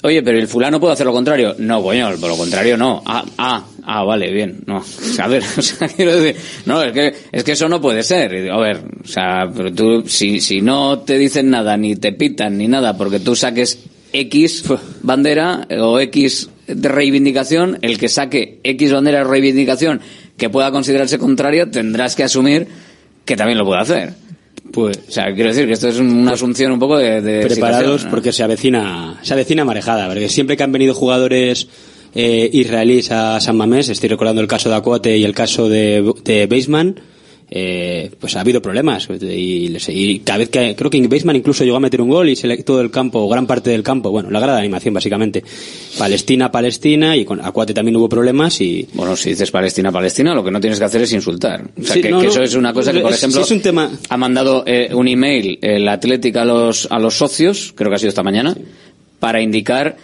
Oye, 0.06 0.22
pero 0.22 0.38
el 0.38 0.46
fulano 0.46 0.78
puede 0.78 0.92
hacer 0.92 1.04
lo 1.04 1.12
contrario. 1.12 1.56
No, 1.58 1.82
coño, 1.82 2.10
por 2.20 2.30
lo 2.30 2.36
contrario 2.36 2.76
no. 2.76 3.02
Ah, 3.04 3.24
ah, 3.38 3.66
ah, 3.82 4.04
vale, 4.04 4.30
bien. 4.30 4.62
No, 4.64 4.80
a 5.18 5.26
ver, 5.26 5.42
o 5.56 5.62
sea, 5.62 5.88
quiero 5.96 6.20
decir, 6.20 6.40
no, 6.64 6.80
es 6.80 6.92
que, 6.92 7.14
es 7.32 7.42
que 7.42 7.52
eso 7.52 7.68
no 7.68 7.80
puede 7.80 8.04
ser. 8.04 8.50
A 8.50 8.58
ver, 8.58 8.82
o 9.02 9.08
sea, 9.08 9.50
pero 9.52 9.72
tú, 9.72 10.04
si, 10.06 10.40
si 10.40 10.60
no 10.60 11.00
te 11.00 11.18
dicen 11.18 11.50
nada, 11.50 11.76
ni 11.76 11.96
te 11.96 12.12
pitan, 12.12 12.56
ni 12.56 12.68
nada, 12.68 12.96
porque 12.96 13.18
tú 13.18 13.34
saques 13.34 13.80
X 14.12 14.64
bandera 15.02 15.66
o 15.80 15.98
X 15.98 16.50
de 16.68 16.88
reivindicación, 16.88 17.78
el 17.82 17.98
que 17.98 18.08
saque 18.08 18.60
X 18.62 18.92
bandera 18.92 19.18
de 19.18 19.24
reivindicación 19.24 20.00
que 20.36 20.50
pueda 20.50 20.70
considerarse 20.70 21.18
contraria, 21.18 21.70
tendrás 21.70 22.14
que 22.14 22.24
asumir 22.24 22.66
que 23.24 23.36
también 23.36 23.58
lo 23.58 23.64
puede 23.64 23.80
hacer. 23.80 24.14
Pues, 24.72 24.98
o 25.08 25.10
sea, 25.10 25.32
quiero 25.34 25.50
decir 25.50 25.66
que 25.66 25.72
esto 25.72 25.88
es 25.88 25.98
un- 25.98 26.10
una 26.10 26.32
asunción 26.32 26.72
un 26.72 26.78
poco 26.78 26.98
de, 26.98 27.20
de 27.22 27.42
preparados 27.46 28.02
porque 28.10 28.32
se 28.32 28.42
avecina 28.42 29.18
se 29.22 29.32
avecina 29.32 29.64
marejada 29.64 30.08
porque 30.08 30.28
siempre 30.28 30.56
que 30.56 30.62
han 30.64 30.72
venido 30.72 30.92
jugadores 30.92 31.68
eh, 32.14 32.50
israelíes 32.52 33.10
a 33.12 33.40
San 33.40 33.56
Mamés 33.56 33.88
estoy 33.88 34.08
recordando 34.08 34.40
el 34.40 34.48
caso 34.48 34.68
de 34.68 34.74
Acuate 34.74 35.16
y 35.16 35.24
el 35.24 35.34
caso 35.34 35.68
de, 35.68 36.12
de 36.24 36.46
Baseman 36.46 37.00
eh, 37.50 38.10
pues 38.18 38.34
ha 38.36 38.40
habido 38.40 38.60
problemas 38.60 39.08
y, 39.20 40.20
cada 40.24 40.38
vez 40.38 40.48
que 40.48 40.74
creo 40.76 40.90
que 40.90 41.06
Baseman 41.06 41.36
incluso 41.36 41.62
llegó 41.64 41.76
a 41.76 41.80
meter 41.80 42.00
un 42.00 42.08
gol 42.08 42.28
y 42.28 42.34
se 42.34 42.48
le, 42.48 42.56
todo 42.64 42.80
el 42.80 42.90
campo 42.90 43.20
o 43.20 43.28
gran 43.28 43.46
parte 43.46 43.70
del 43.70 43.84
campo 43.84 44.10
bueno 44.10 44.30
la 44.30 44.40
grada 44.40 44.54
de 44.54 44.62
animación 44.64 44.92
básicamente 44.94 45.44
Palestina 45.98 46.50
Palestina 46.50 47.16
y 47.16 47.24
con 47.24 47.40
Acuate 47.40 47.72
también 47.72 47.96
hubo 47.96 48.08
problemas 48.08 48.60
y 48.60 48.88
Bueno, 48.94 49.14
si 49.16 49.30
dices 49.30 49.50
Palestina, 49.50 49.92
Palestina, 49.92 50.34
lo 50.34 50.42
que 50.42 50.50
no 50.50 50.60
tienes 50.60 50.78
que 50.78 50.84
hacer 50.84 51.02
es 51.02 51.12
insultar. 51.12 51.62
O 51.80 51.82
sea, 51.84 51.94
Sí, 51.94 52.02
que, 52.02 52.10
no, 52.10 52.18
que 52.20 52.26
no. 52.26 52.30
eso 52.32 52.42
es 52.42 52.54
una 52.54 52.72
cosa 52.72 52.92
que, 52.92 53.00
por 53.00 53.12
Es- 53.12 53.18
ejemplo, 53.18 53.40
sí 53.40 53.44
es 53.44 53.50
un 53.56 53.62
tema- 53.62 53.90
ha 54.08 54.16
mandado 54.16 54.64
eh, 54.66 54.90
un 54.92 55.06
email 55.08 55.58
el 55.62 55.86
Atlético 55.88 56.40
a 56.40 56.44
los, 56.44 56.88
a 56.90 56.98
los 56.98 57.14
socios, 57.14 57.72
creo 57.76 57.90
que 57.90 57.96
ha 57.96 57.98
sido 57.98 58.08
esta 58.10 58.22
mañana, 58.22 58.56
para 59.20 59.40
indicar 59.40 59.96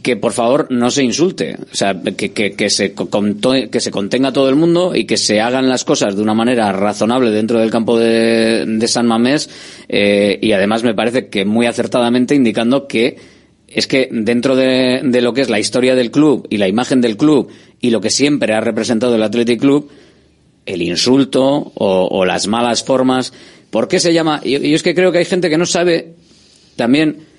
que 0.00 0.16
por 0.16 0.32
favor 0.32 0.66
no 0.70 0.90
se 0.90 1.04
insulte, 1.04 1.56
o 1.70 1.74
sea, 1.74 2.00
que, 2.16 2.32
que, 2.32 2.54
que, 2.54 2.70
se, 2.70 2.92
que 2.94 3.80
se 3.80 3.90
contenga 3.90 4.32
todo 4.32 4.48
el 4.48 4.56
mundo 4.56 4.96
y 4.96 5.04
que 5.04 5.16
se 5.16 5.40
hagan 5.40 5.68
las 5.68 5.84
cosas 5.84 6.16
de 6.16 6.22
una 6.22 6.34
manera 6.34 6.72
razonable 6.72 7.30
dentro 7.30 7.60
del 7.60 7.70
campo 7.70 7.98
de, 7.98 8.64
de 8.66 8.88
San 8.88 9.06
Mamés 9.06 9.48
eh, 9.88 10.38
y 10.40 10.52
además 10.52 10.82
me 10.82 10.94
parece 10.94 11.28
que 11.28 11.44
muy 11.44 11.66
acertadamente 11.66 12.34
indicando 12.34 12.88
que 12.88 13.16
es 13.68 13.86
que 13.86 14.08
dentro 14.10 14.56
de, 14.56 15.00
de 15.04 15.22
lo 15.22 15.32
que 15.32 15.42
es 15.42 15.50
la 15.50 15.60
historia 15.60 15.94
del 15.94 16.10
club 16.10 16.46
y 16.50 16.56
la 16.58 16.68
imagen 16.68 17.00
del 17.00 17.16
club 17.16 17.48
y 17.80 17.90
lo 17.90 18.00
que 18.00 18.10
siempre 18.10 18.54
ha 18.54 18.60
representado 18.60 19.14
el 19.14 19.22
Athletic 19.22 19.60
Club, 19.60 19.88
el 20.66 20.82
insulto 20.82 21.72
o, 21.74 22.08
o 22.10 22.24
las 22.24 22.46
malas 22.48 22.84
formas, 22.84 23.32
¿por 23.70 23.88
qué 23.88 23.98
se 23.98 24.12
llama? 24.12 24.40
Y 24.44 24.52
yo 24.52 24.76
es 24.76 24.82
que 24.82 24.94
creo 24.94 25.10
que 25.10 25.18
hay 25.18 25.24
gente 25.24 25.48
que 25.48 25.58
no 25.58 25.66
sabe 25.66 26.14
también 26.76 27.31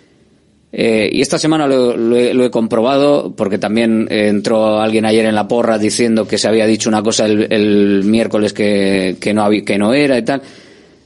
eh, 0.76 1.08
y 1.14 1.22
esta 1.22 1.38
semana 1.38 1.68
lo, 1.68 2.18
he, 2.18 2.34
lo 2.34 2.44
he 2.44 2.50
comprobado 2.50 3.32
porque 3.36 3.60
también 3.60 4.08
eh, 4.10 4.28
entró 4.30 4.80
alguien 4.80 5.06
ayer 5.06 5.24
en 5.28 5.36
la 5.36 5.48
porra 5.48 5.78
diciendo 5.78 6.28
que 6.28 6.40
se 6.40 6.48
había 6.48 6.66
dicho 6.66 6.90
una 6.90 7.04
cosa 7.04 7.28
el, 7.28 8.04
miércoles 8.06 8.54
que, 8.54 9.16
no 9.36 9.52
que 9.52 9.78
no 9.78 9.94
era 9.94 10.18
y 10.18 10.24
tal. 10.24 10.42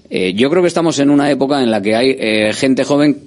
Eh, 0.09 0.33
yo 0.33 0.49
creo 0.49 0.61
que 0.61 0.69
estamos 0.69 0.97
en 0.99 1.09
una 1.09 1.29
época 1.29 1.61
en 1.61 1.69
la 1.69 1.81
que 1.81 1.95
hay 1.97 2.53
gente 2.53 2.85
joven, 2.85 3.17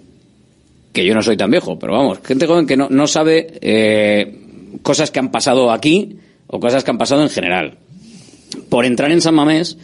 que 0.95 1.05
yo 1.05 1.15
no 1.15 1.23
soy 1.23 1.37
tan 1.37 1.51
viejo, 1.51 1.79
pero 1.79 1.93
vamos, 1.93 2.21
gente 2.25 2.47
joven 2.47 2.67
que 2.67 2.79
no, 2.79 2.89
no 2.89 3.07
sabe 3.07 4.33
cosas 4.81 5.11
que 5.11 5.19
han 5.19 5.31
pasado 5.31 5.71
aquí 5.71 6.17
o 6.47 6.59
cosas 6.59 6.85
que 6.85 6.91
han 6.91 6.97
pasado 6.97 7.21
en 7.23 7.29
general. 7.29 7.75
Por 8.71 8.87
entrar 8.87 9.13
en 9.13 9.21
San 9.21 9.35
Mamés, 9.35 9.77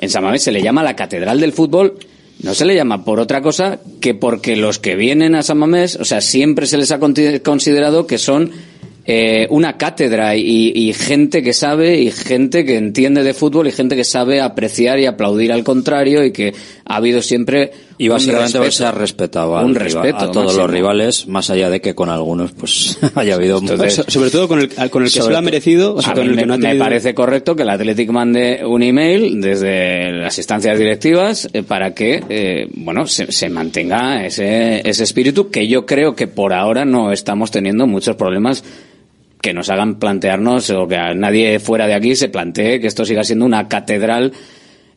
en 0.00 0.10
San 0.10 0.24
Mamés 0.24 0.42
se 0.42 0.50
le 0.50 0.60
llama 0.60 0.82
la 0.82 0.96
Catedral 0.96 1.38
del 1.38 1.52
Fútbol 1.52 1.98
no 2.42 2.54
se 2.54 2.64
le 2.64 2.74
llama 2.74 3.04
por 3.04 3.20
otra 3.20 3.42
cosa 3.42 3.80
que 4.00 4.14
porque 4.14 4.56
los 4.56 4.78
que 4.78 4.96
vienen 4.96 5.34
a 5.34 5.42
San 5.42 5.58
Mamés, 5.58 5.96
o 5.96 6.04
sea, 6.04 6.20
siempre 6.20 6.66
se 6.66 6.78
les 6.78 6.90
ha 6.90 6.98
considerado 6.98 8.06
que 8.06 8.18
son 8.18 8.50
eh, 9.04 9.46
una 9.50 9.76
cátedra 9.76 10.36
y, 10.36 10.72
y 10.74 10.92
gente 10.92 11.42
que 11.42 11.52
sabe 11.52 12.00
y 12.00 12.10
gente 12.10 12.64
que 12.64 12.76
entiende 12.76 13.22
de 13.22 13.34
fútbol 13.34 13.66
y 13.66 13.72
gente 13.72 13.96
que 13.96 14.04
sabe 14.04 14.40
apreciar 14.40 14.98
y 15.00 15.06
aplaudir 15.06 15.52
al 15.52 15.64
contrario 15.64 16.24
y 16.24 16.32
que 16.32 16.54
ha 16.84 16.96
habido 16.96 17.20
siempre 17.20 17.72
Y 18.02 18.08
básicamente 18.08 18.58
respeto. 18.58 18.70
se 18.72 18.84
ha 18.86 18.92
respetado 18.92 19.58
al 19.58 19.66
Un 19.66 19.74
rival- 19.74 19.84
respeto 20.04 20.16
a 20.24 20.30
todos 20.32 20.46
máximo. 20.46 20.62
los 20.62 20.70
rivales, 20.70 21.26
más 21.28 21.50
allá 21.50 21.68
de 21.68 21.82
que 21.82 21.94
con 21.94 22.08
algunos 22.08 22.52
pues 22.52 22.98
haya 23.14 23.34
habido 23.34 23.58
Entonces, 23.58 23.98
muchos- 23.98 24.14
sobre 24.14 24.30
todo 24.30 24.48
con 24.48 24.58
el, 24.60 24.68
con 24.90 25.02
el 25.04 25.12
que 25.12 25.20
se 25.20 25.28
lo 25.30 25.36
ha 25.36 25.42
merecido, 25.42 25.94
o 25.96 26.00
sea, 26.00 26.12
a 26.12 26.14
con 26.14 26.24
mí 26.24 26.30
el 26.30 26.36
que 26.36 26.40
me, 26.40 26.46
no 26.46 26.54
ha 26.54 26.56
me 26.72 26.76
parece 26.76 27.14
correcto 27.14 27.54
que 27.54 27.62
el 27.62 27.68
Athletic 27.68 28.08
mande 28.10 28.62
un 28.64 28.82
email 28.82 29.38
desde 29.42 30.12
las 30.12 30.38
instancias 30.38 30.78
directivas 30.78 31.46
eh, 31.52 31.62
para 31.62 31.92
que, 31.92 32.24
eh, 32.30 32.68
bueno, 32.74 33.06
se, 33.06 33.30
se 33.32 33.50
mantenga 33.50 34.24
ese, 34.24 34.80
ese 34.88 35.04
espíritu 35.04 35.50
que 35.50 35.68
yo 35.68 35.84
creo 35.84 36.16
que 36.16 36.26
por 36.26 36.54
ahora 36.54 36.86
no 36.86 37.12
estamos 37.12 37.50
teniendo 37.50 37.86
muchos 37.86 38.16
problemas 38.16 38.64
que 39.42 39.52
nos 39.52 39.68
hagan 39.68 39.98
plantearnos 39.98 40.70
o 40.70 40.88
que 40.88 40.96
a 40.96 41.12
nadie 41.12 41.58
fuera 41.60 41.86
de 41.86 41.92
aquí 41.94 42.16
se 42.16 42.30
plantee 42.30 42.80
que 42.80 42.86
esto 42.86 43.04
siga 43.04 43.24
siendo 43.24 43.44
una 43.44 43.68
catedral 43.68 44.32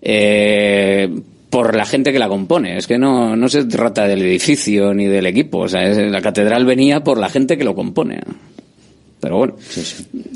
eh, 0.02 1.10
por 1.54 1.76
la 1.76 1.86
gente 1.86 2.12
que 2.12 2.20
la 2.20 2.28
compone. 2.28 2.78
Es 2.78 2.88
que 2.88 2.98
no, 2.98 3.36
no 3.36 3.48
se 3.48 3.64
trata 3.66 4.08
del 4.08 4.24
edificio 4.24 4.94
ni 4.94 5.06
del 5.06 5.28
equipo. 5.28 5.60
O 5.60 5.68
sea, 5.70 5.84
es- 5.88 6.12
la 6.12 6.22
catedral 6.22 6.66
venía 6.66 7.04
por 7.04 7.18
la 7.20 7.30
gente 7.30 7.58
que 7.58 7.64
lo 7.64 7.76
compone. 7.76 8.20
Pero 9.20 9.38
bueno, 9.38 9.56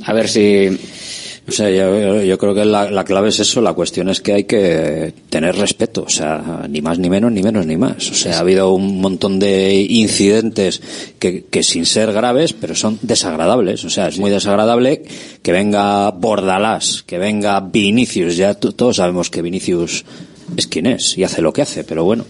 a 0.05 0.13
ver 0.13 0.29
si... 0.29 0.77
O 1.49 1.51
sea, 1.51 1.69
yo, 1.69 2.21
yo 2.23 2.37
creo 2.37 2.53
que 2.53 2.65
la, 2.65 2.91
la 2.91 3.05
clave 3.05 3.29
es 3.29 3.39
eso, 3.39 3.61
la 3.61 3.71
cuestión 3.71 4.09
es 4.09 4.19
que 4.19 4.33
hay 4.33 4.43
que 4.43 5.13
tener 5.29 5.55
respeto, 5.55 6.03
o 6.05 6.09
sea, 6.09 6.65
ni 6.69 6.81
más 6.81 6.99
ni 6.99 7.09
menos, 7.09 7.31
ni 7.31 7.41
menos 7.41 7.65
ni 7.65 7.77
más. 7.77 8.11
O 8.11 8.13
sea, 8.13 8.35
ha 8.35 8.39
habido 8.41 8.73
un 8.73 8.99
montón 8.99 9.39
de 9.39 9.73
incidentes 9.89 10.81
que, 11.19 11.45
que 11.45 11.63
sin 11.63 11.85
ser 11.85 12.11
graves, 12.11 12.51
pero 12.51 12.75
son 12.75 12.99
desagradables. 13.01 13.85
O 13.85 13.89
sea, 13.89 14.09
es 14.09 14.19
muy 14.19 14.29
desagradable 14.29 15.03
que 15.41 15.53
venga 15.53 16.11
Bordalás, 16.11 17.03
que 17.07 17.17
venga 17.17 17.61
Vinicius, 17.61 18.35
ya 18.35 18.53
todos 18.55 18.97
sabemos 18.97 19.29
que 19.29 19.41
Vinicius 19.41 20.03
es 20.55 20.67
quien 20.67 20.85
es 20.87 21.17
y 21.17 21.23
hace 21.23 21.41
lo 21.41 21.51
que 21.51 21.61
hace, 21.61 21.83
pero 21.83 22.03
bueno, 22.03 22.25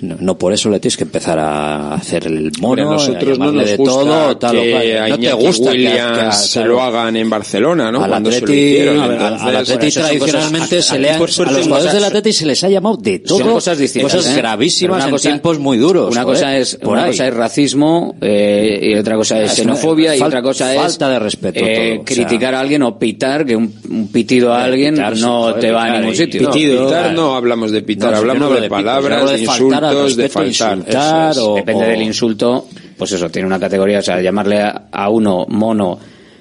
no, 0.00 0.16
no 0.20 0.38
por 0.38 0.52
eso 0.52 0.68
le 0.70 0.78
tienes 0.80 0.96
que 0.96 1.04
empezar 1.04 1.38
a 1.38 1.94
hacer 1.94 2.26
el 2.26 2.52
mono, 2.60 2.90
a 2.90 2.92
nosotros 2.94 3.38
a 3.38 3.44
no 3.44 3.52
nos 3.52 3.66
de 3.70 3.76
gusta 3.76 3.92
todo, 3.94 4.36
tal 4.36 4.56
que 4.56 4.98
a 4.98 5.08
No 5.08 5.18
te 5.18 5.32
gusta 5.32 5.64
que- 5.72 5.76
Williams 5.76 6.18
que 6.18 6.24
a- 6.26 6.32
se 6.32 6.64
lo 6.64 6.82
hagan 6.82 7.16
en 7.16 7.28
Barcelona, 7.30 7.90
¿no? 7.90 8.02
Al 8.04 8.10
Cuando 8.10 8.30
se 8.30 8.40
lo 8.40 8.44
Atleti, 8.46 8.78
a 8.88 9.04
al- 9.48 9.56
Atleti 9.56 9.90
tradicionalmente 9.90 10.82
se 10.82 10.98
le 10.98 11.10
han, 11.10 11.18
por 11.18 11.28
a 11.28 11.32
suerte 11.32 11.54
los 11.54 11.62
son 11.64 11.70
jugadores 11.72 11.94
del 11.94 12.04
Atleti 12.04 12.32
se 12.32 12.46
les 12.46 12.64
ha 12.64 12.68
llamado 12.68 12.96
de 12.96 13.18
todo. 13.20 13.38
Son 13.38 13.50
cosas 13.52 13.78
distintas. 13.78 14.12
Cosas 14.14 14.32
¿eh? 14.32 14.36
gravísimas 14.38 14.96
Pero 14.96 15.06
en 15.06 15.10
cosa- 15.12 15.28
tiempos 15.28 15.58
muy 15.58 15.78
duros. 15.78 16.12
Una 16.12 16.24
cosa 16.24 16.56
es, 16.56 16.76
por 16.76 16.92
una 16.92 17.04
ahí. 17.04 17.10
cosa 17.10 17.26
es 17.28 17.34
racismo 17.34 18.14
eh, 18.20 18.80
y 18.82 18.94
otra 18.94 19.16
cosa 19.16 19.42
es 19.42 19.52
xenofobia 19.52 20.16
y 20.16 20.20
otra 20.20 20.42
cosa 20.42 20.72
es 20.74 20.80
falta 20.80 21.08
de 21.08 21.18
respeto 21.18 21.58
eh, 21.60 21.62
todo, 21.94 22.02
o 22.02 22.06
sea. 22.06 22.24
criticar 22.24 22.54
a 22.54 22.60
alguien 22.60 22.82
o 22.82 22.98
pitar 22.98 23.44
que 23.44 23.56
un, 23.56 23.74
un 23.90 24.08
pitido 24.08 24.54
a 24.54 24.60
Eh, 24.60 24.64
alguien 24.64 24.94
no 25.20 25.54
te 25.54 25.70
va 25.70 25.84
a 25.84 25.98
ningún 25.98 26.14
sitio. 26.14 26.50
Pitido, 26.50 26.90
no 27.12 27.34
hablamos 27.48 27.70
de 27.72 27.82
pitar, 27.82 28.12
No, 28.12 28.16
hablamos 28.18 28.48
no 28.50 28.54
de, 28.54 28.60
de 28.60 28.66
pitar, 28.68 28.82
palabras, 28.84 29.30
de 29.32 29.38
insultos, 29.40 30.16
de 30.16 30.28
faltar. 30.28 30.76
insultar 30.78 31.30
Eso 31.32 31.40
es. 31.40 31.46
o- 31.48 31.54
Depende 31.56 31.84
o- 31.84 31.88
del 31.88 32.02
insulto, 32.02 32.68
pues 32.96 33.12
eso, 33.12 33.30
tiene 33.30 33.46
una 33.46 33.58
categoría, 33.58 33.98
o 34.00 34.02
sea, 34.02 34.20
llamarle 34.20 34.60
a, 34.60 34.88
a 34.92 35.08
uno 35.08 35.46
mono 35.48 35.98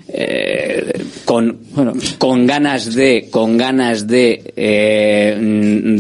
eh, 0.10 0.92
con, 1.26 1.60
con 2.18 2.46
ganas 2.46 2.94
de, 2.96 3.28
con 3.30 3.58
ganas 3.58 4.08
de, 4.08 4.54
eh, 4.56 5.38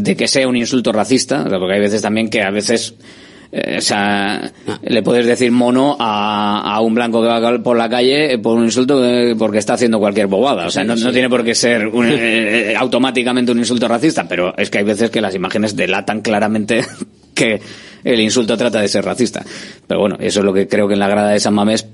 de 0.02 0.16
que 0.16 0.28
sea 0.28 0.48
un 0.48 0.56
insulto 0.56 0.92
racista, 0.94 1.44
porque 1.44 1.74
hay 1.76 1.82
veces 1.82 2.02
también 2.02 2.30
que 2.30 2.42
a 2.42 2.50
veces 2.50 2.94
o 3.52 3.82
sea, 3.82 4.52
le 4.84 5.03
puedes 5.03 5.26
decir 5.26 5.52
mono 5.52 5.95
a, 5.99 6.74
a 6.76 6.82
un 6.82 6.94
blanco 6.94 7.22
que 7.22 7.28
va 7.28 7.64
por 7.64 7.78
la 7.78 7.90
calle 7.90 8.34
eh, 8.34 8.38
por 8.38 8.57
un 8.57 8.65
insulto 8.65 9.03
eh, 9.03 9.36
porque 9.38 9.57
está 9.60 9.74
haciendo 9.74 9.99
cualquier 9.99 10.28
bobada. 10.28 10.68
O 10.68 10.72
sea, 10.72 10.84
no, 10.84 10.95
no 10.95 11.11
tiene 11.11 11.30
por 11.30 11.44
qué 11.44 11.56
ser 11.56 11.88
un, 11.88 12.07
eh, 12.11 12.72
eh, 12.72 12.76
automáticamente 12.76 13.52
un 13.52 13.60
insulto 13.60 13.88
racista, 13.88 14.28
pero 14.28 14.53
es 14.57 14.69
que 14.69 14.80
hay 14.80 14.84
veces 14.84 15.10
que 15.10 15.22
las 15.22 15.36
imágenes 15.36 15.76
delatan 15.76 16.22
claramente 16.22 16.86
que 17.34 17.61
el 18.03 18.19
insulto 18.19 18.57
trata 18.57 18.82
de 18.82 18.88
ser 18.88 19.06
racista. 19.06 19.44
Pero 19.88 19.99
bueno, 20.02 20.18
eso 20.19 20.40
es 20.40 20.45
lo 20.45 20.53
que 20.53 20.68
creo 20.68 20.88
que 20.88 20.95
en 20.95 20.99
la 20.99 21.07
grada 21.07 21.30
de 21.30 21.40
San 21.40 21.53
Mamés 21.53 21.88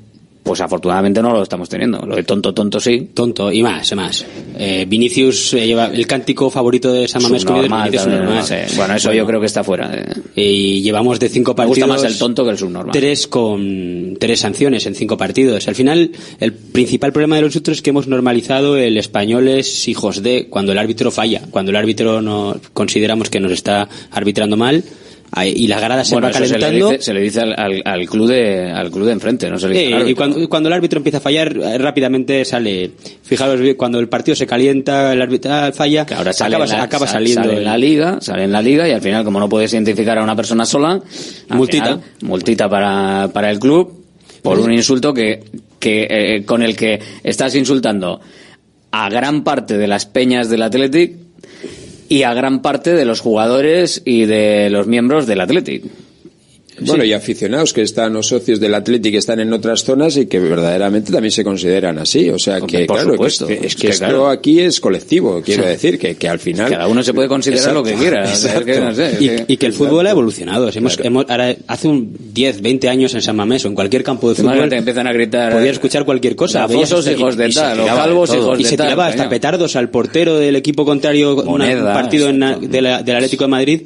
pues 0.44 0.60
afortunadamente 0.62 1.22
no 1.22 1.32
lo 1.32 1.42
estamos 1.44 1.70
teniendo. 1.70 2.06
Lo 2.06 2.16
de 2.18 2.24
tonto, 2.24 2.54
tonto 2.54 2.80
sí. 2.80 3.10
Tonto, 3.14 3.52
y 3.52 3.64
más, 3.64 3.90
y 3.92 3.96
más. 3.96 4.26
Eh, 4.58 4.86
Vinicius 4.88 5.54
eh, 5.54 5.66
lleva 5.66 5.86
el 5.88 6.06
cántico 6.06 6.50
favorito 6.50 6.92
de 6.92 7.08
San 7.08 7.24
Mamés 7.24 7.44
Subnormal 7.44 7.90
Vinicius 7.90 8.04
también, 8.04 8.22
subnormal. 8.28 8.42
no 8.42 8.46
sé. 8.46 8.66
Bueno, 8.76 8.96
eso 8.96 9.14
yo 9.14 9.26
creo 9.26 9.40
que 9.40 9.46
está 9.46 9.64
fuera. 9.64 9.88
de- 9.88 10.04
Y 10.36 10.82
llevamos 10.82 11.20
de 11.20 11.30
cinco 11.30 11.52
Me 11.52 11.56
partidos. 11.56 11.78
gusta 11.88 11.94
más 12.04 12.04
el 12.12 12.18
tonto 12.20 12.44
que 12.44 12.52
el 12.52 12.58
subnormal. 12.58 12.92
Tres 12.92 13.28
con 13.28 14.18
tres 14.20 14.42
sanciones 14.42 14.86
en 14.86 14.96
cinco 14.96 15.18
partidos. 15.18 15.68
Al 15.68 15.76
final, 15.76 16.12
el 16.40 16.54
principal 16.54 17.12
problema 17.14 17.38
de 17.38 17.44
nosotros 17.44 17.78
es 17.78 17.82
que 17.82 17.92
hemos 17.92 18.08
normalizado 18.08 18.78
el 18.78 18.98
español 18.98 19.48
es 19.48 19.88
hijos 19.88 20.22
de 20.24 20.48
cuando 20.50 20.72
el 20.74 20.78
árbitro 20.78 21.10
falla, 21.12 21.42
cuando 21.52 21.72
el 21.72 21.78
árbitro 21.78 22.22
no 22.22 22.58
consideramos 22.74 23.30
que 23.30 23.40
nos 23.40 23.52
está 23.54 23.88
arbitrando 24.12 24.58
mal 24.58 24.84
y 25.44 25.68
la 25.68 25.80
grada 25.80 26.04
se 26.04 26.14
Bueno, 26.14 26.26
va 26.28 26.32
eso 26.32 26.46
se 26.46 26.54
le 26.54 26.60
calentando. 26.60 26.90
dice, 26.92 27.02
se 27.04 27.14
le 27.14 27.22
dice 27.22 27.42
al, 27.42 27.54
al- 27.58 27.82
al 27.86 28.06
club 28.08 28.28
de 28.28 28.70
al 28.72 28.92
club 28.92 29.06
de 29.08 29.12
enfrente, 29.14 29.50
no 29.50 29.58
se 29.58 29.68
le 29.70 29.80
dice 29.80 29.94
al 29.96 30.10
y 30.10 30.14
cuando, 30.14 30.48
cuando 30.48 30.70
el 30.70 30.74
árbitro 30.74 30.98
empieza 30.98 31.18
a 31.18 31.22
fallar, 31.22 31.58
eh, 31.58 31.78
rápidamente 31.80 32.46
sale. 32.46 32.92
Fijaros, 33.24 33.60
bien, 33.60 33.76
cuando 33.76 34.00
el 34.00 34.08
partido 34.10 34.36
se 34.36 34.46
calienta, 34.46 35.12
el 35.12 35.22
árbitro 35.22 35.52
falla, 35.74 36.06
Ahora 36.16 36.34
sale, 36.34 36.56
acaba, 36.56 36.68
la, 36.78 36.84
acaba 36.84 37.08
sa- 37.08 37.14
saliendo. 37.14 37.44
sale 37.46 37.58
en 37.58 37.64
la 37.64 37.78
liga, 37.78 38.18
sale 38.22 38.44
en 38.44 38.52
la 38.52 38.62
liga 38.62 38.88
y 38.88 38.92
al 38.92 39.02
final 39.02 39.24
como 39.24 39.40
no 39.40 39.50
puedes 39.50 39.74
identificar 39.74 40.18
a 40.20 40.24
una 40.24 40.36
persona 40.36 40.66
sola, 40.66 41.02
Multita. 41.50 41.84
final, 41.86 42.02
multita 42.22 42.70
para, 42.70 43.30
para 43.34 43.50
el 43.50 43.60
club 43.60 44.04
por 44.44 44.60
un 44.60 44.72
insulto 44.74 45.14
que, 45.14 45.42
que 45.80 46.06
eh, 46.10 46.44
con 46.46 46.62
el 46.62 46.76
que 46.76 47.00
estás 47.24 47.56
insultando 47.56 48.20
a 48.92 49.10
gran 49.10 49.44
parte 49.44 49.78
de 49.78 49.88
las 49.88 50.06
peñas 50.06 50.50
del 50.50 50.62
Athletic 50.62 51.14
y 52.14 52.22
a 52.22 52.36
gran 52.36 52.62
parte 52.62 52.94
de 52.94 53.06
los 53.06 53.22
jugadores 53.22 54.04
y 54.06 54.26
de 54.26 54.70
los 54.70 54.86
miembros 54.86 55.26
del 55.26 55.42
Athletic. 55.42 55.86
Bueno, 56.82 57.04
y 57.04 57.14
aficionados 57.14 57.72
que 57.74 57.82
están, 57.84 58.16
o 58.16 58.24
socios 58.24 58.60
del 58.60 58.74
Athletic 58.74 59.12
que 59.12 59.18
están 59.20 59.40
en 59.40 59.54
otras 59.54 59.84
zonas 59.84 60.18
y 60.18 60.26
que 60.26 60.40
verdaderamente 60.40 61.12
también 61.12 61.32
se 61.32 61.44
consideran 61.44 62.00
así. 62.00 62.30
O 62.30 62.40
sea, 62.40 62.58
Hombre, 62.58 62.80
que 62.80 62.86
por 62.86 62.96
claro, 62.98 63.12
que 63.12 63.16
supuesto. 63.18 63.48
es 63.50 63.60
que, 63.60 63.60
es 63.60 63.66
Es 63.66 63.76
que 63.76 63.82
que, 63.82 63.94
esto 63.94 64.06
claro. 64.06 64.30
aquí 64.30 64.60
es 64.60 64.80
colectivo, 64.80 65.42
quiero 65.46 65.66
decir, 65.66 66.00
que, 66.00 66.16
que 66.16 66.28
al 66.28 66.40
final... 66.40 66.70
Cada 66.72 66.88
uno 66.88 67.04
se 67.04 67.14
puede 67.14 67.28
considerar 67.28 67.74
lo 67.74 67.84
que 67.84 67.94
quiera. 67.94 68.24
que 68.66 68.80
no 68.80 68.94
sé, 68.96 69.18
y, 69.20 69.28
que- 69.28 69.46
y 69.48 69.58
que 69.58 69.66
el 69.68 69.74
fútbol 69.74 70.08
ha 70.08 70.12
evolucionado. 70.12 70.70
Hemos, 70.74 71.00
hemos- 71.00 71.26
ahora, 71.30 71.56
hace 71.68 71.88
un 71.88 72.16
10, 72.34 72.62
20 72.62 72.90
años 72.90 73.14
en 73.14 73.22
San 73.22 73.36
Mamés 73.36 73.64
o 73.66 73.68
en 73.68 73.76
cualquier 73.76 74.04
campo 74.04 74.30
de 74.30 74.36
fútbol 74.36 74.54
Imagínate, 74.54 74.78
empiezan 74.78 75.08
a 75.08 75.14
gritar. 75.14 75.54
podías 75.54 75.74
escuchar 75.74 76.06
cualquier 76.06 76.36
cosa. 76.36 76.64
Hasta- 76.64 76.74
hijos 76.74 77.06
de 77.06 77.48
y 77.48 77.52
se 77.52 77.60
tal, 77.60 77.80
o 77.80 77.84
de 78.56 78.60
y 78.60 78.64
de 78.64 78.70
se 78.70 78.78
tal, 78.78 78.88
tiraba 78.88 79.08
hasta 79.08 79.30
petardos 79.30 79.76
al 79.76 79.90
portero 79.90 80.38
del 80.38 80.56
equipo 80.56 80.86
contrario 80.86 81.34
una- 81.34 81.44
un 81.44 81.48
Moneda, 81.60 81.94
partido 81.94 82.30
en 82.30 82.40
na- 82.40 82.58
de 82.58 82.82
la- 82.82 83.04
del 83.04 83.16
Atlético 83.18 83.44
de 83.44 83.50
Madrid 83.50 83.82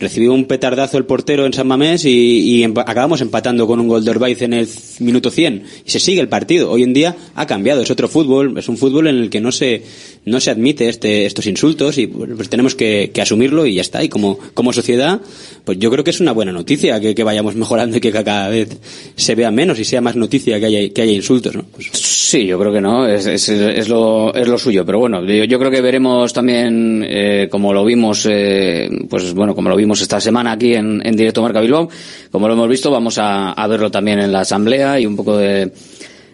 recibió 0.00 0.32
un 0.32 0.46
petardazo 0.46 0.98
el 0.98 1.04
portero 1.04 1.46
en 1.46 1.52
San 1.52 1.68
Mamés 1.68 2.04
y, 2.04 2.31
y 2.32 2.64
acabamos 2.64 3.20
empatando 3.20 3.66
con 3.66 3.80
un 3.80 3.88
gol 3.88 4.04
de 4.04 4.10
Orbaiz 4.10 4.42
en 4.42 4.54
el 4.54 4.68
minuto 5.00 5.30
100 5.30 5.64
y 5.84 5.90
se 5.90 6.00
sigue 6.00 6.20
el 6.20 6.28
partido. 6.28 6.70
Hoy 6.70 6.82
en 6.82 6.92
día 6.92 7.16
ha 7.34 7.46
cambiado, 7.46 7.82
es 7.82 7.90
otro 7.90 8.08
fútbol, 8.08 8.56
es 8.58 8.68
un 8.68 8.76
fútbol 8.76 9.06
en 9.08 9.16
el 9.16 9.30
que 9.30 9.40
no 9.40 9.52
se 9.52 9.82
no 10.24 10.40
se 10.40 10.50
admite 10.50 10.88
este, 10.88 11.26
estos 11.26 11.46
insultos 11.46 11.98
y 11.98 12.06
pues 12.06 12.48
tenemos 12.48 12.74
que, 12.74 13.10
que 13.12 13.22
asumirlo 13.22 13.66
y 13.66 13.74
ya 13.74 13.82
está. 13.82 14.04
Y 14.04 14.08
como, 14.08 14.38
como 14.54 14.72
sociedad, 14.72 15.20
pues 15.64 15.78
yo 15.78 15.90
creo 15.90 16.04
que 16.04 16.10
es 16.10 16.20
una 16.20 16.32
buena 16.32 16.52
noticia 16.52 17.00
que, 17.00 17.14
que 17.14 17.24
vayamos 17.24 17.56
mejorando 17.56 17.96
y 17.96 18.00
que 18.00 18.12
cada 18.12 18.48
vez 18.48 18.78
se 19.16 19.34
vea 19.34 19.50
menos 19.50 19.78
y 19.78 19.84
sea 19.84 20.00
más 20.00 20.16
noticia 20.16 20.60
que 20.60 20.66
haya, 20.66 20.88
que 20.92 21.02
haya 21.02 21.12
insultos, 21.12 21.54
¿no? 21.54 21.64
Pues 21.72 21.90
Sí, 22.32 22.46
yo 22.46 22.58
creo 22.58 22.72
que 22.72 22.80
no, 22.80 23.06
es, 23.06 23.26
es, 23.26 23.46
es 23.50 23.90
lo, 23.90 24.34
es 24.34 24.48
lo 24.48 24.56
suyo, 24.56 24.86
pero 24.86 24.98
bueno, 24.98 25.22
yo, 25.22 25.44
yo 25.44 25.58
creo 25.58 25.70
que 25.70 25.82
veremos 25.82 26.32
también, 26.32 27.04
eh, 27.06 27.46
como 27.50 27.74
lo 27.74 27.84
vimos, 27.84 28.26
eh, 28.26 28.88
pues 29.10 29.34
bueno, 29.34 29.54
como 29.54 29.68
lo 29.68 29.76
vimos 29.76 30.00
esta 30.00 30.18
semana 30.18 30.52
aquí 30.52 30.72
en, 30.72 31.06
en 31.06 31.14
directo 31.14 31.42
Marca 31.42 31.60
Bilbao, 31.60 31.90
como 32.30 32.48
lo 32.48 32.54
hemos 32.54 32.70
visto, 32.70 32.90
vamos 32.90 33.18
a, 33.18 33.52
a 33.52 33.66
verlo 33.66 33.90
también 33.90 34.18
en 34.18 34.32
la 34.32 34.40
asamblea 34.40 34.98
y 34.98 35.04
un 35.04 35.14
poco 35.14 35.36
de 35.36 35.72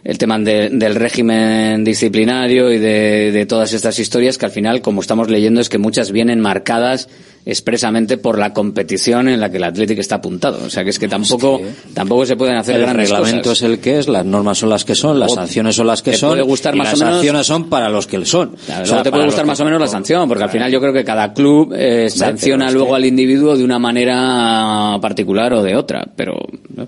el 0.04 0.18
tema 0.18 0.38
de- 0.38 0.70
del 0.70 0.94
régimen 0.94 1.84
disciplinario 1.84 2.70
y 2.72 2.78
de, 2.78 3.32
de 3.32 3.46
todas 3.46 3.72
estas 3.72 3.98
historias 3.98 4.38
que 4.38 4.46
al 4.46 4.52
final, 4.52 4.80
como 4.80 5.00
estamos 5.00 5.28
leyendo, 5.30 5.60
es 5.60 5.68
que 5.68 5.78
muchas 5.78 6.12
vienen 6.12 6.40
marcadas 6.40 7.08
expresamente 7.46 8.18
por 8.18 8.38
la 8.38 8.52
competición 8.52 9.26
en 9.28 9.40
la 9.40 9.50
que 9.50 9.56
el 9.56 9.64
Atlético 9.64 10.00
está 10.02 10.16
apuntado. 10.16 10.66
O 10.66 10.70
sea 10.70 10.84
que 10.84 10.90
es 10.90 10.98
que 10.98 11.08
tampoco, 11.08 11.60
tampoco 11.94 12.26
se 12.26 12.36
pueden 12.36 12.56
hacer 12.56 12.76
el 12.76 12.82
grandes 12.82 13.08
reglamento 13.08 13.52
es 13.52 13.62
el 13.62 13.78
que 13.78 13.98
es, 13.98 14.06
las 14.08 14.24
normas 14.26 14.58
son 14.58 14.68
las 14.68 14.84
que 14.84 14.94
son, 14.94 15.18
las 15.18 15.32
sanciones 15.32 15.74
son 15.74 15.86
las 15.86 16.02
que 16.02 16.10
te 16.10 16.16
son, 16.18 16.30
puede 16.30 16.42
gustar 16.42 16.74
y 16.74 16.78
más 16.78 16.88
o 16.88 16.90
las 16.90 16.98
menos- 17.00 17.14
sanciones 17.14 17.46
son 17.46 17.68
para 17.70 17.88
los 17.88 18.06
que 18.06 18.22
son. 18.26 18.50
Claro, 18.66 18.82
O 18.82 18.86
sea, 18.86 18.96
luego 18.96 19.02
te 19.02 19.10
puede 19.10 19.24
gustar 19.24 19.46
más 19.46 19.60
o 19.60 19.64
menos 19.64 19.80
la 19.80 19.86
sanción, 19.86 20.28
porque 20.28 20.44
al 20.44 20.50
final 20.50 20.70
yo 20.70 20.80
creo 20.80 20.92
que 20.92 21.04
cada 21.04 21.32
club 21.32 21.72
eh, 21.76 22.10
sanciona 22.10 22.70
luego 22.70 22.90
que- 22.90 22.96
al 22.96 23.04
individuo 23.06 23.56
de 23.56 23.64
una 23.64 23.78
manera 23.78 24.98
particular 25.00 25.52
o 25.54 25.62
de 25.62 25.74
otra, 25.76 26.06
pero, 26.14 26.34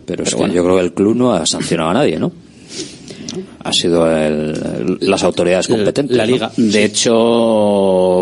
Pero 0.05 0.23
es 0.24 0.35
que 0.35 0.51
yo 0.51 0.62
creo 0.62 0.77
que 0.77 0.82
el 0.82 0.93
club 0.93 1.16
no 1.16 1.32
ha 1.32 1.47
sancionado 1.47 1.91
a 1.91 1.95
nadie, 1.95 2.19
¿no? 2.19 2.32
Ha 3.62 3.73
sido 3.73 4.11
el- 4.11 4.98
las 5.01 5.23
autoridades 5.23 5.69
competentes. 5.69 6.16
la 6.16 6.27
¿no? 6.27 6.32
Liga. 6.32 6.51
De 6.57 6.85
hecho, 6.85 7.15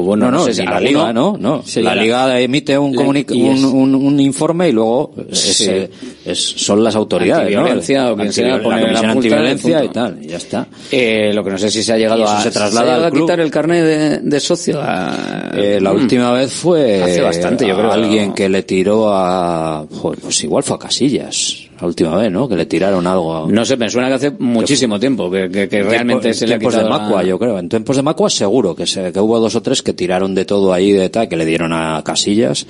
bueno, 0.02 0.26
No, 0.26 0.30
no, 0.32 0.38
no, 0.38 0.44
sé 0.44 0.54
si 0.54 0.62
la 0.64 0.76
alguno- 0.76 0.88
Liga, 1.00 1.12
no, 1.12 1.36
no. 1.38 1.62
Sería 1.64 1.94
La 1.94 2.02
Liga 2.02 2.40
emite 2.40 2.78
un, 2.78 2.94
la- 2.94 3.02
comuni- 3.02 3.26
y 3.34 3.46
es- 3.48 3.62
un, 3.64 3.74
un- 3.74 3.94
un 3.94 4.20
informe 4.20 4.68
y 4.68 4.72
luego 4.72 5.14
es, 5.30 5.38
Sí. 5.38 5.66
eh, 5.68 5.90
es- 6.24 6.38
son 6.56 6.82
las 6.82 6.94
autoridades, 6.96 7.54
¿no? 7.54 7.62
O 7.62 7.66
quien 7.66 7.82
sea, 7.82 8.14
poner 8.14 8.92
la 8.92 9.02
la 9.02 9.10
antiviolencia 9.12 9.84
y 9.84 9.88
tal, 9.88 10.18
y 10.22 10.28
ya 10.28 10.36
está. 10.36 10.66
Eh, 10.90 11.32
lo 11.34 11.44
que 11.44 11.50
no 11.50 11.58
sé 11.58 11.70
si 11.70 11.82
se 11.82 11.92
ha 11.92 11.98
llegado 11.98 12.26
a, 12.28 12.40
se 12.42 12.50
traslada 12.50 12.80
ha 12.80 12.84
llegado 12.96 13.04
al 13.06 13.12
a 13.12 13.20
quitar 13.20 13.40
el 13.40 13.50
carnet 13.50 13.84
de, 13.84 14.18
de 14.18 14.40
socio. 14.40 14.80
a- 14.82 15.50
Eh, 15.56 15.78
la 15.80 15.92
Mm. 15.92 15.96
última 15.96 16.32
vez 16.32 16.52
fue 16.52 17.02
Hace 17.02 17.20
bastante, 17.20 17.66
yo 17.66 17.76
creo. 17.76 17.90
alguien 17.92 18.32
que 18.32 18.48
le 18.48 18.62
tiró 18.62 19.08
a 19.12 19.84
joder, 19.90 20.18
pues 20.20 20.42
igual 20.44 20.62
fue 20.62 20.76
a 20.76 20.78
Casillas 20.78 21.67
la 21.80 21.86
última 21.86 22.16
vez, 22.16 22.30
¿no? 22.32 22.48
Que 22.48 22.56
le 22.56 22.66
tiraron 22.66 23.06
algo. 23.06 23.34
a- 23.34 23.50
No 23.50 23.64
sé, 23.64 23.76
me 23.76 23.88
suena 23.88 24.08
que 24.08 24.14
hace 24.14 24.30
muchísimo 24.38 24.98
tiempo 24.98 25.30
que, 25.30 25.48
que- 25.50 25.68
que 25.68 25.82
realmente 25.82 26.28
en 26.28 26.34
se 26.34 26.46
le 26.46 26.54
ha 26.54 26.58
tiempos 26.58 26.74
quitado 26.74 26.88
de 26.92 26.94
la- 26.98 27.04
Macua, 27.04 27.22
yo 27.22 27.38
creo. 27.38 27.58
En 27.58 27.68
tiempos 27.68 27.96
de 27.96 28.02
Macua 28.02 28.30
seguro 28.30 28.74
que, 28.74 28.86
se, 28.86 29.12
que 29.12 29.20
hubo 29.20 29.38
dos 29.40 29.54
o 29.54 29.62
tres 29.62 29.82
que 29.82 29.92
tiraron 29.92 30.34
de 30.34 30.44
todo 30.44 30.72
ahí 30.72 30.92
de 30.92 31.08
tal, 31.08 31.28
que 31.28 31.36
le 31.36 31.44
dieron 31.46 31.72
a 31.72 32.02
Casillas 32.04 32.66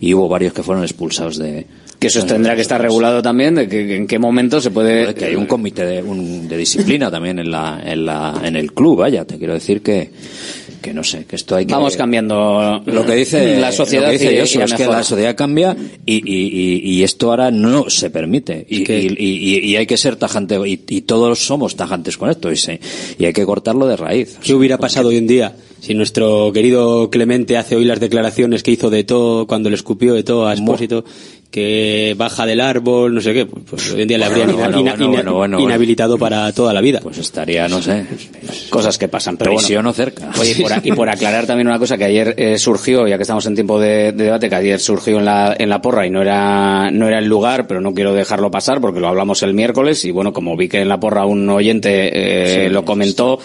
y 0.00 0.12
hubo 0.14 0.28
varios 0.28 0.52
que 0.52 0.62
fueron 0.62 0.84
expulsados 0.84 1.38
de. 1.38 1.66
Que 1.98 2.06
eso 2.06 2.24
tendrá 2.24 2.54
que 2.54 2.62
estar 2.62 2.80
regulado 2.80 3.20
también, 3.20 3.54
de 3.56 3.68
que, 3.68 3.86
que 3.86 3.96
en 3.96 4.06
qué 4.06 4.18
momento 4.18 4.58
se 4.62 4.70
puede... 4.70 5.12
que 5.14 5.26
hay 5.26 5.34
un 5.36 5.44
comité 5.44 5.84
de, 5.84 6.02
un- 6.02 6.48
de 6.48 6.56
disciplina 6.56 7.10
también 7.10 7.38
en 7.38 7.50
la, 7.50 7.78
en 7.84 8.06
la 8.06 8.40
en 8.42 8.56
el 8.56 8.72
club, 8.72 9.00
vaya, 9.00 9.26
te 9.26 9.36
quiero 9.36 9.52
decir 9.52 9.82
que 9.82 10.10
que 10.80 10.92
no 10.94 11.04
sé, 11.04 11.24
que 11.26 11.36
esto 11.36 11.56
hay 11.56 11.66
que 11.66 11.72
Vamos 11.74 11.96
cambiando 11.96 12.82
lo 12.86 13.06
que 13.06 13.14
dice 13.14 13.58
la 13.60 13.70
sociedad 13.72 14.04
lo 14.06 14.08
que 14.10 14.18
dice 14.18 14.32
y- 14.34 14.38
es 14.38 14.72
que 14.74 14.86
la 14.86 15.02
sociedad 15.04 15.36
cambia 15.36 15.76
y, 16.06 16.14
y, 16.16 16.46
y, 16.48 16.90
y 16.98 17.02
esto 17.02 17.30
ahora 17.30 17.50
no 17.50 17.88
se 17.90 18.10
permite. 18.10 18.66
Y, 18.68 18.82
y, 18.92 19.16
y- 19.18 19.58
y 19.70 19.76
hay 19.76 19.86
que 19.86 19.96
ser 19.96 20.16
tajante 20.16 20.56
y, 20.66 20.80
y 20.88 21.00
todos 21.02 21.38
somos 21.44 21.76
tajantes 21.76 22.16
con 22.16 22.30
esto 22.30 22.50
y, 22.50 22.56
se- 22.56 22.80
y 23.18 23.24
hay 23.24 23.32
que 23.32 23.44
cortarlo 23.44 23.86
de 23.86 23.96
raíz. 23.96 24.38
¿Qué 24.42 24.54
hubiera 24.54 24.78
pasado 24.78 25.08
hoy 25.08 25.16
en 25.18 25.26
día 25.26 25.54
si 25.80 25.94
nuestro 25.94 26.52
querido 26.52 27.10
Clemente 27.10 27.56
hace 27.56 27.76
hoy 27.76 27.84
las 27.84 28.00
declaraciones 28.00 28.62
que 28.62 28.70
hizo 28.70 28.90
de 28.90 29.04
todo 29.04 29.46
cuando 29.46 29.68
le 29.70 29.76
escupió 29.76 30.14
de 30.14 30.22
todo 30.22 30.46
a 30.46 30.52
Expósito, 30.52 31.04
que 31.50 32.14
baja 32.16 32.46
del 32.46 32.60
árbol, 32.60 33.12
no 33.12 33.20
sé 33.20 33.32
qué? 33.34 33.44
Pues, 33.46 33.64
pues 33.68 33.90
hoy 33.92 34.02
en 34.02 34.08
día 34.08 34.18
le 34.18 34.24
habrían 34.26 34.52
Bueno, 34.54 34.60
ina- 34.60 34.68
bueno, 34.68 34.80
ina- 34.80 34.92
bueno, 34.92 35.04
ina- 35.04 35.12
bueno, 35.32 35.34
bueno, 35.56 35.60
inhabilitado 35.60 36.16
para 36.16 36.52
toda 36.52 36.72
la 36.72 36.80
vida. 36.80 37.00
Pues 37.02 37.18
estaría, 37.18 37.66
no 37.66 37.82
sé, 37.82 38.04
cosas 38.70 38.98
que 38.98 39.08
pasan. 39.08 39.36
Pero 39.36 39.54
prisión 39.56 39.84
o 39.86 39.92
cerca. 39.92 40.30
Oye, 40.38 40.52
y 40.56 40.62
por, 40.62 40.72
a- 40.72 40.80
y 40.84 40.92
por 40.92 41.08
aclarar 41.08 41.46
también 41.46 41.66
una 41.66 41.78
cosa 41.80 41.98
que 41.98 42.04
ayer 42.04 42.34
eh, 42.36 42.56
surgió, 42.58 43.08
ya 43.08 43.16
que 43.16 43.22
estamos 43.22 43.44
en 43.46 43.54
tiempo 43.54 43.80
de, 43.80 44.12
de 44.12 44.24
debate, 44.24 44.48
que 44.48 44.54
ayer 44.54 44.78
surgió 44.78 45.18
en 45.18 45.24
la, 45.24 45.56
en 45.58 45.68
la 45.70 45.82
porra 45.82 46.06
y 46.06 46.10
no 46.10 46.22
era, 46.22 46.90
no 46.92 47.08
era 47.08 47.18
el 47.18 47.26
lugar, 47.26 47.66
pero 47.66 47.80
no 47.80 47.94
quiero 47.94 48.12
dejarlo 48.14 48.50
pasar 48.52 48.80
porque 48.80 49.00
lo 49.00 49.08
hablamos 49.08 49.42
el 49.42 49.54
miércoles 49.54 50.04
y 50.04 50.12
bueno, 50.12 50.32
como 50.32 50.56
vi 50.56 50.68
que 50.68 50.82
en 50.82 50.88
la 50.88 51.00
porra 51.00 51.24
un 51.26 51.48
oyente 51.48 52.10
eh, 52.12 52.66
Sí, 52.66 52.72
lo 52.72 52.84
comentó, 52.84 53.40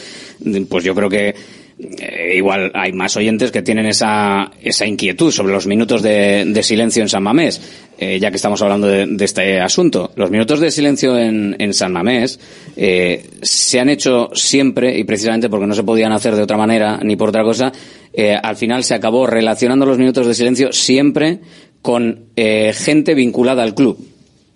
pues 0.69 0.83
yo 0.83 0.93
creo 0.93 1.09
que 1.09 1.33
eh, 1.77 2.35
igual 2.37 2.71
hay 2.73 2.93
más 2.93 3.17
oyentes 3.17 3.51
que 3.51 3.61
tienen 3.61 3.85
esa, 3.85 4.51
esa 4.61 4.85
inquietud 4.85 5.31
sobre 5.31 5.53
los 5.53 5.67
minutos 5.67 6.01
de, 6.01 6.59
silencio 6.63 7.03
en 7.03 7.09
San 7.09 7.23
Mamés, 7.23 7.61
eh, 7.97 8.17
ya 8.19 8.29
que 8.29 8.37
estamos 8.37 8.61
hablando 8.61 8.87
de, 8.87 9.25
este 9.25 9.59
asunto. 9.59 10.11
Los 10.15 10.31
minutos 10.31 10.59
de 10.61 10.71
silencio 10.71 11.17
en, 11.17 11.55
en 11.59 11.73
San 11.73 11.91
Mamés 11.91 12.39
eh, 12.77 13.25
se 13.41 13.79
han 13.79 13.89
hecho 13.89 14.29
siempre, 14.33 14.97
y 14.97 15.03
precisamente 15.03 15.49
porque 15.49 15.67
no 15.67 15.75
se 15.75 15.83
podían 15.83 16.13
hacer 16.13 16.35
de 16.35 16.43
otra 16.43 16.57
manera 16.57 16.99
ni 17.03 17.17
por 17.17 17.29
otra 17.29 17.43
cosa, 17.43 17.73
eh, 18.13 18.35
al 18.41 18.55
final 18.55 18.83
se 18.85 18.93
acabó 18.93 19.27
relacionando 19.27 19.85
los 19.85 19.97
minutos 19.97 20.27
de 20.27 20.33
silencio 20.33 20.71
siempre 20.71 21.39
con 21.81 22.29
gente 22.35 23.13
vinculada 23.13 23.61
al 23.61 23.75
club, 23.75 23.99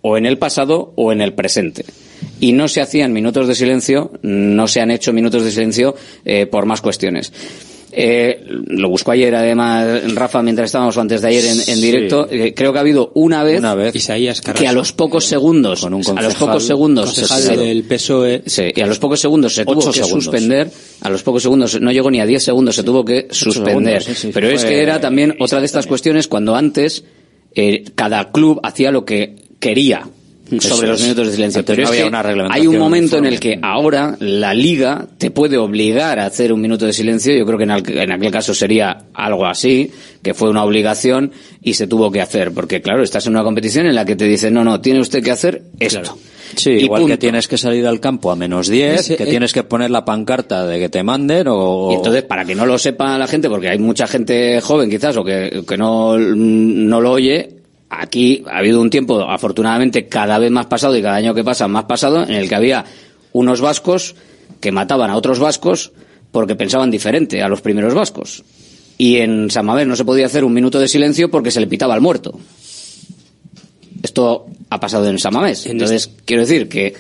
o 0.02 0.18
en 0.18 0.26
el 0.26 0.40
pasado 0.40 0.94
o 0.96 1.12
en 1.12 1.22
el 1.22 1.34
presente 1.34 1.86
y 2.40 2.52
no 2.54 2.68
se 2.68 2.82
hacían 2.82 3.12
minutos 3.14 3.48
de 3.48 3.56
silencio, 3.56 4.12
no 4.22 4.68
se 4.68 4.82
han 4.82 4.92
hecho 4.92 5.14
minutos 5.14 5.44
de 5.44 5.52
silencio 5.52 5.96
eh, 6.26 6.46
por 6.46 6.66
más 6.66 6.82
cuestiones. 6.82 7.32
Eh, 7.92 8.46
lo 8.68 8.88
busco 8.88 9.10
ayer, 9.12 9.34
además, 9.34 10.14
Rafa, 10.14 10.44
mientras 10.44 10.68
estábamos 10.68 10.96
o 10.96 11.02
antes 11.02 11.24
de 11.24 11.28
ayer 11.28 11.46
en, 11.46 11.60
en 11.68 11.82
directo. 11.82 12.28
eh, 12.30 12.54
creo 12.56 12.72
que 12.72 12.78
ha 12.78 12.82
habido 12.82 13.12
una 13.16 13.44
vez, 13.44 13.60
Isaías 13.96 14.42
que 14.42 14.68
a 14.68 14.72
los 14.74 14.94
pocos 14.94 15.26
segundos, 15.26 15.84
a 15.84 15.90
los 15.90 16.36
pocos 16.36 16.64
segundos, 16.66 17.12
se- 17.16 17.58
del 17.58 17.84
PSOE. 17.86 18.44
Sí, 18.46 18.66
y 18.76 18.82
a 18.82 18.86
los 18.86 19.00
pocos 19.00 19.20
segundos 19.20 19.56
se 19.56 19.66
tuvo 19.66 19.92
que 19.92 19.94
segundos. 20.04 20.24
suspender, 20.24 20.70
a 21.02 21.10
los 21.10 21.24
pocos 21.24 21.42
segundos, 21.42 21.82
no 21.82 21.92
llegó 21.92 22.12
ni 22.12 22.22
a 22.22 22.28
10 22.28 22.44
segundos, 22.44 22.76
se 22.76 22.84
tuvo 22.84 23.04
que 23.04 23.28
suspender. 23.32 24.04
segundos, 24.04 24.20
sí, 24.20 24.28
sí, 24.28 24.32
Pero 24.36 24.50
es 24.50 24.64
que 24.64 24.82
era 24.84 25.02
también 25.02 25.36
otra 25.40 25.60
de 25.60 25.66
estas 25.66 25.88
cuestiones 25.88 26.28
cuando 26.28 26.56
antes 26.56 27.04
eh, 27.56 27.86
cada 27.96 28.32
club 28.32 28.60
hacía 28.62 28.92
lo 28.92 29.04
que 29.04 29.36
quería 29.60 30.08
sobre 30.60 30.88
los 30.88 31.00
es. 31.00 31.04
minutos 31.08 31.28
de 31.28 31.34
silencio. 31.34 31.64
Pero 31.66 31.78
no 31.78 31.84
es 31.84 31.90
había 31.90 32.02
que 32.04 32.08
una 32.10 32.24
reglamentación 32.24 32.62
hay 32.62 32.68
un 32.76 32.80
momento 32.82 33.18
en 33.18 33.26
el 33.26 33.40
que 33.40 33.60
ahora 33.62 34.16
la 34.20 34.54
liga 34.54 35.08
te 35.18 35.32
puede 35.32 35.58
obligar 35.58 36.20
a 36.20 36.26
hacer 36.26 36.52
un 36.54 36.62
minuto 36.62 36.86
de 36.86 36.94
silencio. 36.94 37.34
Yo 37.38 37.46
creo 37.46 37.58
que 37.58 37.64
en, 37.66 37.72
al- 37.72 37.84
en 37.98 38.12
aquel 38.12 38.32
caso 38.32 38.54
sería 38.54 39.06
algo 39.14 39.46
así, 39.46 39.92
que 40.24 40.34
fue 40.34 40.50
una 40.50 40.64
obligación 40.64 41.32
y 41.62 41.74
se 41.74 41.88
tuvo 41.88 42.12
que 42.12 42.22
hacer. 42.22 42.52
Porque 42.54 42.82
claro, 42.82 43.04
estás 43.04 43.26
en 43.28 43.34
una 43.34 43.44
competición 43.44 43.86
en 43.86 43.96
la 43.96 44.06
que 44.06 44.16
te 44.16 44.26
dicen, 44.26 44.54
no, 44.54 44.64
no, 44.64 44.82
tiene 44.82 45.00
usted 45.00 45.24
que 45.24 45.32
hacer 45.32 45.62
esto. 45.80 46.18
Sí, 46.56 46.72
Y 46.72 46.84
igual 46.86 47.06
que 47.06 47.18
tienes 47.18 47.48
que 47.48 47.60
salir 47.60 47.86
al 47.86 48.00
campo 48.00 48.32
a 48.32 48.36
menos 48.36 48.68
10, 48.70 49.02
Ese- 49.02 49.18
que 49.18 49.24
eh. 49.24 49.28
tienes 49.28 49.54
que 49.54 49.62
poner 49.62 49.92
la 49.92 50.04
pancarta 50.04 50.66
de 50.66 50.80
que 50.80 50.90
te 50.90 51.04
manden 51.04 51.46
o... 51.48 51.90
Y 51.92 51.96
entonces, 51.96 52.24
para 52.24 52.44
que 52.44 52.56
no 52.56 52.66
lo 52.66 52.80
sepa 52.80 53.20
la 53.20 53.28
gente, 53.28 53.48
porque 53.50 53.70
hay 53.70 53.78
mucha 53.78 54.08
gente 54.08 54.60
joven 54.60 54.90
quizás 54.90 55.16
o 55.18 55.24
que, 55.24 55.62
que 55.68 55.78
no, 55.78 56.18
no 56.18 57.02
lo 57.02 57.12
oye, 57.12 57.50
aquí 57.90 58.44
ha 58.48 58.60
habido 58.60 58.82
un 58.82 58.90
tiempo, 58.90 59.22
afortunadamente, 59.22 60.08
cada 60.08 60.38
vez 60.40 60.52
más 60.52 60.68
pasado 60.68 60.96
y 60.96 61.02
cada 61.02 61.16
año 61.16 61.34
que 61.34 61.44
pasa 61.44 61.68
más 61.68 61.86
pasado, 61.86 62.24
en 62.24 62.36
el 62.36 62.48
que 62.48 62.56
había 62.56 62.86
unos 63.34 63.62
vascos 63.62 64.16
que 64.60 64.72
mataban 64.72 65.10
a 65.10 65.16
otros 65.16 65.40
vascos 65.40 65.92
porque 66.32 66.56
pensaban 66.56 66.92
diferente 66.92 67.42
a 67.42 67.48
los 67.48 67.62
primeros 67.62 67.94
vascos. 67.94 68.44
Y 68.98 69.18
en 69.18 69.50
San 69.50 69.66
Mamés 69.66 69.88
no 69.88 69.96
se 69.96 70.06
podía 70.06 70.26
hacer 70.26 70.44
un 70.44 70.54
minuto 70.54 70.80
de 70.80 70.88
silencio 70.88 71.32
porque 71.32 71.52
se 71.52 71.60
le 71.60 71.68
pitaba 71.68 71.94
al 71.94 72.02
muerto. 72.02 72.38
Esto 74.04 74.48
ha 74.70 74.80
pasado 74.80 75.10
en 75.10 75.20
San 75.20 75.34
Mamés. 75.34 75.66
Entonces, 75.66 76.12
quiero 76.26 76.42
decir 76.44 76.68
que 76.68 76.94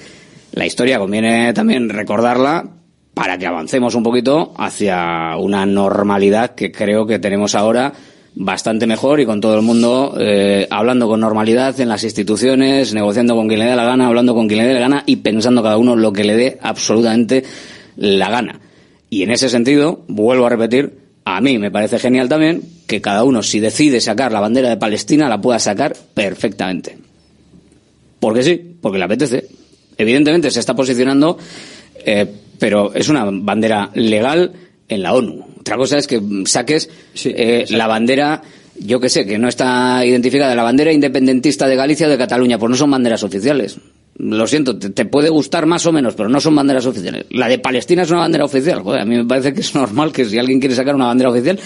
la 0.53 0.65
historia 0.65 0.97
conviene 0.97 1.53
también 1.53 1.89
recordarla 1.89 2.69
para 3.13 3.37
que 3.37 3.45
avancemos 3.45 3.95
un 3.95 4.03
poquito 4.03 4.53
hacia 4.57 5.35
una 5.37 5.65
normalidad 5.65 6.55
que 6.55 6.71
creo 6.71 7.05
que 7.05 7.19
tenemos 7.19 7.53
ahora 7.53 7.93
bastante 8.41 8.87
mejor 8.87 9.19
y 9.19 9.25
con 9.25 9.41
todo 9.41 9.53
el 9.55 9.61
mundo 9.61 10.15
eh, 10.17 10.65
hablando 10.69 11.09
con 11.09 11.19
normalidad 11.19 11.77
en 11.81 11.89
las 11.89 12.05
instituciones, 12.05 12.93
negociando 12.93 13.35
con 13.35 13.49
quien 13.49 13.59
le 13.59 13.65
dé 13.65 13.75
la 13.75 13.83
gana, 13.83 14.07
hablando 14.07 14.33
con 14.33 14.47
quien 14.47 14.61
le 14.61 14.67
dé 14.67 14.73
la 14.73 14.79
gana 14.79 15.03
y 15.05 15.17
pensando 15.17 15.61
cada 15.61 15.77
uno 15.77 15.97
lo 15.97 16.13
que 16.13 16.23
le 16.23 16.37
dé 16.37 16.57
absolutamente 16.61 17.43
la 17.97 18.29
gana. 18.29 18.61
Y 19.09 19.23
en 19.23 19.31
ese 19.31 19.49
sentido, 19.49 20.05
vuelvo 20.07 20.45
a 20.45 20.49
repetir, 20.49 20.99
a 21.25 21.41
mí 21.41 21.57
me 21.57 21.69
parece 21.69 21.99
genial 21.99 22.29
también 22.29 22.61
que 22.87 23.01
cada 23.01 23.25
uno, 23.25 23.43
si 23.43 23.59
decide 23.59 23.99
sacar 23.99 24.31
la 24.31 24.39
bandera 24.39 24.69
de 24.69 24.77
Palestina, 24.77 25.27
la 25.27 25.41
pueda 25.41 25.59
sacar 25.59 25.93
perfectamente. 26.13 26.97
Porque 28.21 28.43
sí, 28.43 28.77
porque 28.81 28.99
le 28.99 29.03
apetece. 29.03 29.47
Evidentemente 29.97 30.49
se 30.49 30.61
está 30.61 30.75
posicionando, 30.75 31.37
eh, 32.05 32.25
pero 32.57 32.93
es 32.93 33.09
una 33.09 33.25
bandera 33.29 33.91
legal 33.95 34.53
en 34.87 35.03
la 35.03 35.13
ONU. 35.13 35.48
Otra 35.59 35.77
cosa 35.77 35.97
es 35.97 36.07
que 36.07 36.21
saques 36.45 36.89
eh, 37.25 37.65
la 37.69 37.87
bandera, 37.87 38.41
yo 38.79 38.99
que 38.99 39.09
sé, 39.09 39.25
que 39.25 39.37
no 39.37 39.49
está 39.49 40.05
identificada, 40.05 40.55
la 40.55 40.63
bandera 40.63 40.91
independentista 40.93 41.67
de 41.67 41.75
Galicia 41.75 42.07
o 42.07 42.09
de 42.09 42.17
Cataluña, 42.17 42.57
pues 42.57 42.69
no 42.69 42.77
son 42.77 42.91
banderas 42.91 43.23
oficiales. 43.23 43.77
Lo 44.17 44.47
siento, 44.47 44.77
te, 44.77 44.89
te 44.89 45.05
puede 45.05 45.29
gustar 45.29 45.65
más 45.65 45.85
o 45.85 45.91
menos, 45.91 46.13
pero 46.15 46.29
no 46.29 46.41
son 46.41 46.55
banderas 46.55 46.85
oficiales. 46.85 47.25
La 47.29 47.47
de 47.47 47.59
Palestina 47.59 48.03
es 48.03 48.11
una 48.11 48.19
bandera 48.19 48.45
oficial. 48.45 48.81
Joder, 48.81 49.01
a 49.01 49.05
mí 49.05 49.17
me 49.17 49.25
parece 49.25 49.53
que 49.53 49.61
es 49.61 49.75
normal 49.75 50.11
que 50.11 50.25
si 50.25 50.37
alguien 50.37 50.59
quiere 50.59 50.75
sacar 50.75 50.95
una 50.95 51.07
bandera 51.07 51.29
oficial. 51.29 51.59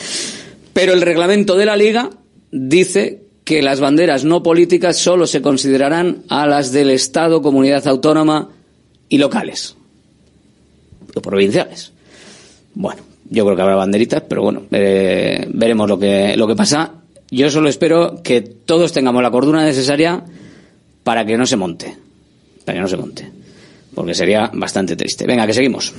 Pero 0.74 0.94
el 0.94 1.02
reglamento 1.02 1.56
de 1.56 1.66
la 1.66 1.76
Liga 1.76 2.10
dice 2.52 3.24
que 3.44 3.62
las 3.62 3.80
banderas 3.80 4.24
no 4.24 4.42
políticas 4.42 4.98
solo 4.98 5.28
se 5.28 5.42
considerarán 5.42 6.24
a 6.30 6.48
las 6.48 6.72
del 6.72 6.90
Estado, 6.90 7.42
comunidad 7.42 7.88
autónoma 7.88 8.50
y 9.10 9.18
locales. 9.18 9.76
O 11.16 11.22
provinciales. 11.22 11.92
Bueno, 12.74 13.04
yo 13.34 13.44
creo 13.46 13.56
que 13.56 13.62
habrá 13.64 13.76
banderitas, 13.76 14.22
pero 14.28 14.44
bueno, 14.44 14.64
eh, 14.72 15.48
veremos 15.52 15.90
lo 15.90 15.98
que, 15.98 16.38
lo 16.38 16.48
que 16.48 16.56
pasa. 16.56 16.92
Yo 17.32 17.50
solo 17.50 17.68
espero 17.68 18.22
que 18.24 18.42
todos 18.42 18.94
tengamos 18.94 19.24
la 19.24 19.32
cordura 19.32 19.64
necesaria 19.64 20.24
para 21.04 21.26
que 21.26 21.36
no 21.36 21.48
se 21.48 21.58
monte. 21.58 21.98
Para 22.64 22.76
que 22.76 22.82
no 22.82 22.88
se 22.88 22.98
monte. 22.98 23.32
Porque 23.94 24.14
sería 24.14 24.50
bastante 24.54 24.96
triste. 24.96 25.26
Venga, 25.26 25.46
que 25.46 25.54
seguimos. 25.54 25.94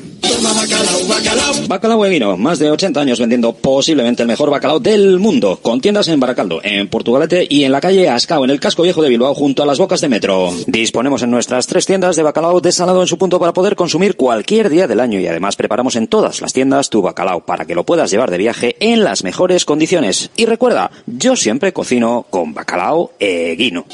Bacalao 1.68 2.04
Eguino, 2.04 2.36
más 2.36 2.58
de 2.58 2.70
80 2.70 3.00
años 3.00 3.20
vendiendo 3.20 3.52
posiblemente 3.52 4.22
el 4.22 4.28
mejor 4.28 4.50
bacalao 4.50 4.80
del 4.80 5.18
mundo, 5.18 5.58
con 5.62 5.80
tiendas 5.80 6.08
en 6.08 6.20
Baracaldo, 6.20 6.60
en 6.62 6.88
Portugalete 6.88 7.46
y 7.48 7.64
en 7.64 7.72
la 7.72 7.80
calle 7.80 8.08
Ascao, 8.08 8.44
en 8.44 8.50
el 8.50 8.60
casco 8.60 8.82
viejo 8.82 9.02
de 9.02 9.08
Bilbao, 9.08 9.34
junto 9.34 9.62
a 9.62 9.66
las 9.66 9.78
bocas 9.78 10.00
de 10.00 10.08
metro. 10.08 10.52
Disponemos 10.66 11.22
en 11.22 11.30
nuestras 11.30 11.66
tres 11.66 11.86
tiendas 11.86 12.16
de 12.16 12.22
bacalao 12.22 12.60
desalado 12.60 13.00
en 13.00 13.06
su 13.06 13.18
punto 13.18 13.38
para 13.38 13.52
poder 13.52 13.76
consumir 13.76 14.16
cualquier 14.16 14.68
día 14.70 14.86
del 14.86 15.00
año 15.00 15.20
y 15.20 15.26
además 15.26 15.56
preparamos 15.56 15.96
en 15.96 16.08
todas 16.08 16.40
las 16.40 16.52
tiendas 16.52 16.90
tu 16.90 17.02
bacalao 17.02 17.40
para 17.44 17.64
que 17.64 17.74
lo 17.74 17.84
puedas 17.84 18.10
llevar 18.10 18.30
de 18.30 18.38
viaje 18.38 18.76
en 18.80 19.04
las 19.04 19.24
mejores 19.24 19.64
condiciones. 19.64 20.30
Y 20.36 20.46
recuerda, 20.46 20.90
yo 21.06 21.36
siempre 21.36 21.72
cocino 21.72 22.26
con 22.28 22.54
bacalao 22.54 23.12
Eguino. 23.18 23.86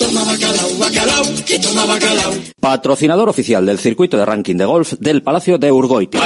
Patrocinador 2.61 3.29
oficial 3.29 3.67
del 3.67 3.79
circuito 3.91 4.17
de 4.17 4.25
ranking 4.25 4.55
de 4.55 4.65
golf 4.65 4.93
del 5.01 5.21
Palacio 5.21 5.59
de 5.59 5.73
Urgoiti. 5.73 6.17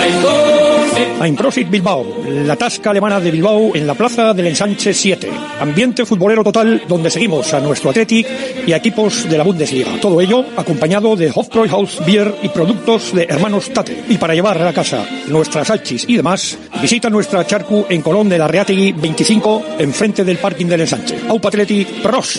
Prosit 1.34 1.70
Bilbao, 1.70 2.04
la 2.28 2.56
tasca 2.56 2.90
alemana 2.90 3.18
de 3.18 3.30
Bilbao 3.30 3.74
en 3.74 3.86
la 3.86 3.94
plaza 3.94 4.34
del 4.34 4.48
Ensanche 4.48 4.92
7. 4.92 5.30
Ambiente 5.60 6.04
futbolero 6.04 6.44
total 6.44 6.82
donde 6.86 7.08
seguimos 7.08 7.54
a 7.54 7.60
nuestro 7.60 7.88
Athletic 7.88 8.26
y 8.66 8.72
a 8.72 8.76
equipos 8.76 9.28
de 9.28 9.38
la 9.38 9.44
Bundesliga. 9.44 9.98
Todo 9.98 10.20
ello 10.20 10.44
acompañado 10.56 11.16
de 11.16 11.32
Hofbräuhaus 11.34 12.04
Beer 12.04 12.34
y 12.42 12.48
productos 12.48 13.14
de 13.14 13.24
hermanos 13.24 13.70
Tate. 13.70 14.04
Y 14.10 14.18
para 14.18 14.34
llevar 14.34 14.58
a 14.58 14.64
la 14.64 14.74
casa 14.74 15.06
nuestras 15.28 15.68
salchis 15.68 16.04
y 16.06 16.16
demás, 16.16 16.58
visita 16.82 17.08
nuestra 17.08 17.46
charcu 17.46 17.86
en 17.88 18.02
Colón 18.02 18.28
de 18.28 18.36
la 18.36 18.46
Reategui 18.46 18.92
25, 18.92 19.64
enfrente 19.78 20.22
del 20.22 20.36
parking 20.36 20.66
del 20.66 20.82
Ensanche. 20.82 21.18
Aupa 21.28 21.48
Athletic 21.48 22.02
Pros. 22.02 22.38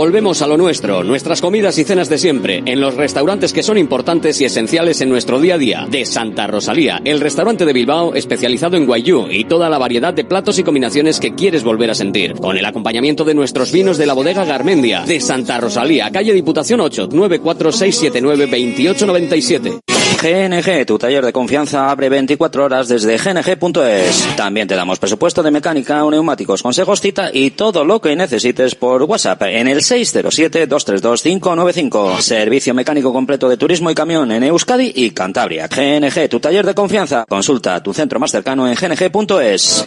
Volvemos 0.00 0.40
a 0.40 0.46
lo 0.46 0.56
nuestro, 0.56 1.04
nuestras 1.04 1.40
comidas 1.40 1.76
y 1.76 1.84
cenas 1.84 2.08
de 2.08 2.16
siempre, 2.16 2.62
en 2.64 2.80
los 2.80 2.94
restaurantes 2.94 3.52
que 3.52 3.62
son 3.62 3.76
importantes 3.76 4.40
y 4.40 4.44
esenciales 4.44 5.00
en 5.00 5.10
nuestro 5.10 5.40
día 5.40 5.56
a 5.56 5.58
día. 5.58 5.86
De 5.90 6.06
Santa 6.06 6.46
Rosalía, 6.46 7.02
el 7.04 7.20
restaurante 7.20 7.66
de 7.66 7.72
Bilbao 7.72 8.14
especializado 8.14 8.78
en 8.78 8.86
guayú 8.86 9.26
y 9.30 9.44
toda 9.44 9.68
la 9.68 9.76
variedad 9.76 10.14
de 10.14 10.24
platos 10.24 10.58
y 10.58 10.62
combinaciones 10.62 11.20
que 11.20 11.34
quieres 11.34 11.64
volver 11.64 11.90
a 11.90 11.94
sentir. 11.94 12.34
Con 12.34 12.56
el 12.56 12.64
acompañamiento 12.64 13.24
de 13.24 13.34
nuestros 13.34 13.72
vinos 13.72 13.98
de 13.98 14.06
la 14.06 14.14
bodega 14.14 14.44
Garmendia. 14.44 15.04
De 15.04 15.20
Santa 15.20 15.58
Rosalía, 15.60 16.10
calle 16.10 16.32
Diputación 16.32 16.80
8, 16.80 17.08
94679 17.12 18.46
2897. 18.46 19.80
GNG, 20.20 20.84
tu 20.84 20.98
taller 20.98 21.24
de 21.24 21.32
confianza 21.32 21.90
abre 21.90 22.10
24 22.10 22.64
horas 22.64 22.88
desde 22.88 23.16
gng.es. 23.16 24.36
También 24.36 24.68
te 24.68 24.76
damos 24.76 24.98
presupuesto 24.98 25.42
de 25.42 25.50
mecánica, 25.50 26.04
neumáticos, 26.10 26.62
consejos, 26.62 27.00
cita 27.00 27.30
y 27.32 27.52
todo 27.52 27.86
lo 27.86 28.02
que 28.02 28.14
necesites 28.14 28.74
por 28.74 29.04
WhatsApp 29.04 29.40
el 29.70 29.80
607-232-595. 29.80 32.20
Servicio 32.20 32.74
mecánico 32.74 33.10
completo 33.12 33.48
de 33.48 33.56
turismo 33.56 33.90
y 33.90 33.94
camión 33.94 34.30
en 34.32 34.42
Euskadi 34.44 34.92
y 34.94 35.12
Cantabria. 35.12 35.66
GNG, 35.68 36.28
tu 36.28 36.40
taller 36.40 36.66
de 36.66 36.74
confianza. 36.74 37.24
Consulta 37.28 37.82
tu 37.82 37.94
centro 37.94 38.20
más 38.20 38.30
cercano 38.30 38.68
en 38.68 38.74
gng.es. 38.74 39.86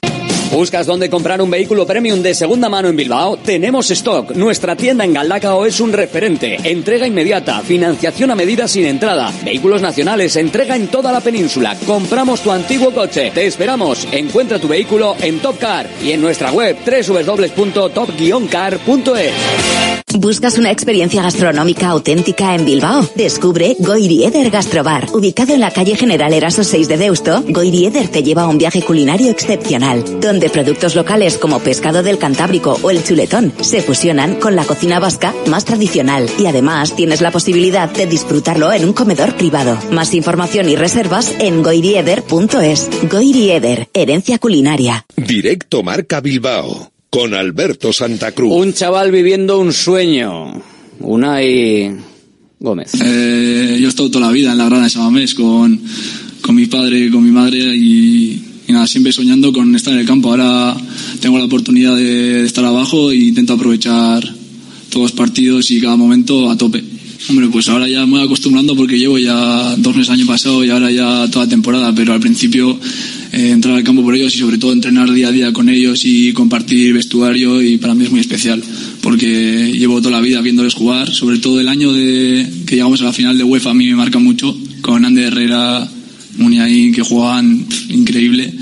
¿Buscas 0.53 0.85
dónde 0.85 1.09
comprar 1.09 1.41
un 1.41 1.49
vehículo 1.49 1.87
premium 1.87 2.21
de 2.21 2.35
segunda 2.35 2.69
mano 2.69 2.87
en 2.87 2.95
Bilbao? 2.95 3.37
Tenemos 3.37 3.89
stock. 3.89 4.35
Nuestra 4.35 4.75
tienda 4.75 5.03
en 5.03 5.11
Galdacao 5.11 5.65
es 5.65 5.79
un 5.79 5.91
referente. 5.91 6.57
Entrega 6.63 7.07
inmediata, 7.07 7.61
financiación 7.61 8.29
a 8.29 8.35
medida 8.35 8.67
sin 8.67 8.85
entrada, 8.85 9.33
vehículos 9.43 9.81
nacionales, 9.81 10.35
entrega 10.35 10.75
en 10.75 10.89
toda 10.89 11.11
la 11.11 11.21
península. 11.21 11.75
Compramos 11.87 12.41
tu 12.41 12.51
antiguo 12.51 12.91
coche. 12.91 13.31
Te 13.33 13.47
esperamos. 13.47 14.07
Encuentra 14.11 14.59
tu 14.59 14.67
vehículo 14.67 15.15
en 15.19 15.39
Top 15.39 15.57
Car 15.57 15.89
y 16.03 16.11
en 16.11 16.21
nuestra 16.21 16.51
web 16.51 16.77
www.top-car.es. 16.85 17.93
¿Buscas 20.15 20.59
una 20.59 20.69
experiencia 20.69 21.23
gastronómica 21.23 21.89
auténtica 21.89 22.53
en 22.53 22.65
Bilbao? 22.65 23.09
Descubre 23.15 23.75
Goirieder 23.79 24.51
Gastrobar. 24.51 25.07
Ubicado 25.11 25.55
en 25.55 25.59
la 25.59 25.71
calle 25.71 25.95
General 25.95 26.31
Eraso 26.31 26.63
6 26.63 26.87
de 26.87 26.97
Deusto, 26.97 27.43
Goirieder 27.47 28.07
te 28.09 28.21
lleva 28.21 28.43
a 28.43 28.47
un 28.47 28.59
viaje 28.59 28.83
culinario 28.83 29.31
excepcional, 29.31 30.03
donde 30.21 30.42
productos 30.49 30.95
locales 30.95 31.37
como 31.37 31.59
pescado 31.59 32.03
del 32.03 32.17
Cantábrico 32.17 32.79
o 32.81 32.91
el 32.91 33.03
chuletón 33.03 33.53
se 33.61 33.81
fusionan 33.81 34.35
con 34.39 34.55
la 34.55 34.65
cocina 34.65 34.99
vasca 34.99 35.33
más 35.47 35.65
tradicional 35.65 36.29
y 36.39 36.45
además 36.45 36.95
tienes 36.95 37.21
la 37.21 37.31
posibilidad 37.31 37.89
de 37.89 38.07
disfrutarlo 38.07 38.71
en 38.73 38.85
un 38.85 38.93
comedor 38.93 39.35
privado. 39.35 39.77
Más 39.91 40.13
información 40.13 40.69
y 40.69 40.75
reservas 40.75 41.33
en 41.39 41.63
goirieder.es. 41.63 42.89
Goirieder, 43.09 43.89
herencia 43.93 44.39
culinaria. 44.39 45.05
Directo 45.15 45.83
Marca 45.83 46.21
Bilbao 46.21 46.91
con 47.09 47.33
Alberto 47.33 47.93
Santa 47.93 48.31
Cruz. 48.31 48.51
Un 48.51 48.73
chaval 48.73 49.11
viviendo 49.11 49.59
un 49.59 49.71
sueño. 49.71 50.63
Unai 50.99 51.95
Gómez. 52.59 52.93
Eh, 52.95 53.77
yo 53.79 53.85
he 53.85 53.89
estado 53.89 54.09
toda 54.09 54.27
la 54.27 54.31
vida 54.31 54.53
en 54.53 54.57
la 54.57 54.65
grada 54.65 54.85
de 54.85 54.89
Samamés 54.89 55.35
con, 55.35 55.79
con 56.41 56.55
mi 56.55 56.65
padre, 56.65 57.11
con 57.11 57.23
mi 57.23 57.29
madre 57.29 57.59
y, 57.59 58.52
y 58.67 58.71
nada, 58.71 58.87
siempre 58.87 59.11
soñando 59.11 59.51
con 59.51 59.75
estar 59.75 59.93
en 59.93 59.99
el 59.99 60.05
campo. 60.05 60.29
Ahora 60.29 60.75
tengo 61.19 61.37
la 61.37 61.45
oportunidad 61.45 61.95
de, 61.95 62.45
estar 62.45 62.63
abajo 62.65 63.11
e 63.11 63.17
intento 63.17 63.53
aprovechar 63.53 64.23
todos 64.89 65.03
los 65.03 65.11
partidos 65.11 65.71
y 65.71 65.81
cada 65.81 65.95
momento 65.95 66.49
a 66.49 66.57
tope. 66.57 66.83
Hombre, 67.29 67.47
pues 67.47 67.69
ahora 67.69 67.87
ya 67.87 68.05
me 68.05 68.17
voy 68.17 68.25
acostumbrando 68.25 68.75
porque 68.75 68.99
llevo 68.99 69.17
ya 69.17 69.75
dos 69.77 69.95
meses 69.95 70.09
año 70.09 70.25
pasado 70.25 70.63
y 70.63 70.69
ahora 70.69 70.91
ya 70.91 71.29
toda 71.31 71.47
temporada, 71.47 71.95
pero 71.95 72.13
al 72.13 72.19
principio 72.19 72.77
eh, 73.31 73.51
entrar 73.51 73.75
al 73.75 73.83
campo 73.83 74.03
por 74.03 74.13
ellos 74.13 74.35
y 74.35 74.39
sobre 74.39 74.57
todo 74.57 74.73
entrenar 74.73 75.11
día 75.11 75.29
a 75.29 75.31
día 75.31 75.53
con 75.53 75.69
ellos 75.69 76.01
y 76.03 76.33
compartir 76.33 76.93
vestuario 76.93 77.61
y 77.61 77.77
para 77.77 77.93
mí 77.93 78.03
es 78.03 78.11
muy 78.11 78.19
especial 78.19 78.61
porque 79.01 79.71
llevo 79.71 80.01
toda 80.01 80.11
la 80.11 80.21
vida 80.21 80.41
viéndoles 80.41 80.73
jugar, 80.73 81.11
sobre 81.11 81.39
todo 81.39 81.61
el 81.61 81.69
año 81.69 81.93
de 81.93 82.45
que 82.65 82.75
llegamos 82.75 83.01
a 83.01 83.05
la 83.05 83.13
final 83.13 83.37
de 83.37 83.45
UEFA 83.45 83.71
a 83.71 83.73
mí 83.73 83.87
me 83.87 83.95
marca 83.95 84.19
mucho 84.19 84.55
con 84.81 85.05
Ander 85.05 85.25
Herrera, 85.25 85.89
Muniain 86.37 86.93
que 86.93 87.01
jugaban 87.01 87.65
increíble 87.89 88.53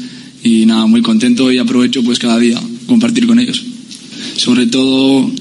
y 0.43 0.65
nada, 0.65 0.85
muy 0.85 1.01
contento 1.01 1.51
y 1.51 1.57
aprovecho 1.57 2.03
pues 2.03 2.19
cada 2.19 2.39
día 2.39 2.59
compartir 2.87 3.27
con 3.27 3.39
ellos. 3.39 3.63
Sobre 4.37 4.67
todo 4.67 5.31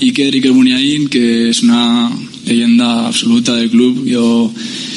Iker 0.00 0.34
Iker 0.34 0.52
Muniain 0.52 1.08
que 1.08 1.50
es 1.50 1.62
una 1.62 2.10
leyenda 2.46 3.06
absoluta 3.06 3.54
del 3.54 3.70
club. 3.70 4.04
Yo 4.04 4.52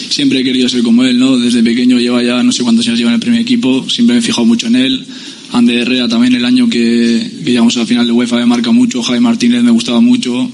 siempre 0.09 0.39
he 0.39 0.43
querido 0.43 0.69
ser 0.69 0.84
como 0.84 1.03
él, 1.03 1.19
¿no? 1.19 1.38
Desde 1.38 1.63
pequeño 1.63 1.99
lleva 1.99 2.23
ya 2.23 2.43
no 2.43 2.51
sé 2.51 2.63
cuántos 2.63 2.88
años 2.88 2.99
lleva 2.99 3.11
en 3.11 3.15
el 3.15 3.22
primer 3.22 3.41
equipo, 3.41 3.88
siempre 3.89 4.15
me 4.15 4.19
he 4.19 4.23
fijado 4.23 4.45
mucho 4.45 4.68
en 4.68 4.76
él. 4.76 5.05
Ander 5.53 5.80
Herrera 5.80 6.07
también 6.07 6.34
el 6.34 6.45
año 6.45 6.69
que, 6.69 7.30
que 7.43 7.51
llegamos 7.51 7.76
a 7.76 7.81
la 7.81 7.85
final 7.85 8.05
de 8.05 8.13
UEFA 8.13 8.38
me 8.38 8.45
marca 8.45 8.72
mucho, 8.72 9.03
Javi 9.03 9.19
Martínez 9.19 9.63
me 9.63 9.72
gustaba 9.72 9.99
mucho. 9.99 10.49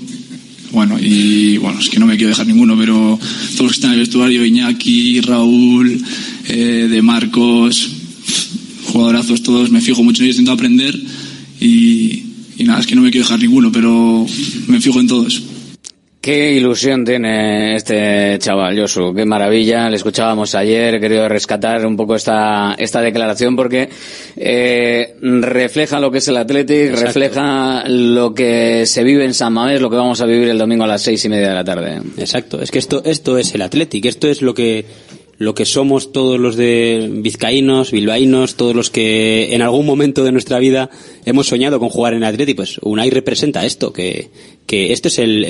Bueno, 0.78 1.00
y 1.02 1.58
bueno, 1.58 1.80
es 1.80 1.90
que 1.90 2.00
no 2.00 2.06
me 2.06 2.18
quiero 2.18 2.30
dejar 2.30 2.46
ninguno, 2.46 2.78
pero 2.78 3.20
todos 3.56 3.62
los 3.62 3.72
que 3.72 3.78
están 3.78 3.94
en 3.94 3.96
el 3.96 4.02
vestuario, 4.02 4.46
Iñaki, 4.46 5.22
Raúl, 5.22 6.00
eh, 6.50 6.88
De 6.88 7.02
Marcos, 7.02 7.90
jugadorazos 8.86 9.42
todos, 9.42 9.72
me 9.72 9.82
fijo 9.82 10.04
mucho 10.04 10.22
en 10.22 10.26
ellos, 10.26 10.38
intento 10.38 10.52
aprender 10.52 10.96
y, 11.60 12.26
y 12.60 12.64
nada, 12.64 12.80
es 12.80 12.86
que 12.86 12.94
no 12.94 13.02
me 13.02 13.10
quiero 13.10 13.26
dejar 13.26 13.40
ninguno, 13.40 13.72
pero 13.72 14.24
me 14.68 14.80
fijo 14.80 15.00
en 15.00 15.08
todos. 15.08 15.42
Qué 16.28 16.52
ilusión 16.52 17.06
tiene 17.06 17.78
este 17.78 18.38
chaval, 18.38 18.78
Josu. 18.78 19.14
Qué 19.16 19.24
maravilla. 19.24 19.90
Le 19.90 19.96
escuchábamos 19.96 20.56
ayer. 20.56 20.96
He 20.96 21.00
querido 21.00 21.30
rescatar 21.30 21.86
un 21.86 21.96
poco 21.96 22.16
esta, 22.16 22.76
esta 22.78 23.00
declaración 23.00 23.56
porque 23.56 23.88
eh, 24.36 25.16
refleja 25.22 26.02
lo 26.02 26.12
que 26.12 26.18
es 26.18 26.28
el 26.28 26.36
Athletic, 26.36 26.90
Exacto. 26.90 27.06
refleja 27.06 27.88
lo 27.88 28.34
que 28.34 28.86
se 28.86 29.06
vive 29.06 29.24
en 29.24 29.34
San 29.34 29.54
Mamés, 29.54 29.80
lo 29.80 29.90
que 29.90 29.96
vamos 29.96 30.20
a 30.20 30.26
vivir 30.26 30.50
el 30.50 30.58
domingo 30.58 30.84
a 30.84 30.88
las 30.88 31.02
seis 31.02 31.24
y 31.24 31.30
media 31.30 31.48
de 31.48 31.56
la 31.56 31.64
tarde. 31.64 32.02
Exacto, 32.18 32.62
es 32.62 32.72
que 32.72 32.80
esto, 32.80 33.04
esto 33.06 33.38
es 33.38 33.56
el 33.56 33.62
Athletic, 33.62 34.04
esto 34.04 34.28
es 34.28 34.42
lo 34.42 34.54
que, 34.54 34.84
lo 35.38 35.56
que 35.56 35.66
somos 35.66 36.12
todos 36.12 36.38
los 36.38 36.58
de 36.58 37.10
vizcaínos, 37.10 37.92
bilbaínos, 37.92 38.56
todos 38.56 38.76
los 38.76 38.90
que 38.90 39.56
en 39.56 39.62
algún 39.62 39.86
momento 39.86 40.26
de 40.26 40.34
nuestra 40.34 40.60
vida 40.60 40.90
hemos 41.24 41.48
soñado 41.48 41.80
con 41.80 41.88
jugar 41.88 42.16
en 42.16 42.26
Athletic, 42.26 42.58
pues 42.58 42.80
Unai 42.82 43.12
representa 43.12 43.66
esto, 43.66 43.94
que, 43.94 44.30
que 44.68 44.92
esto 44.92 45.08
es 45.08 45.18
el, 45.18 45.46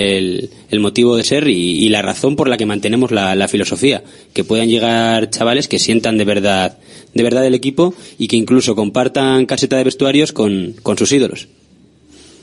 el, 0.69 0.79
motivo 0.79 1.17
de 1.17 1.23
ser 1.23 1.47
y, 1.47 1.83
y 1.83 1.89
la 1.89 2.03
razón 2.03 2.35
por 2.35 2.47
la 2.47 2.55
que 2.55 2.67
mantenemos 2.67 3.11
la, 3.11 3.35
la 3.35 3.47
filosofía, 3.47 4.03
que 4.33 4.43
puedan 4.43 4.69
llegar 4.69 5.31
chavales 5.31 5.67
que 5.67 5.79
sientan 5.79 6.17
de 6.19 6.23
verdad, 6.23 6.77
de 7.13 7.23
verdad 7.23 7.45
el 7.45 7.55
equipo 7.55 7.95
y 8.19 8.27
que 8.27 8.35
incluso 8.35 8.75
compartan 8.75 9.47
caseta 9.47 9.75
de 9.75 9.83
vestuarios 9.83 10.31
con, 10.31 10.75
con 10.83 10.97
sus 10.97 11.11
ídolos. 11.11 11.47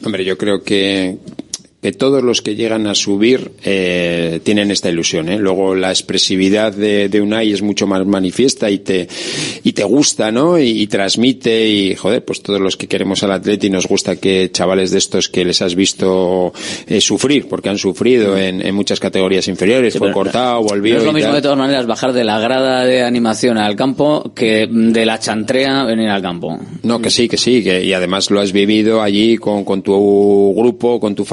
Hombre, 0.04 0.24
yo 0.24 0.36
creo 0.36 0.62
que 0.64 1.16
que 1.84 1.92
todos 1.92 2.22
los 2.22 2.40
que 2.40 2.54
llegan 2.54 2.86
a 2.86 2.94
subir 2.94 3.50
eh, 3.62 4.40
tienen 4.42 4.70
esta 4.70 4.88
ilusión. 4.88 5.28
¿eh? 5.28 5.36
Luego 5.38 5.74
la 5.74 5.90
expresividad 5.90 6.72
de, 6.72 7.10
de, 7.10 7.20
Unai 7.20 7.52
es 7.52 7.60
mucho 7.60 7.86
más 7.86 8.06
manifiesta 8.06 8.70
y 8.70 8.78
te, 8.78 9.06
y 9.62 9.74
te 9.74 9.84
gusta, 9.84 10.32
¿no? 10.32 10.58
Y, 10.58 10.80
y, 10.80 10.86
transmite 10.86 11.68
y, 11.68 11.94
joder, 11.94 12.24
pues 12.24 12.40
todos 12.42 12.58
los 12.58 12.78
que 12.78 12.86
queremos 12.86 13.22
al 13.22 13.32
Atleti 13.32 13.68
nos 13.68 13.86
gusta 13.86 14.16
que 14.16 14.50
chavales 14.50 14.92
de 14.92 14.98
estos 14.98 15.28
que 15.28 15.44
les 15.44 15.60
has 15.60 15.74
visto 15.74 16.54
eh, 16.86 17.02
sufrir, 17.02 17.48
porque 17.48 17.68
han 17.68 17.76
sufrido 17.76 18.38
en, 18.38 18.66
en 18.66 18.74
muchas 18.74 18.98
categorías 18.98 19.46
inferiores, 19.48 19.92
sí, 19.92 19.98
fue 19.98 20.10
cortado, 20.10 20.62
volvió. 20.62 20.96
Es 20.96 21.04
lo 21.04 21.12
mismo 21.12 21.34
de 21.34 21.42
todas 21.42 21.58
maneras 21.58 21.86
bajar 21.86 22.14
de 22.14 22.24
la 22.24 22.38
grada 22.38 22.86
de 22.86 23.02
animación 23.02 23.58
al 23.58 23.76
campo 23.76 24.32
que 24.34 24.66
de 24.70 25.04
la 25.04 25.18
chantrea 25.18 25.84
venir 25.84 26.08
al 26.08 26.22
campo. 26.22 26.58
No, 26.82 27.02
que 27.02 27.10
sí, 27.10 27.28
que 27.28 27.36
sí, 27.36 27.62
que, 27.62 27.84
y 27.84 27.92
además 27.92 28.30
lo 28.30 28.40
has 28.40 28.52
vivido 28.52 29.02
allí 29.02 29.36
con, 29.36 29.66
con 29.66 29.82
tu 29.82 30.54
grupo, 30.56 30.98
con 30.98 31.14
tu 31.14 31.26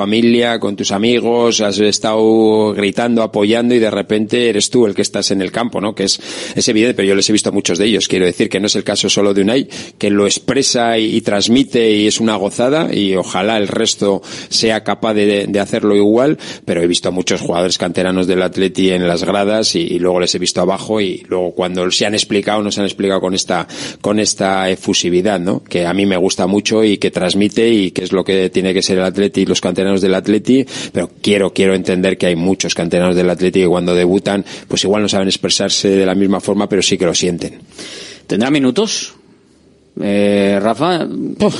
con 0.59 0.75
tus 0.75 0.91
amigos, 0.91 1.61
has 1.61 1.77
estado 1.79 2.73
gritando, 2.73 3.21
apoyando 3.21 3.75
y 3.75 3.79
de 3.79 3.91
repente 3.91 4.49
eres 4.49 4.69
tú 4.69 4.85
el 4.85 4.95
que 4.95 5.03
estás 5.03 5.29
en 5.31 5.41
el 5.41 5.51
campo, 5.51 5.79
¿no? 5.79 5.93
Que 5.93 6.05
es, 6.05 6.19
es 6.55 6.67
evidente, 6.67 6.95
pero 6.95 7.09
yo 7.09 7.15
les 7.15 7.29
he 7.29 7.33
visto 7.33 7.49
a 7.49 7.51
muchos 7.51 7.77
de 7.77 7.85
ellos. 7.85 8.07
Quiero 8.07 8.25
decir 8.25 8.49
que 8.49 8.59
no 8.59 8.65
es 8.65 8.75
el 8.75 8.83
caso 8.83 9.09
solo 9.09 9.33
de 9.33 9.41
Unai, 9.41 9.67
que 9.97 10.09
lo 10.09 10.25
expresa 10.25 10.97
y, 10.97 11.21
transmite 11.21 11.91
y 11.91 12.07
es 12.07 12.19
una 12.19 12.35
gozada 12.35 12.93
y 12.93 13.15
ojalá 13.15 13.57
el 13.57 13.67
resto 13.67 14.21
sea 14.49 14.83
capaz 14.83 15.13
de, 15.13 15.45
de, 15.47 15.59
hacerlo 15.59 15.95
igual, 15.95 16.39
pero 16.65 16.81
he 16.81 16.87
visto 16.87 17.09
a 17.09 17.11
muchos 17.11 17.41
jugadores 17.41 17.77
canteranos 17.77 18.25
del 18.25 18.41
Atleti 18.41 18.89
en 18.89 19.07
las 19.07 19.23
gradas 19.23 19.75
y, 19.75 19.81
y, 19.81 19.99
luego 19.99 20.19
les 20.19 20.33
he 20.33 20.39
visto 20.39 20.61
abajo 20.61 20.99
y 20.99 21.23
luego 21.27 21.51
cuando 21.51 21.89
se 21.91 22.07
han 22.07 22.15
explicado, 22.15 22.63
no 22.63 22.71
se 22.71 22.79
han 22.79 22.87
explicado 22.87 23.21
con 23.21 23.35
esta, 23.35 23.67
con 24.01 24.19
esta 24.19 24.69
efusividad, 24.69 25.39
¿no? 25.39 25.63
Que 25.63 25.85
a 25.85 25.93
mí 25.93 26.07
me 26.07 26.17
gusta 26.17 26.47
mucho 26.47 26.83
y 26.83 26.97
que 26.97 27.11
transmite 27.11 27.69
y 27.69 27.91
que 27.91 28.03
es 28.03 28.11
lo 28.11 28.23
que 28.23 28.49
tiene 28.49 28.73
que 28.73 28.81
ser 28.81 28.97
el 28.97 29.03
Atleti 29.03 29.41
y 29.41 29.45
los 29.45 29.61
canteranos 29.61 30.01
del 30.01 30.15
Atleti, 30.15 30.30
pero 30.91 31.09
quiero, 31.21 31.53
quiero 31.53 31.73
entender 31.73 32.17
que 32.17 32.27
hay 32.27 32.35
muchos 32.35 32.73
canteranos 32.73 33.15
del 33.15 33.29
Atleti 33.29 33.61
que 33.61 33.67
cuando 33.67 33.93
debutan, 33.93 34.45
pues 34.67 34.83
igual 34.83 35.01
no 35.01 35.09
saben 35.09 35.27
expresarse 35.27 35.89
de 35.89 36.05
la 36.05 36.15
misma 36.15 36.39
forma, 36.39 36.67
pero 36.67 36.81
sí 36.81 36.97
que 36.97 37.05
lo 37.05 37.13
sienten. 37.13 37.59
¿Tendrá 38.27 38.49
minutos? 38.49 39.13
Eh, 39.99 40.57
Rafa, 40.61 41.05
Uf, 41.39 41.55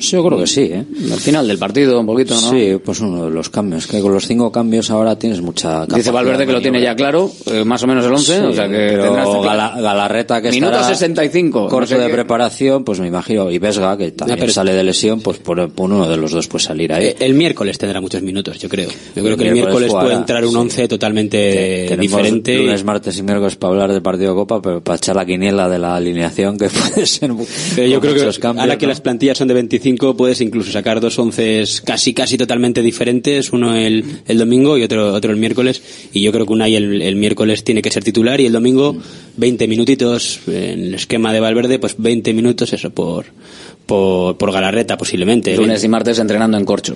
yo 0.00 0.24
creo 0.24 0.38
que 0.38 0.46
sí, 0.46 0.62
¿eh? 0.62 0.84
Al 1.12 1.18
final 1.20 1.46
del 1.48 1.58
partido, 1.58 1.98
un 2.00 2.06
poquito, 2.06 2.34
¿no? 2.34 2.50
Sí, 2.50 2.76
pues 2.84 3.00
uno 3.00 3.24
de 3.26 3.30
los 3.30 3.48
cambios. 3.50 3.86
Que 3.86 4.00
con 4.00 4.12
los 4.12 4.26
cinco 4.26 4.50
cambios 4.52 4.90
ahora 4.90 5.18
tienes 5.18 5.40
mucha 5.40 5.86
Dice 5.86 6.10
Valverde 6.10 6.46
que 6.46 6.52
lo 6.52 6.60
tiene 6.60 6.80
ya 6.80 6.94
claro, 6.94 7.30
eh, 7.46 7.64
más 7.64 7.82
o 7.82 7.86
menos 7.86 8.04
el 8.04 8.12
11, 8.12 8.24
sí, 8.38 8.42
o 8.44 8.52
sea 8.52 8.68
que 8.68 8.74
pero 9.00 9.42
Gala, 9.42 9.74
Galarreta 9.80 10.40
que 10.42 10.50
Minuto 10.50 10.72
estará 10.76 10.94
65. 10.94 11.68
corto 11.68 11.80
no 11.80 11.86
sé 11.86 11.98
de 11.98 12.06
qué. 12.06 12.12
preparación, 12.14 12.84
pues 12.84 13.00
me 13.00 13.06
imagino, 13.08 13.50
y 13.50 13.58
Vesga, 13.58 13.96
que 13.96 14.12
también 14.12 14.38
pero- 14.38 14.52
sale 14.52 14.72
de 14.72 14.84
lesión, 14.84 15.20
pues 15.20 15.38
por, 15.38 15.70
por 15.70 15.90
uno 15.90 16.08
de 16.08 16.16
los 16.16 16.32
dos 16.32 16.46
puede 16.48 16.64
salir 16.64 16.92
ahí. 16.92 17.06
Eh, 17.06 17.16
El 17.20 17.34
miércoles 17.34 17.78
tendrá 17.78 18.00
muchos 18.00 18.22
minutos, 18.22 18.58
yo 18.58 18.68
creo. 18.68 18.88
Yo 19.16 19.22
creo 19.22 19.36
que 19.36 19.48
el 19.48 19.52
miércoles 19.52 19.54
miércoles 19.54 19.90
puede 19.90 20.02
jugará, 20.04 20.18
entrar 20.18 20.44
un 20.44 20.50
sí. 20.52 20.56
once 20.56 20.88
totalmente 20.88 21.86
Tenemos 21.88 22.00
diferente. 22.10 22.58
lunes, 22.58 22.84
martes 22.84 23.18
y 23.18 23.22
miércoles 23.22 23.56
para 23.56 23.72
hablar 23.72 23.92
del 23.92 24.02
partido 24.02 24.30
de 24.30 24.36
Copa, 24.36 24.60
pero 24.62 24.80
para 24.82 24.96
echar 24.96 25.16
la 25.16 25.24
quiniela 25.26 25.68
de 25.68 25.78
la 25.78 25.96
alineación 25.96 26.56
que 26.58 26.68
puede 26.94 27.06
ser 27.06 27.32
Pero 27.74 27.88
yo 27.88 28.00
creo 28.00 28.14
que 28.14 28.38
cambios, 28.40 28.62
ahora 28.62 28.78
que 28.78 28.86
¿no? 28.86 28.90
las 28.90 29.00
plantillas 29.00 29.38
son 29.38 29.48
de 29.48 29.54
25 29.54 29.87
puedes 29.96 30.40
incluso 30.40 30.72
sacar 30.72 31.00
dos 31.00 31.18
onces 31.18 31.80
casi 31.80 32.14
casi 32.14 32.36
totalmente 32.36 32.82
diferentes, 32.82 33.52
uno 33.52 33.74
el, 33.74 34.04
el 34.26 34.38
domingo 34.38 34.76
y 34.76 34.82
otro 34.82 35.12
otro 35.14 35.30
el 35.30 35.38
miércoles. 35.38 35.82
Y 36.12 36.22
yo 36.22 36.32
creo 36.32 36.46
que 36.46 36.52
Unai 36.52 36.76
el, 36.76 37.02
el 37.02 37.16
miércoles 37.16 37.64
tiene 37.64 37.82
que 37.82 37.90
ser 37.90 38.04
titular 38.04 38.40
y 38.40 38.46
el 38.46 38.52
domingo 38.52 38.96
20 39.36 39.68
minutitos 39.68 40.40
en 40.46 40.84
el 40.84 40.94
esquema 40.94 41.32
de 41.32 41.40
Valverde 41.40 41.78
pues 41.78 41.94
20 41.98 42.32
minutos 42.34 42.72
eso 42.72 42.90
por 42.90 43.26
por, 43.88 44.36
por 44.36 44.52
Galarreta 44.52 44.96
posiblemente. 44.98 45.56
Lunes 45.56 45.82
y 45.82 45.88
martes 45.88 46.18
entrenando 46.18 46.58
en 46.58 46.64
Corcho. 46.66 46.94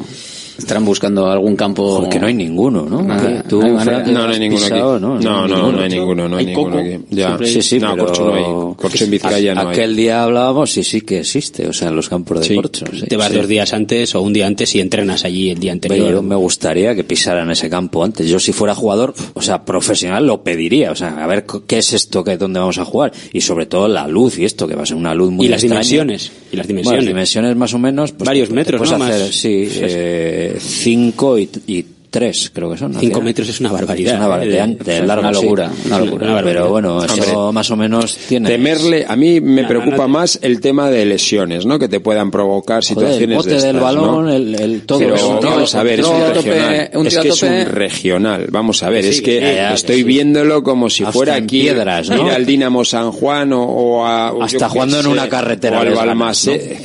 Estarán 0.59 0.85
buscando 0.85 1.29
algún 1.31 1.57
campo. 1.57 2.01
Porque 2.01 2.21
no 2.21 2.27
hay 2.27 2.35
ninguno, 2.35 2.85
¿no? 2.85 3.07
Ah, 3.11 3.43
tú, 3.49 3.63
no 3.63 3.79
hay. 3.79 3.85
Fran, 3.87 4.13
No, 4.13 4.21
no 4.21 4.25
hay 4.27 4.33
has 4.35 4.39
ninguno 4.39 4.61
aquí. 4.67 4.75
pisado, 4.75 5.01
No, 5.01 5.19
¿no? 5.19 5.49
no, 5.49 5.73
no, 5.73 5.81
hay 5.81 5.89
ninguno, 5.89 6.29
no 6.29 6.37
hay 6.37 6.41
Hay 6.45 6.47
ninguno 6.55 6.77
coco. 6.77 6.87
aquí. 6.87 6.99
Ya. 7.11 7.39
Sí, 7.43 7.63
sí, 7.63 7.79
no, 7.81 7.93
pero... 7.93 8.05
Corcho 8.07 8.25
no 8.27 8.35
hay. 8.35 8.77
Corcho 8.77 9.05
en 9.05 9.11
Vizcaya 9.11 9.55
no 9.55 9.61
hay. 9.63 9.67
Aquel 9.69 9.97
día 9.97 10.23
hablábamos 10.23 10.77
y 10.77 10.85
sí 10.85 11.01
que 11.01 11.21
existe, 11.21 11.67
o 11.67 11.73
sea, 11.73 11.89
en 11.89 11.97
los 11.97 12.11
campos 12.11 12.41
de 12.41 12.45
Sí. 12.45 12.55
corcho. 12.55 12.85
sí, 12.93 13.07
Te 13.07 13.17
vas 13.17 13.29
sí. 13.31 13.37
dos 13.39 13.49
días 13.49 13.73
antes 13.73 14.15
o 14.15 14.21
un 14.21 14.35
día 14.35 14.47
antes 14.47 14.75
y 14.75 14.81
entrenas 14.81 15.25
allí 15.25 15.49
el 15.51 15.59
día 15.59 15.73
Pero 15.81 15.95
anterior. 15.95 16.13
yo 16.17 16.23
me 16.23 16.37
gustaría 16.37 16.95
que 16.95 17.03
pisaran 17.03 17.51
ese 17.51 17.71
campo 17.71 18.05
antes. 18.05 18.29
Yo 18.29 18.39
si 18.39 18.53
fuera 18.53 18.75
jugador, 18.75 19.15
o 19.33 19.41
sea, 19.41 19.65
profesional, 19.65 20.27
lo 20.27 20.45
pediría. 20.45 20.93
O 20.93 20.97
sea, 20.97 21.25
a 21.25 21.27
ver 21.27 21.47
qué 21.67 21.79
es 21.79 21.95
esto, 21.95 22.23
que 22.23 22.37
dónde 22.37 22.61
vamos 22.61 22.77
a 22.77 22.85
jugar. 22.85 23.11
Y 23.33 23.41
sobre 23.41 23.65
todo 23.65 23.89
la 23.89 24.07
luz 24.07 24.39
y 24.39 24.45
esto, 24.45 24.69
que 24.69 24.75
va 24.77 24.83
a 24.83 24.87
ser 24.87 24.99
una 24.99 25.15
luz 25.15 25.31
muy 25.31 25.47
y 25.47 25.49
las 25.49 25.63
dimensiones. 25.63 26.31
Y 26.53 26.57
las 26.57 26.67
Bueno, 26.67 26.82
dimensiones. 26.83 27.05
las 27.05 27.07
dimensiones 27.09 27.57
más 27.57 27.75
o 27.75 27.79
menos. 27.79 28.13
Pues, 28.13 28.27
Varios 28.27 28.51
metros, 28.51 28.79
puedes 28.81 28.99
¿no? 28.99 29.05
hacer, 29.05 29.21
Más- 29.23 29.35
sí, 29.35 29.67
Sí. 29.71 29.79
eh, 29.83 30.57
cinco 30.61 31.39
y, 31.39 31.49
y 31.67 31.85
tres, 32.13 32.53
creo 32.55 32.71
que 32.71 32.77
son. 32.79 32.93
¿no? 32.93 33.01
Cinco 33.01 33.15
Al 33.17 33.21
final. 33.23 33.25
metros 33.25 33.49
es 33.49 33.59
una 33.61 33.73
barbaridad. 33.73 34.13
Es 34.13 34.19
una 34.19 34.29
bar- 34.29 34.43
¿eh? 34.45 34.49
de, 34.49 34.61
an- 34.61 34.79
de 34.79 34.99
Es 34.99 35.05
largo, 35.07 35.29
una 35.29 35.35
sí. 35.35 35.43
locura, 35.43 35.71
una 35.87 35.99
locura. 35.99 36.25
Una 36.27 36.35
barbaridad. 36.35 36.61
Pero 36.63 36.71
bueno, 36.71 37.05
eso 37.05 37.15
Hombre. 37.15 37.53
más 37.55 37.71
o 37.73 37.77
menos 37.77 38.17
tiene. 38.29 38.49
Temerle, 38.49 39.05
a 39.09 39.17
mí 39.17 39.41
me 39.41 39.65
preocupa 39.65 39.97
no, 39.97 40.03
no. 40.03 40.09
más 40.09 40.39
el 40.43 40.61
tema 40.61 40.91
de 40.91 41.05
lesiones, 41.07 41.67
¿no? 41.67 41.79
Que 41.79 41.89
te 41.89 41.99
puedan 42.01 42.31
provocar 42.31 42.83
Joder, 42.85 42.85
situaciones 42.85 43.29
el 43.31 43.35
bote 43.37 43.49
de 43.49 43.57
estas, 43.57 43.73
del 43.73 43.81
balón, 43.83 44.25
¿no? 44.27 44.33
el, 44.33 44.55
el 44.55 44.83
todo 44.83 44.99
Pero 45.01 45.15
eso. 45.17 45.41
vamos 45.43 45.75
a 45.75 45.83
ver, 45.83 46.01
es 46.01 46.07
un 46.07 46.13
tope, 46.13 46.33
regional. 46.35 46.91
un 46.95 47.07
Es 47.07 47.19
que 47.19 47.29
es 47.29 47.43
un 47.43 47.65
regional. 47.67 48.47
Vamos 48.51 48.83
a 48.83 48.91
ver, 48.91 49.05
es 49.07 49.17
sí, 49.17 49.23
que 49.23 49.41
ya, 49.41 49.73
estoy 49.75 49.97
sí. 49.97 50.03
viéndolo 50.05 50.63
como 50.63 50.91
si 50.91 51.03
Hasta 51.03 51.13
fuera 51.13 51.35
aquí 51.35 51.63
piedras, 51.63 52.09
¿no? 52.11 52.27
ir 52.27 52.33
al 52.33 52.47
Dinamo 52.47 52.85
San 52.85 53.11
Juan 53.11 53.53
o, 53.53 53.63
o 53.65 54.05
a 54.05 54.33
o 54.33 54.43
Hasta 54.43 54.69
jugando 54.69 55.01
en 55.01 55.07
una 55.07 55.29
carretera 55.29 55.79
o 55.79 55.81
al 55.83 55.95
Balmaseda. 55.95 56.77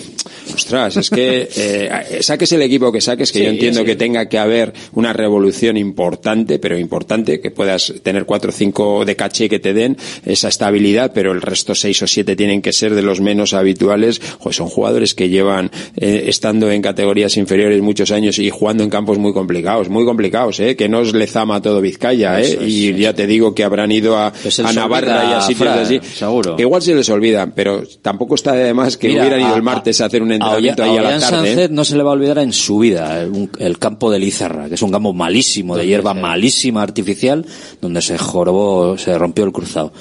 Ostras, 0.57 0.97
es 0.97 1.09
que 1.11 1.47
eh, 1.55 2.17
saques 2.21 2.51
el 2.51 2.63
equipo 2.63 2.91
que 2.91 2.99
saques, 2.99 3.31
que 3.31 3.39
Sí, 3.39 3.45
yo 3.45 3.51
entiendo 3.51 3.81
sí. 3.81 3.85
que 3.85 3.95
tenga 3.95 4.27
que 4.27 4.39
haber 4.39 4.73
una 4.93 5.13
revolución 5.13 5.77
importante, 5.77 6.57
pero 6.57 6.77
importante, 6.79 7.39
que 7.39 7.51
puedas 7.51 7.93
tener 8.01 8.25
cuatro 8.25 8.49
o 8.49 8.53
cinco 8.53 9.05
de 9.05 9.15
caché 9.15 9.49
que 9.49 9.59
te 9.59 9.73
den 9.73 9.97
esa 10.25 10.47
estabilidad, 10.47 11.11
pero 11.13 11.31
el 11.31 11.41
resto 11.41 11.75
seis 11.75 12.01
o 12.01 12.07
siete 12.07 12.35
tienen 12.35 12.61
que 12.63 12.73
ser 12.73 12.95
de 12.95 13.03
los 13.03 13.21
menos 13.21 13.53
habituales. 13.53 14.19
Joder, 14.39 14.55
son 14.55 14.67
jugadores 14.67 15.13
que 15.13 15.29
llevan 15.29 15.69
eh, 15.95 16.23
estando 16.27 16.71
en 16.71 16.81
categorías 16.81 17.38
inferiores 17.38 17.81
muchos 17.84 18.09
años 18.11 18.39
y 18.39 18.49
jugando 18.49 18.84
en 18.84 18.89
campos 18.89 19.19
muy 19.19 19.34
complicados, 19.34 19.89
muy 19.89 20.05
complicados, 20.05 20.59
¿eh? 20.59 20.75
que 20.75 20.89
no 20.89 21.01
es 21.01 21.13
Lezama 21.13 21.61
todo 21.61 21.81
Vizcaya, 21.81 22.39
¿eh? 22.41 22.43
Es, 22.43 22.57
y 22.61 22.93
ya 22.95 23.13
te 23.13 23.27
digo 23.27 23.53
que 23.53 23.63
habrán 23.63 23.91
ido 23.91 24.17
a, 24.17 24.34
Navarra 24.73 25.29
y 25.29 25.34
a 25.34 25.41
sitios 25.41 25.67
así. 25.69 25.99
seguro. 26.15 26.55
Igual 26.57 26.81
se 26.81 26.95
les 26.95 27.07
olvida, 27.09 27.47
pero 27.53 27.84
tampoco 28.01 28.34
está 28.35 28.53
de 28.53 28.73
más 28.73 28.97
que 28.97 29.09
Mira, 29.09 29.21
hubieran 29.21 29.41
ido 29.41 29.53
a- 29.53 29.55
el 29.55 29.61
martes 29.63 30.01
a, 30.01 30.05
hacer 30.05 30.21
un 30.23 30.31
a 30.53 30.57
Olla- 30.57 30.74
a 30.74 30.78
la 31.14 31.19
tarde. 31.19 31.52
¿eh? 31.52 31.53
Sánchez 31.56 31.72
no 31.72 31.84
se 31.86 31.95
le 31.98 32.03
va 32.03 32.10
a 32.11 32.14
olvidar 32.14 32.38
en 32.40 32.53
su 32.53 32.80
vida 32.80 33.22
el, 33.22 33.30
un- 33.32 33.52
el 33.60 33.78
campo 33.80 34.11
de 34.11 34.19
Lizarra, 34.19 34.68
que 34.68 34.76
es 34.76 34.82
un 34.82 34.91
campo 34.91 35.14
malísimo, 35.14 35.76
de 35.78 35.86
hierba 35.88 36.14
malísima 36.14 36.82
artificial, 36.82 37.45
donde 37.82 38.02
se 38.02 38.18
jorobó, 38.18 38.98
se 38.98 39.18
rompió 39.18 39.45
el 39.45 39.52
cruzado. 39.52 39.91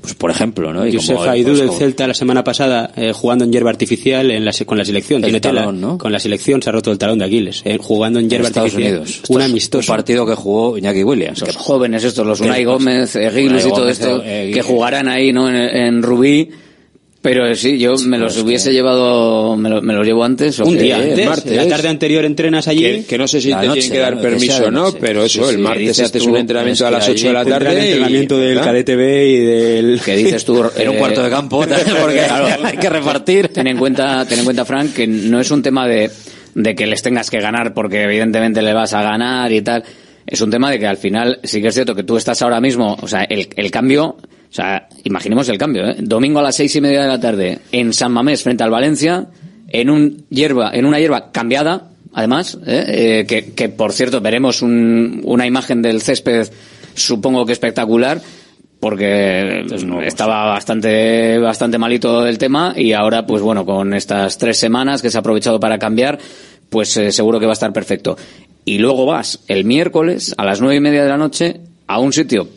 Pues 0.00 0.12
por 0.12 0.30
ejemplo, 0.30 0.70
¿no? 0.70 0.86
Y 0.86 0.92
Josef 0.92 1.18
Aidú 1.20 1.46
pues 1.48 1.58
del 1.60 1.66
como- 1.68 1.78
Celta 1.78 2.06
la 2.06 2.12
semana 2.12 2.44
pasada 2.44 2.90
eh, 2.94 3.12
jugando 3.14 3.42
en 3.46 3.50
hierba 3.52 3.70
artificial 3.70 4.30
en 4.30 4.44
la 4.44 4.52
se- 4.52 4.66
con 4.66 4.76
la 4.76 4.84
selección. 4.84 5.20
El 5.20 5.28
Tiene 5.28 5.40
tela. 5.40 5.60
talón, 5.62 5.80
¿no? 5.80 5.96
Con 5.96 6.12
la 6.12 6.18
selección 6.18 6.60
se 6.60 6.68
ha 6.68 6.72
roto 6.74 6.92
el 6.92 6.98
talón 6.98 7.18
de 7.20 7.24
Aquiles. 7.24 7.62
eh, 7.64 7.78
jugando 7.80 8.18
en 8.18 8.26
en 8.26 8.30
hierba 8.30 8.48
Estados 8.48 8.72
artificial. 8.74 8.98
Unidos. 9.00 9.22
Un 9.28 9.40
amistoso. 9.40 9.90
Un 9.90 9.96
partido 9.96 10.26
que 10.26 10.34
jugó 10.34 10.76
Iñaki 10.76 11.02
Williams. 11.04 11.40
Los 11.40 11.48
que- 11.48 11.56
jóvenes 11.56 12.04
estos, 12.04 12.26
los 12.26 12.38
Unai 12.42 12.64
Gómez, 12.64 13.12
Giglus 13.12 13.32
Unai 13.34 13.60
y 13.60 13.70
todo 13.70 13.80
Gómez, 13.80 13.98
esto, 14.00 14.22
eh, 14.26 14.50
que 14.52 14.60
jugarán 14.60 15.08
ahí, 15.08 15.32
¿no? 15.32 15.48
En, 15.48 15.56
en 15.56 16.02
Rubí. 16.02 16.50
Pero 17.24 17.54
sí, 17.54 17.78
yo 17.78 17.94
me 18.04 18.18
los 18.18 18.36
es 18.36 18.42
hubiese 18.42 18.70
llevado, 18.70 19.56
me, 19.56 19.70
lo- 19.70 19.80
me 19.80 19.94
los 19.94 20.06
llevo 20.06 20.24
antes. 20.24 20.60
o 20.60 20.66
Un 20.66 20.76
día 20.76 20.96
antes, 20.98 21.26
martes. 21.26 21.56
la 21.56 21.66
tarde 21.66 21.88
anterior 21.88 22.22
entrenas 22.26 22.68
allí. 22.68 22.82
Que, 22.82 23.04
que 23.06 23.16
no 23.16 23.26
sé 23.26 23.40
si 23.40 23.48
La 23.48 23.62
te 23.62 23.66
noche, 23.68 23.80
tienen 23.80 23.96
que 23.96 24.02
dar 24.02 24.20
permiso 24.20 24.64
o 24.66 24.70
no, 24.70 24.82
noche. 24.82 24.98
pero 25.00 25.24
eso, 25.24 25.48
Sí, 25.48 25.54
el 25.54 25.58
martes 25.62 26.00
haces 26.00 26.22
tú, 26.22 26.28
un 26.30 26.36
entrenamiento 26.36 26.86
a 26.86 26.90
las 26.90 27.04
allí 27.08 27.14
8 27.20 27.26
de 27.28 27.32
la 27.32 27.44
tarde. 27.46 27.70
el 27.70 27.78
y- 27.78 27.86
entrenamiento 27.92 28.36
del 28.38 28.54
¿verdad? 28.56 28.72
KDTV 28.74 29.26
y 29.26 29.36
del... 29.38 30.00
que 30.04 30.16
dices 30.18 30.44
tú 30.44 30.62
en 30.76 30.88
un 30.90 30.96
cuarto 30.96 31.22
de 31.22 31.30
campo, 31.30 31.60
porque 32.02 32.20
hay 32.20 32.76
que 32.76 32.90
repartir. 32.90 33.48
ten 33.48 33.68
en 33.68 33.78
cuenta 33.78 34.26
ten 34.26 34.40
en 34.40 34.44
cuenta 34.44 34.66
Frank 34.66 34.92
que 34.92 35.06
no 35.06 35.40
es 35.40 35.50
un 35.50 35.62
tema 35.62 35.88
de, 35.88 36.10
de 36.54 36.74
que 36.74 36.86
les 36.86 37.00
tengas 37.02 37.30
que 37.30 37.40
ganar 37.40 37.72
porque 37.72 38.02
evidentemente 38.02 38.60
le 38.60 38.74
vas 38.74 38.92
a 38.92 39.02
ganar 39.02 39.50
y 39.50 39.62
tal 39.62 39.82
es 40.26 40.40
un 40.42 40.50
tema 40.50 40.70
de 40.70 40.78
que 40.78 40.86
al 40.86 40.98
final 40.98 41.40
sí 41.42 41.62
que 41.62 41.68
es 41.68 41.74
cierto 41.74 41.94
que 41.94 42.02
tú 42.02 42.18
estás 42.18 42.42
ahora 42.42 42.60
mismo 42.60 42.98
o 43.00 43.08
sea 43.08 43.22
el, 43.24 43.48
el 43.56 43.70
cambio 43.70 44.16
o 44.54 44.56
sea 44.56 44.88
imaginemos 45.02 45.48
el 45.48 45.58
cambio 45.58 45.84
¿eh? 45.88 45.96
domingo 45.98 46.38
a 46.38 46.42
las 46.42 46.54
seis 46.54 46.76
y 46.76 46.80
media 46.80 47.02
de 47.02 47.08
la 47.08 47.18
tarde 47.20 47.58
en 47.72 47.92
San 47.92 48.12
Mamés 48.12 48.44
frente 48.44 48.62
al 48.62 48.70
Valencia 48.70 49.26
en 49.68 49.90
un 49.90 50.24
hierba 50.30 50.70
en 50.72 50.84
una 50.86 51.00
hierba 51.00 51.32
cambiada 51.32 51.88
además 52.12 52.56
¿eh? 52.64 52.84
Eh, 53.22 53.26
que, 53.26 53.52
que 53.52 53.68
por 53.68 53.92
cierto 53.92 54.20
veremos 54.20 54.62
un- 54.62 55.20
una 55.24 55.44
imagen 55.46 55.82
del 55.82 56.00
césped 56.02 56.46
supongo 56.94 57.44
que 57.44 57.52
espectacular 57.52 58.20
porque 58.80 59.64
estaba 60.04 60.44
bastante 60.46 61.38
bastante 61.38 61.78
malito 61.78 62.26
el 62.26 62.38
tema 62.38 62.74
y 62.76 62.92
ahora 62.92 63.26
pues 63.26 63.42
bueno 63.42 63.64
con 63.66 63.94
estas 63.94 64.38
tres 64.38 64.56
semanas 64.58 65.02
que 65.02 65.10
se 65.10 65.16
ha 65.18 65.20
aprovechado 65.20 65.58
para 65.58 65.78
cambiar 65.78 66.18
pues 66.68 66.96
eh, 66.96 67.10
seguro 67.10 67.40
que 67.40 67.46
va 67.46 67.52
a 67.52 67.54
estar 67.54 67.72
perfecto 67.72 68.16
y 68.64 68.78
luego 68.78 69.04
vas 69.06 69.40
el 69.48 69.64
miércoles 69.64 70.34
a 70.36 70.44
las 70.44 70.60
nueve 70.60 70.76
y 70.76 70.80
media 70.80 71.02
de 71.02 71.08
la 71.08 71.16
noche 71.16 71.60
a 71.86 71.98
un 71.98 72.12
sitio 72.12 72.48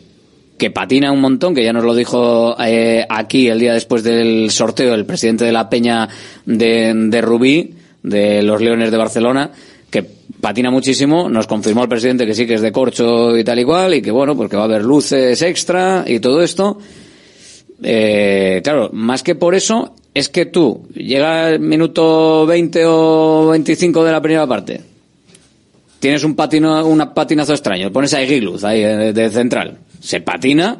que 0.58 0.70
patina 0.70 1.12
un 1.12 1.20
montón, 1.20 1.54
que 1.54 1.64
ya 1.64 1.72
nos 1.72 1.84
lo 1.84 1.94
dijo 1.94 2.56
eh, 2.60 3.06
aquí 3.08 3.48
el 3.48 3.60
día 3.60 3.72
después 3.72 4.02
del 4.02 4.50
sorteo 4.50 4.94
el 4.94 5.06
presidente 5.06 5.44
de 5.44 5.52
la 5.52 5.70
Peña 5.70 6.08
de, 6.44 6.92
de 6.94 7.20
Rubí, 7.20 7.74
de 8.02 8.42
los 8.42 8.60
Leones 8.60 8.90
de 8.90 8.96
Barcelona, 8.96 9.52
que 9.90 10.04
patina 10.40 10.70
muchísimo, 10.70 11.28
nos 11.28 11.46
confirmó 11.46 11.82
el 11.82 11.88
presidente 11.88 12.26
que 12.26 12.34
sí 12.34 12.46
que 12.46 12.54
es 12.54 12.60
de 12.60 12.72
corcho 12.72 13.36
y 13.36 13.44
tal 13.44 13.58
y 13.58 13.64
cual, 13.64 13.94
y 13.94 14.02
que 14.02 14.10
bueno, 14.10 14.36
pues 14.36 14.50
que 14.50 14.56
va 14.56 14.62
a 14.62 14.66
haber 14.66 14.82
luces 14.82 15.40
extra 15.42 16.04
y 16.06 16.20
todo 16.20 16.42
esto. 16.42 16.78
Eh, 17.82 18.60
claro, 18.62 18.90
más 18.92 19.22
que 19.22 19.36
por 19.36 19.54
eso, 19.54 19.94
es 20.12 20.28
que 20.28 20.46
tú, 20.46 20.88
llega 20.94 21.50
el 21.50 21.60
minuto 21.60 22.44
20 22.46 22.84
o 22.86 23.48
25 23.48 24.04
de 24.04 24.12
la 24.12 24.20
primera 24.20 24.46
parte, 24.46 24.80
tienes 26.00 26.24
un 26.24 26.34
patino, 26.34 26.84
un 26.84 26.98
patinazo 27.14 27.52
extraño, 27.52 27.92
pones 27.92 28.14
a 28.14 28.22
Eguiluz 28.22 28.64
ahí 28.64 28.82
de, 28.82 29.12
de 29.12 29.30
central, 29.30 29.78
se 30.00 30.20
patina, 30.20 30.78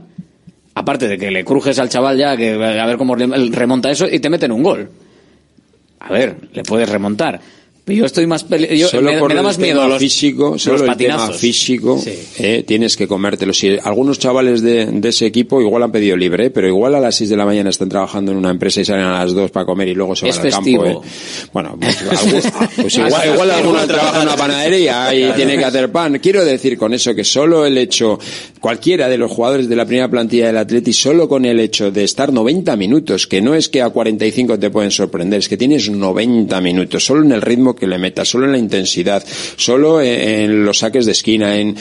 aparte 0.74 1.08
de 1.08 1.18
que 1.18 1.30
le 1.30 1.44
crujes 1.44 1.78
al 1.78 1.88
chaval 1.88 2.16
ya, 2.16 2.36
que 2.36 2.52
a 2.52 2.86
ver 2.86 2.96
cómo 2.96 3.14
remonta 3.14 3.90
eso, 3.90 4.06
y 4.08 4.20
te 4.20 4.30
meten 4.30 4.52
un 4.52 4.62
gol. 4.62 4.90
A 6.00 6.12
ver, 6.12 6.36
le 6.52 6.62
puedes 6.62 6.88
remontar. 6.88 7.40
Yo 7.88 8.04
estoy 8.04 8.26
más 8.26 8.46
yo, 8.48 8.88
solo 8.88 9.12
me, 9.12 9.18
por 9.18 9.28
me 9.30 9.34
da 9.34 9.40
el 9.40 9.46
más 9.46 9.58
miedo 9.58 9.76
tema 9.80 9.88
los, 9.88 9.98
físico, 9.98 10.58
solo 10.58 10.78
los 10.78 10.88
el 10.88 10.96
tema 10.96 11.28
físico, 11.32 11.98
Sí. 12.02 12.12
eh, 12.38 12.64
tienes 12.66 12.96
que 12.96 13.06
comértelo. 13.08 13.52
Si 13.52 13.76
algunos 13.82 14.18
chavales 14.18 14.62
de, 14.62 14.86
de 14.86 15.08
ese 15.08 15.26
equipo 15.26 15.60
igual 15.60 15.82
han 15.82 15.92
pedido 15.92 16.16
libre, 16.16 16.46
eh, 16.46 16.50
pero 16.50 16.66
igual 16.68 16.94
a 16.94 17.00
las 17.00 17.14
6 17.16 17.30
de 17.30 17.36
la 17.36 17.44
mañana 17.46 17.70
están 17.70 17.88
trabajando 17.88 18.32
en 18.32 18.38
una 18.38 18.50
empresa 18.50 18.80
y 18.80 18.84
salen 18.84 19.04
a 19.04 19.18
las 19.20 19.32
2 19.34 19.50
para 19.50 19.66
comer 19.66 19.88
y 19.88 19.94
luego 19.94 20.14
se 20.16 20.26
van 20.26 20.30
Es 20.30 20.36
al 20.38 20.42
festivo. 20.52 20.84
campo. 20.84 21.02
eh. 21.04 21.08
Bueno, 21.52 21.76
pues, 21.80 22.02
algún- 22.22 22.42
pues 22.82 22.96
igual, 22.96 23.22
igual 23.32 23.50
alguno 23.50 23.86
trabaja 23.86 24.16
en 24.22 24.28
una 24.28 24.36
panadería 24.36 25.14
y 25.14 25.32
tiene 25.32 25.56
que 25.56 25.64
hacer 25.64 25.90
pan. 25.92 26.18
Quiero 26.20 26.44
decir 26.44 26.76
con 26.78 26.92
eso 26.94 27.14
que 27.14 27.24
solo 27.24 27.64
el 27.66 27.78
hecho, 27.78 28.18
cualquiera 28.60 29.08
de 29.08 29.18
los 29.18 29.30
jugadores 29.30 29.68
de 29.68 29.76
la 29.76 29.86
primera 29.86 30.08
plantilla 30.10 30.46
del 30.48 30.56
Atleti, 30.58 30.92
solo 30.92 31.28
con 31.28 31.44
el 31.44 31.60
hecho 31.60 31.90
de 31.90 32.04
estar 32.04 32.32
90 32.32 32.76
minutos, 32.76 33.26
que 33.26 33.40
no 33.40 33.54
es 33.54 33.68
que 33.68 33.82
a 33.82 33.90
45 33.90 34.58
te 34.58 34.70
pueden 34.70 34.90
sorprender, 34.90 35.38
es 35.40 35.48
que 35.48 35.56
tienes 35.56 35.88
90 35.90 36.60
minutos, 36.60 37.04
solo 37.04 37.22
en 37.22 37.32
el 37.32 37.42
ritmo 37.42 37.74
que 37.78 37.86
le 37.86 37.98
metas, 37.98 38.28
solo 38.28 38.46
en 38.46 38.52
la 38.52 38.58
intensidad, 38.58 39.24
solo 39.56 40.00
en, 40.00 40.20
en 40.20 40.64
los 40.64 40.78
saques 40.78 41.06
de 41.06 41.12
esquina, 41.12 41.56
en, 41.56 41.76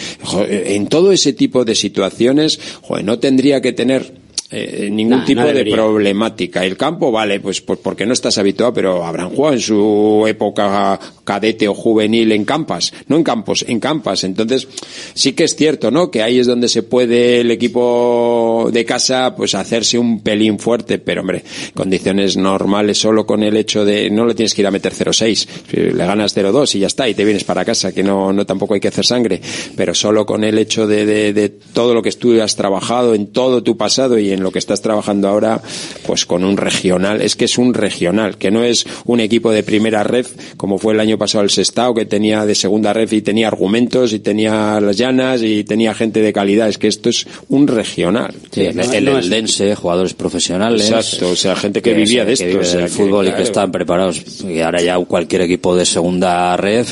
en 0.48 0.88
todo 0.88 1.12
ese 1.12 1.34
tipo 1.34 1.66
de 1.66 1.76
situaciones, 1.76 2.60
no 3.04 3.20
tendría 3.20 3.62
que 3.62 3.74
tener 3.74 4.27
eh, 4.50 4.90
ningún 4.90 5.20
Nah, 5.20 5.26
tipo 5.26 5.42
no 5.42 5.48
de 5.48 5.66
problemática. 5.66 6.64
El 6.64 6.78
campo, 6.78 7.12
vale, 7.12 7.40
pues, 7.40 7.62
pues 7.62 7.80
porque 7.80 8.06
no 8.06 8.14
estás 8.14 8.38
habituado, 8.38 8.74
pero 8.74 9.04
habrán 9.04 9.30
jugado 9.30 9.56
en 9.56 9.62
su 9.62 10.26
época 10.28 11.00
cadete 11.24 11.68
o 11.68 11.74
juvenil 11.74 12.32
en 12.32 12.46
campas, 12.46 12.94
no 13.08 13.18
en 13.18 13.24
campos, 13.24 13.66
en 13.68 13.80
campas. 13.80 14.24
Entonces, 14.24 14.68
sí 15.14 15.34
que 15.34 15.44
es 15.44 15.56
cierto, 15.56 15.92
¿no? 15.92 16.10
Que 16.10 16.24
ahí 16.24 16.40
es 16.40 16.48
donde 16.48 16.70
se 16.70 16.84
puede 16.84 17.42
el 17.42 17.52
equipo 17.52 18.70
de 18.72 18.86
casa, 18.86 19.36
pues 19.36 19.54
hacerse 19.56 20.00
un 20.00 20.22
pelín 20.22 20.60
fuerte, 20.60 20.98
pero 20.98 21.22
hombre, 21.22 21.44
condiciones 21.74 22.38
normales, 22.38 22.98
solo 22.98 23.26
con 23.26 23.44
el 23.44 23.58
hecho 23.58 23.84
de, 23.84 24.10
no 24.10 24.26
le 24.26 24.34
tienes 24.34 24.54
que 24.54 24.62
ir 24.62 24.68
a 24.68 24.72
meter 24.72 24.94
0-6, 24.94 25.48
Si 25.70 25.78
le 25.78 26.06
ganas 26.06 26.36
0-2 26.36 26.76
y 26.76 26.80
ya 26.80 26.88
está, 26.88 27.10
y 27.10 27.14
te 27.14 27.26
vienes 27.26 27.44
para 27.44 27.66
casa, 27.66 27.92
que 27.92 28.04
no, 28.04 28.32
no 28.32 28.46
tampoco 28.46 28.74
hay 28.74 28.80
que 28.80 28.88
hacer 28.88 29.06
sangre, 29.06 29.42
pero 29.76 29.94
solo 29.94 30.26
con 30.26 30.44
el 30.44 30.58
hecho 30.58 30.88
de, 30.88 31.06
de, 31.06 31.34
de 31.34 31.50
todo 31.50 31.94
lo 31.94 32.02
que 32.02 32.12
tú 32.14 32.42
has 32.42 32.56
trabajado 32.56 33.14
en 33.14 33.28
todo 33.28 33.62
tu 33.62 33.76
pasado 33.76 34.18
y 34.18 34.32
en 34.32 34.37
lo 34.42 34.52
que 34.52 34.60
estás 34.60 34.82
trabajando 34.82 35.28
ahora, 35.28 35.62
pues 36.06 36.26
con 36.26 36.44
un 36.44 36.58
regional, 36.58 37.22
es 37.22 37.36
que 37.36 37.46
es 37.46 37.58
un 37.58 37.74
regional, 37.74 38.38
que 38.38 38.52
no 38.52 38.64
es 38.64 38.86
un 39.06 39.20
equipo 39.20 39.52
de 39.52 39.64
primera 39.64 40.04
ref, 40.04 40.32
como 40.58 40.78
fue 40.78 40.94
el 40.94 41.00
año 41.00 41.18
pasado 41.18 41.44
el 41.44 41.50
Sestao, 41.50 41.94
que 41.94 42.06
tenía 42.06 42.46
de 42.46 42.56
segunda 42.56 42.94
ref 42.94 43.14
y 43.14 43.22
tenía 43.22 43.48
argumentos 43.48 44.14
y 44.14 44.20
tenía 44.20 44.80
las 44.80 44.98
llanas 44.98 45.42
y 45.42 45.64
tenía 45.64 45.94
gente 45.94 46.22
de 46.22 46.34
calidad, 46.34 46.70
es 46.70 46.78
que 46.78 46.88
esto 46.88 47.10
es 47.10 47.28
un 47.50 47.68
regional. 47.68 48.34
Sí, 48.52 48.62
el, 48.62 48.80
el 48.80 49.08
Eldense, 49.08 49.76
jugadores 49.76 50.14
profesionales. 50.14 50.90
Exacto, 50.90 51.30
o 51.30 51.36
sea, 51.36 51.56
gente 51.56 51.82
que 51.82 51.94
vivía 51.94 52.26
de 52.26 52.34
esto, 52.34 52.46
vive 52.46 52.60
o 52.60 52.64
sea, 52.64 52.82
del 52.82 52.90
que, 52.90 52.96
fútbol 52.96 53.28
y 53.28 53.32
que 53.32 53.44
están 53.44 53.72
preparados. 53.72 54.22
Y 54.44 54.60
ahora 54.62 54.82
ya 54.82 54.98
cualquier 55.00 55.42
equipo 55.42 55.76
de 55.76 55.86
segunda 55.86 56.56
red 56.58 56.86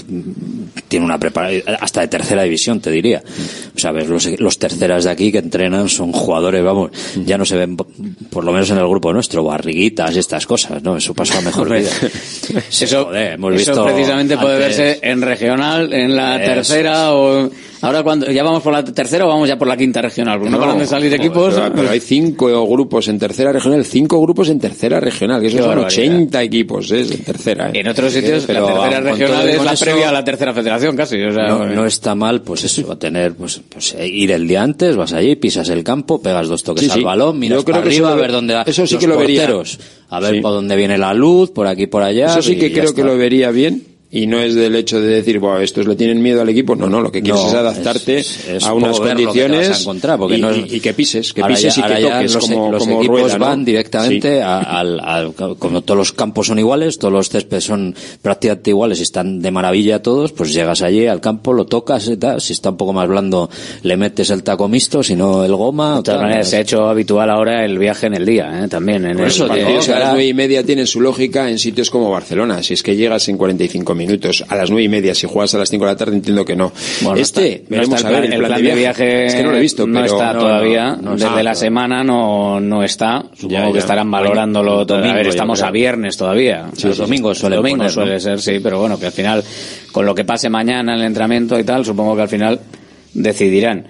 tiene 0.88 1.06
una 1.06 1.20
preparación, 1.20 1.64
hasta 1.80 2.02
de 2.02 2.08
tercera 2.08 2.44
división, 2.44 2.80
te 2.80 2.92
diría. 2.92 3.24
O 3.76 3.80
sea, 3.80 3.92
ves 3.92 4.08
los, 4.08 4.40
los 4.40 4.60
terceras 4.60 5.04
de 5.04 5.10
aquí 5.12 5.32
que 5.32 5.40
entrenan 5.40 5.90
son 5.90 6.12
jugadores, 6.12 6.64
vamos, 6.64 6.92
ya 7.26 7.35
no 7.38 7.46
se 7.46 7.56
ven, 7.58 7.76
por 7.78 8.44
lo 8.44 8.52
menos 8.52 8.70
en 8.72 8.78
el 8.78 8.88
grupo 8.88 9.12
nuestro, 9.14 9.44
barriguitas 9.44 10.16
y 10.16 10.20
estas 10.20 10.46
cosas, 10.46 10.82
¿no? 10.84 10.98
Eso 10.98 11.14
pasó 11.14 11.38
a 11.38 11.42
mejor 11.42 11.72
vida. 11.74 11.90
Sí, 12.70 12.86
Eso, 12.86 13.06
joder, 13.06 13.34
hemos 13.34 13.54
eso 13.56 13.72
visto 13.72 13.86
precisamente 13.86 14.38
puede 14.38 14.56
antes- 14.66 14.78
verse 14.78 15.00
en 15.02 15.22
regional, 15.22 15.94
en 15.94 16.16
la 16.16 16.38
tercera 16.38 17.14
o 17.14 17.50
ahora 17.82 18.04
cuando 18.04 18.30
ya 18.32 18.44
vamos 18.44 18.62
por 18.64 18.74
la 18.74 18.84
tercera 18.84 19.26
o 19.26 19.28
vamos 19.30 19.48
ya 19.48 19.58
por 19.58 19.68
la 19.68 19.78
quinta 19.78 20.02
regional, 20.02 20.38
porque 20.40 20.52
no, 20.52 20.60
paran 20.60 20.80
de 20.80 20.86
salir 20.86 21.14
equipos. 21.14 21.54
Pero, 21.56 21.74
pero 21.74 21.90
hay 21.90 22.00
cinco 22.00 22.68
grupos 22.68 23.08
en 23.08 23.20
tercera 23.20 23.52
regional, 23.52 23.86
cinco 23.86 24.22
grupos 24.22 24.50
en 24.50 24.60
tercera 24.60 25.00
regional, 25.00 25.42
que 25.42 25.48
eso 25.48 25.58
son 25.58 25.68
barbaridad. 25.68 25.88
80 26.16 26.44
equipos, 26.44 26.92
¿eh? 26.92 27.02
En 27.02 27.24
tercera, 27.24 27.70
¿eh? 27.70 27.80
En 27.80 27.88
otros 27.88 28.12
sitios 28.14 28.44
Pero 28.46 28.68
la 28.68 28.74
tercera 28.76 29.02
con 29.02 29.12
regional 29.20 29.50
es 29.50 29.64
la 29.64 29.74
eso, 29.74 29.86
previa 29.86 30.10
a 30.10 30.12
la 30.12 30.24
tercera 30.24 30.54
federación 30.54 30.96
casi, 30.96 31.22
o 31.22 31.34
sea, 31.34 31.48
no, 31.48 31.66
no 31.68 31.86
está 31.86 32.16
mal, 32.16 32.42
pues 32.42 32.64
eso, 32.64 32.92
a 32.92 32.98
tener, 32.98 33.36
pues, 33.36 33.62
pues 33.70 33.96
eh, 33.98 34.08
ir 34.08 34.32
el 34.32 34.48
día 34.48 34.64
antes, 34.64 34.96
vas 34.96 35.14
allí, 35.14 35.36
pisas 35.36 35.70
el 35.70 35.84
campo, 35.84 36.22
pegas 36.22 36.48
dos 36.48 36.64
toques 36.64 36.84
Sí, 36.84 36.90
sí. 36.90 37.00
al 37.00 37.06
balón, 37.06 37.40
miras 37.40 37.60
Yo 37.60 37.66
creo 37.66 37.76
para 37.76 37.84
que 37.84 37.90
arriba, 37.96 38.12
a 38.12 38.16
ver 38.16 38.32
dónde 38.32 38.56
eso 38.66 38.86
sí 38.88 38.96
los 38.96 39.02
que 39.02 39.08
lo 39.08 39.18
vería. 39.18 39.42
porteros, 39.42 39.80
a 40.10 40.20
ver 40.20 40.36
Sí. 40.36 40.42
por 40.42 40.52
dónde 40.52 40.76
viene 40.76 40.98
la 40.98 41.14
luz, 41.14 41.52
por 41.52 41.68
aquí, 41.68 41.88
por 41.88 42.04
allá. 42.04 42.28
Eso 42.28 42.42
sí 42.42 42.58
que 42.58 42.72
creo 42.72 42.94
que 42.94 43.04
lo 43.04 43.18
vería 43.18 43.52
bien. 43.52 43.95
Y 44.12 44.28
no 44.28 44.40
es 44.40 44.56
del 44.56 44.76
hecho 44.76 45.02
de 45.02 45.08
decir, 45.08 45.40
bueno, 45.40 45.60
estos 45.60 45.88
le 45.88 45.96
tienen 45.96 46.22
miedo 46.22 46.40
al 46.42 46.48
equipo. 46.48 46.76
No, 46.76 46.88
no, 46.88 47.02
lo 47.02 47.12
que 47.12 47.22
quieres 47.22 47.42
No, 47.42 47.48
es 47.50 47.54
adaptarte 47.54 48.18
es- 48.20 48.48
es 48.48 48.64
a 48.64 48.72
un 48.74 48.84
unas 48.84 49.00
que 49.00 49.06
a 49.10 49.16
condiciones 49.16 49.86
y, 50.30 50.40
no 50.40 50.50
es- 50.52 50.72
y- 50.72 50.76
y 50.78 50.80
que 50.80 50.94
pises, 50.94 51.34
que 51.34 51.42
Ahora 51.42 51.56
pises 51.56 51.76
ya- 51.76 51.82
y 51.82 51.96
que 51.96 52.02
toques 52.10 52.34
los, 52.36 52.48
como, 52.48 52.72
los 52.72 52.84
como 52.84 53.00
equipos 53.00 53.22
rueda, 53.24 53.38
¿no? 53.40 53.46
van 53.46 53.66
directamente 53.66 54.36
Sí. 54.36 54.40
a- 54.42 54.60
al, 54.60 55.00
al- 55.02 55.34
como 55.34 55.82
todos 55.82 55.98
los 55.98 56.12
campos 56.14 56.48
son 56.48 56.60
iguales, 56.60 56.98
todos 57.00 57.14
los 57.14 57.30
céspedes 57.30 57.64
son 57.66 57.94
prácticamente 58.22 58.70
iguales 58.70 59.00
y 59.00 59.04
están 59.04 59.42
de 59.42 59.52
maravilla 59.52 60.02
todos, 60.02 60.32
pues 60.32 60.54
llegas 60.54 60.82
allí 60.82 61.08
al 61.08 61.20
campo, 61.20 61.52
lo 61.52 61.66
tocas 61.66 62.08
y 62.08 62.16
tal, 62.18 62.40
si 62.40 62.54
está 62.54 62.70
un 62.70 62.78
poco 62.78 62.94
más 62.94 63.08
blando 63.10 63.50
le 63.84 63.98
metes 63.98 64.30
el 64.30 64.44
taco 64.44 64.68
mixto, 64.68 65.04
si 65.04 65.16
no 65.16 65.44
el 65.44 65.56
goma. 65.56 65.98
de 65.98 66.04
todas 66.04 66.22
maneras 66.22 66.48
se 66.50 66.58
ha 66.58 66.60
hecho 66.62 66.88
habitual 66.88 67.30
ahora 67.30 67.66
el 67.66 67.78
viaje 67.80 68.06
en 68.08 68.14
el 68.14 68.26
día, 68.26 68.64
¿eh? 68.64 68.68
también. 68.68 69.04
En 69.06 69.14
Por 69.14 69.26
el 69.26 69.32
eso, 69.32 69.48
partido. 69.48 69.68
tío, 69.68 69.80
que 69.82 69.94
a 69.94 70.00
las 70.00 70.10
nueve 70.10 70.28
y 70.28 70.34
media 70.34 70.64
tienen 70.64 70.86
su 70.88 71.02
lógica 71.02 71.50
en 71.50 71.58
sitios 71.60 71.90
como 71.90 72.10
Barcelona. 72.12 72.62
Si 72.64 72.74
es 72.76 72.84
que 72.84 72.96
llegas 72.96 73.28
en 73.30 73.38
45 73.38 73.95
minutos, 73.96 74.44
a 74.48 74.56
las 74.56 74.70
nueve 74.70 74.84
y 74.84 74.90
media, 74.90 75.16
si 75.16 75.28
juegas 75.28 75.56
a 75.56 75.58
las 75.58 75.70
5 75.70 75.86
de 75.86 75.92
la 75.92 75.98
tarde, 75.98 76.16
entiendo 76.16 76.46
que 76.46 76.56
no. 76.56 76.72
Bueno, 77.02 77.20
este, 77.20 77.64
no 77.70 77.78
veremos 77.78 78.04
a 78.04 78.10
ver, 78.10 78.26
el 78.34 78.40
plan, 78.40 78.64
de 78.64 78.76
viaje. 78.76 79.26
Es 79.26 79.36
que 79.36 79.44
no 79.44 79.52
lo 79.52 79.58
he 79.58 79.62
visto, 79.62 79.88
no 79.88 80.02
pero 80.02 80.14
está 80.14 80.34
no, 80.34 80.40
todavía. 80.40 80.98
Desde 81.02 81.44
la 81.44 81.56
semana 81.56 82.04
no, 82.04 82.60
no 82.60 82.84
está. 82.84 83.24
Supongo 83.34 83.50
Ya, 83.68 83.72
que 83.72 83.80
estarán 83.80 84.12
valorándolo. 84.12 84.86
todo. 84.86 84.98
a 85.04 85.14
ver, 85.14 85.28
estamos 85.28 85.62
a 85.62 85.72
viernes 85.72 86.18
todavía. 86.18 86.70
Sí, 86.76 86.88
los 86.88 86.98
domingos 86.98 87.38
suelen 87.38 87.58
Domingo 87.58 87.90
suele 87.90 88.20
ser, 88.20 88.42
sí, 88.42 88.60
pero 88.62 88.80
bueno, 88.80 89.00
que 89.00 89.08
al 89.08 89.12
final, 89.12 89.44
con 89.92 90.06
lo 90.06 90.14
que 90.14 90.26
pase 90.26 90.50
mañana 90.50 90.94
en 90.94 91.00
el 91.00 91.06
entrenamiento 91.06 91.58
y 91.60 91.64
tal, 91.64 91.86
supongo 91.86 92.16
que 92.16 92.22
al 92.24 92.30
final 92.30 92.60
decidirán. 93.14 93.88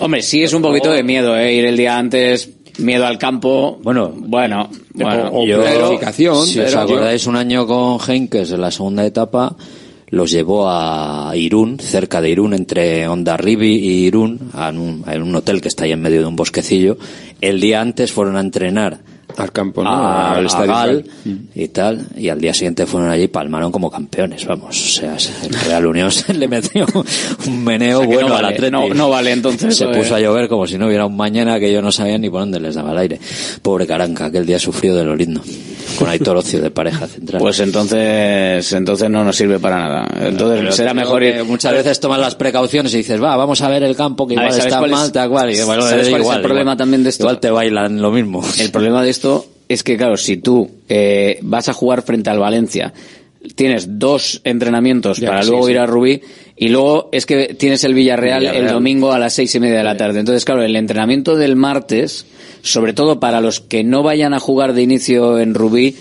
Hombre, 0.00 0.22
sí 0.22 0.42
es 0.42 0.52
un 0.52 0.62
poquito 0.62 0.90
de 0.90 1.02
miedo, 1.02 1.36
¿eh? 1.36 1.52
Ir 1.54 1.64
el 1.66 1.76
día 1.76 1.96
antes, 1.98 2.50
miedo 2.78 3.06
al 3.06 3.18
campo. 3.18 3.78
Bueno, 3.82 4.12
bueno, 4.16 4.68
bueno. 4.94 5.30
o 5.32 5.46
Yo- 5.46 5.60
planificación, 5.62 6.46
Si 6.46 6.60
os 6.60 6.74
acordáis 6.74 7.26
un 7.26 7.36
año 7.36 7.66
con 7.66 7.98
Henkes 8.06 8.52
en 8.52 8.60
la 8.60 8.70
segunda 8.70 9.04
etapa, 9.04 9.56
los 10.08 10.30
llevó 10.30 10.68
a 10.68 11.32
Irún, 11.34 11.78
cerca 11.78 12.20
de 12.20 12.30
Irún, 12.30 12.52
entre 12.54 13.08
Ondarribi 13.08 13.76
y 13.76 14.04
Irún, 14.06 14.50
a 14.52 14.68
un, 14.70 15.04
un 15.06 15.34
hotel 15.36 15.60
que 15.60 15.68
está 15.68 15.84
ahí 15.84 15.92
en 15.92 16.02
medio 16.02 16.20
de 16.20 16.26
un 16.26 16.36
bosquecillo. 16.36 16.98
El 17.40 17.60
día 17.60 17.80
antes 17.80 18.12
fueron 18.12 18.36
a 18.36 18.40
entrenar 18.40 19.00
al 19.38 19.52
campo, 19.52 19.82
¿no? 19.82 19.90
a, 19.90 20.32
al 20.36 20.46
estadio. 20.46 20.72
Gal 20.72 21.04
y 21.54 21.68
tal, 21.68 22.06
y 22.16 22.28
al 22.28 22.40
día 22.40 22.52
siguiente 22.54 22.86
fueron 22.86 23.10
allí 23.10 23.24
y 23.24 23.28
palmaron 23.28 23.70
como 23.72 23.90
campeones, 23.90 24.44
vamos. 24.46 24.70
O 24.70 24.88
sea, 25.00 25.16
el 25.44 25.54
Real 25.54 25.86
Unión 25.86 26.10
se 26.12 26.34
le 26.34 26.48
metió 26.48 26.86
un 27.46 27.64
meneo 27.64 27.98
O 27.98 28.00
sea 28.02 28.08
que 28.08 28.14
bueno 28.14 28.28
no 28.28 28.36
al 28.36 28.42
vale, 28.42 28.54
Atleti. 28.56 28.72
no- 28.72 28.88
no 28.94 29.08
vale 29.10 29.32
entonces, 29.32 29.76
Se 29.76 29.86
puso 29.88 30.14
a 30.14 30.20
llover 30.20 30.48
como 30.48 30.66
si 30.66 30.76
no 30.78 30.86
hubiera 30.86 31.06
un 31.06 31.16
mañana 31.16 31.58
que 31.60 31.72
yo 31.72 31.80
no 31.82 31.92
sabía 31.92 32.18
ni 32.18 32.28
por 32.30 32.40
dónde 32.40 32.60
les 32.60 32.74
daba 32.74 32.92
el 32.92 32.98
aire. 32.98 33.20
Pobre 33.62 33.86
Caranca, 33.86 34.26
aquel 34.26 34.46
día 34.46 34.58
sufrió 34.58 34.94
de 34.94 35.04
lo 35.04 35.14
lindo. 35.16 35.40
Con 36.02 36.10
Aitor 36.10 36.36
Ocio 36.36 36.60
de 36.60 36.70
pareja 36.70 37.06
central. 37.06 37.40
Pues 37.40 37.60
entonces, 37.60 38.72
entonces 38.72 39.10
no 39.10 39.24
nos 39.24 39.36
sirve 39.36 39.58
para 39.58 39.78
nada. 39.78 40.08
Entonces 40.28 40.60
Pero 40.60 40.72
será 40.72 40.94
mejor 40.94 41.20
que 41.20 41.28
ir. 41.38 41.44
Muchas 41.44 41.72
veces 41.72 42.00
tomas 42.00 42.18
las 42.20 42.34
precauciones 42.34 42.92
y 42.94 42.98
dices, 42.98 43.22
va, 43.22 43.36
vamos 43.36 43.60
a 43.62 43.68
ver 43.68 43.82
el 43.82 43.96
campo 43.96 44.26
que 44.26 44.34
ver, 44.34 44.44
igual 44.44 44.52
¿sabes 44.60 44.72
está 44.72 44.84
es- 44.84 44.90
mal, 44.90 45.12
tal 45.12 45.28
cual. 45.30 45.50
Y 45.54 45.62
bueno, 45.62 45.82
¿sabes 45.82 46.06
da 46.06 46.10
cuál 46.10 46.20
es 46.20 46.24
igual, 46.24 46.36
el 46.38 46.42
problema 46.42 46.62
igual. 46.72 46.76
también 46.78 47.02
de 47.02 47.08
esto? 47.10 47.22
Igual 47.24 47.40
te 47.40 47.50
bailan 47.50 48.00
lo 48.02 48.10
mismo. 48.10 48.42
El 48.58 48.70
problema 48.70 49.02
de 49.02 49.10
esto 49.10 49.46
es 49.68 49.82
que, 49.82 49.96
claro, 49.96 50.16
si 50.16 50.36
tú 50.38 50.70
eh, 50.88 51.38
vas 51.42 51.68
a 51.68 51.72
jugar 51.72 52.02
frente 52.02 52.30
al 52.30 52.38
Valencia, 52.38 52.92
tienes 53.54 53.98
dos 53.98 54.40
entrenamientos 54.44 55.18
Ya, 55.18 55.28
para 55.28 55.44
luego 55.44 55.66
sí. 55.66 55.72
ir 55.72 55.78
a 55.78 55.86
Rubí 55.86 56.20
y 56.56 56.68
luego 56.68 57.08
es 57.12 57.26
que 57.26 57.54
tienes 57.54 57.84
el 57.84 57.94
Villarreal, 57.94 58.44
el 58.44 58.68
domingo 58.68 59.12
a 59.12 59.18
las 59.18 59.34
seis 59.34 59.54
y 59.54 59.60
media 59.60 59.78
de 59.78 59.84
la 59.84 59.96
tarde. 59.96 60.20
Entonces, 60.20 60.44
claro, 60.44 60.62
el 60.62 60.76
entrenamiento 60.76 61.36
del 61.36 61.56
martes, 61.56 62.26
sobre 62.62 62.92
todo 62.92 63.20
para 63.20 63.40
los 63.40 63.60
que 63.60 63.84
no 63.84 64.02
vayan 64.02 64.34
a 64.34 64.40
jugar 64.40 64.74
de 64.74 64.82
inicio 64.82 65.38
en 65.38 65.54
Rubí, 65.54 65.96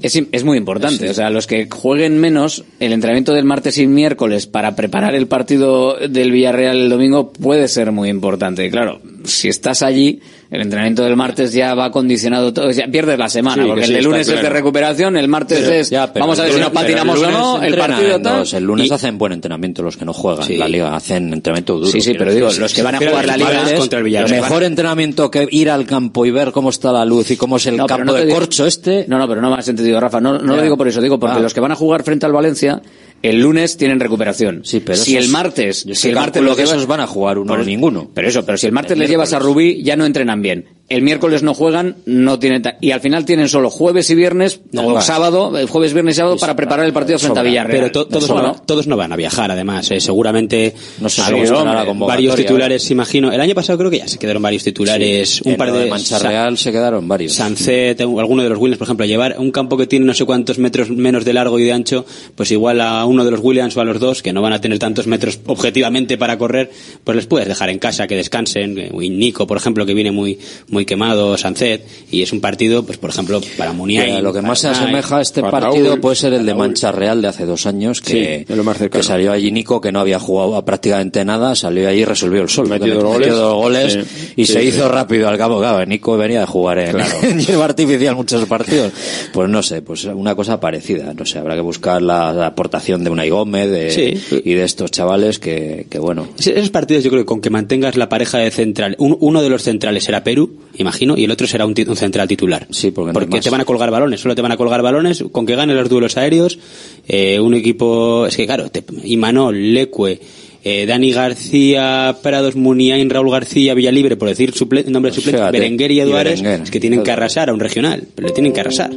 es, 0.00 0.20
es 0.32 0.44
muy 0.44 0.58
importante. 0.58 1.08
O 1.08 1.14
sea, 1.14 1.30
los 1.30 1.46
que 1.46 1.68
jueguen 1.70 2.18
menos, 2.18 2.64
el 2.80 2.92
entrenamiento 2.92 3.32
del 3.32 3.44
martes 3.44 3.78
y 3.78 3.86
miércoles 3.86 4.46
para 4.46 4.74
preparar 4.74 5.14
el 5.14 5.28
partido 5.28 5.96
del 5.96 6.32
Villarreal 6.32 6.76
el 6.76 6.90
domingo 6.90 7.32
puede 7.32 7.68
ser 7.68 7.92
muy 7.92 8.08
importante. 8.08 8.66
Y 8.66 8.70
Claro, 8.70 9.00
si 9.24 9.48
estás 9.48 9.82
allí, 9.82 10.20
el 10.54 10.60
entrenamiento 10.62 11.02
del 11.02 11.16
martes 11.16 11.52
ya 11.52 11.74
va 11.74 11.90
condicionado 11.90 12.52
todo, 12.52 12.70
ya 12.70 12.86
pierdes 12.86 13.18
la 13.18 13.28
semana, 13.28 13.62
Sí, 13.62 13.68
porque 13.68 13.82
que 13.82 13.86
el 13.88 13.92
de 13.94 14.02
lunes 14.02 14.28
es 14.28 14.40
de 14.42 14.48
recuperación, 14.48 15.16
el 15.16 15.28
martes 15.28 15.60
Pero- 15.60 15.72
es, 15.72 15.90
ya, 15.90 16.06
vamos 16.06 16.38
a 16.38 16.44
ver 16.44 16.52
si 16.52 16.60
nos 16.60 16.70
patinamos 16.70 17.20
o 17.22 17.30
no, 17.30 17.62
el 17.62 17.76
partido 17.76 18.20
tal. 18.20 18.38
los- 18.38 18.54
el 18.54 18.64
lunes 18.64 18.88
Y- 18.88 18.92
hacen 18.94 19.18
buen 19.18 19.32
entrenamiento 19.32 19.82
los 19.82 19.96
que 19.96 20.04
no 20.04 20.12
juegan 20.12 20.46
Sí. 20.46 20.56
la 20.56 20.68
liga, 20.68 20.94
hacen 20.94 21.32
entrenamiento 21.32 21.74
duro. 21.74 21.86
Sí, 21.90 22.00
sí, 22.00 22.14
pero 22.16 22.32
digo, 22.32 22.48
los 22.58 22.72
que 22.72 22.82
van 22.82 22.94
a 22.94 22.98
jugar 22.98 23.26
la 23.26 23.36
liga 23.36 23.70
es 23.70 23.78
contra 23.80 23.98
el 23.98 24.04
que 24.04 24.34
Mejor 24.34 24.62
entrenamiento 24.64 25.30
que 25.30 25.46
ir 25.50 25.70
al 25.70 25.86
campo 25.86 26.24
y 26.26 26.30
ver 26.30 26.52
cómo 26.52 26.70
está 26.70 26.92
la 26.92 27.04
luz 27.04 27.30
y 27.30 27.36
cómo 27.36 27.56
es 27.56 27.66
el 27.66 27.76
No, 27.76 27.86
campo 27.86 28.04
no 28.04 28.12
de 28.14 28.26
digo- 28.26 28.38
corcho 28.38 28.66
este. 28.66 29.04
No, 29.08 29.18
no, 29.18 29.28
pero 29.28 29.40
no 29.40 29.50
me 29.50 29.56
has 29.56 29.68
entendido, 29.68 29.98
Rafa. 30.00 30.20
No, 30.20 30.38
no 30.38 30.56
lo 30.56 30.62
digo 30.62 30.76
por 30.76 30.86
eso, 30.88 31.00
digo 31.00 31.18
porque 31.18 31.38
Ah. 31.38 31.40
los 31.42 31.52
que 31.52 31.60
van 31.60 31.72
a 31.72 31.74
jugar 31.74 32.02
frente 32.04 32.26
al 32.26 32.32
Valencia, 32.32 32.80
el 33.24 33.40
lunes 33.40 33.78
tienen 33.78 34.00
recuperación. 34.00 34.60
Sí, 34.64 34.80
pero 34.80 34.98
si 34.98 35.16
el 35.16 35.30
martes, 35.30 35.86
si 35.94 36.08
el 36.10 36.14
martes 36.14 36.42
los 36.42 36.54
que 36.54 36.64
esos 36.64 36.86
van 36.86 37.00
a 37.00 37.06
jugar 37.06 37.38
uno 37.38 37.54
o 37.54 37.56
ninguno. 37.56 38.10
Pero 38.12 38.28
eso, 38.28 38.44
pero 38.44 38.58
si 38.58 38.66
el 38.66 38.72
martes 38.72 38.92
El 38.92 38.98
les 38.98 39.08
llevas 39.08 39.32
a 39.32 39.38
Rubí, 39.38 39.82
ya 39.82 39.96
no 39.96 40.04
entrenan 40.04 40.42
bien. 40.42 40.66
El 40.94 41.02
miércoles 41.02 41.42
no 41.42 41.54
juegan, 41.54 41.96
no 42.06 42.38
tienen 42.38 42.62
y 42.80 42.92
al 42.92 43.00
final 43.00 43.24
tienen 43.24 43.48
solo 43.48 43.68
jueves 43.70 44.08
y 44.10 44.14
viernes 44.14 44.60
o 44.76 45.00
sábado, 45.00 45.56
eh, 45.58 45.66
jueves, 45.66 45.92
viernes 45.92 46.14
y 46.16 46.18
sábado 46.18 46.36
para 46.36 46.54
preparar 46.54 46.86
el 46.86 46.92
partido 46.92 47.18
frente 47.18 47.40
a 47.40 47.42
Villarreal. 47.42 47.90
Pero 47.90 47.92
to- 47.92 48.06
todos, 48.06 48.28
no 48.28 48.54
todos 48.64 48.86
no 48.86 48.96
van 48.96 49.12
a 49.12 49.16
viajar, 49.16 49.50
además. 49.50 49.90
eh, 49.90 50.00
seguramente 50.00 50.74
No 51.00 51.08
sé 51.08 51.22
convocatoria, 51.22 52.06
varios 52.06 52.34
¿eh? 52.34 52.42
titulares, 52.42 52.90
imagino. 52.90 53.32
El 53.32 53.40
año 53.40 53.54
pasado 53.54 53.78
creo 53.78 53.90
que 53.90 53.98
ya 53.98 54.08
se 54.08 54.18
quedaron 54.18 54.42
varios 54.42 54.62
titulares. 54.64 55.40
un 55.42 55.52
En 55.52 55.58
par 55.58 55.72
de, 55.72 55.80
de 55.80 55.90
Mancha 55.90 56.18
Real 56.18 56.56
se 56.58 56.70
quedaron 56.70 57.08
varios. 57.08 57.32
Sancet, 57.32 58.00
alguno 58.00 58.42
de 58.42 58.48
los 58.50 58.58
Williams, 58.58 58.78
por 58.78 58.86
ejemplo, 58.86 59.04
llevar 59.06 59.36
un 59.38 59.50
campo 59.50 59.76
que 59.76 59.86
tiene 59.86 60.06
no 60.06 60.14
sé 60.14 60.24
cuántos 60.24 60.58
metros 60.58 60.90
menos 60.90 61.24
de 61.24 61.32
largo 61.32 61.58
y 61.58 61.64
de 61.64 61.72
ancho, 61.72 62.06
pues 62.36 62.50
igual 62.52 62.80
a 62.80 63.04
uno 63.04 63.24
de 63.24 63.30
los 63.32 63.40
Williams 63.40 63.76
o 63.76 63.80
a 63.80 63.84
los 63.84 63.98
dos, 63.98 64.22
que 64.22 64.32
no 64.32 64.42
van 64.42 64.52
a 64.52 64.60
tener 64.60 64.78
tantos 64.78 65.06
metros 65.06 65.40
objetivamente 65.46 66.16
para 66.18 66.38
correr, 66.38 66.70
pues 67.02 67.16
les 67.16 67.26
puedes 67.26 67.48
dejar 67.48 67.70
en 67.70 67.78
casa, 67.78 68.06
que 68.06 68.14
descansen. 68.16 68.78
eh, 68.78 68.90
Nico, 69.14 69.46
por 69.46 69.56
ejemplo, 69.56 69.86
que 69.86 69.94
viene 69.94 70.10
muy, 70.12 70.38
muy 70.68 70.83
quemado, 70.84 71.36
Sancet, 71.38 71.86
y 72.10 72.22
es 72.22 72.32
un 72.32 72.40
partido, 72.40 72.84
pues 72.84 72.98
por 72.98 73.10
ejemplo, 73.10 73.40
para 73.56 73.72
Muniain. 73.72 74.22
Lo 74.22 74.32
que 74.32 74.42
más 74.42 74.58
se 74.60 74.68
asemeja 74.68 75.18
a 75.18 75.22
este 75.22 75.42
partido 75.42 75.88
Raúl. 75.90 76.00
puede 76.00 76.16
ser 76.16 76.32
el 76.34 76.44
de 76.46 76.54
Mancha 76.54 76.92
Real 76.92 77.20
de 77.22 77.28
hace 77.28 77.44
dos 77.46 77.66
años, 77.66 78.00
que, 78.00 78.44
Sí, 78.46 78.52
es 78.52 78.56
lo 78.56 78.64
más 78.64 78.78
cercano. 78.78 79.00
que 79.00 79.06
salió 79.06 79.32
allí 79.32 79.50
Nico, 79.50 79.80
que 79.80 79.92
no 79.92 80.00
había 80.00 80.18
jugado 80.18 80.56
a 80.56 80.64
prácticamente 80.64 81.24
nada, 81.24 81.54
salió 81.54 81.88
allí 81.88 82.00
y 82.00 82.04
resolvió 82.04 82.42
el 82.42 82.48
sol. 82.48 82.68
Dos 82.68 82.78
metió 82.80 83.00
goles. 83.02 83.30
dos 83.30 83.54
goles 83.54 83.92
Sí. 83.92 84.32
y 84.36 84.46
Sí, 84.46 84.52
se 84.54 84.60
sí. 84.62 84.68
hizo 84.68 84.88
rápido 84.88 85.28
al 85.28 85.38
cabo. 85.38 85.58
Claro, 85.60 85.84
Nico 85.86 86.16
venía 86.16 86.40
de 86.40 86.46
jugar 86.46 86.78
en, 86.78 86.96
en 87.22 87.40
hierba 87.40 87.64
artificial 87.66 88.16
muchos 88.16 88.44
partidos. 88.46 88.92
Pues 89.32 89.48
no 89.48 89.62
sé, 89.62 89.82
pues 89.82 90.04
una 90.04 90.34
cosa 90.34 90.60
parecida. 90.60 91.12
No 91.14 91.24
sé, 91.26 91.38
habrá 91.38 91.54
que 91.54 91.60
buscar 91.60 92.02
la, 92.02 92.32
la 92.32 92.46
aportación 92.46 93.04
de 93.04 93.10
Unai 93.10 93.30
Gómez 93.30 93.70
de, 93.70 93.90
Sí. 93.90 94.40
y 94.44 94.54
de 94.54 94.64
estos 94.64 94.90
chavales 94.90 95.38
que, 95.38 95.86
que 95.88 95.98
bueno. 95.98 96.28
Esos 96.38 96.70
partidos 96.70 97.04
yo 97.04 97.10
creo 97.10 97.22
que 97.22 97.26
con 97.26 97.40
que 97.40 97.50
mantengas 97.50 97.96
la 97.96 98.08
pareja 98.08 98.38
de 98.38 98.50
central, 98.50 98.96
un- 98.98 99.16
uno 99.20 99.42
de 99.42 99.48
los 99.48 99.62
centrales 99.62 100.04
será 100.04 100.24
Perú, 100.24 100.56
imagino, 100.76 101.16
y 101.16 101.24
el 101.24 101.30
otro 101.30 101.46
será 101.46 101.66
un, 101.66 101.74
un 101.86 101.96
central 101.96 102.28
titular. 102.28 102.66
Sí, 102.70 102.90
porque, 102.90 103.08
no 103.08 103.12
Porque 103.12 103.40
te 103.40 103.50
van 103.50 103.60
a 103.60 103.64
colgar 103.64 103.90
balones, 103.90 104.20
solo 104.20 104.34
te 104.34 104.42
van 104.42 104.52
a 104.52 104.56
colgar 104.56 104.82
balones, 104.82 105.24
con 105.32 105.46
que 105.46 105.56
ganes 105.56 105.76
los 105.76 105.88
duelos 105.88 106.16
aéreos, 106.16 106.58
eh, 107.06 107.40
un 107.40 107.54
equipo, 107.54 108.26
es 108.26 108.36
que 108.36 108.46
claro, 108.46 108.70
te, 108.70 108.84
Imanol, 109.04 109.74
Lecue, 109.74 110.20
eh, 110.62 110.86
Dani 110.86 111.12
García, 111.12 112.16
Prados, 112.22 112.56
Muniain, 112.56 113.08
Raúl 113.10 113.30
García, 113.30 113.74
Villalibre, 113.74 114.16
por 114.16 114.28
decir 114.28 114.52
suple, 114.52 114.84
nombre 114.84 115.12
Pues 115.12 115.24
suplente, 115.24 115.50
Berenguer 115.50 115.92
y 115.92 116.00
Berenguer. 116.00 116.62
es 116.62 116.70
que 116.70 116.80
tienen 116.80 117.02
que 117.02 117.10
arrasar 117.10 117.50
a 117.50 117.52
un 117.52 117.60
regional, 117.60 118.04
pero 118.14 118.28
le 118.28 118.34
tienen 118.34 118.52
que 118.52 118.60
arrasar. 118.60 118.90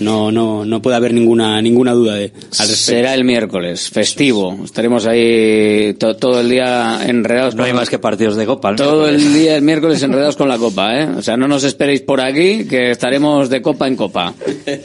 No, 0.00 0.32
no, 0.32 0.64
no 0.64 0.82
puede 0.82 0.96
haber 0.96 1.14
ninguna, 1.14 1.60
ninguna 1.62 1.92
duda 1.92 2.14
de, 2.16 2.32
al. 2.58 2.66
Será 2.68 3.14
el 3.14 3.24
miércoles, 3.24 3.88
festivo. 3.90 4.58
Estaremos 4.64 5.06
ahí 5.06 5.94
to- 5.94 6.16
todo 6.16 6.40
el 6.40 6.48
día 6.48 7.00
enredados. 7.06 7.54
No 7.54 7.64
hay 7.64 7.72
más 7.72 7.88
que 7.88 7.98
partidos 7.98 8.36
de 8.36 8.46
copa. 8.46 8.70
¿no? 8.72 8.76
Todo 8.76 9.08
el 9.08 9.32
día 9.34 9.56
el 9.56 9.62
miércoles 9.62 10.02
enredados 10.02 10.36
con 10.36 10.48
la 10.48 10.58
copa, 10.58 10.98
¿eh? 11.00 11.08
O 11.16 11.22
sea, 11.22 11.36
no 11.36 11.46
nos 11.48 11.64
esperéis 11.64 12.00
por 12.02 12.20
aquí, 12.20 12.64
que 12.66 12.90
estaremos 12.90 13.48
de 13.50 13.62
copa 13.62 13.86
en 13.88 13.96
copa. 13.96 14.34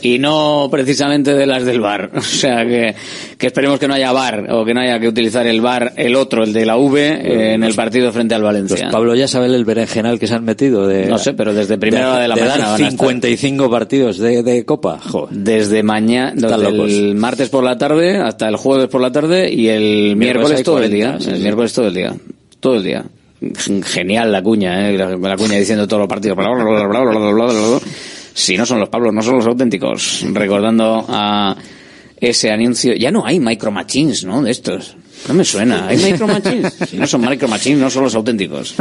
Y 0.02 0.19
no 0.19 0.68
precisamente 0.72 1.34
de 1.34 1.45
las 1.45 1.65
del 1.65 1.80
bar. 1.81 2.11
O 2.19 2.22
sea, 2.22 2.65
que, 2.65 2.95
que 3.38 3.48
esperemos 3.48 3.80
que 3.80 3.88
no 3.88 3.95
haya 3.95 4.11
bar, 4.11 4.45
o 4.52 4.64
que 4.64 4.73
no 4.73 4.80
haya 4.81 4.99
que 4.99 5.07
utilizar 5.07 5.45
el 5.48 5.60
bar, 5.61 5.94
el 5.98 6.15
otro, 6.15 6.44
el 6.44 6.53
de 6.53 6.65
la 6.65 6.77
V, 6.77 7.02
eh, 7.02 7.53
en 7.56 7.64
el 7.64 7.73
partido 7.73 8.11
frente 8.14 8.36
al 8.36 8.41
Los 8.41 8.49
Valencia. 8.53 8.90
Pablo 8.91 9.14
ya 9.15 9.27
sabe 9.27 9.48
el 9.48 9.65
berenjenal 9.65 10.19
que 10.19 10.27
se 10.27 10.36
han 10.36 10.45
metido 10.45 10.88
de 10.88 11.07
No 11.07 11.18
sé, 11.18 11.34
pero 11.34 11.53
desde 11.53 11.77
primera 11.77 12.18
de 12.19 12.27
la 12.27 12.36
mañana 12.36 12.52
dar 12.52 12.60
van 12.60 12.72
a 12.72 12.76
estar. 12.76 12.91
55 12.91 13.69
partidos 13.69 14.18
de, 14.19 14.44
de 14.44 14.64
copa. 14.64 14.98
Desde 15.31 15.84
mañana, 15.84 16.34
desde 16.35 16.67
el 16.67 17.15
martes 17.15 17.49
por 17.49 17.63
la 17.63 17.77
tarde 17.77 18.17
hasta 18.17 18.47
el 18.47 18.55
jueves 18.55 18.88
por 18.88 19.01
la 19.01 19.11
tarde 19.11 19.51
y 19.51 19.67
el 19.67 20.15
miércoles, 20.15 20.63
todo 20.63 20.81
el 20.81 20.91
día. 20.91 21.17
El 21.19 21.39
miércoles 21.39 21.73
todo 21.73 21.88
el 21.88 21.93
día. 21.93 22.15
Todo 22.59 22.76
el 22.76 22.84
día. 22.84 23.05
Genial 23.85 24.31
la 24.31 24.41
cuña, 24.41 24.89
¿eh? 24.89 24.97
la, 24.97 25.38
cuña 25.38 25.57
diciendo 25.57 25.88
todos 25.88 26.01
los 26.01 26.09
partidos. 26.09 26.38
Bla, 26.38 26.49
bla, 26.51 27.31
bla, 27.31 27.80
si 28.34 28.57
no 28.57 28.65
son 28.65 28.80
los 28.80 28.89
Pablos, 28.89 29.13
no 29.13 29.21
son 29.21 29.35
los 29.35 29.45
auténticos. 29.47 30.26
Recordando 30.31 31.05
a 31.07 31.55
ese 32.19 32.51
anuncio. 32.51 32.93
Ya 32.93 33.11
no 33.11 33.26
hay 33.26 33.39
micro 33.39 33.71
machines, 33.71 34.23
¿no? 34.23 34.41
De 34.41 34.51
estos. 34.51 34.95
No 35.27 35.33
me 35.33 35.43
suena. 35.45 35.87
¿Hay 35.87 35.97
micro 35.97 36.27
machines? 36.27 36.73
Si 36.89 36.97
no 36.97 37.05
son 37.05 37.21
micro 37.21 37.47
machines, 37.47 37.79
no 37.79 37.89
son 37.89 38.03
los 38.03 38.15
auténticos. 38.15 38.75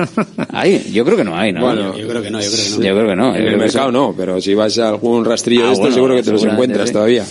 ¿Hay? 0.53 0.91
Yo 0.93 1.05
creo 1.05 1.17
que 1.17 1.25
no 1.25 1.37
hay, 1.37 1.53
¿no? 1.53 1.61
Bueno, 1.63 1.97
Yo 1.99 2.09
creo 2.09 2.23
que 2.23 2.31
no, 2.31 2.41
yo 2.41 2.49
creo 2.51 2.65
que 2.65 2.71
no. 2.71 2.83
Yo 2.85 2.95
creo 2.95 3.09
que 3.09 3.17
no. 3.17 3.37
En 3.37 3.47
el 3.47 3.57
mercado 3.57 3.91
no, 3.93 4.15
pero 4.17 4.41
si 4.41 4.55
vas 4.55 4.79
a 4.79 4.89
algún 4.89 5.25
rastrillo 5.25 5.65
Ah, 5.65 5.67
de 5.67 5.73
esto, 5.73 5.81
bueno, 5.83 5.95
seguro 5.95 6.15
que 6.17 6.23
te 6.23 6.33
los 6.33 6.45
encuentras 6.45 6.89
sí. 6.89 6.93
todavía. 6.93 7.25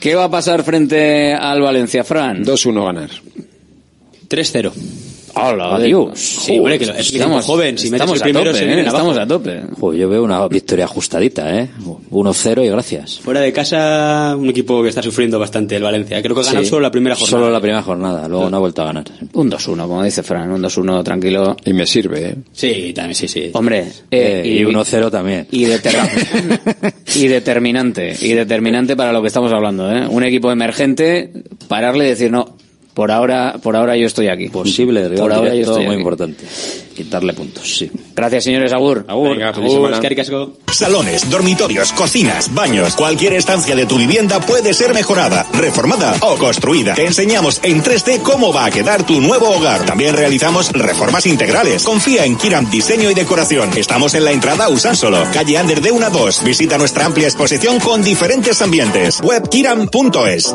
¿Qué 0.00 0.14
va 0.14 0.24
a 0.24 0.30
pasar 0.30 0.64
frente 0.64 1.32
al 1.34 1.60
Valencia, 1.60 2.02
Fran? 2.02 2.44
2-1 2.44 2.84
ganar. 2.84 3.10
3-0. 4.28 4.72
Hola, 5.34 5.78
Dios. 5.78 6.10
Sí, 6.18 6.58
hombre, 6.58 6.78
que 6.78 6.86
lo- 6.86 6.94
es 6.94 7.10
un 7.10 7.16
equipo 7.16 7.40
joven, 7.42 7.78
si 7.78 7.86
estamos 7.88 8.16
el 8.16 8.22
a 8.22 8.24
primero 8.24 8.50
tope, 8.52 8.58
se 8.58 8.72
¿eh? 8.72 8.80
estamos 8.86 9.16
a 9.16 9.26
tope. 9.26 9.62
Joder, 9.80 10.00
yo 10.00 10.08
veo 10.08 10.22
una 10.24 10.46
victoria 10.48 10.84
ajustadita, 10.84 11.58
¿eh? 11.58 11.68
1-0 12.10 12.64
y 12.64 12.68
gracias. 12.68 13.18
Fuera 13.20 13.40
de 13.40 13.52
casa, 13.52 14.34
un 14.38 14.48
equipo 14.50 14.82
que 14.82 14.90
está 14.90 15.02
sufriendo 15.02 15.38
bastante 15.38 15.76
el 15.76 15.82
Valencia. 15.82 16.20
Creo 16.22 16.34
que 16.34 16.42
ha 16.42 16.44
ganado 16.44 16.64
Sí, 16.64 16.70
solo 16.70 16.82
la 16.82 16.90
primera 16.90 17.14
jornada. 17.14 17.30
Solo 17.30 17.50
la 17.50 17.60
primera 17.60 17.82
jornada, 17.82 18.28
luego 18.28 18.50
no 18.50 18.56
ha 18.56 18.60
vuelto 18.60 18.82
a 18.82 18.86
ganar. 18.86 19.04
Un 19.32 19.50
2-1, 19.50 19.86
como 19.88 20.02
dice 20.04 20.22
Fran, 20.22 20.50
un 20.52 20.62
2-1 20.62 21.02
tranquilo. 21.02 21.56
Y 21.64 21.72
me 21.72 21.86
sirve, 21.86 22.28
¿eh? 22.28 22.34
Sí, 22.52 22.92
también, 22.94 23.14
sí, 23.14 23.26
sí. 23.28 23.50
Hombre, 23.54 23.80
Eh, 24.10 24.42
eh, 24.44 24.48
y 24.60 24.64
1-0 24.64 25.10
también. 25.10 25.46
y, 25.50 25.64
deter- 25.64 26.94
y 27.14 27.26
determinante, 27.28 28.14
y 28.20 28.32
determinante 28.34 28.96
para 28.96 29.12
lo 29.12 29.22
que 29.22 29.28
estamos 29.28 29.52
hablando, 29.52 29.90
¿eh? 29.90 30.06
Un 30.08 30.24
equipo 30.24 30.52
emergente, 30.52 31.30
pararle 31.68 32.04
y 32.06 32.08
decir, 32.08 32.30
no, 32.30 32.56
por 32.94 33.10
ahora, 33.10 33.56
por 33.62 33.76
ahora 33.76 33.96
yo 33.96 34.06
estoy 34.06 34.28
aquí. 34.28 34.48
Posible, 34.48 35.08
rival 35.08 35.18
por 35.18 35.32
ahora 35.32 35.54
yo 35.54 35.62
estoy 35.62 35.84
muy 35.84 35.94
aquí. 35.94 36.00
importante. 36.00 36.44
Quitarle 36.94 37.32
puntos, 37.32 37.78
sí. 37.78 37.90
Gracias, 38.14 38.44
señores, 38.44 38.70
Agur. 38.72 39.06
Agur, 39.08 39.30
Venga, 39.30 39.48
agur. 39.48 40.58
Salones, 40.70 41.30
dormitorios, 41.30 41.92
cocinas, 41.92 42.52
baños, 42.54 42.94
cualquier 42.96 43.32
estancia 43.32 43.74
de 43.74 43.86
tu 43.86 43.96
vivienda 43.96 44.40
puede 44.40 44.74
ser 44.74 44.92
mejorada, 44.92 45.46
reformada 45.54 46.14
o 46.20 46.36
construida. 46.36 46.94
Te 46.94 47.06
enseñamos 47.06 47.60
en 47.62 47.82
3D 47.82 48.20
cómo 48.20 48.52
va 48.52 48.66
a 48.66 48.70
quedar 48.70 49.04
tu 49.06 49.20
nuevo 49.22 49.48
hogar. 49.48 49.86
También 49.86 50.14
realizamos 50.14 50.70
reformas 50.72 51.26
integrales. 51.26 51.84
Confía 51.84 52.26
en 52.26 52.36
Kiram 52.36 52.70
Diseño 52.70 53.10
y 53.10 53.14
Decoración. 53.14 53.70
Estamos 53.74 54.12
en 54.14 54.24
la 54.24 54.32
entrada 54.32 54.66
a 54.66 54.68
Usánsolo, 54.68 55.24
calle 55.32 55.56
Ander 55.56 55.80
de 55.80 55.92
1 55.92 56.06
a 56.06 56.10
2. 56.10 56.44
Visita 56.44 56.76
nuestra 56.76 57.06
amplia 57.06 57.26
exposición 57.26 57.80
con 57.80 58.02
diferentes 58.02 58.60
ambientes. 58.60 59.20
Webkiram.es. 59.22 60.54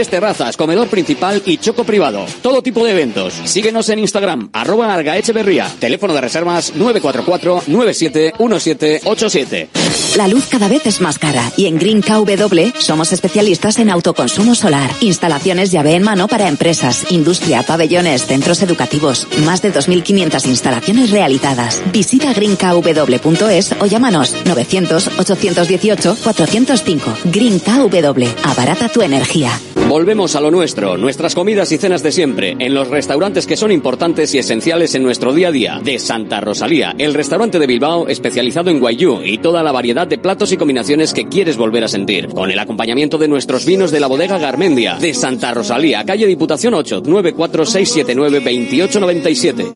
tres 0.01 0.09
terrazas, 0.09 0.57
comedor 0.57 0.87
principal 0.87 1.43
y 1.45 1.57
choco 1.57 1.83
privado. 1.83 2.25
Todo 2.41 2.63
tipo 2.63 2.83
de 2.83 2.93
eventos. 2.93 3.35
Síguenos 3.45 3.87
en 3.89 3.99
Instagram, 3.99 4.49
arroba 4.51 4.91
Argaecheverría. 4.91 5.69
Teléfono 5.79 6.15
de 6.15 6.21
reservas 6.21 6.73
944-971787. 6.73 9.67
La 10.15 10.27
luz 10.27 10.47
cada 10.47 10.67
vez 10.67 10.87
es 10.87 11.01
más 11.01 11.19
cara 11.19 11.51
y 11.55 11.67
en 11.67 11.77
Green 11.77 12.01
KW 12.01 12.79
somos 12.79 13.13
especialistas 13.13 13.77
en 13.77 13.91
autoconsumo 13.91 14.55
solar, 14.55 14.89
instalaciones 15.01 15.71
llave 15.71 15.93
en 15.93 16.01
mano 16.01 16.27
para 16.27 16.47
empresas, 16.47 17.11
industria, 17.11 17.61
pabellones, 17.61 18.25
centros 18.25 18.63
educativos. 18.63 19.27
Más 19.45 19.61
de 19.61 19.71
2.500 19.71 20.47
instalaciones 20.47 21.11
realizadas. 21.11 21.79
Visita 21.91 22.33
greenkw.es 22.33 23.75
o 23.79 23.85
llámanos 23.85 24.35
900-818-405. 24.45 27.01
Green 27.25 27.59
KW. 27.59 28.25
Abarata 28.43 28.89
tu 28.89 29.03
energía. 29.03 29.51
Volvemos 29.91 30.35
a 30.37 30.39
lo 30.39 30.51
nuestro, 30.51 30.95
nuestras 30.95 31.35
comidas 31.35 31.69
y 31.73 31.77
cenas 31.77 32.01
de 32.01 32.13
siempre, 32.13 32.55
en 32.57 32.73
los 32.73 32.87
restaurantes 32.87 33.45
que 33.45 33.57
son 33.57 33.73
importantes 33.73 34.33
y 34.33 34.37
esenciales 34.37 34.95
en 34.95 35.03
nuestro 35.03 35.33
día 35.33 35.49
a 35.49 35.51
día. 35.51 35.81
De 35.83 35.99
Santa 35.99 36.39
Rosalía, 36.39 36.95
el 36.97 37.13
restaurante 37.13 37.59
de 37.59 37.67
Bilbao 37.67 38.07
especializado 38.07 38.69
en 38.69 38.79
guayú 38.79 39.19
y 39.21 39.39
toda 39.39 39.63
la 39.63 39.73
variedad 39.73 40.07
de 40.07 40.17
platos 40.17 40.53
y 40.53 40.57
combinaciones 40.57 41.13
que 41.13 41.27
quieres 41.27 41.57
volver 41.57 41.83
a 41.83 41.89
sentir. 41.89 42.29
Con 42.29 42.49
el 42.49 42.59
acompañamiento 42.59 43.17
de 43.17 43.27
nuestros 43.27 43.65
vinos 43.65 43.91
de 43.91 43.99
la 43.99 44.07
bodega 44.07 44.37
Garmendia. 44.37 44.95
De 44.95 45.13
Santa 45.13 45.53
Rosalía, 45.53 46.05
calle 46.05 46.25
Diputación 46.25 46.73
8, 46.73 47.03
946792897. 47.03 49.73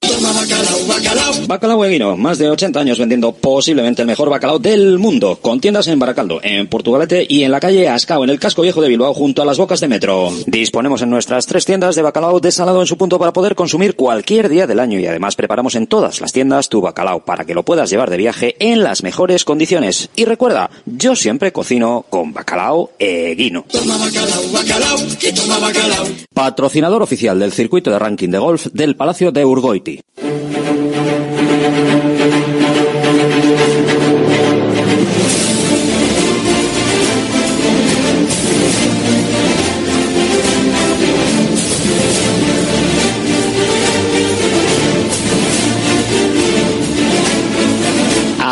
Bacalao 1.45 1.83
Eguino, 1.83 2.15
más 2.15 2.37
de 2.37 2.49
80 2.49 2.79
años 2.79 2.99
vendiendo 2.99 3.33
posiblemente 3.33 4.03
el 4.03 4.07
mejor 4.07 4.29
bacalao 4.29 4.59
del 4.59 4.97
mundo, 4.97 5.39
con 5.41 5.59
tiendas 5.59 5.89
en 5.89 5.99
Baracaldo, 5.99 6.39
en 6.41 6.67
Portugalete 6.67 7.25
y 7.27 7.43
en 7.43 7.51
la 7.51 7.59
calle 7.59 7.89
Ascao, 7.89 8.23
en 8.23 8.29
el 8.29 8.39
casco 8.39 8.61
viejo 8.61 8.81
de 8.81 8.87
Bilbao, 8.87 9.13
junto 9.13 9.41
a 9.41 9.45
las 9.45 9.57
bocas 9.57 9.81
de 9.81 9.89
metro. 9.89 10.04
Disponemos 10.45 11.01
en 11.01 11.09
nuestras 11.09 11.47
tres 11.47 11.65
tiendas 11.65 11.95
de 11.95 12.03
bacalao 12.03 12.39
desalado 12.39 12.79
en 12.79 12.85
su 12.85 12.95
punto 12.95 13.17
para 13.17 13.33
poder 13.33 13.55
consumir 13.55 13.95
cualquier 13.95 14.49
día 14.49 14.67
del 14.67 14.79
año 14.79 14.99
y 14.99 15.07
además 15.07 15.35
preparamos 15.35 15.73
en 15.75 15.87
todas 15.87 16.21
las 16.21 16.31
tiendas 16.31 16.69
tu 16.69 16.79
bacalao 16.79 17.25
para 17.25 17.43
que 17.45 17.55
lo 17.55 17.63
puedas 17.63 17.89
llevar 17.89 18.11
de 18.11 18.17
viaje 18.17 18.55
en 18.59 18.83
las 18.83 19.01
mejores 19.01 19.45
condiciones. 19.45 20.09
Y 20.15 20.25
recuerda, 20.25 20.69
yo 20.85 21.15
siempre 21.15 21.51
cocino 21.51 22.05
con 22.07 22.33
bacalao 22.33 22.91
Eguino. 22.99 23.65
Patrocinador 26.33 27.01
oficial 27.01 27.39
del 27.39 27.51
circuito 27.51 27.89
de 27.89 27.97
ranking 27.97 28.29
de 28.29 28.37
golf 28.37 28.67
del 28.73 28.95
Palacio 28.95 29.31
de 29.31 29.43
Urgoiti. 29.43 30.01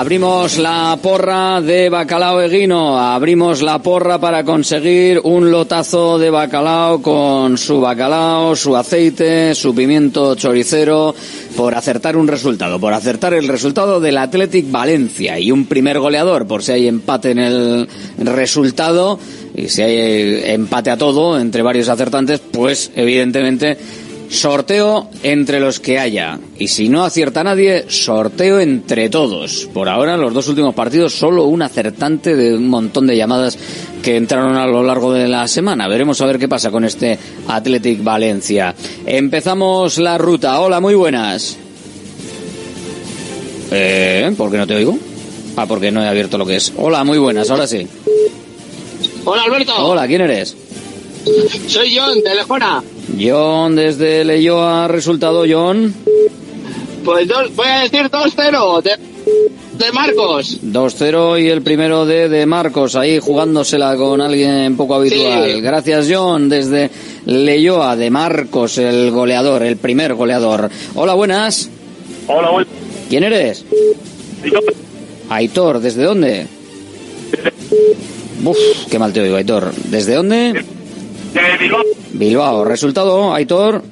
Abrimos 0.03 0.57
la 0.57 0.99
porra 1.01 1.61
de 1.61 1.87
bacalao 1.87 2.41
eguino, 2.41 2.99
abrimos 2.99 3.61
la 3.61 3.81
porra 3.81 4.19
para 4.19 4.43
conseguir 4.43 5.21
un 5.23 5.49
lotazo 5.49 6.19
de 6.19 6.29
bacalao 6.29 7.01
con 7.01 7.57
su 7.57 7.79
bacalao, 7.79 8.53
su 8.53 8.75
aceite, 8.75 9.55
su 9.55 9.73
pimiento 9.73 10.35
choricero, 10.35 11.15
por 11.55 11.73
acertar 11.73 12.17
un 12.17 12.27
resultado, 12.27 12.81
por 12.81 12.91
acertar 12.93 13.33
el 13.33 13.47
resultado 13.47 14.01
del 14.01 14.17
Athletic 14.17 14.69
Valencia. 14.69 15.39
Y 15.39 15.53
un 15.53 15.67
primer 15.67 15.99
goleador, 15.99 16.47
por 16.47 16.63
si 16.63 16.73
hay 16.73 16.89
empate 16.89 17.31
en 17.31 17.39
el 17.39 17.87
resultado 18.17 19.17
y 19.55 19.69
si 19.69 19.83
hay 19.83 20.51
empate 20.51 20.91
a 20.91 20.97
todo 20.97 21.39
entre 21.39 21.61
varios 21.61 21.87
acertantes, 21.87 22.41
pues 22.41 22.91
evidentemente 22.95 23.77
Sorteo 24.29 25.09
entre 25.21 25.59
los 25.59 25.79
que 25.79 25.99
haya. 25.99 26.39
Y 26.57 26.67
si 26.67 26.89
no 26.89 27.03
acierta 27.03 27.43
nadie, 27.43 27.85
sorteo 27.89 28.59
entre 28.59 29.09
todos. 29.09 29.69
Por 29.73 29.89
ahora, 29.89 30.17
los 30.17 30.33
dos 30.33 30.47
últimos 30.47 30.73
partidos, 30.73 31.13
solo 31.13 31.45
un 31.45 31.61
acertante 31.61 32.35
de 32.35 32.55
un 32.55 32.67
montón 32.67 33.07
de 33.07 33.15
llamadas 33.15 33.57
que 34.01 34.17
entraron 34.17 34.55
a 34.55 34.67
lo 34.67 34.83
largo 34.83 35.13
de 35.13 35.27
la 35.27 35.47
semana. 35.47 35.87
Veremos 35.87 36.19
a 36.21 36.25
ver 36.25 36.39
qué 36.39 36.47
pasa 36.47 36.71
con 36.71 36.83
este 36.83 37.17
Athletic 37.47 38.03
Valencia. 38.03 38.73
Empezamos 39.05 39.97
la 39.97 40.17
ruta. 40.17 40.59
Hola, 40.59 40.79
muy 40.79 40.95
buenas. 40.95 41.57
Eh, 43.71 44.33
¿Por 44.37 44.51
qué 44.51 44.57
no 44.57 44.67
te 44.67 44.75
oigo? 44.75 44.97
Ah, 45.55 45.65
porque 45.67 45.91
no 45.91 46.03
he 46.03 46.07
abierto 46.07 46.37
lo 46.37 46.45
que 46.45 46.55
es. 46.55 46.73
Hola, 46.77 47.03
muy 47.03 47.17
buenas, 47.17 47.49
ahora 47.49 47.67
sí. 47.67 47.87
Hola, 49.25 49.43
Alberto. 49.43 49.73
Hola, 49.77 50.07
¿quién 50.07 50.21
eres? 50.21 50.55
Soy 51.67 51.95
John, 51.95 52.21
de 52.23 52.35
Lejona. 52.35 52.83
John, 53.19 53.75
desde 53.75 54.23
Leyoa, 54.23 54.87
resultado, 54.87 55.43
John. 55.49 55.93
Pues 57.05 57.27
dos- 57.27 57.53
voy 57.55 57.67
a 57.67 57.79
decir 57.81 58.09
2-0 58.09 58.81
de, 58.81 58.91
de 59.77 59.91
Marcos. 59.91 60.59
2-0 60.63 61.41
y 61.43 61.49
el 61.49 61.61
primero 61.61 62.05
de, 62.05 62.29
de 62.29 62.45
Marcos, 62.45 62.95
ahí 62.95 63.19
jugándosela 63.19 63.95
con 63.97 64.21
alguien 64.21 64.75
poco 64.77 64.95
habitual. 64.95 65.51
Sí. 65.53 65.61
Gracias, 65.61 66.07
John, 66.09 66.47
desde 66.49 66.89
Leyoa, 67.25 67.95
de 67.95 68.09
Marcos, 68.09 68.77
el 68.77 69.11
goleador, 69.11 69.63
el 69.63 69.77
primer 69.77 70.13
goleador. 70.13 70.69
Hola, 70.95 71.13
buenas. 71.13 71.69
Hola, 72.27 72.51
hola. 72.51 72.67
¿Quién 73.09 73.25
eres? 73.25 73.65
Aitor, 75.29 75.79
¿desde 75.81 76.03
dónde? 76.03 76.47
Uf, 78.45 78.57
qué 78.89 78.97
mal 78.99 79.11
te 79.13 79.21
oigo, 79.21 79.35
Aitor. 79.35 79.73
¿Desde 79.89 80.15
dónde? 80.15 80.63
Bilbao. 81.59 81.81
Resultado, 82.13 83.33
Aitor. 83.33 83.83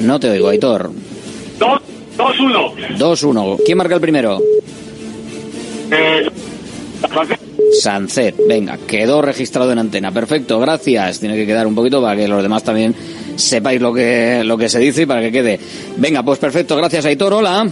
No 0.00 0.18
te 0.18 0.30
oigo, 0.30 0.48
Aitor. 0.48 0.90
2-1. 2.16 2.98
2-1. 2.98 3.58
¿Quién 3.64 3.78
marca 3.78 3.94
el 3.94 4.00
primero? 4.00 4.40
Sancet, 7.80 8.36
venga, 8.46 8.78
quedó 8.86 9.22
registrado 9.22 9.72
en 9.72 9.78
antena. 9.78 10.12
Perfecto, 10.12 10.58
gracias. 10.58 11.20
Tiene 11.20 11.36
que 11.36 11.46
quedar 11.46 11.66
un 11.66 11.74
poquito 11.74 12.02
para 12.02 12.16
que 12.16 12.28
los 12.28 12.42
demás 12.42 12.62
también 12.62 12.94
sepáis 13.36 13.80
lo 13.80 13.92
que, 13.92 14.42
lo 14.44 14.58
que 14.58 14.68
se 14.68 14.78
dice 14.78 15.02
y 15.02 15.06
para 15.06 15.20
que 15.20 15.32
quede. 15.32 15.60
Venga, 15.96 16.22
pues 16.22 16.38
perfecto, 16.38 16.76
gracias 16.76 17.04
Aitor. 17.04 17.32
Hola. 17.34 17.68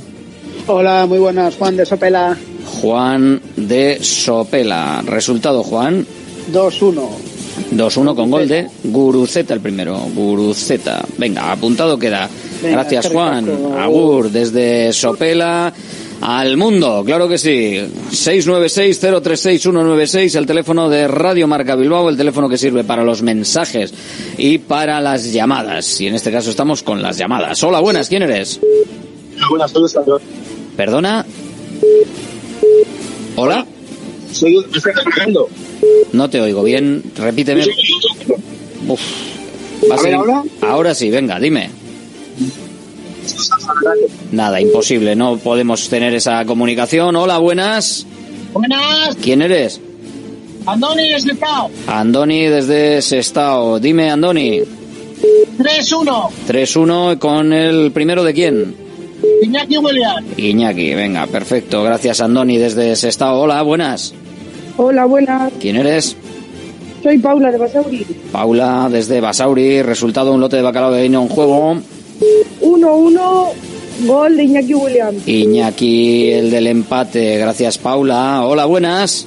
Hola, 0.66 1.06
muy 1.06 1.18
buenas, 1.18 1.56
Juan 1.56 1.76
de 1.76 1.86
Sopela. 1.86 2.36
Juan 2.80 3.40
de 3.56 3.98
Sopela. 4.02 5.02
Resultado, 5.04 5.62
Juan. 5.62 6.06
2-1. 6.52 7.37
2-1 7.72 8.14
con 8.14 8.30
gol 8.30 8.48
de 8.48 8.68
Guruceta 8.84 9.54
el 9.54 9.60
primero. 9.60 9.98
Guruceta. 10.14 11.04
Venga, 11.16 11.52
apuntado 11.52 11.98
queda. 11.98 12.28
Venga, 12.62 12.82
Gracias, 12.82 13.08
Juan. 13.08 13.48
Agur, 13.78 14.30
desde 14.30 14.92
Sopela 14.92 15.72
al 16.20 16.56
mundo. 16.56 17.02
Claro 17.04 17.28
que 17.28 17.38
sí. 17.38 17.78
696-036-196, 18.10 20.34
el 20.36 20.46
teléfono 20.46 20.88
de 20.88 21.06
Radio 21.08 21.46
Marca 21.46 21.76
Bilbao, 21.76 22.08
el 22.08 22.16
teléfono 22.16 22.48
que 22.48 22.56
sirve 22.58 22.82
para 22.84 23.04
los 23.04 23.22
mensajes 23.22 23.92
y 24.36 24.58
para 24.58 25.00
las 25.00 25.32
llamadas. 25.32 26.00
Y 26.00 26.08
en 26.08 26.14
este 26.14 26.32
caso 26.32 26.50
estamos 26.50 26.82
con 26.82 27.02
las 27.02 27.18
llamadas. 27.18 27.62
Hola, 27.62 27.80
buenas, 27.80 28.08
¿quién 28.08 28.22
eres? 28.22 28.58
Buenas 29.48 29.72
Alberto. 29.74 30.20
Perdona. 30.76 31.24
Hola. 33.36 33.64
Soy, 34.32 34.56
estoy. 34.74 34.92
No 36.12 36.28
te 36.30 36.40
oigo 36.40 36.62
bien. 36.62 37.02
Repíteme. 37.16 37.64
Uf. 38.88 39.00
Va 39.90 39.94
A 39.94 39.98
ser- 39.98 40.06
ver, 40.10 40.14
¿ahora? 40.16 40.42
Ahora 40.62 40.94
sí, 40.94 41.10
venga, 41.10 41.38
dime. 41.38 41.70
Nada, 44.32 44.60
imposible, 44.60 45.14
no 45.16 45.36
podemos 45.38 45.88
tener 45.88 46.14
esa 46.14 46.44
comunicación. 46.44 47.14
Hola, 47.16 47.38
buenas. 47.38 48.06
Buenas. 48.52 49.16
¿Quién 49.22 49.42
eres? 49.42 49.80
Andoni 50.66 51.12
Eslepao. 51.14 51.70
Andoni 51.86 52.46
desde 52.46 53.00
Sestao. 53.02 53.78
Dime, 53.78 54.10
Andoni. 54.10 54.60
3-1. 55.58 56.30
3-1 56.46 57.18
con 57.18 57.52
el 57.52 57.90
primero 57.92 58.22
de 58.24 58.34
quién? 58.34 58.74
Iñaki. 59.42 59.76
Iñaki, 60.36 60.94
venga, 60.94 61.26
perfecto. 61.26 61.82
Gracias, 61.82 62.20
Andoni 62.20 62.58
desde 62.58 62.94
Sestao. 62.96 63.40
Hola, 63.40 63.62
buenas. 63.62 64.14
Hola, 64.80 65.06
buenas. 65.06 65.52
¿Quién 65.60 65.74
eres? 65.74 66.16
Soy 67.02 67.18
Paula 67.18 67.50
de 67.50 67.58
Basauri. 67.58 68.06
Paula 68.30 68.88
desde 68.90 69.20
Basauri. 69.20 69.82
Resultado, 69.82 70.32
un 70.32 70.40
lote 70.40 70.54
de 70.54 70.62
bacalao 70.62 70.92
de 70.92 71.02
vino 71.02 71.20
en 71.20 71.28
juego. 71.28 71.74
1-1, 72.62 73.48
gol 74.06 74.36
de 74.36 74.44
Iñaki 74.44 74.74
Williams. 74.74 75.26
Iñaki, 75.26 76.30
el 76.30 76.52
del 76.52 76.68
empate. 76.68 77.38
Gracias, 77.38 77.76
Paula. 77.76 78.46
Hola, 78.46 78.66
buenas. 78.66 79.26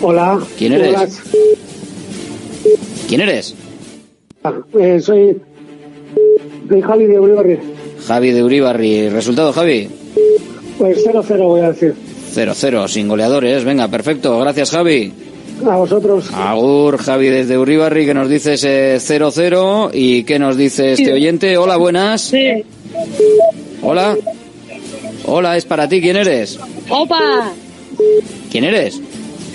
Hola. 0.00 0.38
¿Quién 0.56 0.74
eres? 0.74 0.94
Hola. 0.94 1.08
¿Quién 3.08 3.20
eres? 3.22 3.54
Eh, 4.78 5.00
soy 5.00 5.36
Soy 6.68 6.82
Javi 6.82 7.06
de 7.06 7.18
Uribarri. 7.18 7.58
Javi 8.06 8.30
de 8.30 8.44
Uribarri. 8.44 9.08
¿Resultado, 9.08 9.52
Javi? 9.52 9.88
Pues 10.78 11.04
0-0 11.04 11.38
voy 11.48 11.62
a 11.62 11.72
decir. 11.72 12.05
0-0, 12.36 12.88
sin 12.88 13.08
goleadores. 13.08 13.64
Venga, 13.64 13.88
perfecto. 13.88 14.38
Gracias, 14.38 14.70
Javi. 14.70 15.12
A 15.64 15.76
vosotros. 15.76 16.30
Agur, 16.34 16.98
Javi 16.98 17.28
desde 17.28 17.56
Uribarri, 17.56 18.04
que 18.04 18.12
nos 18.14 18.28
dice 18.28 18.54
ese 18.54 18.96
0-0. 18.96 19.90
¿Y 19.94 20.24
qué 20.24 20.38
nos 20.38 20.56
dice 20.56 20.92
este 20.92 21.12
oyente? 21.12 21.56
Hola, 21.56 21.76
buenas. 21.76 22.20
Sí. 22.20 22.64
Hola. 23.82 24.16
Hola, 25.24 25.56
es 25.56 25.64
para 25.64 25.88
ti. 25.88 26.00
¿Quién 26.00 26.16
eres? 26.16 26.58
Opa, 26.88 27.52
¿Quién 28.50 28.64
eres? 28.64 29.00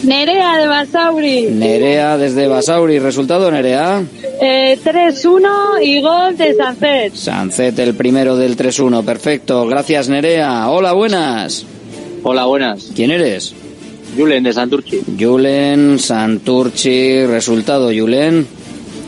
Nerea 0.03 0.57
de 0.57 0.67
Basauri. 0.67 1.43
Nerea 1.51 2.17
desde 2.17 2.47
Basauri. 2.47 2.97
¿Resultado, 2.97 3.51
Nerea? 3.51 4.03
Eh, 4.41 4.79
3-1 4.83 5.83
y 5.83 6.01
gol 6.01 6.35
de 6.35 6.55
Sancet. 6.55 7.13
Sancet, 7.13 7.77
el 7.79 7.93
primero 7.93 8.35
del 8.35 8.57
3-1. 8.57 9.05
Perfecto. 9.05 9.67
Gracias, 9.67 10.09
Nerea. 10.09 10.69
Hola, 10.69 10.93
buenas. 10.93 11.65
Hola, 12.23 12.45
buenas. 12.45 12.91
¿Quién 12.95 13.09
eres? 13.09 13.51
Julen 14.15 14.43
de 14.43 14.53
Santurchi. 14.53 15.01
Julen 15.19 15.97
Santurchi. 15.97 17.25
¿Resultado, 17.25 17.87
Julen? 17.87 18.45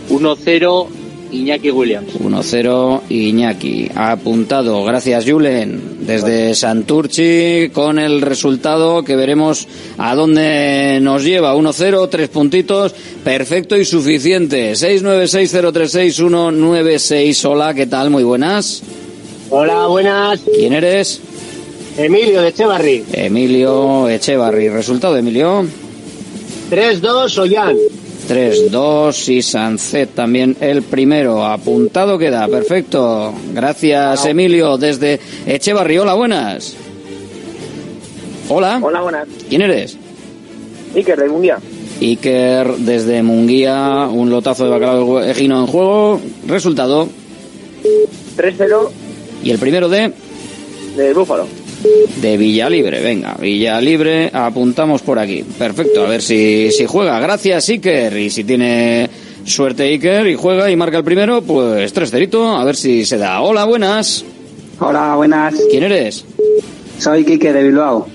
1-0 0.10 0.88
Iñaki 1.31 1.69
Williams. 1.69 2.07
1-0 2.19 3.02
Iñaki. 3.10 3.91
Apuntado. 3.94 4.84
Gracias, 4.84 5.30
Julen. 5.30 5.99
Desde 6.07 6.56
Santurchi 6.56 7.69
con 7.72 7.99
el 7.99 8.19
resultado 8.22 9.03
que 9.03 9.15
veremos 9.15 9.68
a 9.99 10.15
dónde 10.15 10.98
nos 11.02 11.23
lleva. 11.23 11.56
1-0, 11.56 12.10
tres 12.10 12.30
puntitos. 12.30 12.95
Perfecto 13.23 13.77
y 13.77 13.85
suficiente. 13.85 14.72
696036196. 14.73 17.45
Hola, 17.45 17.76
¿qué 17.76 17.85
tal? 17.85 18.10
Muy 18.10 18.23
buenas. 18.23 18.81
Hola, 19.52 19.85
buenas. 19.85 20.40
¿Quién 20.57 20.73
eres? 20.73 21.22
Emilio 21.98 22.41
de 22.41 22.49
Echevarri. 22.49 23.03
Emilio 23.14 24.10
Echevarri. 24.10 24.70
¿Resultado, 24.70 25.15
Emilio? 25.15 25.65
3-2 26.72 27.38
Ollán. 27.38 27.78
3-2 28.28 29.30
y 29.30 29.41
Sancet 29.41 30.15
también 30.15 30.56
el 30.60 30.82
primero. 30.82 31.45
Apuntado 31.45 32.18
queda, 32.18 32.48
perfecto. 32.48 33.34
Gracias, 33.53 34.26
Emilio, 34.26 34.78
desde 34.78 35.20
Echevarri. 35.45 35.98
Hola, 35.99 36.15
buenas. 36.15 36.76
Hola. 38.49 38.80
Hola, 38.82 39.02
buenas. 39.02 39.28
¿Quién 39.49 39.61
eres? 39.61 39.98
Iker 40.95 41.20
de 41.20 41.30
Munguía. 41.30 41.60
Iker 42.02 42.76
desde 42.78 43.22
Munguía, 43.22 44.07
un 44.11 44.30
lotazo 44.30 44.65
de 44.65 44.70
bacalao 44.72 45.22
ejino 45.22 45.60
en 45.60 45.68
juego. 45.68 46.20
Resultado. 46.48 47.07
3-0 48.38 48.90
Y 49.44 49.52
el 49.52 49.60
primero 49.60 49.90
de, 49.90 50.11
de 50.98 51.14
Búfalo. 51.14 51.48
De 52.22 52.38
Villalibre. 52.38 53.02
Venga, 53.02 53.36
Villalibre, 53.40 54.30
apuntamos 54.34 55.02
por 55.02 55.20
aquí. 55.20 55.44
Perfecto, 55.44 56.06
a 56.06 56.10
ver 56.10 56.22
si, 56.22 56.72
si 56.72 56.86
juega. 56.86 57.20
Gracias, 57.20 57.70
Iker. 57.70 58.18
Y 58.18 58.30
si 58.30 58.44
tiene 58.44 59.10
suerte 59.46 59.84
Iker 59.84 60.28
y 60.28 60.36
juega 60.36 60.72
y 60.72 60.76
marca 60.76 60.98
el 60.98 61.04
primero, 61.04 61.42
pues 61.42 61.92
tres 61.94 62.12
cerito, 62.12 62.56
a 62.56 62.64
ver 62.64 62.76
si 62.76 63.06
se 63.06 63.18
da. 63.18 63.42
Hola, 63.42 63.66
buenas. 63.66 64.24
Hola, 64.80 65.16
buenas. 65.16 65.56
¿Quién 65.70 65.84
eres? 65.84 66.26
Soy 66.98 67.26
Quique 67.26 67.54
de 67.54 67.64
Bilbao. 67.64 68.08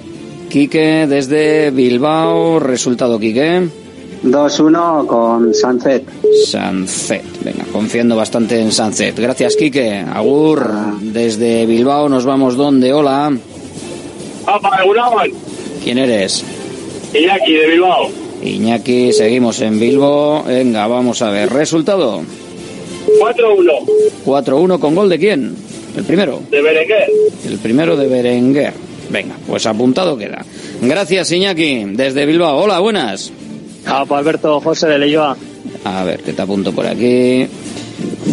Quique 0.48 1.06
desde 1.06 1.70
Bilbao. 1.70 2.58
Resultado, 2.58 3.18
Quique. 3.18 3.68
2-1 4.24 5.06
con 5.06 5.54
Sunset. 5.54 6.04
Sunset. 6.46 7.22
Venga, 7.44 7.64
confiando 7.72 8.16
bastante 8.16 8.60
en 8.60 8.72
Sunset. 8.72 9.18
Gracias, 9.18 9.56
Quique. 9.56 9.98
Agur, 9.98 10.66
desde 11.00 11.66
Bilbao 11.66 12.08
nos 12.08 12.24
vamos 12.24 12.56
donde. 12.56 12.92
Hola. 12.92 13.32
¿Quién 15.84 15.98
eres? 15.98 16.44
Iñaki 17.14 17.52
de 17.52 17.66
Bilbao. 17.66 18.10
Iñaki, 18.42 19.12
seguimos 19.12 19.60
en 19.60 19.78
Bilbao. 19.78 20.44
Venga, 20.44 20.86
vamos 20.86 21.22
a 21.22 21.30
ver. 21.30 21.50
Resultado. 21.50 22.22
4-1 23.20 24.24
4-1 24.24 24.78
con 24.78 24.94
gol 24.94 25.08
de 25.08 25.18
quién? 25.18 25.56
El 25.96 26.04
primero. 26.04 26.40
de 26.50 26.62
Berenguer. 26.62 27.10
El 27.46 27.58
primero 27.58 27.96
de 27.96 28.06
Berenguer. 28.06 28.72
Venga, 29.10 29.34
pues 29.46 29.66
apuntado 29.66 30.16
queda. 30.16 30.44
Gracias, 30.82 31.32
Iñaki, 31.32 31.84
desde 31.92 32.26
Bilbao. 32.26 32.58
Hola, 32.58 32.78
buenas. 32.78 33.32
Papa 33.84 34.18
Alberto 34.18 34.60
José 34.60 34.88
de 34.88 34.98
Leyoa. 34.98 35.36
A 35.84 36.04
ver, 36.04 36.20
que 36.20 36.32
te 36.32 36.42
apunto 36.42 36.72
por 36.72 36.86
aquí. 36.86 37.46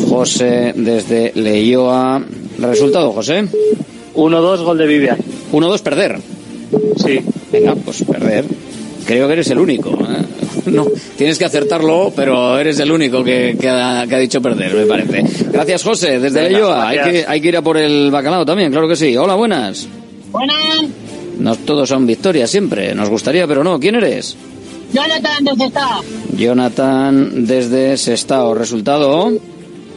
José 0.09 0.73
desde 0.75 1.31
Leyoa. 1.35 2.21
Resultado, 2.59 3.11
José. 3.13 3.45
1-2 4.15 4.63
gol 4.63 4.77
de 4.77 4.87
Vivian. 4.87 5.17
1-2 5.51 5.81
perder. 5.81 6.19
Sí. 6.97 7.19
Venga, 7.51 7.75
pues 7.75 8.03
perder. 8.03 8.45
Creo 9.05 9.27
que 9.27 9.33
eres 9.33 9.49
el 9.49 9.59
único. 9.59 9.91
¿eh? 9.91 10.25
No, 10.65 10.87
tienes 11.17 11.37
que 11.37 11.45
acertarlo, 11.45 12.11
pero 12.15 12.57
eres 12.57 12.79
el 12.79 12.91
único 12.91 13.23
que, 13.23 13.55
que 13.59 13.69
ha, 13.69 14.05
que 14.07 14.15
ha 14.15 14.19
dicho 14.19 14.41
perder, 14.41 14.73
me 14.73 14.85
parece. 14.85 15.23
Gracias, 15.51 15.83
José, 15.83 16.19
desde 16.19 16.49
Leyoa. 16.49 16.87
Hay 16.87 16.99
que, 16.99 17.25
hay 17.27 17.41
que 17.41 17.47
ir 17.49 17.57
a 17.57 17.61
por 17.61 17.77
el 17.77 18.09
bacalao 18.09 18.45
también, 18.45 18.71
claro 18.71 18.87
que 18.87 18.95
sí. 18.95 19.15
Hola, 19.15 19.35
buenas. 19.35 19.87
Buenas, 20.31 20.57
No 21.37 21.55
todos 21.55 21.87
son 21.89 22.07
victorias 22.07 22.49
siempre. 22.49 22.95
Nos 22.95 23.09
gustaría, 23.09 23.47
pero 23.47 23.63
no. 23.63 23.79
¿Quién 23.79 23.95
eres? 23.95 24.35
Jonathan 24.91 25.43
de 25.43 25.65
está. 25.65 26.01
Jonathan 26.35 27.45
desde 27.45 27.97
Sestao. 27.97 28.53
Resultado 28.53 29.29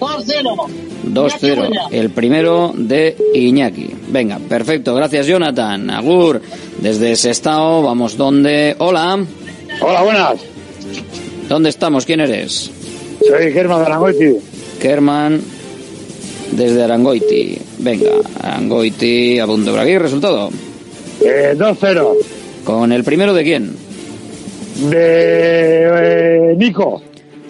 2-0. 0.01 0.69
2-0. 1.11 1.89
El 1.91 2.11
primero 2.11 2.73
de 2.77 3.17
Iñaki. 3.35 3.91
Venga, 4.09 4.39
perfecto. 4.39 4.95
Gracias, 4.95 5.27
Jonathan. 5.27 5.91
Agur, 5.91 6.41
desde 6.79 7.17
Sestao. 7.17 7.83
Vamos 7.83 8.17
donde. 8.17 8.75
Hola. 8.79 9.19
Hola, 9.81 10.03
buenas. 10.03 10.41
¿Dónde 11.49 11.71
estamos? 11.71 12.05
¿Quién 12.05 12.21
eres? 12.21 12.71
Soy 13.27 13.53
Germán 13.53 13.81
de 13.81 13.87
Arangoiti. 13.87 14.37
Kerman 14.81 15.41
desde 16.53 16.83
Arangoiti. 16.85 17.59
Venga, 17.79 18.11
Arangoiti, 18.41 19.39
apunto 19.39 19.71
por 19.71 19.81
aquí. 19.81 19.99
Resultado. 19.99 20.51
Eh, 21.21 21.55
2-0 21.57 22.15
¿Con 22.65 22.93
el 22.93 23.03
primero 23.03 23.35
de 23.35 23.43
quién? 23.43 23.89
de 24.91 26.53
eh, 26.53 26.55
Nico. 26.57 27.03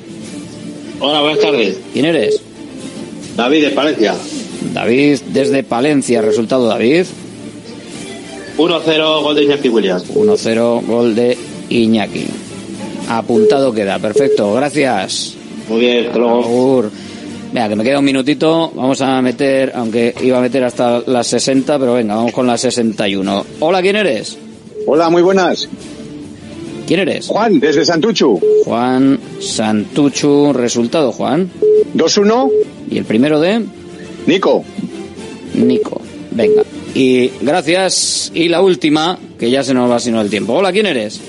Hola, 1.00 1.20
buenas 1.20 1.40
tardes. 1.40 1.78
¿Quién 1.92 2.04
eres? 2.04 2.40
David 3.36 3.64
de 3.64 3.70
Palencia. 3.70 4.14
David, 4.72 5.18
desde 5.32 5.64
Palencia, 5.64 6.22
resultado 6.22 6.68
David. 6.68 7.06
1-0 8.56 9.22
gol 9.22 9.34
de 9.34 9.44
Iñaki 9.44 9.68
Williams. 9.68 10.04
1-0, 10.14 10.86
gol 10.86 11.14
de 11.14 11.36
Iñaki. 11.70 12.26
Apuntado 13.08 13.72
queda, 13.72 13.98
perfecto, 13.98 14.54
gracias. 14.54 15.34
Muy 15.68 15.80
bien, 15.80 16.06
hasta 16.06 16.18
luego. 16.18 16.90
Venga, 17.52 17.68
que 17.68 17.76
me 17.76 17.84
queda 17.84 17.98
un 17.98 18.04
minutito. 18.04 18.72
Vamos 18.74 19.00
a 19.02 19.20
meter, 19.20 19.72
aunque 19.74 20.14
iba 20.22 20.38
a 20.38 20.40
meter 20.40 20.64
hasta 20.64 21.02
las 21.06 21.26
60, 21.26 21.78
pero 21.78 21.94
venga, 21.94 22.14
vamos 22.14 22.32
con 22.32 22.46
las 22.46 22.62
61. 22.62 23.44
Hola, 23.60 23.82
¿quién 23.82 23.96
eres? 23.96 24.38
Hola, 24.86 25.10
muy 25.10 25.22
buenas. 25.22 25.68
¿Quién 26.86 27.00
eres? 27.00 27.28
Juan, 27.28 27.60
desde 27.60 27.84
Santuchu. 27.84 28.40
Juan 28.64 29.18
Santuchu. 29.40 30.52
Resultado, 30.52 31.12
Juan. 31.12 31.50
2-1. 31.94 32.50
¿Y 32.90 32.98
el 32.98 33.04
primero 33.04 33.38
de? 33.38 33.62
Nico. 34.26 34.64
Nico. 35.54 36.00
Venga. 36.30 36.62
Y 36.94 37.30
gracias. 37.42 38.32
Y 38.34 38.48
la 38.48 38.62
última, 38.62 39.18
que 39.38 39.50
ya 39.50 39.62
se 39.62 39.74
nos 39.74 39.90
va 39.90 40.00
sino 40.00 40.20
el 40.20 40.30
tiempo. 40.30 40.54
Hola, 40.54 40.72
¿quién 40.72 40.86
eres? 40.86 41.20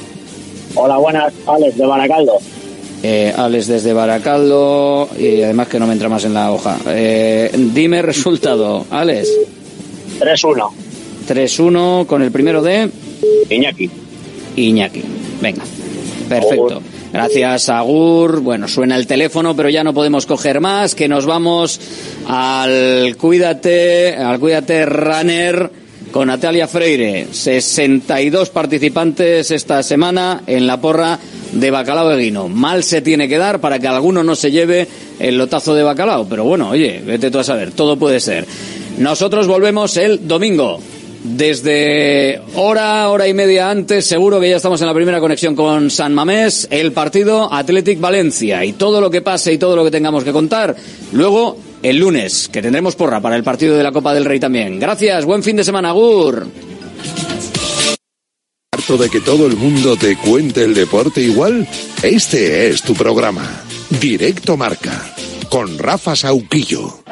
Hola, 0.76 0.98
buenas. 0.98 1.34
Alex 1.46 1.78
de 1.78 1.86
Baracaldo. 1.86 2.38
Eh, 3.04 3.34
Alex 3.36 3.68
desde 3.68 3.94
Baracaldo 3.94 5.10
y 5.20 5.42
además 5.42 5.68
que 5.68 5.80
no 5.80 5.86
me 5.86 5.94
entra 5.94 6.10
más 6.10 6.24
en 6.26 6.34
la 6.34 6.52
hoja. 6.52 6.78
Eh, 6.88 7.52
dime 7.74 8.02
resultado, 8.02 8.86
Alex. 8.90 9.30
3-1. 10.20 10.72
3-1 11.28 12.06
con 12.08 12.22
el 12.22 12.32
primero 12.32 12.62
de 12.62 12.90
Iñaki. 13.50 13.90
Iñaki. 14.56 15.04
Venga, 15.42 15.64
perfecto. 16.30 16.82
Gracias, 17.12 17.70
Agur. 17.70 18.40
Bueno, 18.40 18.68
suena 18.68 18.96
el 18.96 19.06
teléfono, 19.06 19.56
pero 19.56 19.70
ya 19.70 19.84
no 19.84 19.94
podemos 19.94 20.26
coger 20.26 20.62
más, 20.62 20.96
que 20.96 21.08
nos 21.08 21.26
vamos 21.26 21.80
al 22.28 23.16
Cuídate, 23.18 24.16
al 24.16 24.40
Cuídate 24.40 24.86
Runner 24.86 25.83
con 26.14 26.28
Natalia 26.28 26.68
Freire. 26.68 27.28
62 27.32 28.52
participantes 28.52 29.52
esta 29.52 29.82
semana 29.84 30.44
en 30.46 30.68
la 30.68 30.80
porra 30.80 31.20
de 31.52 31.72
bacalao 31.72 32.08
de 32.10 32.24
guino. 32.24 32.48
Mal 32.48 32.84
se 32.84 33.02
tiene 33.02 33.28
que 33.28 33.40
dar 33.40 33.60
para 33.60 33.80
que 33.80 33.88
alguno 33.88 34.24
no 34.24 34.36
se 34.36 34.52
lleve 34.52 34.88
el 35.20 35.38
lotazo 35.38 35.74
de 35.74 35.84
bacalao. 35.84 36.26
Pero 36.30 36.46
bueno, 36.46 36.70
oye, 36.70 37.02
vete 37.04 37.32
tú 37.32 37.40
a 37.40 37.44
saber, 37.44 37.72
todo 37.72 37.98
puede 37.98 38.20
ser. 38.20 38.46
Nosotros 39.00 39.48
volvemos 39.48 39.98
el 39.98 40.26
domingo. 40.28 40.80
Desde 41.24 42.42
hora, 42.56 43.10
hora 43.10 43.28
y 43.28 43.34
media 43.34 43.70
antes, 43.70 44.06
seguro 44.06 44.42
que 44.42 44.50
ya 44.50 44.58
estamos 44.58 44.82
en 44.82 44.88
la 44.88 44.94
primera 44.94 45.22
conexión 45.22 45.56
con 45.56 45.90
San 45.90 46.14
Mamés, 46.14 46.68
el 46.70 46.92
partido 46.92 47.52
Athletic 47.52 48.00
Valencia 48.00 48.64
y 48.66 48.74
todo 48.74 49.00
lo 49.00 49.10
que 49.10 49.22
pase 49.22 49.54
y 49.54 49.58
todo 49.58 49.76
lo 49.76 49.86
que 49.86 49.92
tengamos 49.92 50.26
que 50.26 50.34
contar. 50.34 50.76
Luego, 51.14 51.58
el 51.84 51.98
lunes, 51.98 52.50
que 52.52 52.62
tendremos 52.62 52.96
porra 52.96 53.22
para 53.22 53.36
el 53.36 53.44
partido 53.44 53.78
de 53.78 53.84
la 53.84 53.92
Copa 53.92 54.14
del 54.14 54.26
Rey 54.26 54.40
también. 54.40 54.80
Gracias, 54.80 55.26
buen 55.26 55.44
fin 55.44 55.58
de 55.58 55.64
semana, 55.64 55.92
Gur. 55.92 56.48
¿Harto 58.72 58.98
de 58.98 59.10
que 59.10 59.20
todo 59.20 59.46
el 59.46 59.56
mundo 59.56 59.96
te 59.98 60.16
cuente 60.18 60.64
el 60.64 60.74
deporte 60.74 61.22
igual? 61.22 61.68
Este 62.02 62.70
es 62.70 62.82
tu 62.82 62.94
programa. 62.94 63.48
Directo 64.02 64.58
Marca. 64.58 65.14
Con 65.50 65.78
Rafa 65.78 66.16
Sauquillo. 66.16 67.03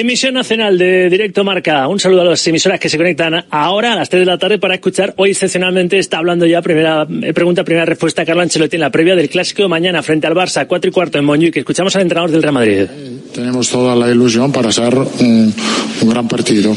Emisión 0.00 0.34
nacional 0.34 0.78
de 0.78 1.10
Directo 1.10 1.42
Marca. 1.42 1.88
Un 1.88 1.98
saludo 1.98 2.20
a 2.20 2.24
las 2.26 2.46
emisoras 2.46 2.78
que 2.78 2.88
se 2.88 2.96
conectan 2.96 3.44
ahora 3.50 3.94
a 3.94 3.96
las 3.96 4.08
3 4.08 4.20
de 4.20 4.26
la 4.26 4.38
tarde 4.38 4.56
para 4.60 4.74
escuchar. 4.74 5.12
Hoy 5.16 5.30
excepcionalmente 5.30 5.98
está 5.98 6.18
hablando 6.18 6.46
ya 6.46 6.62
primera 6.62 7.04
eh, 7.20 7.32
pregunta, 7.32 7.64
primera 7.64 7.84
respuesta 7.84 8.24
Carlo 8.24 8.42
Ancelotti 8.42 8.76
en 8.76 8.82
la 8.82 8.90
previa 8.90 9.16
del 9.16 9.28
clásico 9.28 9.68
mañana 9.68 10.00
frente 10.04 10.28
al 10.28 10.34
Barça, 10.34 10.68
4 10.68 10.88
y 10.88 10.92
cuarto 10.92 11.18
en 11.18 11.24
Montjuic. 11.24 11.56
Escuchamos 11.56 11.96
al 11.96 12.02
entrenador 12.02 12.30
del 12.30 12.42
Real 12.42 12.54
Madrid. 12.54 12.86
Tenemos 13.34 13.70
toda 13.70 13.96
la 13.96 14.08
ilusión 14.08 14.52
para 14.52 14.68
hacer 14.68 14.94
un, 14.96 15.52
un 16.02 16.08
gran 16.08 16.28
partido. 16.28 16.76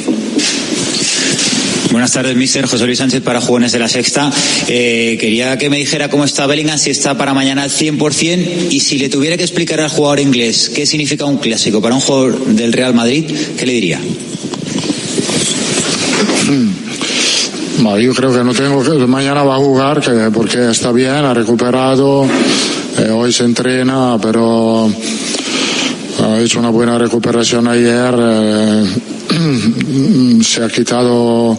Buenas 1.92 2.14
tardes, 2.14 2.38
mister. 2.38 2.66
José 2.68 2.86
Luis 2.86 3.00
Sánchez 3.00 3.22
para 3.22 3.42
Jóvenes 3.42 3.74
de 3.74 3.80
la 3.80 3.90
Sexta. 3.90 4.32
Eh, 4.70 5.18
quería 5.20 5.58
que 5.58 5.70
me 5.70 5.76
dijera 5.76 6.10
cómo 6.10 6.24
está 6.24 6.48
Bellingham, 6.48 6.78
si 6.78 6.90
está 6.90 7.18
para 7.18 7.34
mañana 7.34 7.64
al 7.64 7.70
100% 7.70 8.68
y 8.70 8.80
si 8.80 8.98
le 8.98 9.10
tuviera 9.10 9.36
que 9.36 9.44
explicar 9.44 9.82
al 9.82 9.90
jugador 9.90 10.22
inglés 10.22 10.72
qué 10.74 10.86
significa 10.86 11.26
un 11.26 11.38
clásico 11.40 11.82
para 11.82 11.94
un 11.94 12.00
jugador 12.00 12.46
del 12.46 12.72
Real 12.72 12.94
Madrid, 12.94 13.26
¿qué 13.58 13.66
le 13.66 13.74
diría? 13.74 14.00
No, 17.82 18.00
yo 18.00 18.14
creo 18.14 18.34
que 18.34 18.44
no 18.44 18.54
tengo 18.54 18.84
que 18.84 19.06
mañana 19.06 19.44
va 19.44 19.56
a 19.56 19.60
jugar 19.60 20.00
que, 20.00 20.32
porque 20.34 20.70
está 20.72 20.94
bien, 20.94 21.10
ha 21.12 21.34
recuperado, 21.34 22.26
eh, 23.00 23.10
hoy 23.10 23.34
se 23.34 23.44
entrena, 23.44 24.18
pero 24.22 24.90
ha 26.24 26.40
hecho 26.40 26.60
una 26.60 26.70
buena 26.70 26.98
recuperación 26.98 27.68
ayer. 27.68 28.16
eh, 28.18 28.86
se 30.42 30.64
ha 30.64 30.68
quitado, 30.68 31.58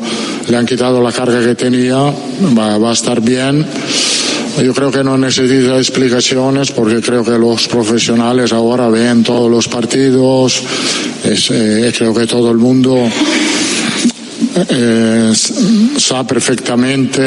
le 0.49 0.57
han 0.57 0.67
quitado 0.67 1.01
la 1.01 1.13
carga 1.13 1.43
que 1.43 1.55
tenía, 1.55 1.97
va, 1.97 2.91
a 2.91 2.93
estar 2.93 3.21
bien. 3.21 3.65
Yo 4.63 4.75
creo 4.75 4.91
que 4.91 5.03
no 5.03 5.17
necesita 5.17 5.79
explicaciones 5.79 6.71
porque 6.73 7.01
creo 7.01 7.25
que 7.25 7.39
los 7.39 7.69
profesionales 7.69 8.53
ahora 8.53 8.89
ven 8.89 9.23
todos 9.23 9.51
los 9.51 9.67
partidos, 9.69 10.63
es, 11.25 11.51
eh, 11.51 11.93
creo 11.97 12.13
que 12.13 12.27
todo 12.27 12.51
el 12.51 12.59
mundo 12.59 13.09
eh, 14.69 15.33
sabe 15.97 16.29
perfectamente 16.29 17.23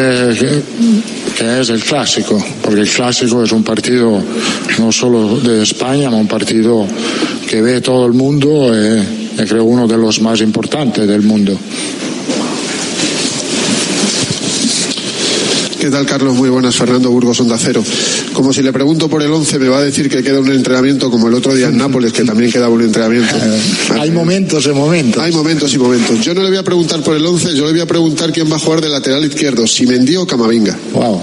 que, 1.35 1.59
es 1.59 1.69
el 1.69 1.81
clásico, 1.84 2.43
porque 2.61 2.81
el 2.81 2.89
clásico 2.89 3.43
es 3.43 3.51
un 3.51 3.63
partido 3.63 4.22
no 4.77 4.91
solo 4.91 5.39
de 5.39 5.63
España, 5.63 6.09
ma 6.11 6.17
un 6.17 6.27
partido 6.27 6.85
que 7.49 7.61
ve 7.61 7.81
todo 7.81 8.05
el 8.05 8.13
mundo 8.13 8.72
eh, 8.73 9.24
creo 9.44 9.64
uno 9.66 9.88
de 9.88 9.98
los 9.98 10.22
más 10.22 10.40
importantes 10.41 11.07
del 11.07 11.22
mundo. 11.22 11.57
¿Qué 15.80 15.91
tal, 15.91 16.06
Carlos? 16.07 16.36
Muy 16.36 16.49
buenas. 16.49 16.76
Fernando 16.76 17.12
Burgos, 17.12 17.40
Onda 17.41 17.57
Cero. 17.60 17.84
Como 18.34 18.52
si 18.52 18.64
le 18.64 18.74
pregunto 18.74 19.07
por 19.07 19.22
el 19.22 19.32
11, 19.32 19.60
me 19.60 19.68
va 19.68 19.78
a 19.78 19.84
decir 19.84 20.10
que 20.10 20.24
queda 20.24 20.40
un 20.40 20.52
entrenamiento 20.52 21.12
como 21.12 21.28
el 21.28 21.36
otro 21.36 21.53
día 21.53 21.68
en 21.68 21.78
Nápoles, 21.86 22.12
que 22.12 22.24
también 22.24 22.52
quedaba 22.52 22.74
un 22.74 22.82
entrenamiento. 22.82 23.36
Hay 23.99 24.10
momentos 24.10 24.66
y 24.66 24.70
momentos. 24.70 25.22
Hay 25.22 25.32
momentos 25.32 25.72
y 25.74 25.78
momentos. 25.78 26.20
Yo 26.22 26.34
no 26.34 26.41
le 26.41 26.49
voy 26.49 26.57
a 26.57 26.64
preguntar 26.64 27.02
por 27.03 27.16
el 27.16 27.24
11, 27.24 27.56
yo 27.56 27.66
le 27.66 27.72
voy 27.74 27.82
a 27.82 27.86
preguntar 27.86 28.32
quién 28.32 28.52
va 28.52 28.56
a 28.56 28.60
jugar 28.60 28.82
de 28.82 28.90
lateral 28.90 29.24
izquierdo, 29.26 29.68
si 29.68 29.86
Mendy 29.86 30.16
o 30.16 30.26
Camavinga. 30.26 30.76
Wow. 30.94 31.22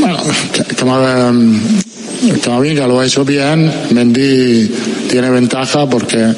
Bueno, 0.00 0.18
Cam- 0.76 1.60
Camavinga 2.42 2.86
lo 2.86 3.00
ha 3.00 3.06
hecho 3.06 3.24
bien, 3.24 3.70
Mendy 3.90 4.70
tiene 5.10 5.30
ventaja 5.30 5.88
porque 5.88 6.32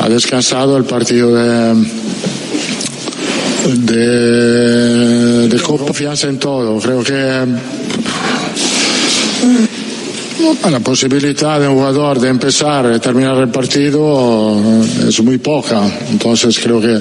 ha 0.00 0.08
descansado 0.08 0.76
el 0.76 0.84
partido 0.84 1.34
de 1.34 1.74
de, 3.76 5.48
de. 5.48 5.60
Confianza 5.60 6.28
en 6.28 6.38
todo. 6.38 6.80
Creo 6.80 7.02
que 7.02 7.46
la 10.70 10.80
posibilidad 10.80 11.60
de 11.60 11.68
un 11.68 11.74
jugador 11.74 12.18
de 12.18 12.28
empezar 12.28 12.90
y 12.94 12.98
terminar 12.98 13.36
el 13.36 13.48
partido 13.48 14.82
es 15.06 15.22
muy 15.22 15.38
poca. 15.38 15.82
Entonces 16.10 16.58
creo 16.58 16.80
que 16.80 16.98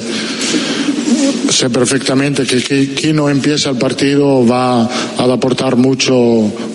sé 1.59 1.69
perfectamente 1.69 2.45
que 2.45 2.57
qui- 2.63 2.93
quien 2.95 3.17
no 3.17 3.27
empieza 3.29 3.69
el 3.69 3.75
partido 3.77 4.45
va 4.47 4.83
a 4.83 5.23
aportar 5.33 5.75
mucho 5.75 6.13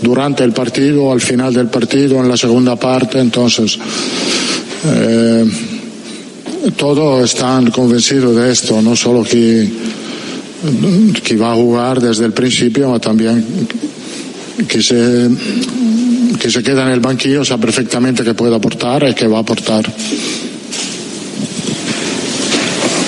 durante 0.02 0.44
el 0.44 0.52
partido, 0.52 1.10
al 1.10 1.22
final 1.22 1.54
del 1.54 1.68
partido, 1.68 2.20
en 2.20 2.28
la 2.28 2.36
segunda 2.36 2.76
parte. 2.76 3.18
Entonces, 3.18 3.78
eh, 4.84 5.44
todos 6.76 7.24
están 7.24 7.70
convencidos 7.70 8.36
de 8.36 8.52
esto, 8.52 8.82
no 8.82 8.94
solo 8.94 9.22
que, 9.24 9.66
que 11.22 11.36
va 11.36 11.52
a 11.52 11.56
jugar 11.56 12.00
desde 12.02 12.26
el 12.26 12.32
principio, 12.32 12.84
sino 12.84 13.00
también 13.00 13.42
que 14.68 14.82
se, 14.82 15.30
que 16.38 16.50
se 16.50 16.62
queda 16.62 16.82
en 16.84 16.92
el 16.92 17.00
banquillo, 17.00 17.42
sabe 17.42 17.62
perfectamente 17.62 18.22
que 18.22 18.34
puede 18.34 18.54
aportar 18.54 19.08
y 19.08 19.14
que 19.14 19.26
va 19.26 19.38
a 19.38 19.40
aportar. 19.40 19.90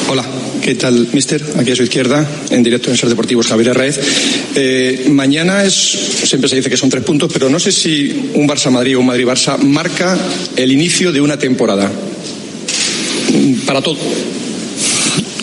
Hola, 0.09 0.25
¿qué 0.67 0.75
tal, 0.75 1.07
mister? 1.13 1.41
Aquí 1.59 1.71
a 1.71 1.77
su 1.77 1.85
izquierda, 1.85 2.29
en 2.51 2.65
directo 2.65 2.91
en 2.91 2.97
Ser 2.97 3.09
Deportivos, 3.09 3.47
Javier 3.47 3.71
Arraez. 3.71 4.01
Eh, 4.57 5.07
mañana 5.11 5.63
es, 5.63 5.73
siempre 6.25 6.51
se 6.51 6.57
dice 6.57 6.69
que 6.69 6.77
son 6.77 6.91
tres 6.91 7.05
puntos, 7.05 7.31
pero 7.33 7.49
no 7.49 7.61
sé 7.61 7.71
si 7.71 8.31
un 8.35 8.49
Barça-Madrid 8.49 8.97
o 8.97 9.01
un 9.01 9.07
Madrid-Barça 9.07 9.59
marca 9.59 10.19
el 10.57 10.73
inicio 10.73 11.13
de 11.13 11.21
una 11.21 11.39
temporada. 11.39 11.89
Mm, 13.33 13.65
Para 13.65 13.81
todo. 13.81 13.97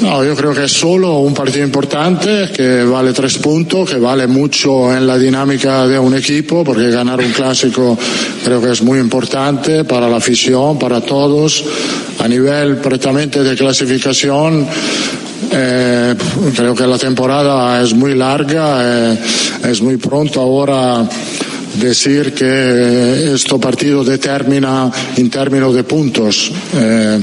No, 0.03 0.21
yo 0.21 0.35
creo 0.35 0.53
que 0.53 0.65
es 0.65 0.71
solo 0.73 1.19
un 1.19 1.33
partido 1.33 1.63
importante 1.63 2.49
que 2.53 2.83
vale 2.83 3.13
tres 3.13 3.37
puntos, 3.37 3.89
que 3.89 3.95
vale 3.95 4.27
mucho 4.27 4.93
en 4.93 5.07
la 5.07 5.17
dinámica 5.17 5.87
de 5.87 5.97
un 5.97 6.13
equipo, 6.13 6.61
porque 6.61 6.89
ganar 6.89 7.21
un 7.21 7.31
clásico 7.31 7.97
creo 8.43 8.61
que 8.61 8.71
es 8.71 8.81
muy 8.81 8.99
importante 8.99 9.85
para 9.85 10.09
la 10.09 10.17
afición, 10.17 10.77
para 10.77 10.99
todos. 10.99 11.63
A 12.19 12.27
nivel 12.27 12.79
precisamente 12.79 13.43
de 13.43 13.55
clasificación, 13.55 14.67
eh, 15.49 16.15
creo 16.53 16.75
que 16.75 16.85
la 16.85 16.97
temporada 16.97 17.81
es 17.81 17.93
muy 17.93 18.13
larga, 18.13 19.13
eh, 19.13 19.17
es 19.63 19.81
muy 19.81 19.95
pronto 19.95 20.41
ahora 20.41 21.07
decir 21.75 22.33
que 22.33 23.33
este 23.35 23.57
partido 23.57 24.03
determina 24.03 24.91
en 25.15 25.29
términos 25.29 25.73
de 25.73 25.85
puntos. 25.85 26.51
Eh, 26.75 27.21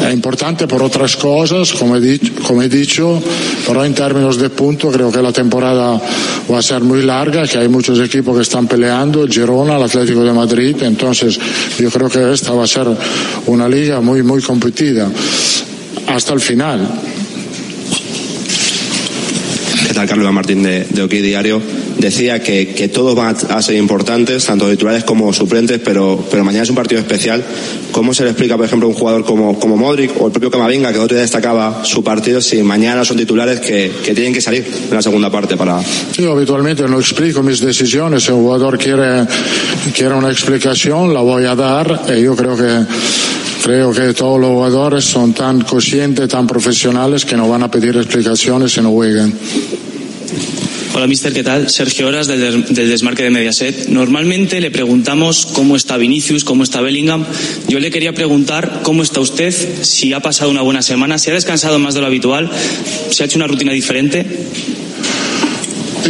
è 0.00 0.10
importante 0.10 0.66
per 0.66 0.80
otras 0.80 1.16
cosas, 1.16 1.72
come 1.72 2.00
dicho, 2.00 2.32
come 2.42 2.68
dicho, 2.68 3.22
pero 3.66 3.84
en 3.84 3.92
términos 3.92 4.38
de 4.38 4.48
puntos 4.48 4.92
creo 4.94 5.10
que 5.10 5.20
la 5.20 5.32
temporada 5.32 6.00
va 6.50 6.58
a 6.58 6.62
ser 6.62 6.80
muy 6.80 7.02
larga, 7.02 7.46
que 7.46 7.58
hay 7.58 7.68
muchos 7.68 8.00
equipos 8.00 8.34
que 8.34 8.42
están 8.42 8.66
peleando, 8.66 9.24
el 9.24 9.30
Girona, 9.30 9.76
el 9.76 9.82
Atlético 9.82 10.22
de 10.24 10.32
Madrid, 10.32 10.76
entonces 10.82 11.38
yo 11.78 11.90
creo 11.90 12.08
que 12.08 12.32
esta 12.32 12.52
va 12.52 12.64
a 12.64 12.66
ser 12.66 12.88
una 13.46 13.68
liga 13.68 14.00
muy, 14.00 14.22
muy 14.22 14.40
competida 14.40 15.08
hasta 16.06 16.32
el 16.32 16.40
final. 16.40 17.09
¿Qué 20.00 20.06
tal, 20.06 20.16
Carlos 20.16 20.32
Martín 20.32 20.62
de, 20.62 20.84
de 20.84 21.06
Diario? 21.08 21.60
Decía 21.98 22.42
que, 22.42 22.68
que 22.68 22.88
todos 22.88 23.14
van 23.14 23.36
a, 23.50 23.60
ser 23.60 23.74
importantes, 23.74 24.46
tanto 24.46 24.70
titulares 24.70 25.04
como 25.04 25.30
suplentes, 25.34 25.78
pero, 25.84 26.24
pero 26.30 26.42
mañana 26.42 26.62
es 26.62 26.70
un 26.70 26.76
partido 26.76 27.02
especial. 27.02 27.44
¿Cómo 27.92 28.14
se 28.14 28.24
le 28.24 28.30
explica, 28.30 28.56
por 28.56 28.64
ejemplo, 28.64 28.88
a 28.88 28.92
un 28.92 28.96
jugador 28.96 29.26
como, 29.26 29.60
como 29.60 29.76
Modric 29.76 30.18
o 30.18 30.28
el 30.28 30.32
propio 30.32 30.50
Camavinga, 30.50 30.90
que 30.90 30.98
otro 31.00 31.16
día 31.16 31.20
destacaba 31.20 31.84
su 31.84 32.02
partido, 32.02 32.40
si 32.40 32.62
mañana 32.62 33.04
son 33.04 33.18
titulares 33.18 33.60
que, 33.60 33.92
que 34.02 34.14
tienen 34.14 34.32
que 34.32 34.40
salir 34.40 34.66
en 34.88 34.94
la 34.94 35.02
segunda 35.02 35.30
parte 35.30 35.58
para, 35.58 35.82
Yo 36.16 36.32
habitualmente 36.32 36.88
no 36.88 36.98
explico 36.98 37.42
mis 37.42 37.60
decisiones, 37.60 38.22
si 38.22 38.32
un 38.32 38.40
jugador 38.40 38.78
quiere, 38.78 39.26
quiere 39.94 40.14
una 40.14 40.30
explicación 40.30 41.12
la 41.12 41.20
voy 41.20 41.44
a 41.44 41.54
dar 41.54 42.06
y 42.16 42.22
yo 42.22 42.34
creo 42.34 42.56
que 42.56 42.86
creo 43.62 43.92
que 43.92 44.14
todos 44.14 44.40
los 44.40 44.50
jugadores 44.50 45.04
son 45.04 45.34
tan 45.34 45.60
conscientes, 45.60 46.28
tan 46.28 46.46
profesionales 46.46 47.26
que 47.26 47.36
no 47.36 47.48
van 47.48 47.62
a 47.62 47.70
pedir 47.70 47.96
explicaciones 47.96 48.72
si 48.72 48.80
no 48.80 48.90
juegan. 48.90 49.32
Hola, 50.92 51.06
mister, 51.06 51.32
¿qué 51.32 51.44
tal? 51.44 51.70
Sergio 51.70 52.08
Horas 52.08 52.26
del, 52.26 52.64
del 52.64 52.88
Desmarque 52.90 53.22
de 53.22 53.30
Mediaset. 53.30 53.86
Normalmente 53.88 54.60
le 54.60 54.72
preguntamos 54.72 55.46
cómo 55.46 55.76
está 55.76 55.96
Vinicius, 55.96 56.42
cómo 56.42 56.64
está 56.64 56.80
Bellingham. 56.80 57.24
Yo 57.68 57.78
le 57.78 57.92
quería 57.92 58.12
preguntar 58.12 58.80
cómo 58.82 59.04
está 59.04 59.20
usted, 59.20 59.54
si 59.82 60.12
ha 60.12 60.20
pasado 60.20 60.50
una 60.50 60.62
buena 60.62 60.82
semana, 60.82 61.18
si 61.18 61.30
ha 61.30 61.34
descansado 61.34 61.78
más 61.78 61.94
de 61.94 62.00
lo 62.00 62.06
habitual, 62.08 62.50
si 63.10 63.22
ha 63.22 63.26
hecho 63.26 63.38
una 63.38 63.46
rutina 63.46 63.72
diferente. 63.72 64.26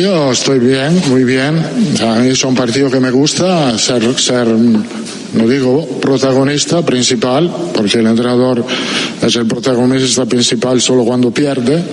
Yo 0.01 0.33
estoy 0.33 0.59
bien, 0.61 1.03
muy 1.09 1.25
bien. 1.25 1.59
A 2.01 2.21
mí 2.21 2.31
es 2.31 2.43
un 2.43 2.55
partido 2.55 2.91
que 2.91 3.01
me 3.01 3.11
gusta, 3.11 3.77
ser, 3.79 4.03
ser, 4.19 4.47
no 4.47 5.47
digo 5.47 5.87
protagonista 6.01 6.83
principal, 6.85 7.53
porque 7.75 7.99
el 7.99 8.07
entrenador 8.07 8.65
es 9.21 9.37
el 9.37 9.47
protagonista 9.47 10.25
principal 10.25 10.81
solo 10.81 11.05
cuando 11.05 11.31
pierde. 11.31 11.85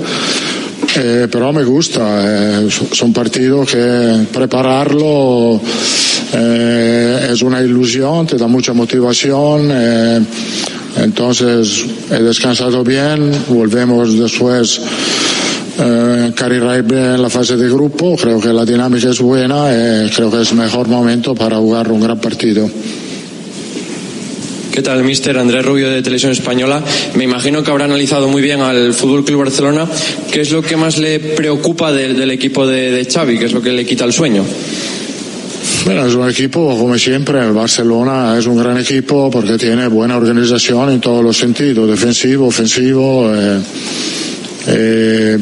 Eh, 0.96 1.28
pero 1.32 1.46
me 1.54 1.64
gusta, 1.64 2.62
eh, 2.62 2.70
son 2.92 3.14
partidos 3.14 3.72
que 3.72 4.26
prepararlo 4.32 5.62
eh, 6.34 7.30
es 7.32 7.42
una 7.42 7.62
ilusión, 7.62 8.26
te 8.28 8.38
da 8.38 8.48
mucha 8.48 8.74
motivación. 8.74 9.70
eh, 9.72 10.20
entonces 10.98 11.86
he 12.10 12.22
descansado 12.24 12.84
bien, 12.84 13.32
volvemos 13.50 14.18
después 14.18 14.82
eh, 15.80 16.32
en 17.16 17.22
la 17.22 17.30
fase 17.30 17.56
de 17.56 17.70
grupo, 17.70 18.16
creo 18.16 18.42
que 18.42 18.52
la 18.52 18.66
dinámica 18.66 19.10
es 19.10 19.20
buena 19.20 19.66
creo 20.16 20.32
que 20.32 20.42
es 20.42 20.54
mejor 20.54 20.88
momento 20.88 21.36
para 21.36 21.58
jugar 21.58 21.92
un 21.92 22.02
gran 22.02 22.20
partido. 22.20 22.68
¿Qué 24.78 24.84
tal, 24.84 25.04
mister? 25.04 25.36
Andrés 25.40 25.66
Rubio 25.66 25.90
de 25.90 26.04
Televisión 26.04 26.34
Española. 26.34 26.84
Me 27.16 27.24
imagino 27.24 27.64
que 27.64 27.72
habrá 27.72 27.86
analizado 27.86 28.28
muy 28.28 28.44
bien 28.44 28.62
al 28.62 28.94
Fútbol 28.94 29.26
Club 29.26 29.40
Barcelona. 29.46 29.88
¿Qué 30.32 30.42
es 30.42 30.52
lo 30.52 30.62
que 30.62 30.78
más 30.78 31.00
le 31.00 31.20
preocupa 31.20 31.92
del, 31.92 32.30
equipo 32.30 32.68
de, 32.68 32.92
de 32.92 33.04
Xavi? 33.06 33.40
¿Qué 33.40 33.46
es 33.46 33.54
lo 33.54 33.62
que 33.64 33.72
le 33.72 33.84
quita 33.88 34.06
el 34.06 34.14
sueño? 34.14 34.44
Bueno, 35.84 36.06
es 36.06 36.14
un 36.14 36.30
equipo, 36.30 36.78
como 36.78 36.96
siempre, 37.00 37.40
el 37.40 37.54
Barcelona 37.54 38.38
es 38.38 38.46
un 38.46 38.56
gran 38.56 38.78
equipo 38.78 39.32
porque 39.32 39.58
tiene 39.58 39.88
buena 39.88 40.16
organización 40.16 40.92
en 40.92 41.02
todos 41.02 41.24
los 41.24 41.36
sentidos, 41.36 41.90
defensivo, 41.90 42.46
ofensivo. 42.46 43.34
eh, 43.34 43.60
eh, 44.68 45.38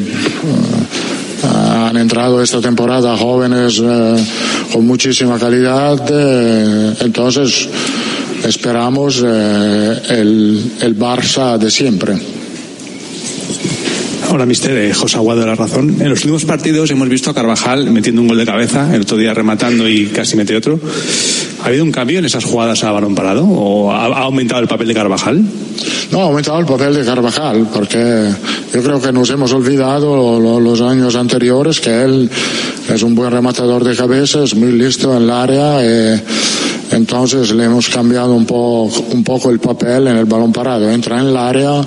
han 1.42 1.96
entrado 1.98 2.42
esta 2.42 2.62
temporada 2.62 3.14
jóvenes 3.18 3.82
eh, 3.84 4.16
con 4.72 4.86
muchísima 4.86 5.38
calidad, 5.38 6.00
entonces 7.02 7.68
esperamos 8.46 9.22
eh, 9.26 10.00
el, 10.10 10.62
el 10.80 10.98
Barça 10.98 11.58
de 11.58 11.70
siempre. 11.70 12.14
Hola, 14.28 14.44
mister. 14.44 14.76
Eh, 14.76 14.92
José 14.92 15.16
Aguado 15.16 15.40
de 15.40 15.46
La 15.46 15.54
Razón. 15.54 15.96
En 16.00 16.10
los 16.10 16.18
últimos 16.20 16.44
partidos 16.44 16.90
hemos 16.90 17.08
visto 17.08 17.30
a 17.30 17.34
Carvajal 17.34 17.90
metiendo 17.90 18.20
un 18.22 18.28
gol 18.28 18.36
de 18.38 18.44
cabeza, 18.46 18.94
el 18.94 19.02
otro 19.02 19.16
día 19.16 19.32
rematando 19.32 19.88
y 19.88 20.06
casi 20.06 20.36
mete 20.36 20.56
otro. 20.56 20.78
¿Ha 21.62 21.66
habido 21.68 21.84
un 21.84 21.92
cambio 21.92 22.18
en 22.18 22.24
esas 22.24 22.44
jugadas 22.44 22.82
a 22.84 22.90
balón 22.92 23.14
parado 23.14 23.44
o 23.44 23.92
ha, 23.92 24.04
ha 24.06 24.22
aumentado 24.24 24.60
el 24.60 24.68
papel 24.68 24.88
de 24.88 24.94
Carvajal? 24.94 25.42
No, 26.10 26.20
ha 26.20 26.24
aumentado 26.24 26.58
el 26.58 26.66
papel 26.66 26.94
de 26.94 27.04
Carvajal, 27.04 27.68
porque 27.72 28.30
yo 28.74 28.82
creo 28.82 29.00
que 29.00 29.12
nos 29.12 29.30
hemos 29.30 29.52
olvidado 29.52 30.16
lo- 30.16 30.40
lo- 30.40 30.60
los 30.60 30.80
años 30.80 31.14
anteriores 31.16 31.80
que 31.80 32.02
él 32.02 32.28
es 32.92 33.02
un 33.02 33.14
buen 33.14 33.30
rematador 33.32 33.84
de 33.84 33.96
cabeza, 33.96 34.42
es 34.44 34.54
muy 34.54 34.72
listo 34.72 35.16
en 35.16 35.22
el 35.22 35.30
área. 35.30 35.78
eh, 35.82 36.20
entonces 36.92 37.50
le 37.52 37.64
hemos 37.64 37.88
cambiado 37.88 38.34
un, 38.34 38.46
po- 38.46 38.90
un 39.12 39.24
poco 39.24 39.50
el 39.50 39.58
papel 39.58 40.06
en 40.08 40.16
el 40.16 40.24
balón 40.26 40.52
parado. 40.52 40.90
Entra 40.90 41.20
en 41.20 41.26
el 41.28 41.36
área, 41.36 41.80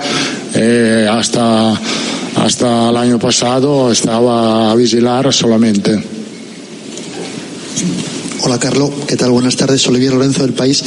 eh, 0.53 1.07
hasta, 1.09 1.79
hasta 2.35 2.89
el 2.89 2.97
año 2.97 3.17
pasado 3.19 3.91
estaba 3.91 4.71
a 4.71 4.75
vigilar 4.75 5.33
solamente. 5.33 6.01
Hola, 8.41 8.57
Carlo. 8.57 8.91
¿Qué 9.07 9.15
tal? 9.17 9.31
Buenas 9.31 9.55
tardes. 9.55 9.85
Olivier 9.87 10.13
Lorenzo 10.13 10.43
del 10.43 10.53
País. 10.53 10.83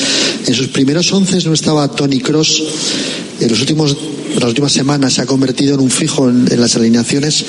En 0.47 0.55
sus 0.55 0.69
primeros 0.69 1.13
once 1.13 1.39
no 1.47 1.53
estaba 1.53 1.87
Tony 1.89 2.19
Cross. 2.21 2.63
En 3.41 3.49
los 3.49 3.61
últimos, 3.61 3.97
las 4.35 4.45
últimas 4.45 4.73
semanas 4.73 5.15
se 5.15 5.23
ha 5.23 5.27
convertido 5.27 5.75
en 5.75 5.81
un 5.81 5.91
fijo 5.91 6.29
en, 6.29 6.47
en 6.51 6.61
las 6.61 6.77
alineaciones. 6.77 7.45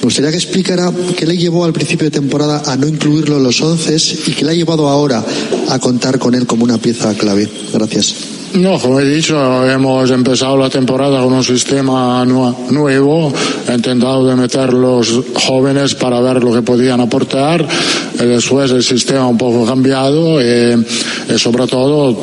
Me 0.00 0.04
gustaría 0.04 0.30
que 0.30 0.36
explicara 0.36 0.92
qué 1.16 1.26
le 1.26 1.36
llevó 1.36 1.64
al 1.64 1.72
principio 1.72 2.04
de 2.06 2.10
temporada 2.10 2.62
a 2.66 2.76
no 2.76 2.86
incluirlo 2.88 3.36
en 3.36 3.42
los 3.44 3.60
once 3.60 3.96
y 4.26 4.32
qué 4.32 4.44
le 4.44 4.52
ha 4.52 4.54
llevado 4.54 4.88
ahora 4.88 5.24
a 5.68 5.78
contar 5.78 6.18
con 6.18 6.34
él 6.34 6.46
como 6.46 6.64
una 6.64 6.78
pieza 6.78 7.14
clave. 7.14 7.48
Gracias. 7.72 8.14
No, 8.54 8.78
como 8.80 8.98
he 8.98 9.04
dicho, 9.04 9.36
hemos 9.70 10.10
empezado 10.10 10.56
la 10.56 10.70
temporada 10.70 11.22
con 11.22 11.34
un 11.34 11.44
sistema 11.44 12.24
nu- 12.24 12.54
nuevo, 12.70 13.30
he 13.68 13.74
intentado 13.74 14.26
de 14.26 14.36
meter 14.36 14.72
los 14.72 15.20
jóvenes 15.34 15.94
para 15.94 16.18
ver 16.20 16.42
lo 16.42 16.54
que 16.54 16.62
podían 16.62 16.98
aportar, 17.02 17.68
y 18.14 18.24
después 18.24 18.70
el 18.70 18.82
sistema 18.82 19.26
un 19.26 19.36
poco 19.36 19.66
cambiado 19.66 20.40
y, 20.40 20.82
y 21.28 21.38
sobre 21.38 21.66
todo 21.66 22.16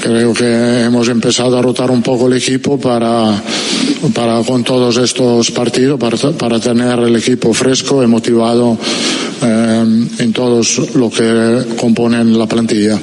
creo 0.00 0.32
que 0.32 0.82
hemos 0.82 1.08
empezado 1.08 1.58
a 1.58 1.62
rotar 1.62 1.90
un 1.90 2.02
poco 2.02 2.26
el 2.26 2.34
equipo 2.34 2.78
para, 2.78 3.42
para 4.14 4.42
con 4.42 4.64
todos 4.64 4.96
estos 4.96 5.50
partidos, 5.50 5.98
para, 5.98 6.16
para 6.32 6.58
tener 6.58 6.98
el 7.00 7.16
equipo 7.16 7.52
fresco 7.52 8.02
y 8.02 8.06
motivado 8.06 8.78
eh, 9.42 10.06
en 10.18 10.32
todos 10.32 10.94
lo 10.94 11.10
que 11.10 11.76
componen 11.76 12.38
la 12.38 12.46
plantilla. 12.46 12.98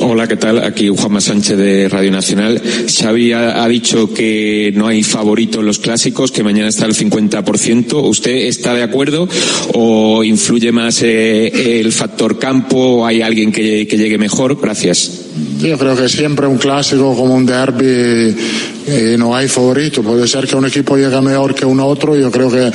Hola, 0.00 0.26
¿qué 0.26 0.36
tal? 0.36 0.64
Aquí 0.64 0.88
Juanma 0.88 1.20
Sánchez 1.20 1.56
de 1.56 1.88
Radio 1.88 2.10
Nacional. 2.10 2.60
Xavi 2.86 3.32
ha, 3.32 3.66
dicho 3.68 4.12
que 4.12 4.72
no 4.74 4.86
hay 4.86 5.02
favorito 5.02 5.60
en 5.60 5.66
los 5.66 5.78
clásicos, 5.78 6.32
que 6.32 6.42
mañana 6.42 6.68
está 6.68 6.86
el 6.86 6.94
50%. 6.94 8.08
¿Usted 8.08 8.32
está 8.32 8.74
de 8.74 8.82
acuerdo 8.82 9.28
o 9.74 10.24
influye 10.24 10.72
más 10.72 11.02
eh, 11.02 11.80
el 11.80 11.92
factor 11.92 12.38
campo 12.38 12.76
o 12.76 13.06
hay 13.06 13.22
alguien 13.22 13.52
que, 13.52 13.86
que 13.86 13.96
llegue 13.96 14.18
mejor? 14.18 14.60
Gracias. 14.60 15.22
Yo 15.60 15.78
creo 15.78 15.96
que 15.96 16.08
siempre 16.08 16.46
un 16.46 16.58
clásico 16.58 17.14
como 17.14 17.34
un 17.34 17.46
derby 17.46 18.34
eh, 18.86 19.16
no 19.18 19.34
hay 19.34 19.48
favorito. 19.48 20.02
Puede 20.02 20.26
ser 20.26 20.46
que 20.46 20.56
un 20.56 20.66
equipo 20.66 20.96
llegue 20.96 21.20
mejor 21.20 21.54
que 21.54 21.64
un 21.64 21.80
otro. 21.80 22.16
Yo 22.16 22.30
creo 22.30 22.50
que 22.50 22.70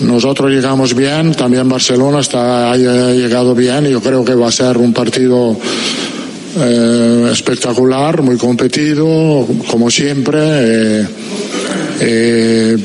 nosotros 0.00 0.50
llegamos 0.50 0.94
bien, 0.94 1.32
también 1.32 1.68
Barcelona 1.68 2.20
está, 2.20 2.72
ha 2.72 2.76
llegado 2.76 3.54
bien. 3.54 3.86
y 3.86 3.90
Yo 3.90 4.00
creo 4.00 4.24
que 4.24 4.34
va 4.34 4.48
a 4.48 4.52
ser 4.52 4.78
un 4.78 4.92
partido 4.92 5.56
eh, 6.56 7.28
espectacular, 7.32 8.22
muy 8.22 8.36
competido, 8.36 9.46
como 9.68 9.90
siempre. 9.90 10.38
eh, 10.40 11.06
eh, 12.00 12.76